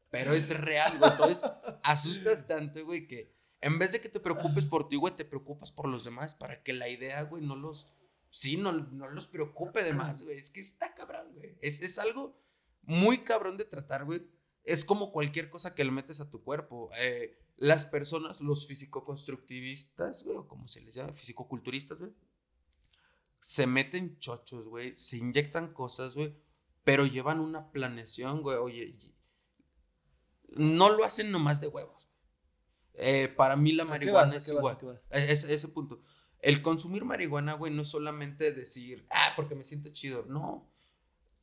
Pero 0.10 0.34
es 0.34 0.57
real, 0.57 0.97
güey. 0.97 1.11
Entonces, 1.11 1.49
asustas 1.84 2.47
tanto, 2.47 2.85
güey, 2.85 3.07
que 3.07 3.35
en 3.66 3.80
vez 3.80 3.92
de 3.92 4.02
que 4.02 4.10
te 4.10 4.20
preocupes 4.20 4.66
por 4.66 4.88
ti, 4.88 4.96
güey, 4.96 5.16
te 5.16 5.26
preocupas 5.26 5.72
por 5.72 5.88
los 5.88 6.04
demás 6.06 6.36
para 6.36 6.62
que 6.62 6.74
la 6.74 6.88
idea, 6.88 7.24
güey, 7.24 7.44
no 7.44 7.56
los. 7.56 7.88
Sí, 8.30 8.58
no, 8.58 8.72
no 8.72 9.10
los 9.10 9.28
preocupe 9.28 9.84
de 9.84 9.94
más, 9.94 10.24
güey. 10.24 10.38
Es 10.38 10.50
que 10.50 10.60
está 10.60 10.94
cabrón, 10.94 11.34
güey. 11.34 11.58
Es, 11.62 11.82
es 11.82 11.98
algo 12.00 12.38
muy 12.84 13.20
cabrón 13.20 13.58
de 13.58 13.66
tratar, 13.66 14.06
güey. 14.06 14.22
Es 14.64 14.86
como 14.86 15.12
cualquier 15.12 15.50
cosa 15.50 15.74
que 15.74 15.84
le 15.84 15.92
metes 15.92 16.22
a 16.22 16.30
tu 16.30 16.44
cuerpo. 16.44 16.90
Eh, 17.00 17.38
las 17.58 17.86
personas, 17.86 18.42
los 18.42 18.68
físico-constructivistas, 18.68 20.24
güey, 20.24 20.38
o 20.38 20.48
como 20.48 20.68
se 20.68 20.82
les 20.82 20.96
llama, 20.96 21.14
físico-culturistas, 21.14 21.98
güey 21.98 22.12
se 23.46 23.68
meten 23.68 24.18
chochos, 24.18 24.68
güey, 24.68 24.96
se 24.96 25.18
inyectan 25.18 25.72
cosas, 25.72 26.16
güey, 26.16 26.36
pero 26.84 27.06
llevan 27.06 27.40
una 27.40 27.72
planeación, 27.72 28.42
güey, 28.42 28.58
oye, 28.58 28.98
no 30.48 30.90
lo 30.90 31.06
hacen 31.06 31.30
nomás 31.30 31.62
de 31.62 31.68
huevos. 31.68 32.05
Eh, 32.98 33.28
para 33.28 33.56
mí 33.56 33.74
la 33.74 33.84
marihuana 33.84 34.36
es 34.38 34.50
igual. 34.50 34.78
E, 35.10 35.32
ese, 35.32 35.54
ese 35.54 35.68
punto. 35.70 36.02
El 36.40 36.62
consumir 36.62 37.06
marihuana, 37.06 37.54
güey, 37.54 37.74
no 37.74 37.82
es 37.82 37.88
solamente 37.88 38.52
decir, 38.52 39.06
ah, 39.10 39.34
porque 39.36 39.56
me 39.56 39.64
siento 39.64 39.90
chido. 39.90 40.26
No. 40.28 40.70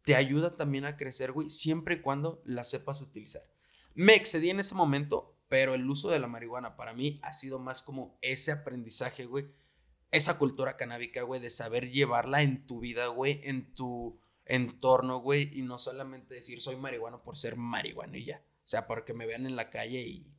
Te 0.04 0.16
ayuda 0.16 0.56
también 0.56 0.84
a 0.84 0.96
crecer, 0.96 1.32
güey, 1.32 1.48
siempre 1.48 1.96
y 1.96 2.00
cuando 2.00 2.42
la 2.44 2.64
sepas 2.64 3.00
utilizar. 3.00 3.42
Me 3.94 4.14
excedí 4.14 4.50
en 4.50 4.60
ese 4.60 4.74
momento, 4.74 5.36
pero 5.48 5.74
el 5.74 5.88
uso 5.88 6.10
de 6.10 6.18
la 6.18 6.26
marihuana 6.26 6.76
para 6.76 6.94
mí 6.94 7.20
ha 7.22 7.32
sido 7.32 7.58
más 7.58 7.82
como 7.82 8.18
ese 8.22 8.52
aprendizaje, 8.52 9.26
güey, 9.26 9.52
esa 10.10 10.38
cultura 10.38 10.76
canábica, 10.76 11.22
güey, 11.22 11.40
de 11.40 11.50
saber 11.50 11.90
llevarla 11.90 12.42
en 12.42 12.66
tu 12.66 12.80
vida, 12.80 13.08
güey, 13.08 13.40
en 13.44 13.72
tu 13.74 14.18
entorno, 14.44 15.20
güey, 15.20 15.50
y 15.52 15.62
no 15.62 15.78
solamente 15.78 16.34
decir 16.34 16.60
soy 16.60 16.76
marihuano 16.76 17.22
por 17.22 17.36
ser 17.36 17.56
marihuano 17.56 18.16
y 18.16 18.24
ya. 18.24 18.42
O 18.64 18.68
sea, 18.68 18.86
porque 18.86 19.14
me 19.14 19.26
vean 19.26 19.46
en 19.46 19.56
la 19.56 19.70
calle 19.70 20.00
y 20.00 20.31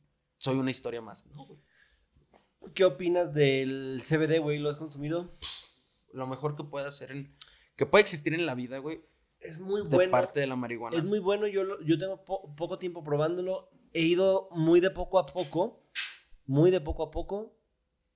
soy 0.44 0.58
una 0.58 0.70
historia 0.70 1.00
más, 1.00 1.26
¿no, 1.28 1.46
güey? 1.46 1.58
¿Qué 2.74 2.84
opinas 2.84 3.32
del 3.32 4.02
CBD, 4.02 4.40
güey? 4.40 4.58
¿Lo 4.58 4.68
has 4.68 4.76
consumido? 4.76 5.34
Lo 6.12 6.26
mejor 6.26 6.54
que 6.54 6.64
puede 6.64 6.86
hacer 6.86 7.10
en. 7.12 7.34
que 7.76 7.86
puede 7.86 8.02
existir 8.02 8.34
en 8.34 8.44
la 8.44 8.54
vida, 8.54 8.78
güey. 8.78 9.04
Es 9.40 9.58
muy 9.58 9.82
de 9.82 9.88
bueno. 9.88 10.10
parte 10.10 10.40
de 10.40 10.46
la 10.46 10.56
marihuana. 10.56 10.96
Es 10.96 11.04
muy 11.04 11.18
bueno. 11.18 11.46
Yo, 11.46 11.80
yo 11.80 11.98
tengo 11.98 12.24
poco 12.24 12.78
tiempo 12.78 13.02
probándolo. 13.02 13.70
He 13.92 14.02
ido 14.02 14.48
muy 14.52 14.80
de 14.80 14.90
poco 14.90 15.18
a 15.18 15.26
poco. 15.26 15.82
Muy 16.46 16.70
de 16.70 16.80
poco 16.80 17.04
a 17.04 17.10
poco 17.10 17.58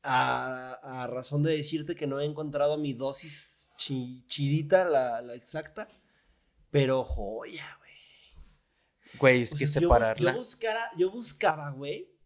a, 0.02 1.08
razón 1.10 1.42
de 1.42 1.56
decirte 1.56 1.94
que 1.94 2.06
no 2.06 2.20
he 2.20 2.26
encontrado 2.26 2.78
mi 2.78 2.92
dosis 2.92 3.70
chidita, 3.76 4.84
la, 4.84 5.34
exacta, 5.34 5.88
pero 6.70 7.04
joya, 7.04 7.78
güey. 7.78 7.88
Güey, 9.18 9.42
es 9.42 9.54
que 9.54 9.66
separarla. 9.66 10.34
Yo, 10.34 10.42
yo 10.98 11.10
buscaba, 11.10 11.70
güey, 11.70 12.17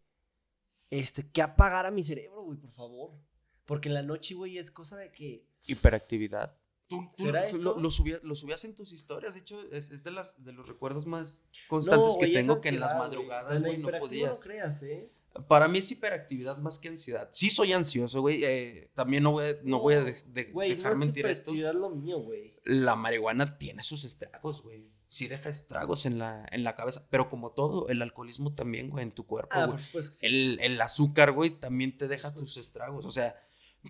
este, 0.93 1.27
que 1.27 1.41
apagara 1.41 1.91
mi 1.91 2.05
cerebro, 2.05 2.43
güey, 2.45 2.59
por 2.59 2.71
favor. 2.71 3.13
Porque 3.65 3.89
en 3.89 3.95
la 3.95 4.03
noche, 4.03 4.35
güey, 4.35 4.59
es 4.59 4.71
cosa 4.71 4.97
de 4.97 5.11
que... 5.11 5.47
Hiperactividad. 5.67 6.55
Tú, 6.87 7.11
Lo, 7.81 7.91
subías, 7.91 8.65
en 8.65 8.75
tus 8.75 8.93
historias, 8.93 9.33
de 9.33 9.41
hecho, 9.41 9.59
es, 9.73 10.05
de, 10.05 10.11
las, 10.11 10.45
de 10.45 10.53
los 10.53 10.69
recuerdos 10.69 11.07
más 11.07 11.47
constantes 11.67 12.19
que 12.21 12.27
tengo 12.27 12.61
que 12.61 12.69
en 12.69 12.81
las 12.81 12.99
madrugadas, 12.99 13.63
güey, 13.63 13.79
no 13.79 13.89
podías. 13.99 14.33
No 14.33 14.41
creas, 14.41 14.83
¿eh? 14.83 15.11
Para 15.49 15.67
mí 15.67 15.79
es 15.79 15.91
hiperactividad 15.91 16.59
más 16.59 16.79
que 16.79 16.89
ansiedad. 16.89 17.31
Sí 17.33 17.49
soy 17.49 17.73
ansioso, 17.73 18.21
güey. 18.21 18.45
Eh, 18.45 18.91
también 18.95 19.23
no 19.23 19.33
voy 19.33 19.47
a, 19.47 19.55
no 19.65 19.81
voy 19.81 19.95
a 19.95 20.03
dejar 20.03 20.97
mentir 20.97 21.25
esto. 21.25 21.55
lo 21.55 21.89
mío, 21.89 22.19
güey. 22.19 22.55
La 22.65 22.97
marihuana 22.97 23.57
tiene 23.57 23.83
sus 23.83 24.05
estragos, 24.05 24.63
güey. 24.63 24.92
Sí 25.13 25.29
deja 25.29 25.51
estragos 25.51 26.07
en 26.07 26.19
la, 26.19 26.49
en 26.53 26.65
la 26.65 26.75
cabeza. 26.75 27.07
Pero 27.11 27.29
como 27.29 27.51
todo, 27.51 27.89
el 27.89 28.01
alcoholismo 28.01 28.55
también, 28.55 28.89
güey, 28.89 29.03
en 29.03 29.13
tu 29.13 29.27
cuerpo, 29.27 29.51
ah, 29.53 29.77
el, 30.23 30.59
el 30.63 30.81
azúcar, 30.81 31.33
güey, 31.33 31.51
también 31.51 31.97
te 31.97 32.09
deja 32.09 32.35
tus 32.35 32.57
estragos. 32.57 33.05
O 33.05 33.11
sea, 33.11 33.37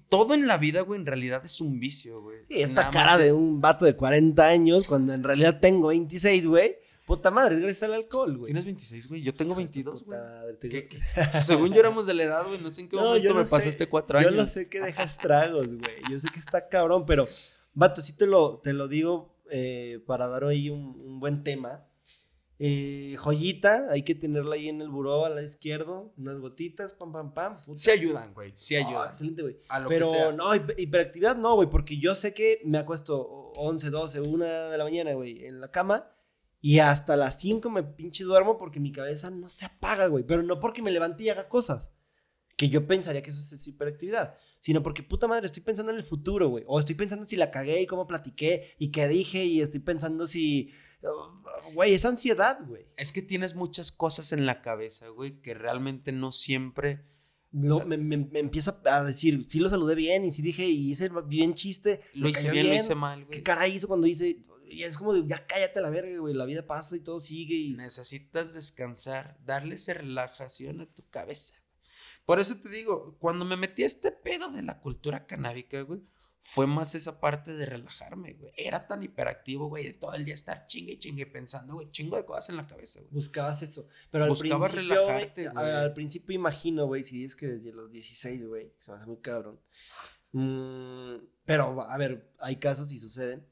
todo 0.08 0.34
en 0.34 0.48
la 0.48 0.56
vida, 0.56 0.80
güey, 0.80 0.98
en 0.98 1.06
realidad 1.06 1.44
es 1.44 1.60
un 1.60 1.78
vicio, 1.78 2.22
güey. 2.22 2.38
Sí, 2.48 2.60
esta 2.60 2.90
cara 2.90 3.18
de 3.18 3.32
un 3.32 3.60
vato 3.60 3.84
de 3.84 3.94
40 3.94 4.44
años, 4.44 4.88
cuando 4.88 5.14
en 5.14 5.22
realidad 5.22 5.60
tengo 5.60 5.88
26, 5.88 6.46
güey 6.48 6.82
Puta 7.06 7.32
madre, 7.32 7.56
es 7.56 7.60
gracias 7.60 7.82
al 7.82 7.94
alcohol, 7.94 8.38
güey. 8.38 8.46
Tienes 8.46 8.64
26, 8.64 9.08
güey. 9.08 9.22
Yo 9.22 9.34
tengo 9.34 9.56
22, 9.56 10.04
güey. 10.04 10.18
Según 11.42 11.72
yo 11.72 11.80
éramos 11.80 12.06
de 12.06 12.14
la 12.14 12.22
edad, 12.22 12.46
güey. 12.46 12.60
No 12.60 12.70
sé 12.70 12.82
en 12.82 12.88
qué 12.88 12.96
momento 12.96 13.34
me 13.34 13.44
pasaste 13.44 13.88
cuatro 13.88 14.18
años. 14.18 14.30
Yo 14.30 14.36
no 14.36 14.46
sé 14.46 14.70
que 14.70 14.80
dejas 14.80 15.18
tragos, 15.18 15.66
güey. 15.66 15.96
Yo 16.08 16.18
sé 16.20 16.28
que 16.32 16.38
está 16.38 16.68
cabrón, 16.68 17.04
pero, 17.04 17.26
vato, 17.74 18.00
sí 18.02 18.16
te 18.16 18.26
lo, 18.26 18.58
te 18.58 18.72
lo 18.72 18.86
digo 18.86 19.31
eh, 19.52 20.02
para 20.06 20.28
dar 20.28 20.44
ahí 20.44 20.70
un, 20.70 21.20
buen 21.20 21.44
tema. 21.44 21.86
Eh, 22.58 23.16
joyita, 23.18 23.88
hay 23.90 24.02
que 24.02 24.14
tenerla 24.14 24.54
ahí 24.54 24.68
en 24.68 24.80
el 24.80 24.88
buró 24.88 25.24
a 25.24 25.28
la 25.28 25.42
izquierda, 25.42 26.04
unas 26.16 26.38
gotitas, 26.38 26.92
pam, 26.92 27.12
pam, 27.12 27.34
pam. 27.34 27.56
Sí 27.74 27.90
ayudan, 27.90 28.32
güey, 28.34 28.52
sí 28.54 28.76
ayudan. 28.76 29.08
excelente, 29.08 29.42
güey. 29.42 29.58
Pero 29.88 30.32
no, 30.32 30.54
hiperactividad 30.54 31.36
no, 31.36 31.56
güey, 31.56 31.68
porque 31.68 31.98
yo 31.98 32.14
sé 32.14 32.32
que 32.34 32.60
me 32.64 32.78
acuesto 32.78 33.20
11, 33.56 33.90
12, 33.90 34.20
1 34.20 34.44
de 34.44 34.78
la 34.78 34.84
mañana, 34.84 35.12
güey, 35.14 35.44
en 35.44 35.60
la 35.60 35.70
cama 35.70 36.12
y 36.64 36.78
hasta 36.78 37.16
las 37.16 37.40
5 37.40 37.68
me 37.70 37.82
pinche 37.82 38.22
duermo 38.22 38.56
porque 38.56 38.78
mi 38.78 38.92
cabeza 38.92 39.30
no 39.30 39.48
se 39.48 39.64
apaga, 39.64 40.06
güey. 40.06 40.24
Pero 40.24 40.44
no 40.44 40.60
porque 40.60 40.80
me 40.80 40.92
levante 40.92 41.24
y 41.24 41.28
haga 41.28 41.48
cosas. 41.48 41.90
Que 42.56 42.68
yo 42.68 42.86
pensaría 42.86 43.22
que 43.22 43.30
eso 43.30 43.54
es 43.54 43.66
hiperactividad. 43.66 44.36
Sino 44.60 44.82
porque, 44.82 45.02
puta 45.02 45.26
madre, 45.26 45.46
estoy 45.46 45.62
pensando 45.62 45.90
en 45.90 45.98
el 45.98 46.04
futuro, 46.04 46.48
güey. 46.48 46.64
O 46.66 46.78
estoy 46.78 46.94
pensando 46.94 47.26
si 47.26 47.36
la 47.36 47.50
cagué 47.50 47.82
y 47.82 47.86
cómo 47.86 48.06
platiqué 48.06 48.74
y 48.78 48.90
qué 48.90 49.08
dije. 49.08 49.44
Y 49.44 49.60
estoy 49.60 49.80
pensando 49.80 50.26
si. 50.26 50.72
Güey, 51.74 51.94
es 51.94 52.04
ansiedad, 52.04 52.58
güey. 52.66 52.86
Es 52.96 53.12
que 53.12 53.22
tienes 53.22 53.56
muchas 53.56 53.90
cosas 53.90 54.32
en 54.32 54.46
la 54.46 54.62
cabeza, 54.62 55.08
güey, 55.08 55.40
que 55.40 55.54
realmente 55.54 56.12
no 56.12 56.30
siempre. 56.30 57.04
No, 57.50 57.84
me, 57.84 57.98
me, 57.98 58.14
empiezo 58.38 58.80
a 58.86 59.04
decir, 59.04 59.44
sí 59.46 59.58
lo 59.58 59.68
saludé 59.68 59.94
bien 59.94 60.24
y 60.24 60.30
sí 60.30 60.40
dije, 60.40 60.64
y 60.64 60.90
hice 60.90 61.10
bien 61.26 61.54
chiste. 61.54 62.00
Lo, 62.14 62.28
hice 62.28 62.50
bien, 62.50 62.68
lo 62.68 62.74
hice 62.74 62.94
mal, 62.94 63.26
güey. 63.26 63.38
¿Qué 63.38 63.42
cara 63.42 63.68
hizo 63.68 63.88
cuando 63.88 64.06
hice, 64.06 64.42
y 64.72 64.84
es 64.84 64.96
como 64.96 65.12
de, 65.12 65.26
ya 65.26 65.46
cállate 65.46 65.82
la 65.82 65.90
verga, 65.90 66.18
güey, 66.18 66.32
la 66.32 66.46
vida 66.46 66.66
pasa 66.66 66.96
y 66.96 67.00
todo 67.00 67.20
sigue. 67.20 67.54
Y... 67.54 67.74
Necesitas 67.74 68.54
descansar, 68.54 69.38
darle 69.44 69.74
esa 69.74 69.92
relajación 69.92 70.80
a 70.80 70.86
tu 70.86 71.06
cabeza. 71.10 71.61
Por 72.24 72.38
eso 72.38 72.56
te 72.56 72.68
digo, 72.68 73.16
cuando 73.18 73.44
me 73.44 73.56
metí 73.56 73.82
a 73.82 73.86
este 73.86 74.12
pedo 74.12 74.50
de 74.50 74.62
la 74.62 74.80
cultura 74.80 75.26
canábica, 75.26 75.82
güey, 75.82 76.00
fue 76.38 76.66
más 76.66 76.94
esa 76.94 77.20
parte 77.20 77.54
de 77.54 77.66
relajarme, 77.66 78.32
güey. 78.32 78.52
Era 78.56 78.86
tan 78.86 79.02
hiperactivo, 79.02 79.68
güey, 79.68 79.84
de 79.84 79.92
todo 79.94 80.14
el 80.14 80.24
día 80.24 80.34
estar 80.34 80.66
chingue 80.66 80.94
y 80.94 80.98
chingue 80.98 81.26
pensando, 81.26 81.74
güey, 81.74 81.90
chingo 81.90 82.16
de 82.16 82.24
cosas 82.24 82.50
en 82.50 82.56
la 82.56 82.66
cabeza, 82.66 83.00
güey. 83.00 83.12
Buscabas 83.12 83.62
eso. 83.62 83.88
Pero 84.10 84.24
al 84.24 84.30
Buscabas 84.30 84.72
principio, 84.72 84.96
relajarte, 84.96 85.48
güey. 85.48 85.70
Al 85.70 85.94
principio 85.94 86.34
imagino, 86.34 86.86
güey, 86.86 87.04
si 87.04 87.24
es 87.24 87.36
que 87.36 87.46
desde 87.46 87.72
los 87.72 87.92
16, 87.92 88.46
güey, 88.46 88.72
se 88.78 88.90
me 88.90 88.96
hace 88.96 89.06
muy 89.06 89.18
cabrón. 89.18 89.60
Mm, 90.32 91.16
pero, 91.44 91.80
a 91.80 91.98
ver, 91.98 92.32
hay 92.40 92.56
casos 92.56 92.90
y 92.92 92.98
suceden 92.98 93.46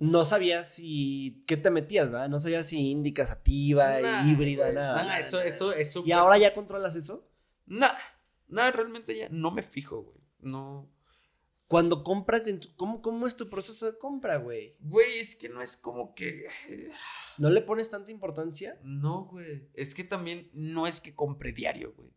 no 0.00 0.24
sabías 0.24 0.66
si 0.74 1.44
qué 1.46 1.58
te 1.58 1.70
metías, 1.70 2.10
¿verdad? 2.10 2.28
No 2.30 2.40
sabías 2.40 2.66
si 2.66 2.90
índica, 2.90 3.26
sativa, 3.26 4.00
híbrida, 4.26 4.72
nada. 4.72 5.02
Nada, 5.02 5.18
eso, 5.18 5.40
eso, 5.42 5.72
eso. 5.72 6.02
¿Y 6.06 6.12
ahora 6.12 6.38
ya 6.38 6.54
controlas 6.54 6.96
eso? 6.96 7.30
Nada, 7.66 7.98
nada, 8.48 8.72
realmente 8.72 9.14
ya 9.14 9.28
no 9.30 9.50
me 9.50 9.62
fijo, 9.62 10.02
güey. 10.02 10.16
No. 10.40 10.90
Cuando 11.68 12.02
compras, 12.02 12.48
en 12.48 12.60
¿cómo, 12.76 13.02
¿cómo 13.02 13.26
es 13.26 13.36
tu 13.36 13.50
proceso 13.50 13.86
de 13.86 13.98
compra, 13.98 14.38
güey? 14.38 14.74
Güey, 14.80 15.18
es 15.18 15.36
que 15.36 15.50
no 15.50 15.60
es 15.60 15.76
como 15.76 16.14
que... 16.14 16.46
¿No 17.36 17.50
le 17.50 17.60
pones 17.60 17.90
tanta 17.90 18.10
importancia? 18.10 18.80
No, 18.82 19.26
güey. 19.26 19.68
Es 19.74 19.94
que 19.94 20.02
también 20.02 20.50
no 20.54 20.86
es 20.86 21.00
que 21.00 21.14
compre 21.14 21.52
diario, 21.52 21.94
güey. 21.94 22.10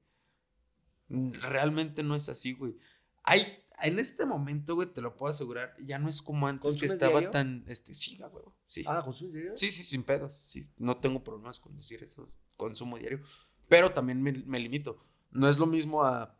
Realmente 1.33 2.01
no 2.01 2.15
es 2.15 2.29
así, 2.29 2.53
güey. 2.53 2.77
Hay 3.23 3.62
en 3.83 3.99
este 3.99 4.25
momento, 4.25 4.75
güey, 4.75 4.87
te 4.91 5.01
lo 5.01 5.15
puedo 5.15 5.31
asegurar, 5.31 5.75
ya 5.83 5.99
no 5.99 6.09
es 6.09 6.21
como 6.21 6.47
antes 6.47 6.77
que 6.77 6.85
estaba 6.85 7.29
tan, 7.31 7.65
este, 7.67 7.93
sí, 7.93 8.17
güey, 8.17 8.45
sí. 8.65 8.83
Ah, 8.87 9.01
¿consumes 9.03 9.33
diario? 9.33 9.57
Sí, 9.57 9.71
sí, 9.71 9.83
sin 9.83 10.03
pedos, 10.03 10.41
sí, 10.45 10.71
no 10.77 10.97
tengo 10.97 11.23
problemas 11.23 11.59
con 11.59 11.75
decir 11.75 12.01
eso, 12.01 12.31
consumo 12.55 12.97
diario, 12.97 13.21
pero 13.67 13.93
también 13.93 14.21
me, 14.21 14.59
limito. 14.59 15.05
No 15.31 15.49
es 15.49 15.57
lo 15.57 15.65
mismo 15.65 16.03
a 16.03 16.39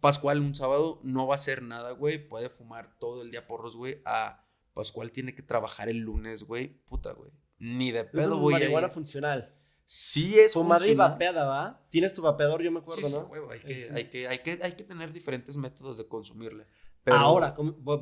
Pascual 0.00 0.40
un 0.40 0.54
sábado, 0.54 1.00
no 1.02 1.26
va 1.26 1.34
a 1.34 1.36
hacer 1.36 1.62
nada, 1.62 1.92
güey, 1.92 2.28
puede 2.28 2.48
fumar 2.48 2.96
todo 2.98 3.22
el 3.22 3.30
día 3.30 3.46
porros, 3.46 3.76
güey, 3.76 4.00
a 4.04 4.46
Pascual 4.72 5.12
tiene 5.12 5.34
que 5.34 5.42
trabajar 5.42 5.88
el 5.88 5.98
lunes, 5.98 6.44
güey, 6.44 6.80
puta, 6.84 7.12
güey, 7.12 7.32
ni 7.58 7.90
de 7.90 8.04
pedo, 8.04 8.38
güey. 8.38 8.56
Es 8.56 8.62
marihuana 8.62 8.88
funcional. 8.88 9.54
Sí 9.86 10.38
es 10.38 10.54
Fumada 10.54 10.86
y 10.86 10.94
vapeada, 10.94 11.44
¿va? 11.44 11.86
Tienes 11.90 12.14
tu 12.14 12.22
vapeador, 12.22 12.62
yo 12.62 12.72
me 12.72 12.78
acuerdo, 12.78 13.02
sí, 13.02 13.06
sí, 13.06 13.12
¿no? 13.12 13.28
hay, 13.50 13.60
que, 13.60 13.90
hay, 13.92 14.08
que, 14.08 14.28
hay, 14.28 14.38
que, 14.38 14.58
hay 14.62 14.72
que 14.72 14.84
tener 14.84 15.12
diferentes 15.12 15.58
métodos 15.58 15.98
de 15.98 16.08
consumirle. 16.08 16.66
Ahora, 17.06 17.54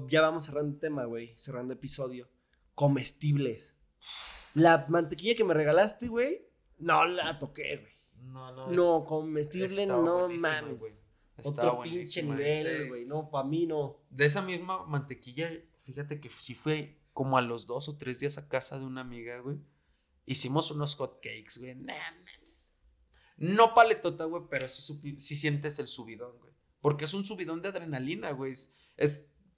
ya 0.09 0.21
vamos 0.21 0.45
cerrando 0.45 0.75
el 0.75 0.79
tema, 0.79 1.05
güey. 1.05 1.35
Cerrando 1.37 1.75
episodio. 1.75 2.29
Comestibles. 2.75 3.77
La 4.55 4.87
mantequilla 4.89 5.35
que 5.35 5.45
me 5.45 5.55
regalaste, 5.55 6.09
güey, 6.09 6.47
no 6.79 7.05
la 7.07 7.39
toqué, 7.39 7.77
güey. 7.77 7.93
No, 8.33 8.53
no. 8.53 8.71
No, 8.71 9.05
comestible, 9.05 9.87
no 9.87 10.29
mames. 10.29 11.05
Otro 11.43 11.81
pinche 11.83 12.23
nivel, 12.23 12.89
güey. 12.89 13.05
No, 13.05 13.31
para 13.31 13.49
mí 13.49 13.67
no. 13.67 14.01
De 14.11 14.27
esa 14.27 14.43
misma 14.43 14.85
mantequilla, 14.87 15.51
fíjate 15.79 16.21
que 16.21 16.29
sí 16.29 16.55
fue 16.55 16.99
como 17.13 17.37
a 17.37 17.43
los 17.43 17.67
dos 17.67 17.89
o 17.89 17.97
tres 17.97 18.21
días 18.21 18.39
a 18.39 18.49
casa 18.49 18.79
de 18.79 18.85
una 18.85 19.01
amiga, 19.01 19.39
güey. 19.41 19.59
Hicimos 20.27 20.71
unos 20.71 20.95
hot 20.97 21.21
cakes, 21.21 21.59
güey. 21.59 21.77
no 23.37 23.75
paletota, 23.75 24.25
güey, 24.25 24.45
pero 24.49 24.69
sí, 24.69 25.19
sí 25.19 25.37
sientes 25.37 25.79
el 25.79 25.89
subidón, 25.89 26.39
güey. 26.39 26.53
Porque 26.81 27.05
es 27.05 27.15
un 27.15 27.25
subidón 27.25 27.63
de 27.63 27.69
adrenalina, 27.69 28.33
güey. 28.33 28.53
Es, 28.53 28.75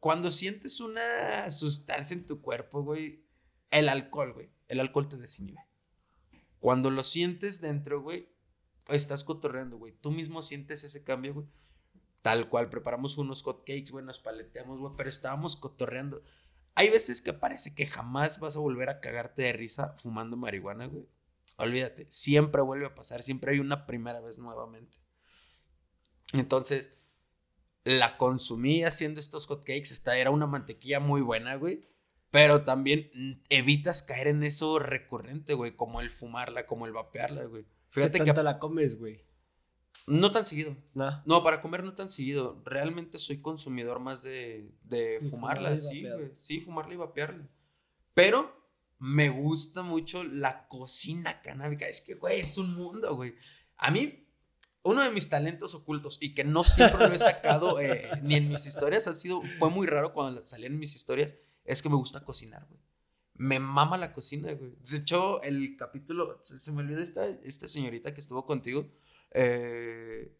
cuando 0.00 0.30
sientes 0.30 0.80
una 0.80 1.50
sustancia 1.50 2.14
en 2.14 2.26
tu 2.26 2.40
cuerpo, 2.42 2.82
güey. 2.82 3.24
El 3.70 3.88
alcohol, 3.88 4.32
güey. 4.34 4.52
El 4.68 4.80
alcohol 4.80 5.08
te 5.08 5.16
desinhibe. 5.16 5.60
Cuando 6.60 6.90
lo 6.90 7.04
sientes 7.04 7.60
dentro, 7.60 8.00
güey, 8.02 8.28
estás 8.88 9.24
cotorreando, 9.24 9.76
güey. 9.76 9.92
Tú 9.92 10.10
mismo 10.10 10.42
sientes 10.42 10.84
ese 10.84 11.04
cambio, 11.04 11.34
güey. 11.34 11.46
Tal 12.22 12.48
cual, 12.48 12.70
preparamos 12.70 13.18
unos 13.18 13.42
hot 13.42 13.64
cakes, 13.66 13.90
güey, 13.90 14.04
nos 14.04 14.18
paleteamos, 14.18 14.78
güey, 14.78 14.94
pero 14.96 15.10
estábamos 15.10 15.56
cotorreando. 15.56 16.22
Hay 16.74 16.88
veces 16.88 17.20
que 17.20 17.34
parece 17.34 17.74
que 17.74 17.86
jamás 17.86 18.40
vas 18.40 18.56
a 18.56 18.60
volver 18.60 18.88
a 18.88 19.00
cagarte 19.00 19.42
de 19.42 19.52
risa 19.52 19.94
fumando 20.02 20.36
marihuana, 20.36 20.86
güey. 20.86 21.06
Olvídate, 21.58 22.06
siempre 22.10 22.62
vuelve 22.62 22.86
a 22.86 22.94
pasar, 22.94 23.22
siempre 23.22 23.52
hay 23.52 23.58
una 23.58 23.86
primera 23.86 24.20
vez 24.20 24.38
nuevamente. 24.38 24.98
Entonces, 26.32 26.96
la 27.84 28.16
consumí 28.16 28.82
haciendo 28.82 29.20
estos 29.20 29.46
hot 29.46 29.60
cakes, 29.60 29.92
esta 29.92 30.16
era 30.16 30.30
una 30.30 30.46
mantequilla 30.46 31.00
muy 31.00 31.20
buena, 31.20 31.54
güey. 31.56 31.82
Pero 32.30 32.64
también 32.64 33.42
evitas 33.48 34.02
caer 34.02 34.26
en 34.26 34.42
eso 34.42 34.80
recurrente, 34.80 35.54
güey, 35.54 35.76
como 35.76 36.00
el 36.00 36.10
fumarla, 36.10 36.66
como 36.66 36.86
el 36.86 36.92
vapearla, 36.92 37.44
güey. 37.44 37.64
Fíjate 37.90 38.18
¿Qué 38.18 38.34
que 38.34 38.42
la 38.42 38.58
comes, 38.58 38.98
güey? 38.98 39.24
No 40.06 40.32
tan 40.32 40.44
seguido. 40.44 40.76
No, 40.94 41.44
para 41.44 41.62
comer 41.62 41.84
no 41.84 41.94
tan 41.94 42.10
seguido. 42.10 42.60
Realmente 42.64 43.18
soy 43.18 43.40
consumidor 43.40 44.00
más 44.00 44.22
de, 44.22 44.68
de 44.82 45.20
fumarla, 45.30 45.78
sí, 45.78 46.02
güey. 46.02 46.32
Sí, 46.34 46.60
fumarla 46.60 46.94
y 46.94 46.96
vapearla. 46.96 47.48
Pero 48.14 48.52
me 48.98 49.28
gusta 49.28 49.82
mucho 49.82 50.24
la 50.24 50.66
cocina 50.68 51.40
canábica. 51.40 51.86
Es 51.86 52.00
que, 52.00 52.14
güey, 52.14 52.40
es 52.40 52.58
un 52.58 52.74
mundo, 52.74 53.14
güey. 53.14 53.34
A 53.76 53.90
mí, 53.90 54.23
uno 54.84 55.02
de 55.02 55.10
mis 55.10 55.28
talentos 55.28 55.74
ocultos 55.74 56.18
y 56.20 56.34
que 56.34 56.44
no 56.44 56.62
siempre 56.62 57.08
lo 57.08 57.14
he 57.14 57.18
sacado 57.18 57.80
eh, 57.80 58.10
ni 58.22 58.36
en 58.36 58.48
mis 58.48 58.66
historias, 58.66 59.06
ha 59.08 59.14
sido, 59.14 59.42
fue 59.58 59.70
muy 59.70 59.86
raro 59.86 60.12
cuando 60.12 60.44
salían 60.44 60.74
en 60.74 60.78
mis 60.78 60.94
historias, 60.94 61.34
es 61.64 61.82
que 61.82 61.88
me 61.88 61.96
gusta 61.96 62.24
cocinar, 62.24 62.66
güey. 62.68 62.80
Me 63.36 63.58
mama 63.58 63.98
la 63.98 64.12
cocina, 64.12 64.52
güey. 64.52 64.76
De 64.88 64.98
hecho, 64.98 65.42
el 65.42 65.76
capítulo, 65.76 66.38
se, 66.40 66.70
me 66.70 66.82
olvidó 66.82 67.00
esta, 67.00 67.26
esta 67.26 67.66
señorita 67.66 68.14
que 68.14 68.20
estuvo 68.20 68.46
contigo. 68.46 68.86
Eh, 69.32 70.32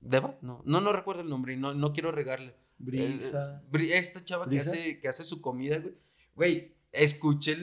¿Deba? 0.00 0.36
No, 0.42 0.60
no, 0.66 0.82
no 0.82 0.92
recuerdo 0.92 1.22
el 1.22 1.30
nombre 1.30 1.54
y 1.54 1.56
no, 1.56 1.72
no 1.72 1.94
quiero 1.94 2.12
regarle. 2.12 2.54
Brisa. 2.76 3.62
Eh, 3.72 3.98
esta 3.98 4.22
chava 4.22 4.48
que 4.50 4.58
hace, 4.58 5.00
que 5.00 5.08
hace 5.08 5.24
su 5.24 5.40
comida, 5.40 5.78
güey. 5.78 5.94
Güey, 6.34 6.74
escuché 6.92 7.56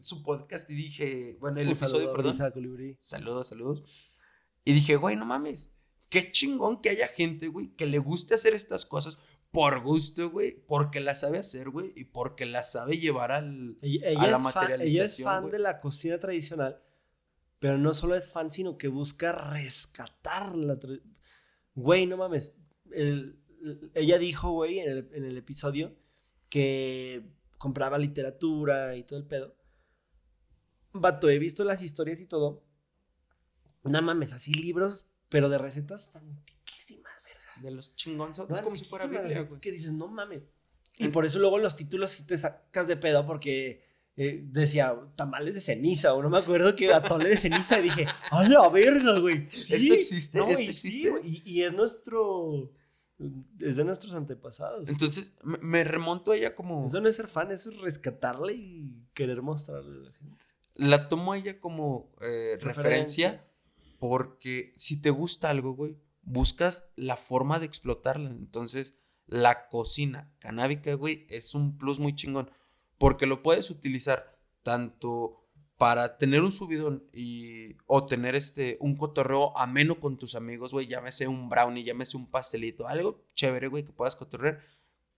su 0.00 0.22
podcast 0.22 0.68
y 0.70 0.74
dije, 0.74 1.36
bueno, 1.40 1.60
el 1.60 1.68
episodio, 1.68 2.12
perdón. 2.12 2.36
saludos, 3.00 3.48
saludos. 3.48 3.82
Y 4.64 4.72
dije, 4.72 4.96
güey, 4.96 5.16
no 5.16 5.26
mames. 5.26 5.70
Qué 6.08 6.30
chingón 6.30 6.80
que 6.80 6.90
haya 6.90 7.08
gente, 7.08 7.48
güey, 7.48 7.74
que 7.74 7.86
le 7.86 7.98
guste 7.98 8.34
hacer 8.34 8.54
estas 8.54 8.84
cosas 8.84 9.16
por 9.50 9.82
gusto, 9.82 10.30
güey, 10.30 10.64
porque 10.66 11.00
la 11.00 11.14
sabe 11.14 11.38
hacer, 11.38 11.70
güey, 11.70 11.92
y 11.94 12.04
porque 12.04 12.46
la 12.46 12.62
sabe 12.62 12.98
llevar 12.98 13.32
al, 13.32 13.78
a 14.16 14.26
la 14.26 14.38
materialización. 14.38 14.94
ella 14.94 15.04
es 15.04 15.22
fan 15.22 15.50
de 15.50 15.58
la 15.58 15.80
cocina 15.80 16.18
tradicional, 16.18 16.82
pero 17.58 17.78
no 17.78 17.92
solo 17.94 18.16
es 18.16 18.30
fan, 18.30 18.50
sino 18.50 18.78
que 18.78 18.88
busca 18.88 19.32
rescatar 19.32 20.54
la. 20.56 20.78
Güey, 21.74 22.06
no 22.06 22.16
mames. 22.16 22.54
ella 23.94 24.18
dijo, 24.18 24.52
güey, 24.52 24.80
en 24.80 24.88
el, 24.90 25.10
en 25.12 25.24
el 25.24 25.36
episodio 25.36 25.94
que 26.48 27.22
compraba 27.58 27.96
literatura 27.98 28.96
y 28.96 29.04
todo 29.04 29.18
el 29.18 29.26
pedo. 29.26 29.54
Vato, 30.92 31.28
he 31.28 31.38
visto 31.38 31.62
las 31.64 31.82
historias 31.82 32.20
y 32.20 32.26
todo. 32.26 32.64
No 33.84 34.02
mames, 34.02 34.32
así 34.32 34.54
libros, 34.54 35.06
pero 35.28 35.48
de 35.48 35.58
recetas 35.58 36.14
antiquísimas 36.16 37.12
de 37.62 37.70
los 37.70 37.94
chingonzos. 37.96 38.50
es 38.50 38.62
como 38.62 38.76
si 38.76 38.84
fuera 38.84 39.06
Biblia, 39.06 39.42
güey. 39.42 39.60
Que 39.60 39.70
dices, 39.70 39.92
no 39.92 40.08
mames. 40.08 40.42
Y 40.98 41.08
por 41.08 41.24
eso 41.24 41.38
luego 41.38 41.58
los 41.58 41.76
títulos 41.76 42.10
sí 42.10 42.26
te 42.26 42.36
sacas 42.36 42.86
de 42.86 42.96
pedo 42.96 43.26
porque 43.26 43.84
eh, 44.16 44.42
decía 44.44 44.94
tamales 45.16 45.54
de 45.54 45.60
ceniza 45.60 46.12
o 46.12 46.22
no 46.22 46.28
me 46.28 46.38
acuerdo 46.38 46.76
que 46.76 46.92
atole 46.92 47.30
de 47.30 47.36
ceniza 47.36 47.78
y 47.80 47.84
dije, 47.84 48.06
¡a 48.30 48.48
la 48.48 48.68
verga, 48.68 49.18
güey! 49.18 49.46
esto 49.50 49.74
existe, 49.74 50.38
esto 50.38 50.46
existe. 50.48 51.12
y, 51.22 51.62
es 51.62 51.72
nuestro. 51.72 52.70
Es 53.60 53.76
de 53.76 53.84
nuestros 53.84 54.14
antepasados. 54.14 54.88
Entonces 54.88 55.34
me 55.42 55.84
remonto 55.84 56.32
a 56.32 56.36
ella 56.36 56.54
como. 56.54 56.86
Eso 56.86 57.00
no 57.00 57.08
es 57.08 57.16
ser 57.16 57.28
fan, 57.28 57.50
eso 57.52 57.70
es 57.70 57.80
rescatarle 57.80 58.54
y 58.54 59.06
querer 59.14 59.42
mostrarle 59.42 59.96
a 59.96 60.10
la 60.10 60.12
gente. 60.12 60.44
La 60.74 61.08
tomo 61.08 61.32
a 61.32 61.38
ella 61.38 61.60
como 61.60 62.12
eh, 62.20 62.58
referencia 62.60 63.44
porque 64.02 64.74
si 64.76 65.00
te 65.00 65.10
gusta 65.10 65.48
algo, 65.48 65.74
güey, 65.74 65.96
buscas 66.22 66.90
la 66.96 67.16
forma 67.16 67.60
de 67.60 67.66
explotarla. 67.66 68.30
Entonces, 68.30 68.96
la 69.28 69.68
cocina 69.68 70.34
canábica, 70.40 70.92
güey, 70.94 71.24
es 71.30 71.54
un 71.54 71.78
plus 71.78 72.00
muy 72.00 72.12
chingón. 72.12 72.50
Porque 72.98 73.26
lo 73.26 73.44
puedes 73.44 73.70
utilizar 73.70 74.40
tanto 74.64 75.46
para 75.76 76.18
tener 76.18 76.42
un 76.42 76.50
subidón 76.50 77.08
y 77.12 77.76
o 77.86 78.04
tener 78.04 78.34
este 78.34 78.76
un 78.80 78.96
cotorreo 78.96 79.56
ameno 79.56 80.00
con 80.00 80.18
tus 80.18 80.34
amigos, 80.34 80.72
güey, 80.72 80.88
llámese 80.88 81.28
un 81.28 81.48
brownie, 81.48 81.84
llámese 81.84 82.16
un 82.16 82.28
pastelito, 82.28 82.88
algo 82.88 83.24
chévere, 83.34 83.68
güey, 83.68 83.84
que 83.84 83.92
puedas 83.92 84.16
cotorrear, 84.16 84.58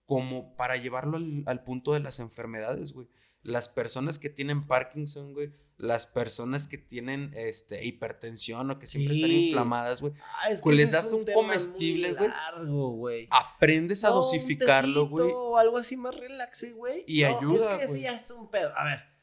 como 0.05 0.55
para 0.55 0.77
llevarlo 0.77 1.17
al, 1.17 1.41
al 1.47 1.63
punto 1.63 1.93
de 1.93 2.01
las 2.01 2.19
enfermedades, 2.19 2.93
güey. 2.93 3.07
Las 3.45 3.69
personas 3.69 4.19
que 4.19 4.29
tienen 4.29 4.65
Parkinson, 4.65 5.33
güey, 5.33 5.53
las 5.77 6.07
personas 6.07 6.67
que 6.67 6.77
tienen 6.77 7.31
este, 7.35 7.85
hipertensión 7.85 8.71
o 8.71 8.79
que 8.79 8.87
siempre 8.87 9.15
están 9.15 9.31
inflamadas, 9.31 10.01
güey. 10.01 10.13
Ah, 10.21 10.49
pues 10.63 10.75
les 10.75 10.91
das 10.91 11.11
un, 11.11 11.23
comestible, 11.25 12.15
güey. 12.65 13.27
Aprendes 13.29 14.03
a 14.03 14.09
dosificarlo, 14.09 15.07
güey. 15.07 15.31
O 15.33 15.57
algo 15.57 15.77
así 15.77 15.95
más 15.95 16.15
relaxe, 16.15 16.71
güey. 16.71 17.03
Y 17.07 17.23
ayuda. 17.23 17.73
Es 17.75 17.77
que 17.77 17.85
ese 17.85 18.01
ya 18.01 18.15
es 18.15 18.31
un 18.31 18.49
pedo. 18.49 18.71
A 18.77 18.85
ver. 18.85 19.15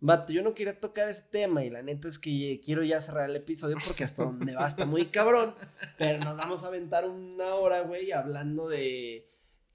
Vato, 0.00 0.32
yo 0.32 0.42
no 0.42 0.54
quería 0.54 0.78
tocar 0.78 1.08
ese 1.08 1.24
tema 1.24 1.64
y 1.64 1.70
la 1.70 1.82
neta 1.82 2.06
es 2.06 2.20
que 2.20 2.60
quiero 2.64 2.84
ya 2.84 3.00
cerrar 3.00 3.28
el 3.28 3.34
episodio 3.34 3.76
porque 3.84 4.04
hasta 4.04 4.22
donde 4.22 4.54
va 4.54 4.68
está 4.68 4.86
muy 4.86 5.06
cabrón. 5.06 5.56
Pero 5.96 6.24
nos 6.24 6.36
vamos 6.36 6.62
a 6.62 6.68
aventar 6.68 7.08
una 7.08 7.54
hora, 7.54 7.80
güey, 7.80 8.12
hablando 8.12 8.68
de. 8.68 9.28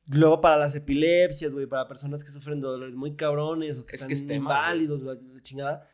Luego 0.07 0.41
para 0.41 0.57
las 0.57 0.75
epilepsias, 0.75 1.53
güey, 1.53 1.65
para 1.65 1.88
personas 1.88 2.23
que 2.23 2.31
sufren 2.31 2.59
dolores 2.59 2.95
muy 2.95 3.15
cabrones 3.15 3.80
o 3.80 3.85
que 3.85 3.95
están 3.95 4.09
que 4.27 4.35
inválidos, 4.35 5.01
la 5.01 5.17
chingada 5.41 5.89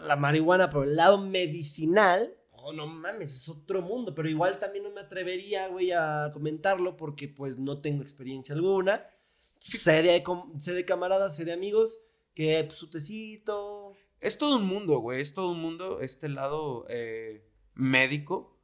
la 0.00 0.16
marihuana 0.16 0.70
por 0.70 0.86
el 0.86 0.96
lado 0.96 1.18
medicinal, 1.18 2.36
oh, 2.52 2.72
no 2.72 2.86
mames, 2.86 3.34
es 3.34 3.48
otro 3.48 3.82
mundo. 3.82 4.14
Pero 4.14 4.28
igual 4.28 4.58
también 4.58 4.84
no 4.84 4.90
me 4.90 5.00
atrevería, 5.00 5.68
güey, 5.68 5.92
a 5.92 6.30
comentarlo 6.32 6.96
porque 6.96 7.28
pues 7.28 7.58
no 7.58 7.80
tengo 7.80 8.02
experiencia 8.02 8.54
alguna. 8.54 9.06
Sé 9.58 10.02
de, 10.02 10.22
sé 10.58 10.72
de 10.72 10.84
camaradas, 10.84 11.36
sé 11.36 11.44
de 11.44 11.52
amigos 11.52 11.98
que 12.34 12.62
pues, 12.64 12.78
su 12.78 12.90
tecito. 12.90 13.94
Es 14.20 14.38
todo 14.38 14.56
un 14.56 14.66
mundo, 14.66 14.98
güey, 14.98 15.20
es 15.20 15.34
todo 15.34 15.52
un 15.52 15.60
mundo, 15.60 16.00
este 16.00 16.28
lado 16.28 16.84
eh, 16.88 17.44
médico 17.74 18.57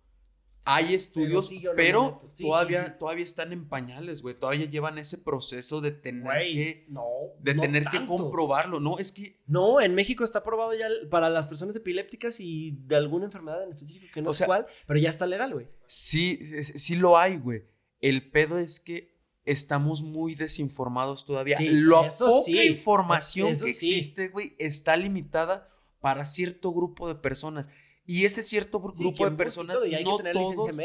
hay 0.67 0.95
estudios, 0.95 1.51
pero, 1.77 2.21
todavía, 2.39 2.97
todavía 2.99 3.25
están 3.25 3.53
en 3.53 3.69
pañales, 3.69 4.23
güey. 4.23 4.39
Todavía 4.39 4.65
llevan 4.65 4.97
ese 4.99 5.19
proceso 5.19 5.81
de 5.81 5.91
tener 5.91 6.25
que. 6.53 6.87
De 7.41 7.55
tener 7.55 7.85
que 7.85 8.07
comprobarlo. 8.07 8.81
No, 8.81 8.99
es 8.99 9.13
que. 9.13 9.43
No, 9.47 9.81
en 9.81 9.95
México 9.95 10.25
está 10.25 10.39
aprobado 10.39 10.75
ya 10.75 10.87
para 11.11 11.29
las 11.29 11.47
personas 11.47 11.77
epilépticas 11.77 12.41
y 12.41 12.79
de 12.87 12.97
alguna 12.97 13.27
enfermedad 13.27 13.63
en 13.63 13.73
específico, 13.73 14.07
que 14.13 14.23
no 14.23 14.33
sé 14.33 14.47
cuál, 14.47 14.67
pero 14.87 14.99
ya 14.99 15.11
está 15.11 15.27
legal, 15.27 15.53
güey. 15.53 15.69
Sí, 15.87 16.39
sí 16.63 16.97
lo 16.97 17.19
hay, 17.19 17.37
güey. 17.37 17.65
El 18.01 18.31
pedo 18.31 18.59
es 18.59 18.81
que 18.81 19.15
estamos 19.45 20.03
muy 20.03 20.35
desinformados 20.35 21.27
todavía. 21.27 21.59
Sí, 21.59 21.69
La 21.71 22.11
poca 22.19 22.65
información 22.65 23.59
que 23.59 23.71
existe, 23.71 24.29
güey, 24.29 24.55
está 24.59 24.97
limitada 24.97 25.69
para 26.01 26.27
cierto 26.27 26.73
grupo 26.73 27.09
de 27.09 27.15
personas. 27.15 27.69
Y 28.07 28.27
ese 28.27 28.43
cierto 28.43 28.81
grupo 28.81 29.03
de 29.03 29.31
personas, 29.31 29.79
no, 30.03 30.19
todos, 30.33 30.77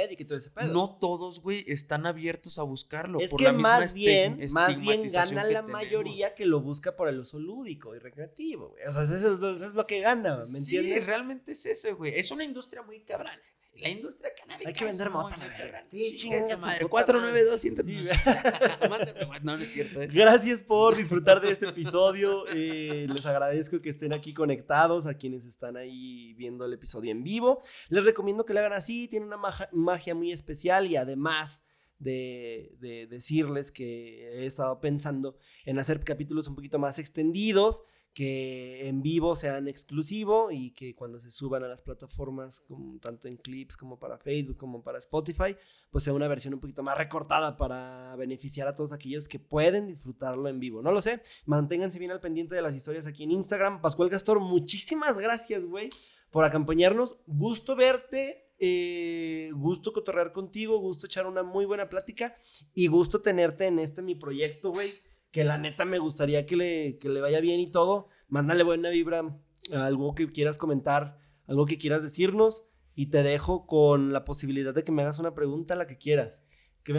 no 0.71 0.97
todos, 0.97 1.41
güey, 1.41 1.65
están 1.67 2.05
abiertos 2.05 2.57
a 2.59 2.63
buscarlo. 2.63 3.19
Es 3.19 3.33
que 3.33 3.51
más 3.51 3.93
bien, 3.93 4.39
más 4.53 4.79
bien 4.79 5.09
gana 5.09 5.43
la 5.43 5.61
mayoría 5.61 6.33
que 6.33 6.45
lo 6.45 6.61
busca 6.61 6.95
por 6.95 7.09
el 7.09 7.19
uso 7.19 7.37
lúdico 7.37 7.93
y 7.93 7.99
recreativo, 7.99 8.69
güey. 8.69 8.83
O 8.85 8.91
sea, 8.93 9.03
eso, 9.03 9.33
es 9.33 9.73
lo 9.73 9.85
que 9.85 9.99
gana, 9.99 10.37
¿me 10.37 10.59
entiendes? 10.59 10.93
Sí, 10.93 10.99
realmente 10.99 11.51
es 11.51 11.65
eso, 11.65 11.95
güey. 11.97 12.13
Es 12.15 12.31
una 12.31 12.45
industria 12.45 12.83
muy 12.83 13.01
cabrona. 13.01 13.41
La 13.77 13.89
industria 13.89 14.31
canábica. 14.37 14.69
Hay 14.69 14.73
que 14.73 14.85
vender 14.85 15.09
mota, 15.09 15.37
la 15.37 15.47
verga. 15.47 15.83
Sí, 15.87 16.15
chinga 16.17 16.57
madre. 16.57 16.85
492 16.85 17.61
Sí, 17.61 17.71
No, 19.43 19.55
no 19.55 19.61
es 19.61 19.69
cierto. 19.69 20.01
¿eh? 20.01 20.07
Gracias 20.07 20.61
por 20.61 20.97
disfrutar 20.97 21.39
de 21.39 21.49
este 21.49 21.67
episodio. 21.67 22.45
Eh, 22.49 23.07
les 23.07 23.25
agradezco 23.25 23.79
que 23.79 23.89
estén 23.89 24.13
aquí 24.13 24.33
conectados, 24.33 25.05
a 25.05 25.13
quienes 25.13 25.45
están 25.45 25.77
ahí 25.77 26.33
viendo 26.33 26.65
el 26.65 26.73
episodio 26.73 27.11
en 27.11 27.23
vivo. 27.23 27.61
Les 27.87 28.03
recomiendo 28.03 28.45
que 28.45 28.53
lo 28.53 28.59
hagan 28.59 28.73
así, 28.73 29.07
tiene 29.07 29.25
una 29.25 29.37
magia, 29.37 29.69
magia 29.71 30.13
muy 30.13 30.33
especial 30.33 30.87
y 30.87 30.97
además 30.97 31.63
de, 31.99 32.75
de 32.79 33.07
decirles 33.07 33.71
que 33.71 34.27
he 34.27 34.45
estado 34.45 34.81
pensando 34.81 35.37
en 35.63 35.79
hacer 35.79 36.03
capítulos 36.03 36.47
un 36.47 36.55
poquito 36.55 36.79
más 36.79 36.99
extendidos 36.99 37.83
que 38.13 38.87
en 38.87 39.01
vivo 39.01 39.35
sean 39.35 39.67
exclusivo 39.67 40.51
y 40.51 40.71
que 40.71 40.95
cuando 40.95 41.19
se 41.19 41.31
suban 41.31 41.63
a 41.63 41.67
las 41.67 41.81
plataformas, 41.81 42.61
como, 42.61 42.99
tanto 42.99 43.27
en 43.27 43.37
clips 43.37 43.77
como 43.77 43.99
para 43.99 44.17
Facebook 44.17 44.57
como 44.57 44.83
para 44.83 44.99
Spotify, 44.99 45.55
pues 45.91 46.03
sea 46.03 46.13
una 46.13 46.27
versión 46.27 46.53
un 46.53 46.59
poquito 46.59 46.83
más 46.83 46.97
recortada 46.97 47.55
para 47.55 48.15
beneficiar 48.15 48.67
a 48.67 48.75
todos 48.75 48.93
aquellos 48.93 49.27
que 49.27 49.39
pueden 49.39 49.87
disfrutarlo 49.87 50.49
en 50.49 50.59
vivo. 50.59 50.81
No 50.81 50.91
lo 50.91 51.01
sé, 51.01 51.21
manténganse 51.45 51.99
bien 51.99 52.11
al 52.11 52.19
pendiente 52.19 52.55
de 52.55 52.61
las 52.61 52.75
historias 52.75 53.05
aquí 53.05 53.23
en 53.23 53.31
Instagram. 53.31 53.81
Pascual 53.81 54.09
Gastor, 54.09 54.39
muchísimas 54.39 55.17
gracias, 55.17 55.65
güey, 55.65 55.89
por 56.31 56.43
acompañarnos. 56.43 57.17
Gusto 57.25 57.75
verte. 57.75 58.45
Eh, 58.61 59.51
gusto 59.53 59.93
cotorrear 59.93 60.33
contigo, 60.33 60.79
gusto 60.79 61.05
echar 61.05 61.25
una 61.25 61.43
muy 61.43 61.63
buena 61.63 61.87
plática 61.87 62.35
y 62.73 62.87
gusto 62.87 63.21
tenerte 63.21 63.67
en 63.67 63.79
este 63.79 64.01
mi 64.01 64.15
proyecto, 64.15 64.71
güey 64.71 64.91
que 65.31 65.43
la 65.43 65.57
neta 65.57 65.85
me 65.85 65.99
gustaría 65.99 66.45
que 66.45 66.55
le, 66.55 66.97
que 66.97 67.09
le 67.09 67.21
vaya 67.21 67.39
bien 67.39 67.59
y 67.59 67.71
todo. 67.71 68.09
Mándale 68.27 68.63
buena 68.63 68.89
vibra, 68.89 69.37
algo 69.73 70.15
que 70.15 70.31
quieras 70.31 70.57
comentar, 70.57 71.17
algo 71.45 71.65
que 71.65 71.77
quieras 71.77 72.03
decirnos 72.03 72.63
y 72.95 73.07
te 73.07 73.23
dejo 73.23 73.65
con 73.65 74.11
la 74.11 74.25
posibilidad 74.25 74.73
de 74.73 74.83
que 74.83 74.91
me 74.91 75.01
hagas 75.01 75.19
una 75.19 75.33
pregunta, 75.33 75.75
la 75.75 75.87
que 75.87 75.97
quieras. 75.97 76.43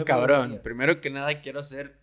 Cabrón, 0.05 0.59
primero 0.63 1.01
que 1.01 1.09
nada 1.09 1.41
quiero 1.41 1.59
hacer 1.59 1.99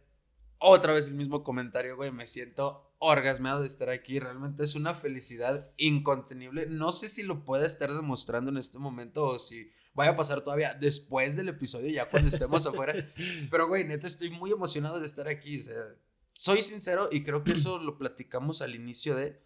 otra 0.59 0.93
vez 0.93 1.07
el 1.07 1.15
mismo 1.15 1.43
comentario, 1.43 1.97
güey. 1.97 2.11
Me 2.11 2.27
siento 2.27 2.95
orgasmeado 2.99 3.63
de 3.63 3.69
estar 3.69 3.89
aquí. 3.91 4.19
Realmente 4.19 4.65
es 4.65 4.75
una 4.75 4.95
felicidad 4.95 5.71
incontenible. 5.77 6.67
No 6.67 6.93
sé 6.93 7.09
si 7.09 7.23
lo 7.23 7.45
puede 7.45 7.67
estar 7.67 7.93
demostrando 7.93 8.51
en 8.51 8.59
este 8.59 8.79
momento 8.79 9.25
o 9.25 9.39
si 9.39 9.71
vaya 9.95 10.13
a 10.13 10.17
pasar 10.17 10.43
todavía 10.43 10.75
después 10.75 11.37
del 11.37 11.49
episodio, 11.49 11.91
ya 11.91 12.11
cuando 12.11 12.29
estemos 12.29 12.67
afuera. 12.67 12.95
Pero, 13.51 13.69
güey, 13.69 13.85
neta, 13.85 14.07
estoy 14.07 14.31
muy 14.31 14.53
emocionado 14.53 15.01
de 15.01 15.07
estar 15.07 15.29
aquí. 15.29 15.61
O 15.61 15.63
sea, 15.63 15.75
soy 16.39 16.63
sincero 16.63 17.09
y 17.11 17.25
creo 17.25 17.43
que 17.43 17.55
eso 17.55 17.79
lo 17.83 17.99
platicamos 17.99 18.63
al 18.63 18.77
inicio 18.77 19.17
de 19.17 19.43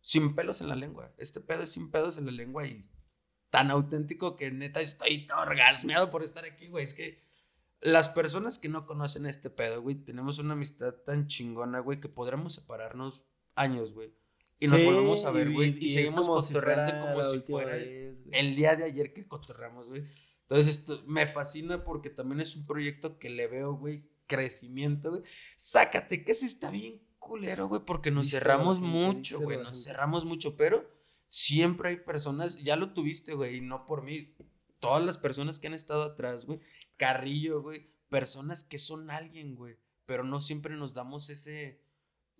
sin 0.00 0.34
pelos 0.34 0.60
en 0.60 0.68
la 0.68 0.74
lengua. 0.74 1.14
Este 1.16 1.40
pedo 1.40 1.62
es 1.62 1.70
sin 1.70 1.92
pelos 1.92 2.18
en 2.18 2.26
la 2.26 2.32
lengua 2.32 2.66
y 2.66 2.82
tan 3.50 3.70
auténtico 3.70 4.34
que 4.34 4.50
neta 4.50 4.80
estoy 4.80 5.28
orgasmeado 5.38 6.10
por 6.10 6.24
estar 6.24 6.44
aquí, 6.44 6.66
güey. 6.66 6.82
Es 6.82 6.94
que 6.94 7.22
las 7.80 8.08
personas 8.08 8.58
que 8.58 8.68
no 8.68 8.86
conocen 8.86 9.26
este 9.26 9.50
pedo, 9.50 9.82
güey, 9.82 9.94
tenemos 9.94 10.40
una 10.40 10.54
amistad 10.54 10.92
tan 11.06 11.28
chingona, 11.28 11.78
güey, 11.78 12.00
que 12.00 12.08
podremos 12.08 12.54
separarnos 12.54 13.24
años, 13.54 13.92
güey. 13.92 14.12
Y 14.58 14.66
nos 14.66 14.82
volvemos 14.84 15.24
a 15.24 15.30
ver, 15.30 15.52
güey, 15.52 15.76
y, 15.80 15.90
seguimos 15.90 16.26
cotorreando 16.26 17.06
como 17.06 17.22
si 17.22 17.38
fuera 17.38 17.76
el 17.76 18.56
día 18.56 18.74
de 18.74 18.82
ayer 18.82 19.12
que 19.12 19.28
cotorreamos, 19.28 19.88
güey. 19.88 20.02
Entonces, 20.40 20.76
esto 20.76 21.04
me 21.06 21.24
fascina 21.28 21.84
porque 21.84 22.10
también 22.10 22.40
es 22.40 22.56
un 22.56 22.66
proyecto 22.66 23.20
que 23.20 23.30
le 23.30 23.46
veo, 23.46 23.74
güey, 23.74 24.11
crecimiento, 24.32 25.10
güey. 25.10 25.22
Sácate, 25.56 26.24
que 26.24 26.34
se 26.34 26.46
está 26.46 26.70
bien 26.70 27.02
culero, 27.18 27.68
güey, 27.68 27.82
porque 27.84 28.10
nos 28.10 28.30
cerramos 28.30 28.80
mucho, 28.80 29.40
güey, 29.40 29.58
nos 29.58 29.84
cerramos 29.84 30.24
mucho, 30.24 30.56
pero 30.56 30.88
siempre 31.26 31.90
hay 31.90 31.96
personas, 31.96 32.62
ya 32.62 32.76
lo 32.76 32.92
tuviste, 32.92 33.34
güey, 33.34 33.56
y 33.56 33.60
no 33.60 33.86
por 33.86 34.02
mí, 34.02 34.34
todas 34.80 35.04
las 35.04 35.18
personas 35.18 35.60
que 35.60 35.68
han 35.68 35.74
estado 35.74 36.02
atrás, 36.02 36.46
güey, 36.46 36.60
Carrillo, 36.96 37.62
güey, 37.62 37.90
personas 38.08 38.64
que 38.64 38.78
son 38.78 39.10
alguien, 39.10 39.54
güey, 39.54 39.78
pero 40.06 40.24
no 40.24 40.40
siempre 40.40 40.74
nos 40.74 40.94
damos 40.94 41.30
ese, 41.30 41.80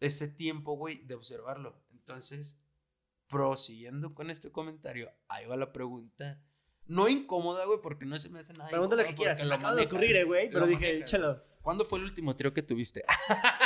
ese 0.01 0.29
tiempo, 0.29 0.77
güey, 0.77 1.07
de 1.07 1.15
observarlo. 1.15 1.81
Entonces, 1.93 2.59
prosiguiendo 3.29 4.15
con 4.15 4.31
este 4.31 4.51
comentario, 4.51 5.11
ahí 5.29 5.47
va 5.47 5.57
la 5.57 5.73
pregunta. 5.73 6.43
No 6.87 7.09
incómoda, 7.09 7.65
güey, 7.65 7.81
porque 7.81 8.05
no 8.05 8.19
se 8.19 8.29
me 8.29 8.41
hace 8.41 8.53
nada. 8.55 8.69
Pregúntale 8.69 9.05
lo 9.05 9.09
que 9.09 9.15
quieras. 9.15 9.45
Me 9.45 9.55
acaba 9.55 9.77
de 9.77 9.85
ocurrir, 9.85 10.17
eh, 10.17 10.25
güey, 10.25 10.51
pero 10.51 10.67
dije, 10.67 10.99
échalo. 10.99 11.52
¿Cuándo 11.63 11.85
fue 11.85 12.01
el 12.01 12.05
último 12.05 12.35
trío 12.35 12.53
que 12.53 12.63
tuviste? 12.63 13.05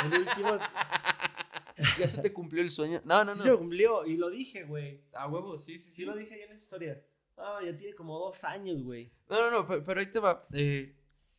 el 0.05 0.21
último. 0.21 0.51
¿Ya 1.99 2.07
se 2.07 2.21
te 2.21 2.33
cumplió 2.33 2.63
el 2.63 2.71
sueño? 2.71 3.01
No, 3.03 3.19
no, 3.23 3.31
no. 3.31 3.33
Sí 3.35 3.43
se 3.43 3.55
cumplió 3.55 4.05
y 4.05 4.17
lo 4.17 4.29
dije, 4.29 4.63
güey. 4.63 5.03
A 5.13 5.27
huevo, 5.27 5.57
sí, 5.57 5.77
sí, 5.77 5.89
sí. 5.89 5.95
Sí 5.95 6.05
lo 6.05 6.15
dije 6.15 6.37
ya 6.37 6.45
en 6.45 6.51
esa 6.53 6.63
historia. 6.63 7.03
Ah, 7.37 7.59
ya 7.63 7.75
tiene 7.75 7.93
como 7.93 8.17
dos 8.17 8.43
años, 8.43 8.81
güey. 8.81 9.11
No, 9.29 9.41
no, 9.41 9.51
no, 9.51 9.83
pero, 9.83 9.99
ahí 9.99 10.07
te 10.07 10.19
va. 10.19 10.47
Eh, 10.53 10.95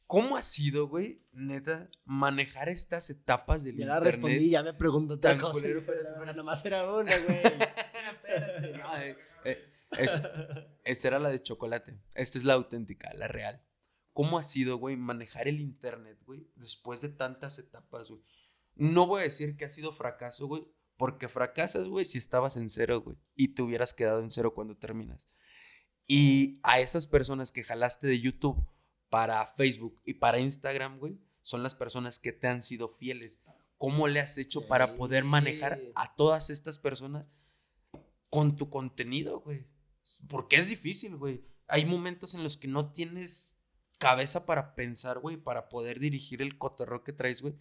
¿Cómo 0.06 0.36
ha 0.36 0.42
sido, 0.42 0.88
güey, 0.88 1.22
neta, 1.32 1.90
manejar 2.04 2.68
estas 2.68 3.10
etapas 3.10 3.64
del 3.64 3.76
ya 3.76 3.82
internet? 3.82 3.94
Ya 3.96 4.04
la 4.04 4.10
respondí, 4.10 4.50
ya 4.50 4.62
me 4.62 4.74
pregunto 4.74 5.14
otra 5.14 5.36
cosa. 5.36 5.52
Culero, 5.52 5.82
pero, 5.84 6.00
pero, 6.18 6.34
nomás 6.34 6.64
era 6.64 6.90
una, 6.90 7.12
güey. 7.18 7.38
Espérate, 8.24 8.78
no, 8.78 8.96
eh, 8.98 9.18
eh, 9.44 9.68
esta 10.84 11.08
era 11.08 11.18
la 11.18 11.30
de 11.30 11.42
chocolate. 11.42 11.98
Esta 12.14 12.38
es 12.38 12.44
la 12.44 12.54
auténtica, 12.54 13.12
la 13.14 13.28
real. 13.28 13.62
¿Cómo 14.18 14.36
ha 14.36 14.42
sido, 14.42 14.78
güey, 14.78 14.96
manejar 14.96 15.46
el 15.46 15.60
internet, 15.60 16.18
güey, 16.26 16.50
después 16.56 17.00
de 17.00 17.08
tantas 17.08 17.60
etapas, 17.60 18.10
güey? 18.10 18.20
No 18.74 19.06
voy 19.06 19.20
a 19.20 19.22
decir 19.22 19.56
que 19.56 19.64
ha 19.64 19.70
sido 19.70 19.92
fracaso, 19.92 20.48
güey, 20.48 20.66
porque 20.96 21.28
fracasas, 21.28 21.86
güey, 21.86 22.04
si 22.04 22.18
estabas 22.18 22.56
en 22.56 22.68
cero, 22.68 23.00
güey, 23.00 23.16
y 23.36 23.54
te 23.54 23.62
hubieras 23.62 23.94
quedado 23.94 24.18
en 24.18 24.32
cero 24.32 24.54
cuando 24.54 24.76
terminas. 24.76 25.28
Y 26.08 26.58
a 26.64 26.80
esas 26.80 27.06
personas 27.06 27.52
que 27.52 27.62
jalaste 27.62 28.08
de 28.08 28.18
YouTube 28.18 28.60
para 29.08 29.46
Facebook 29.46 30.02
y 30.04 30.14
para 30.14 30.40
Instagram, 30.40 30.98
güey, 30.98 31.20
son 31.40 31.62
las 31.62 31.76
personas 31.76 32.18
que 32.18 32.32
te 32.32 32.48
han 32.48 32.64
sido 32.64 32.88
fieles. 32.88 33.38
¿Cómo 33.76 34.08
le 34.08 34.18
has 34.18 34.36
hecho 34.36 34.66
para 34.66 34.96
poder 34.96 35.22
manejar 35.22 35.80
a 35.94 36.16
todas 36.16 36.50
estas 36.50 36.80
personas 36.80 37.30
con 38.30 38.56
tu 38.56 38.68
contenido, 38.68 39.42
güey? 39.42 39.68
Porque 40.26 40.56
es 40.56 40.68
difícil, 40.68 41.14
güey. 41.14 41.44
Hay 41.68 41.84
momentos 41.84 42.34
en 42.34 42.42
los 42.42 42.56
que 42.56 42.66
no 42.66 42.90
tienes 42.90 43.57
cabeza 43.98 44.46
para 44.46 44.74
pensar, 44.74 45.18
güey, 45.18 45.36
para 45.36 45.68
poder 45.68 45.98
dirigir 45.98 46.40
el 46.40 46.56
cotorro 46.56 47.04
que 47.04 47.12
traes, 47.12 47.42
güey. 47.42 47.54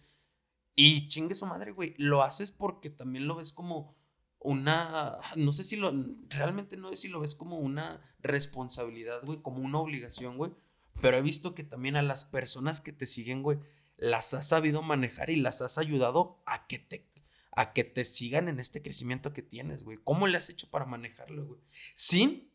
Y 0.74 1.08
chingue 1.08 1.34
su 1.34 1.44
madre, 1.46 1.72
güey. 1.72 1.94
Lo 1.98 2.22
haces 2.22 2.52
porque 2.52 2.88
también 2.88 3.26
lo 3.26 3.34
ves 3.36 3.52
como 3.52 3.96
una. 4.38 5.18
No 5.36 5.52
sé 5.52 5.64
si 5.64 5.76
lo. 5.76 5.92
Realmente 6.28 6.76
no 6.76 6.90
sé 6.90 6.96
si 6.96 7.08
lo 7.08 7.20
ves 7.20 7.34
como 7.34 7.58
una 7.58 8.00
responsabilidad, 8.20 9.22
güey, 9.24 9.42
como 9.42 9.58
una 9.58 9.78
obligación, 9.78 10.36
güey. 10.36 10.52
Pero 11.00 11.16
he 11.16 11.22
visto 11.22 11.54
que 11.54 11.64
también 11.64 11.96
a 11.96 12.02
las 12.02 12.24
personas 12.24 12.80
que 12.80 12.92
te 12.92 13.06
siguen, 13.06 13.42
güey, 13.42 13.58
las 13.96 14.34
has 14.34 14.48
sabido 14.48 14.82
manejar 14.82 15.30
y 15.30 15.36
las 15.36 15.62
has 15.62 15.78
ayudado 15.78 16.42
a 16.46 16.66
que 16.66 16.78
te. 16.78 17.08
A 17.50 17.72
que 17.72 17.82
te 17.82 18.04
sigan 18.04 18.48
en 18.48 18.60
este 18.60 18.82
crecimiento 18.82 19.32
que 19.32 19.42
tienes, 19.42 19.82
güey. 19.82 19.98
¿Cómo 20.04 20.28
le 20.28 20.38
has 20.38 20.48
hecho 20.48 20.70
para 20.70 20.84
manejarlo, 20.84 21.44
güey? 21.44 21.60
Sin 21.96 22.52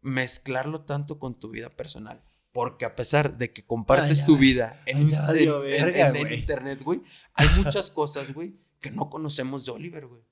mezclarlo 0.00 0.84
tanto 0.84 1.20
con 1.20 1.38
tu 1.38 1.50
vida 1.50 1.70
personal. 1.70 2.24
Porque 2.54 2.84
a 2.84 2.94
pesar 2.94 3.36
de 3.36 3.52
que 3.52 3.64
compartes 3.64 4.24
tu 4.24 4.38
vida 4.38 4.80
en, 4.86 5.02
internet, 5.02 6.84
güey, 6.84 7.00
hay 7.34 7.48
muchas 7.56 7.90
cosas, 7.90 8.32
güey, 8.32 8.54
que 8.80 8.92
no 8.92 9.10
conocemos 9.10 9.64
de 9.64 9.72
Oliver, 9.72 10.06
güey. 10.06 10.22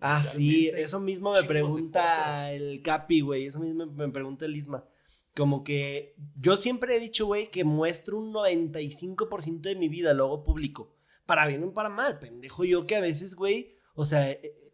Ah, 0.00 0.24
sí, 0.24 0.70
eso 0.74 0.98
mismo 0.98 1.32
me 1.32 1.44
pregunta 1.44 2.50
el 2.50 2.82
Capi, 2.82 3.20
güey, 3.20 3.46
eso 3.46 3.60
mismo 3.60 3.86
me 3.86 4.08
pregunta 4.08 4.44
el 4.46 4.56
Isma. 4.56 4.88
Como 5.36 5.62
que 5.62 6.16
yo 6.34 6.56
siempre 6.56 6.96
he 6.96 7.00
dicho, 7.00 7.26
güey, 7.26 7.48
que 7.48 7.62
muestro 7.62 8.18
un 8.18 8.34
95% 8.34 9.60
de 9.60 9.76
mi 9.76 9.88
vida, 9.88 10.12
luego 10.14 10.42
público. 10.42 10.96
Para 11.26 11.46
bien 11.46 11.62
o 11.62 11.72
para 11.72 11.90
mal, 11.90 12.18
pendejo 12.18 12.64
yo 12.64 12.88
que 12.88 12.96
a 12.96 13.00
veces, 13.00 13.36
güey, 13.36 13.76
o 13.94 14.04
sea, 14.04 14.28
eh, 14.32 14.72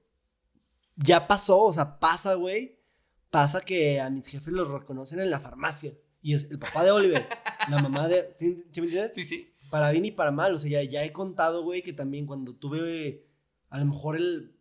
ya 0.97 1.29
pasó, 1.29 1.65
o 1.65 1.73
sea, 1.75 1.99
pasa, 1.99 2.33
güey. 2.33 2.81
Pasa 3.29 3.61
que 3.61 4.01
a 4.01 4.09
mis 4.09 4.27
jefes 4.27 4.55
los 4.55 4.71
reconocen 4.71 5.21
en 5.21 5.31
la 5.31 5.41
farmacia. 5.41 5.93
Y 6.25 6.33
es 6.33 6.51
el 6.51 6.59
papá 6.59 6.83
de 6.83 6.91
Oliver, 6.91 7.29
la 7.69 7.83
mamá 7.83 8.09
de. 8.09 8.33
¿Sí, 8.39 8.65
me 8.77 8.85
entiendes? 8.87 9.15
Sí, 9.15 9.27
sí. 9.27 9.53
Para 9.69 9.91
bien 9.91 10.07
y 10.07 10.11
para 10.11 10.31
mal. 10.31 10.55
O 10.55 10.59
sea, 10.59 10.71
ya, 10.71 10.83
ya 10.83 11.05
he 11.05 11.13
contado, 11.13 11.63
güey, 11.63 11.83
que 11.83 11.93
también 11.93 12.25
cuando 12.25 12.55
tuve 12.55 13.27
a 13.69 13.79
lo 13.79 13.85
mejor 13.85 14.17
el, 14.17 14.57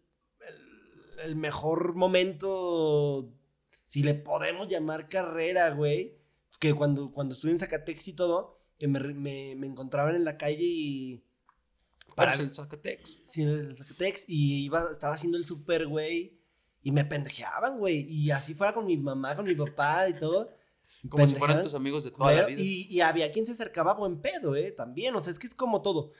el, 1.23 1.37
mejor 1.37 1.95
momento, 1.95 3.31
si 3.87 4.03
le 4.03 4.13
podemos 4.13 4.67
llamar 4.67 5.07
carrera, 5.07 5.69
güey, 5.69 6.17
que 6.59 6.73
cuando, 6.73 7.13
cuando 7.13 7.33
estuve 7.33 7.51
en 7.51 7.59
Zacatex 7.59 8.09
y 8.09 8.13
todo, 8.13 8.59
que 8.77 8.89
me, 8.89 8.99
me, 8.99 9.55
me 9.55 9.67
encontraban 9.67 10.15
en 10.15 10.25
la 10.25 10.37
calle 10.37 10.65
y. 10.65 11.23
Para 12.13 12.33
el 12.33 12.53
Zacatex. 12.53 13.21
Sí, 13.25 13.43
el 13.43 13.77
Zacatex. 13.77 14.25
Y 14.27 14.65
iba, 14.65 14.89
estaba 14.91 15.13
haciendo 15.13 15.37
el 15.37 15.45
super, 15.45 15.87
güey. 15.87 16.41
Y 16.81 16.91
me 16.91 17.05
pendejeaban, 17.05 17.79
güey. 17.79 18.01
Y 18.01 18.31
así 18.31 18.53
fuera 18.53 18.73
con 18.73 18.85
mi 18.85 18.97
mamá, 18.97 19.33
con 19.37 19.45
mi 19.45 19.55
papá 19.55 20.09
y 20.09 20.13
todo. 20.15 20.51
Como 21.09 21.27
si 21.27 21.35
fueran 21.35 21.61
tus 21.61 21.73
amigos 21.73 22.03
de 22.03 22.11
toda 22.11 22.31
la 22.31 22.45
vida. 22.45 22.61
Y, 22.61 23.01
había 23.01 23.31
quien 23.31 23.45
se 23.45 23.51
acercaba 23.51 23.93
buen 23.93 24.21
pedo, 24.21 24.55
¿eh? 24.55 24.71
También, 24.71 25.15
o 25.15 25.21
sea, 25.21 25.31
es 25.31 25.39
que 25.39 25.47
es 25.47 25.55
como 25.55 25.81
todo. 25.81 26.11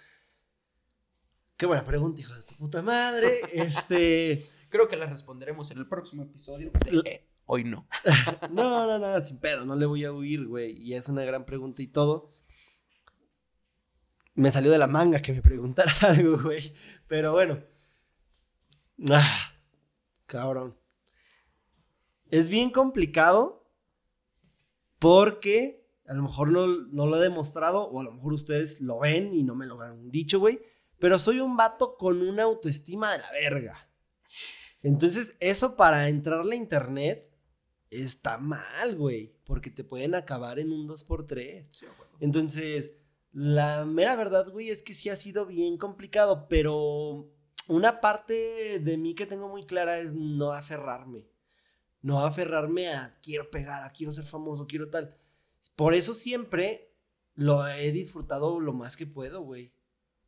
Qué 1.55 1.65
buena 1.65 1.85
pregunta, 1.85 2.19
hijo 2.19 2.34
de 2.34 2.43
tu 2.43 2.55
puta 2.55 2.81
madre. 2.81 3.41
este. 3.51 4.43
Creo 4.69 4.88
que 4.88 4.97
la 4.97 5.05
responderemos 5.05 5.72
en 5.72 5.77
el 5.77 5.88
próximo 5.88 6.23
episodio. 6.23 6.72
hoy 7.45 7.64
no. 7.64 7.88
no, 8.51 8.88
no, 8.88 8.99
no, 8.99 9.22
sin 9.22 9.38
pedo, 9.38 9.65
no 9.65 9.76
le 9.76 9.85
voy 9.85 10.03
a 10.03 10.11
huir, 10.11 10.45
güey. 10.45 10.72
Y 10.77 10.95
es 10.95 11.07
una 11.07 11.23
gran 11.23 11.45
pregunta 11.45 11.81
y 11.81 11.88
todo. 11.88 12.31
Me 14.35 14.51
salió 14.51 14.72
de 14.72 14.80
la 14.80 14.88
manga 14.88 15.22
que 15.22 15.31
me 15.31 15.41
preguntaras 15.41 16.03
algo, 16.03 16.41
güey. 16.41 16.73
Pero 17.07 17.31
bueno. 17.31 17.64
Ah, 19.10 19.53
cabrón. 20.26 20.77
Es 22.30 22.49
bien 22.49 22.72
complicado 22.72 23.62
porque 25.04 25.86
a 26.08 26.14
lo 26.14 26.24
mejor 26.24 26.50
no, 26.50 26.66
no, 26.66 27.08
lo 27.08 27.18
he 27.18 27.22
demostrado 27.22 27.90
o 27.90 28.00
a 28.00 28.06
lo 28.06 28.14
mejor 28.14 28.32
ustedes 28.32 28.80
lo 28.80 29.00
ven 29.00 29.34
y 29.34 29.44
no 29.44 29.54
me 29.54 29.66
lo 29.66 29.82
han 29.82 30.10
dicho, 30.10 30.40
güey. 30.40 30.62
Pero 30.98 31.20
soy 31.20 31.42
un 31.42 31.58
vato 31.58 31.98
con 31.98 32.22
una 32.22 32.44
autoestima 32.44 33.12
de 33.12 33.18
la 33.18 33.30
verga. 33.32 33.90
Entonces, 34.82 35.36
eso 35.42 35.76
para 35.76 36.08
entrarle 36.08 36.56
a 36.56 36.60
internet 36.60 37.30
está 37.90 38.38
mal, 38.38 38.96
güey. 38.96 39.36
Porque 39.44 39.70
te 39.70 39.84
pueden 39.84 40.16
acabar 40.16 40.58
en 40.58 40.72
un 40.72 40.88
2x3. 40.88 41.68
Entonces, 42.22 42.92
la 43.34 43.84
mera 43.84 44.16
verdad, 44.16 44.50
güey, 44.54 44.70
es 44.70 44.84
que 44.84 44.94
sí 44.94 45.10
ha 45.10 45.18
sido 45.18 45.46
bien 45.46 45.78
complicado. 45.78 46.48
Pero 46.48 47.30
una 47.68 48.00
parte 48.00 48.80
de 48.80 48.98
mí 48.98 49.16
que 49.16 49.26
tengo 49.26 49.50
muy 49.50 49.66
clara 49.66 50.00
es 50.00 50.14
no 50.14 50.54
aferrarme. 50.54 51.32
No 52.04 52.24
aferrarme 52.24 52.90
a 52.94 53.20
quiero 53.24 53.50
pegar, 53.50 53.84
a 53.84 53.92
quiero 53.92 54.12
ser 54.12 54.26
famoso, 54.26 54.68
quiero 54.68 54.92
tal. 54.92 55.18
Por 55.76 55.96
eso 55.96 56.14
siempre 56.14 56.94
lo 57.34 57.68
he 57.68 57.92
disfrutado 57.92 58.60
lo 58.60 58.74
más 58.74 58.96
que 58.96 59.08
puedo, 59.08 59.42
güey. 59.42 59.74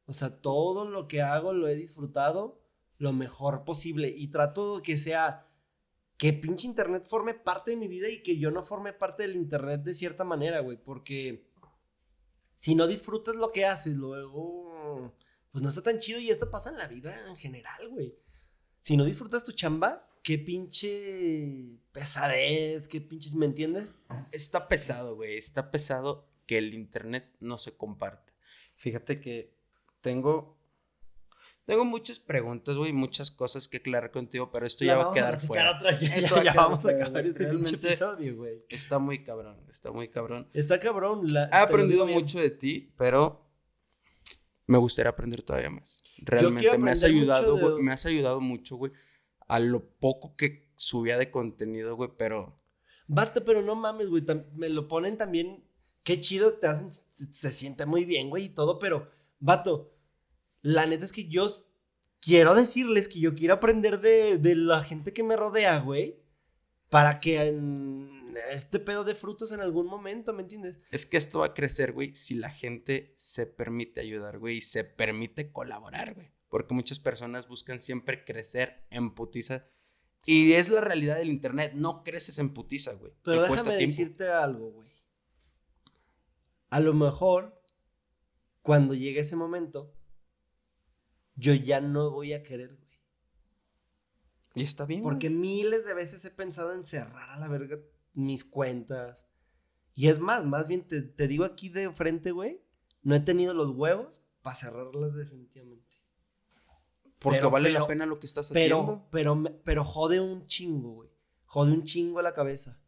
O 0.07 0.13
sea, 0.13 0.41
todo 0.41 0.89
lo 0.89 1.07
que 1.07 1.21
hago 1.21 1.53
lo 1.53 1.67
he 1.67 1.75
disfrutado 1.75 2.65
lo 2.97 3.13
mejor 3.13 3.63
posible 3.65 4.13
y 4.15 4.29
trato 4.29 4.77
de 4.77 4.83
que 4.83 4.97
sea 4.97 5.47
que 6.17 6.33
pinche 6.33 6.67
internet 6.67 7.03
forme 7.03 7.33
parte 7.33 7.71
de 7.71 7.77
mi 7.77 7.87
vida 7.87 8.07
y 8.09 8.23
que 8.23 8.37
yo 8.37 8.51
no 8.51 8.63
forme 8.63 8.93
parte 8.93 9.23
del 9.23 9.35
internet 9.35 9.83
de 9.83 9.93
cierta 9.93 10.23
manera, 10.23 10.61
güey, 10.61 10.81
porque 10.81 11.51
si 12.55 12.73
no 12.73 12.87
disfrutas 12.87 13.35
lo 13.35 13.51
que 13.51 13.65
haces, 13.65 13.95
luego 13.95 15.13
pues 15.51 15.61
no 15.61 15.69
está 15.69 15.81
tan 15.81 15.99
chido 15.99 16.19
y 16.19 16.29
esto 16.29 16.49
pasa 16.49 16.69
en 16.69 16.77
la 16.77 16.87
vida 16.87 17.27
en 17.27 17.35
general, 17.35 17.89
güey. 17.89 18.17
Si 18.81 18.95
no 18.95 19.03
disfrutas 19.03 19.43
tu 19.43 19.51
chamba, 19.51 20.09
qué 20.25 20.39
pinche 20.39 21.77
pesadez, 21.91 22.87
qué 22.87 22.99
pinches, 22.99 23.35
¿me 23.35 23.45
entiendes? 23.45 23.93
Está 24.31 24.67
pesado, 24.67 25.15
güey, 25.15 25.37
está 25.37 25.69
pesado 25.69 26.27
que 26.47 26.57
el 26.57 26.73
internet 26.73 27.31
no 27.39 27.59
se 27.59 27.77
comparte. 27.77 28.33
Fíjate 28.75 29.21
que 29.21 29.55
tengo 30.01 30.57
tengo 31.65 31.85
muchas 31.85 32.17
preguntas, 32.17 32.75
güey, 32.75 32.91
muchas 32.91 33.29
cosas 33.29 33.67
que 33.67 33.77
aclarar 33.77 34.09
contigo, 34.09 34.51
pero 34.51 34.65
esto 34.65 34.83
ya, 34.83 34.97
va 34.97 35.11
a 35.11 35.13
quedar 35.13 35.39
fuera. 35.39 35.79
esto 35.89 36.41
ya, 36.41 36.53
vamos 36.53 36.83
a 36.87 36.91
acabar 36.91 37.23
este 37.23 37.45
pinche 37.45 37.75
episodio, 37.75 38.35
güey. 38.35 38.65
Está 38.67 38.97
muy 38.97 39.23
cabrón, 39.23 39.63
está 39.69 39.91
muy 39.91 40.09
cabrón. 40.09 40.49
Está 40.53 40.79
cabrón. 40.79 41.27
He 41.29 41.55
aprendido 41.55 42.07
mucho 42.07 42.39
de 42.39 42.49
ti, 42.49 42.91
pero 42.97 43.47
me 44.65 44.79
gustaría 44.79 45.11
aprender 45.11 45.43
todavía 45.43 45.69
más. 45.69 45.99
Realmente 46.17 46.79
me 46.79 46.89
has 46.89 47.03
ayudado, 47.03 47.59
güey, 47.59 47.83
me 47.83 47.91
has 47.91 48.07
ayudado 48.07 48.41
mucho, 48.41 48.77
güey, 48.77 48.91
a 49.47 49.59
lo 49.59 49.85
poco 49.85 50.35
que 50.35 50.71
subía 50.75 51.17
de 51.17 51.31
contenido, 51.31 51.95
güey, 51.95 52.11
pero... 52.17 52.59
Bate, 53.07 53.41
pero 53.41 53.61
no 53.61 53.75
mames, 53.75 54.09
güey, 54.09 54.23
me 54.55 54.69
lo 54.69 54.87
ponen 54.87 55.15
también, 55.15 55.63
qué 56.03 56.19
chido, 56.19 56.53
te 56.53 56.67
hacen, 56.67 56.91
se, 56.91 57.31
se 57.31 57.51
siente 57.51 57.85
muy 57.85 58.03
bien, 58.03 58.29
güey, 58.29 58.45
y 58.45 58.49
todo, 58.49 58.79
pero, 58.79 59.11
vato, 59.39 59.95
la 60.61 60.87
neta 60.87 61.05
es 61.05 61.13
que 61.13 61.27
yo 61.27 61.47
quiero 62.25 62.55
decirles 62.55 63.07
que 63.07 63.19
yo 63.19 63.35
quiero 63.35 63.53
aprender 63.53 64.01
de, 64.01 64.55
la 64.55 64.81
gente 64.81 65.13
que 65.13 65.23
me 65.23 65.35
rodea, 65.35 65.79
güey. 65.79 66.19
Para 66.89 67.19
que 67.19 67.39
en 67.41 68.33
este 68.51 68.79
pedo 68.79 69.03
de 69.03 69.15
frutos 69.15 69.51
en 69.51 69.59
algún 69.59 69.85
momento, 69.85 70.33
¿me 70.33 70.41
entiendes? 70.41 70.79
Es 70.91 71.05
que 71.05 71.17
esto 71.17 71.39
va 71.39 71.47
a 71.47 71.53
crecer, 71.53 71.93
güey, 71.93 72.15
si 72.15 72.35
la 72.35 72.49
gente 72.49 73.13
se 73.15 73.45
permite 73.45 74.01
ayudar, 74.01 74.39
güey, 74.39 74.57
y 74.57 74.61
se 74.61 74.83
permite 74.83 75.51
colaborar, 75.51 76.15
güey. 76.15 76.31
Porque 76.55 76.73
muchas 76.73 76.99
personas 76.99 77.49
buscan 77.49 77.81
siempre 77.81 78.23
crecer 78.23 78.87
en 78.89 79.13
putiza. 79.13 79.67
Y 80.25 80.53
es 80.53 80.69
la 80.69 80.79
realidad 80.79 81.17
del 81.17 81.27
internet, 81.27 81.73
no 81.75 82.01
creces 82.01 82.39
en 82.39 82.53
putiza, 82.53 82.93
güey. 82.93 83.11
Pero 83.25 83.41
déjame 83.41 83.75
decirte 83.75 84.29
algo, 84.29 84.71
güey. 84.71 84.87
A 86.69 86.79
lo 86.79 86.93
mejor, 86.93 87.61
cuando 88.61 88.93
llegue 88.93 89.19
ese 89.19 89.35
momento, 89.35 89.93
yo 91.35 91.53
ya 91.53 91.81
no 91.81 92.11
voy 92.11 92.31
a 92.31 92.41
querer, 92.41 92.77
güey. 92.77 93.01
Y 94.53 94.63
está 94.63 94.85
bien. 94.85 95.03
Porque 95.03 95.29
miles 95.29 95.85
de 95.85 95.93
veces 95.93 96.23
he 96.23 96.31
pensado 96.31 96.73
en 96.73 96.85
cerrar 96.85 97.31
a 97.31 97.37
la 97.37 97.49
verga 97.49 97.81
mis 98.13 98.45
cuentas. 98.45 99.27
Y 99.93 100.07
es 100.07 100.19
más, 100.19 100.45
más 100.45 100.69
bien 100.69 100.87
te, 100.87 101.27
digo 101.27 101.43
aquí 101.43 101.67
de 101.67 101.91
frente, 101.91 102.31
güey, 102.31 102.61
no 103.03 103.13
he 103.13 103.19
tenido 103.19 103.53
los 103.53 103.71
huevos 103.71 104.21
para 104.41 104.55
cerrarlas 104.55 105.15
definitivamente. 105.15 105.94
Porque 107.19 107.45
vale 107.45 107.71
la 107.71 107.87
pena 107.87 108.05
lo 108.05 108.19
que 108.19 108.25
estás 108.25 108.51
haciendo. 108.51 109.07
Pero, 109.11 109.41
pero, 109.41 109.61
pero 109.63 109.83
jode 109.83 110.19
un 110.19 110.45
chingo, 110.47 110.93
güey. 110.93 111.09
Jode 111.45 111.71
un 111.71 111.83
chingo 111.83 112.19
a 112.19 112.23
la 112.23 112.33
cabeza. 112.33 112.81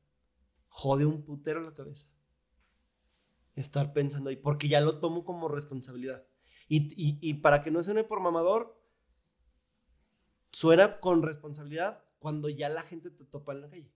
Jode 0.68 1.06
un 1.06 1.24
putero 1.24 1.62
a 1.62 1.64
la 1.64 1.74
cabeza. 1.74 2.08
Estar 3.56 3.94
pensando 3.94 4.30
ahí. 4.30 4.36
Porque 4.36 4.68
ya 4.68 4.82
lo 4.82 5.00
tomo 5.00 5.26
como 5.26 5.48
responsabilidad. 5.48 6.28
Y, 6.70 7.34
para 7.36 7.62
que 7.62 7.72
no 7.72 7.82
suene 7.82 8.04
por 8.04 8.20
mamador, 8.20 8.78
suena 10.52 11.00
con 11.00 11.24
responsabilidad 11.24 12.04
cuando 12.20 12.50
ya 12.50 12.68
la 12.68 12.82
gente 12.82 13.10
te 13.10 13.24
topa 13.24 13.54
en 13.54 13.62
la 13.62 13.70
calle. 13.70 13.94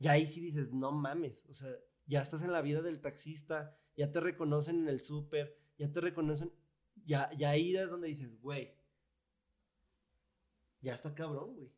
Y 0.00 0.08
ahí 0.08 0.26
sí 0.26 0.40
dices, 0.40 0.72
no 0.72 0.92
mames, 0.92 1.46
o 1.46 1.54
sea, 1.54 1.70
ya 2.06 2.22
estás 2.22 2.42
en 2.42 2.52
la 2.52 2.62
vida 2.62 2.82
del 2.82 3.00
taxista, 3.00 3.76
ya 3.96 4.10
te 4.10 4.20
reconocen 4.20 4.80
en 4.80 4.88
el 4.88 5.00
súper, 5.00 5.58
ya 5.76 5.90
te 5.90 6.00
reconocen, 6.00 6.52
ya, 7.04 7.30
ya 7.36 7.50
ahí 7.50 7.76
es 7.76 7.90
donde 7.90 8.08
dices, 8.08 8.40
güey, 8.40 8.77
ya 10.80 10.94
está 10.94 11.14
cabrón, 11.14 11.54
güey. 11.54 11.72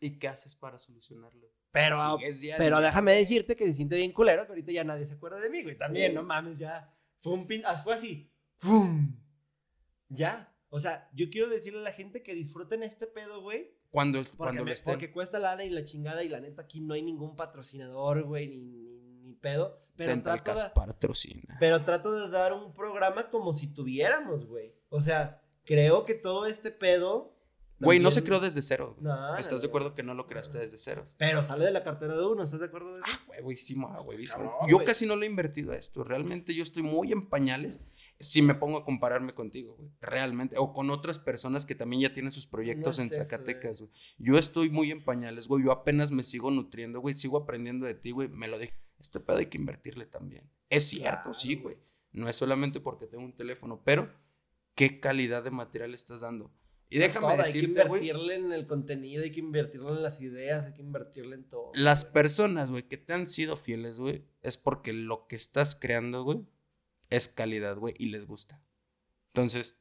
¿Y 0.00 0.18
qué 0.18 0.28
haces 0.28 0.54
para 0.54 0.78
solucionarlo? 0.78 1.50
Pero, 1.70 2.18
pero 2.56 2.80
déjame 2.80 3.14
decirte 3.14 3.56
que 3.56 3.66
se 3.66 3.74
siente 3.74 3.96
bien 3.96 4.12
culero, 4.12 4.46
que 4.46 4.52
ahorita 4.52 4.72
ya 4.72 4.84
nadie 4.84 5.06
se 5.06 5.14
acuerda 5.14 5.38
de 5.40 5.50
mí, 5.50 5.62
güey. 5.62 5.76
También, 5.76 6.14
no 6.14 6.22
mames, 6.22 6.58
ya. 6.58 6.94
Fue 7.18 7.32
un 7.32 7.46
pin, 7.46 7.62
fue 7.82 7.94
así. 7.94 8.32
¡Fum! 8.56 9.16
Ya. 10.08 10.54
O 10.70 10.80
sea, 10.80 11.08
yo 11.14 11.30
quiero 11.30 11.48
decirle 11.48 11.80
a 11.80 11.82
la 11.82 11.92
gente 11.92 12.22
que 12.22 12.34
disfruten 12.34 12.82
este 12.82 13.06
pedo, 13.06 13.42
güey. 13.42 13.76
Cuando, 13.90 14.22
cuando 14.36 14.64
lo 14.64 14.70
estén. 14.70 14.92
Porque 14.92 15.12
cuesta 15.12 15.38
lana 15.38 15.64
y 15.64 15.70
la 15.70 15.84
chingada 15.84 16.22
y 16.22 16.28
la 16.28 16.40
neta 16.40 16.62
aquí 16.62 16.80
no 16.80 16.94
hay 16.94 17.02
ningún 17.02 17.36
patrocinador, 17.36 18.24
güey, 18.24 18.48
ni, 18.48 18.66
ni, 18.66 19.34
pedo. 19.34 19.86
Pero 19.96 20.22
trato, 20.22 20.54
de, 20.54 20.70
patrocina. 20.74 21.56
pero 21.58 21.84
trato 21.84 22.12
de 22.12 22.28
dar 22.30 22.52
un 22.52 22.72
programa 22.72 23.30
como 23.30 23.52
si 23.52 23.72
tuviéramos, 23.74 24.46
güey. 24.46 24.74
O 24.90 25.00
sea, 25.00 25.42
creo 25.64 26.04
que 26.04 26.14
todo 26.14 26.46
este 26.46 26.70
pedo 26.70 27.37
Güey, 27.80 28.00
no 28.00 28.10
se 28.10 28.24
creó 28.24 28.40
desde 28.40 28.62
cero. 28.62 28.96
¿Estás 29.38 29.62
de 29.62 29.68
acuerdo 29.68 29.94
que 29.94 30.02
no 30.02 30.14
lo 30.14 30.26
creaste 30.26 30.58
desde 30.58 30.78
cero? 30.78 31.06
Pero 31.16 31.42
sale 31.42 31.64
de 31.64 31.70
la 31.70 31.84
cartera 31.84 32.16
de 32.16 32.26
uno, 32.26 32.42
¿estás 32.42 32.60
de 32.60 32.66
acuerdo 32.66 32.94
de 32.94 33.00
eso? 33.00 33.08
Ah, 33.08 33.20
huevísimo, 33.42 33.88
ah, 33.88 34.02
huevísimo. 34.02 34.52
yo 34.68 34.84
casi 34.84 35.06
no 35.06 35.16
lo 35.16 35.22
he 35.22 35.26
invertido 35.26 35.72
a 35.72 35.76
esto. 35.76 36.04
Realmente 36.04 36.54
yo 36.54 36.62
estoy 36.62 36.82
muy 36.82 37.12
en 37.12 37.28
pañales 37.28 37.80
si 38.20 38.42
me 38.42 38.54
pongo 38.54 38.78
a 38.78 38.84
compararme 38.84 39.32
contigo, 39.32 39.76
güey. 39.76 39.90
Realmente. 40.00 40.56
O 40.58 40.72
con 40.72 40.90
otras 40.90 41.18
personas 41.18 41.64
que 41.64 41.74
también 41.74 42.02
ya 42.02 42.12
tienen 42.12 42.32
sus 42.32 42.46
proyectos 42.46 42.98
en 42.98 43.10
Zacatecas, 43.10 43.80
güey. 43.80 43.92
Yo 44.18 44.38
estoy 44.38 44.70
muy 44.70 44.90
en 44.90 45.04
pañales, 45.04 45.46
güey. 45.46 45.64
Yo 45.64 45.72
apenas 45.72 46.10
me 46.10 46.24
sigo 46.24 46.50
nutriendo, 46.50 47.00
güey. 47.00 47.14
Sigo 47.14 47.38
aprendiendo 47.38 47.86
de 47.86 47.94
ti, 47.94 48.10
güey. 48.10 48.28
Me 48.28 48.48
lo 48.48 48.58
dije. 48.58 48.74
Este 48.98 49.20
pedo 49.20 49.38
hay 49.38 49.46
que 49.46 49.58
invertirle 49.58 50.06
también. 50.06 50.50
Es 50.68 50.88
cierto, 50.88 51.32
sí, 51.32 51.54
güey. 51.54 51.76
No 52.10 52.28
es 52.28 52.34
solamente 52.34 52.80
porque 52.80 53.06
tengo 53.06 53.24
un 53.24 53.36
teléfono, 53.36 53.82
pero 53.84 54.12
¿qué 54.74 54.98
calidad 54.98 55.44
de 55.44 55.52
material 55.52 55.94
estás 55.94 56.22
dando? 56.22 56.50
Y 56.90 56.98
déjame 56.98 57.36
decirte, 57.36 57.58
Hay 57.58 57.60
que 57.60 57.66
invertirle 57.66 58.34
en 58.34 58.52
el 58.52 58.66
contenido, 58.66 59.22
hay 59.22 59.30
que 59.30 59.40
invertirle 59.40 59.90
en 59.90 60.02
las 60.02 60.20
ideas, 60.20 60.66
hay 60.66 60.72
que 60.72 60.82
invertirle 60.82 61.34
en 61.34 61.44
todo. 61.44 61.70
Las 61.74 62.04
personas, 62.04 62.70
güey, 62.70 62.88
que 62.88 62.96
te 62.96 63.12
han 63.12 63.26
sido 63.26 63.56
fieles, 63.56 63.98
güey, 63.98 64.24
es 64.42 64.56
porque 64.56 64.92
lo 64.92 65.26
que 65.26 65.36
estás 65.36 65.74
creando, 65.74 66.22
güey, 66.24 66.46
es 67.10 67.28
calidad, 67.28 67.76
güey, 67.76 67.94
y 67.98 68.06
les 68.06 68.26
gusta. 68.26 68.62
Entonces, 69.34 69.74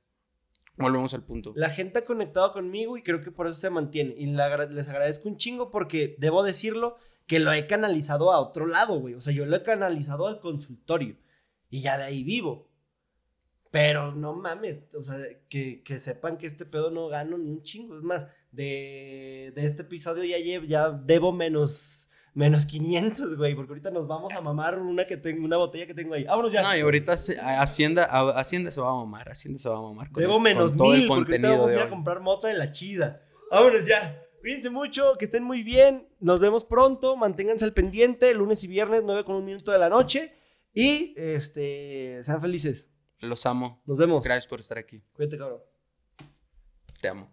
volvemos 0.76 1.14
al 1.14 1.24
punto. 1.24 1.54
La 1.56 1.70
gente 1.70 2.00
ha 2.00 2.06
conectado 2.06 2.52
conmigo 2.52 2.98
y 2.98 3.04
creo 3.04 3.22
que 3.22 3.32
por 3.32 3.48
eso 3.48 3.56
se 3.56 3.70
mantiene. 3.70 4.14
Y 4.18 4.28
les 4.28 4.90
agradezco 4.90 5.30
un 5.30 5.38
chingo 5.38 5.72
porque, 5.72 6.16
debo 6.20 6.44
decirlo, 6.44 6.98
que 7.26 7.40
lo 7.40 7.52
he 7.54 7.68
canalizado 7.68 8.32
a 8.32 8.40
otro 8.40 8.66
lado, 8.66 9.00
güey. 9.00 9.14
O 9.14 9.22
sea, 9.22 9.34
yo 9.34 9.46
lo 9.46 9.56
he 9.56 9.64
canalizado 9.64 10.28
al 10.28 10.40
consultorio. 10.40 11.18
Y 11.70 11.82
ya 11.82 11.98
de 11.98 12.06
ahí 12.06 12.24
vivo. 12.24 12.66
Pero 13.72 14.14
no 14.14 14.34
mames, 14.34 14.80
o 14.95 15.03
sea, 15.03 15.18
que, 15.49 15.81
sepan 15.99 16.38
que 16.38 16.48
este 16.48 16.65
pedo 16.65 16.89
no 16.89 17.07
gano 17.07 17.38
ni 17.38 17.49
un 17.49 17.61
chingo. 17.61 17.98
Es 17.98 18.03
más, 18.03 18.27
de, 18.52 19.53
este 19.56 19.81
episodio 19.81 20.23
ya, 20.23 20.38
llevo, 20.38 20.65
ya 20.65 20.89
debo 20.91 21.34
menos, 21.34 22.10
menos 22.34 22.65
500, 22.65 23.35
güey, 23.35 23.56
porque 23.56 23.72
ahorita 23.72 23.91
nos 23.91 24.07
vamos 24.07 24.34
a 24.34 24.41
mamar 24.41 24.80
una, 24.80 25.06
que 25.06 25.18
tengo, 25.18 25.44
una 25.45 25.57
botella 25.57 25.85
que 25.85 25.94
tengo 25.94 26.14
ahí. 26.14 26.23
Vámonos 26.23 26.52
ya. 26.52 26.61
No, 26.61 26.77
y 26.77 26.81
ahorita 26.81 27.14
Hacienda, 27.14 28.06
Hacienda 28.06 28.72
se 28.72 28.80
va 28.80 28.89
a 28.89 28.94
mamar, 28.94 29.30
Hacienda 29.30 29.60
se 29.60 29.69
va 29.69 29.77
a 29.77 29.81
mamar. 29.81 30.10
debo 30.11 30.39
menos 30.39 30.76
mil, 30.76 31.07
porque 31.07 31.34
ahorita 31.34 31.52
vamos 31.52 31.72
a 31.72 31.76
ir 31.76 31.81
a 31.81 31.89
comprar 31.89 32.22
mota 32.22 32.48
de 32.48 32.53
la 32.56 32.72
chida. 32.72 33.22
Vámonos 33.52 33.85
ya. 33.85 34.23
Cuídense 34.39 34.69
mucho, 34.69 35.18
que 35.18 35.26
estén 35.26 35.44
muy 35.44 35.61
bien. 35.61 36.07
Nos 36.19 36.39
vemos 36.39 36.64
pronto. 36.64 37.18
Manténganse 37.18 37.65
al 37.65 37.73
pendiente. 37.73 38.34
Lunes 38.34 38.64
y 38.64 38.68
viernes, 38.68 39.02
9 39.03 39.23
con 39.26 39.35
un 39.35 39.45
minuto 39.45 39.72
de 39.72 39.80
la 39.80 39.89
noche. 39.89 40.34
Y 40.73 41.14
este, 41.18 42.23
sean 42.23 42.39
felices. 42.39 42.88
Los 43.19 43.45
amo. 43.45 43.81
Nos 43.85 43.98
vemos. 43.98 44.23
Gracias 44.23 44.48
por 44.48 44.60
estar 44.60 44.77
aquí. 44.77 45.02
Cuídate, 45.14 45.38
cabrón. 45.38 45.61
Te 47.02 47.07
amo. 47.10 47.31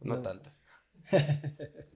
No 0.00 0.20
tanto. 0.20 0.50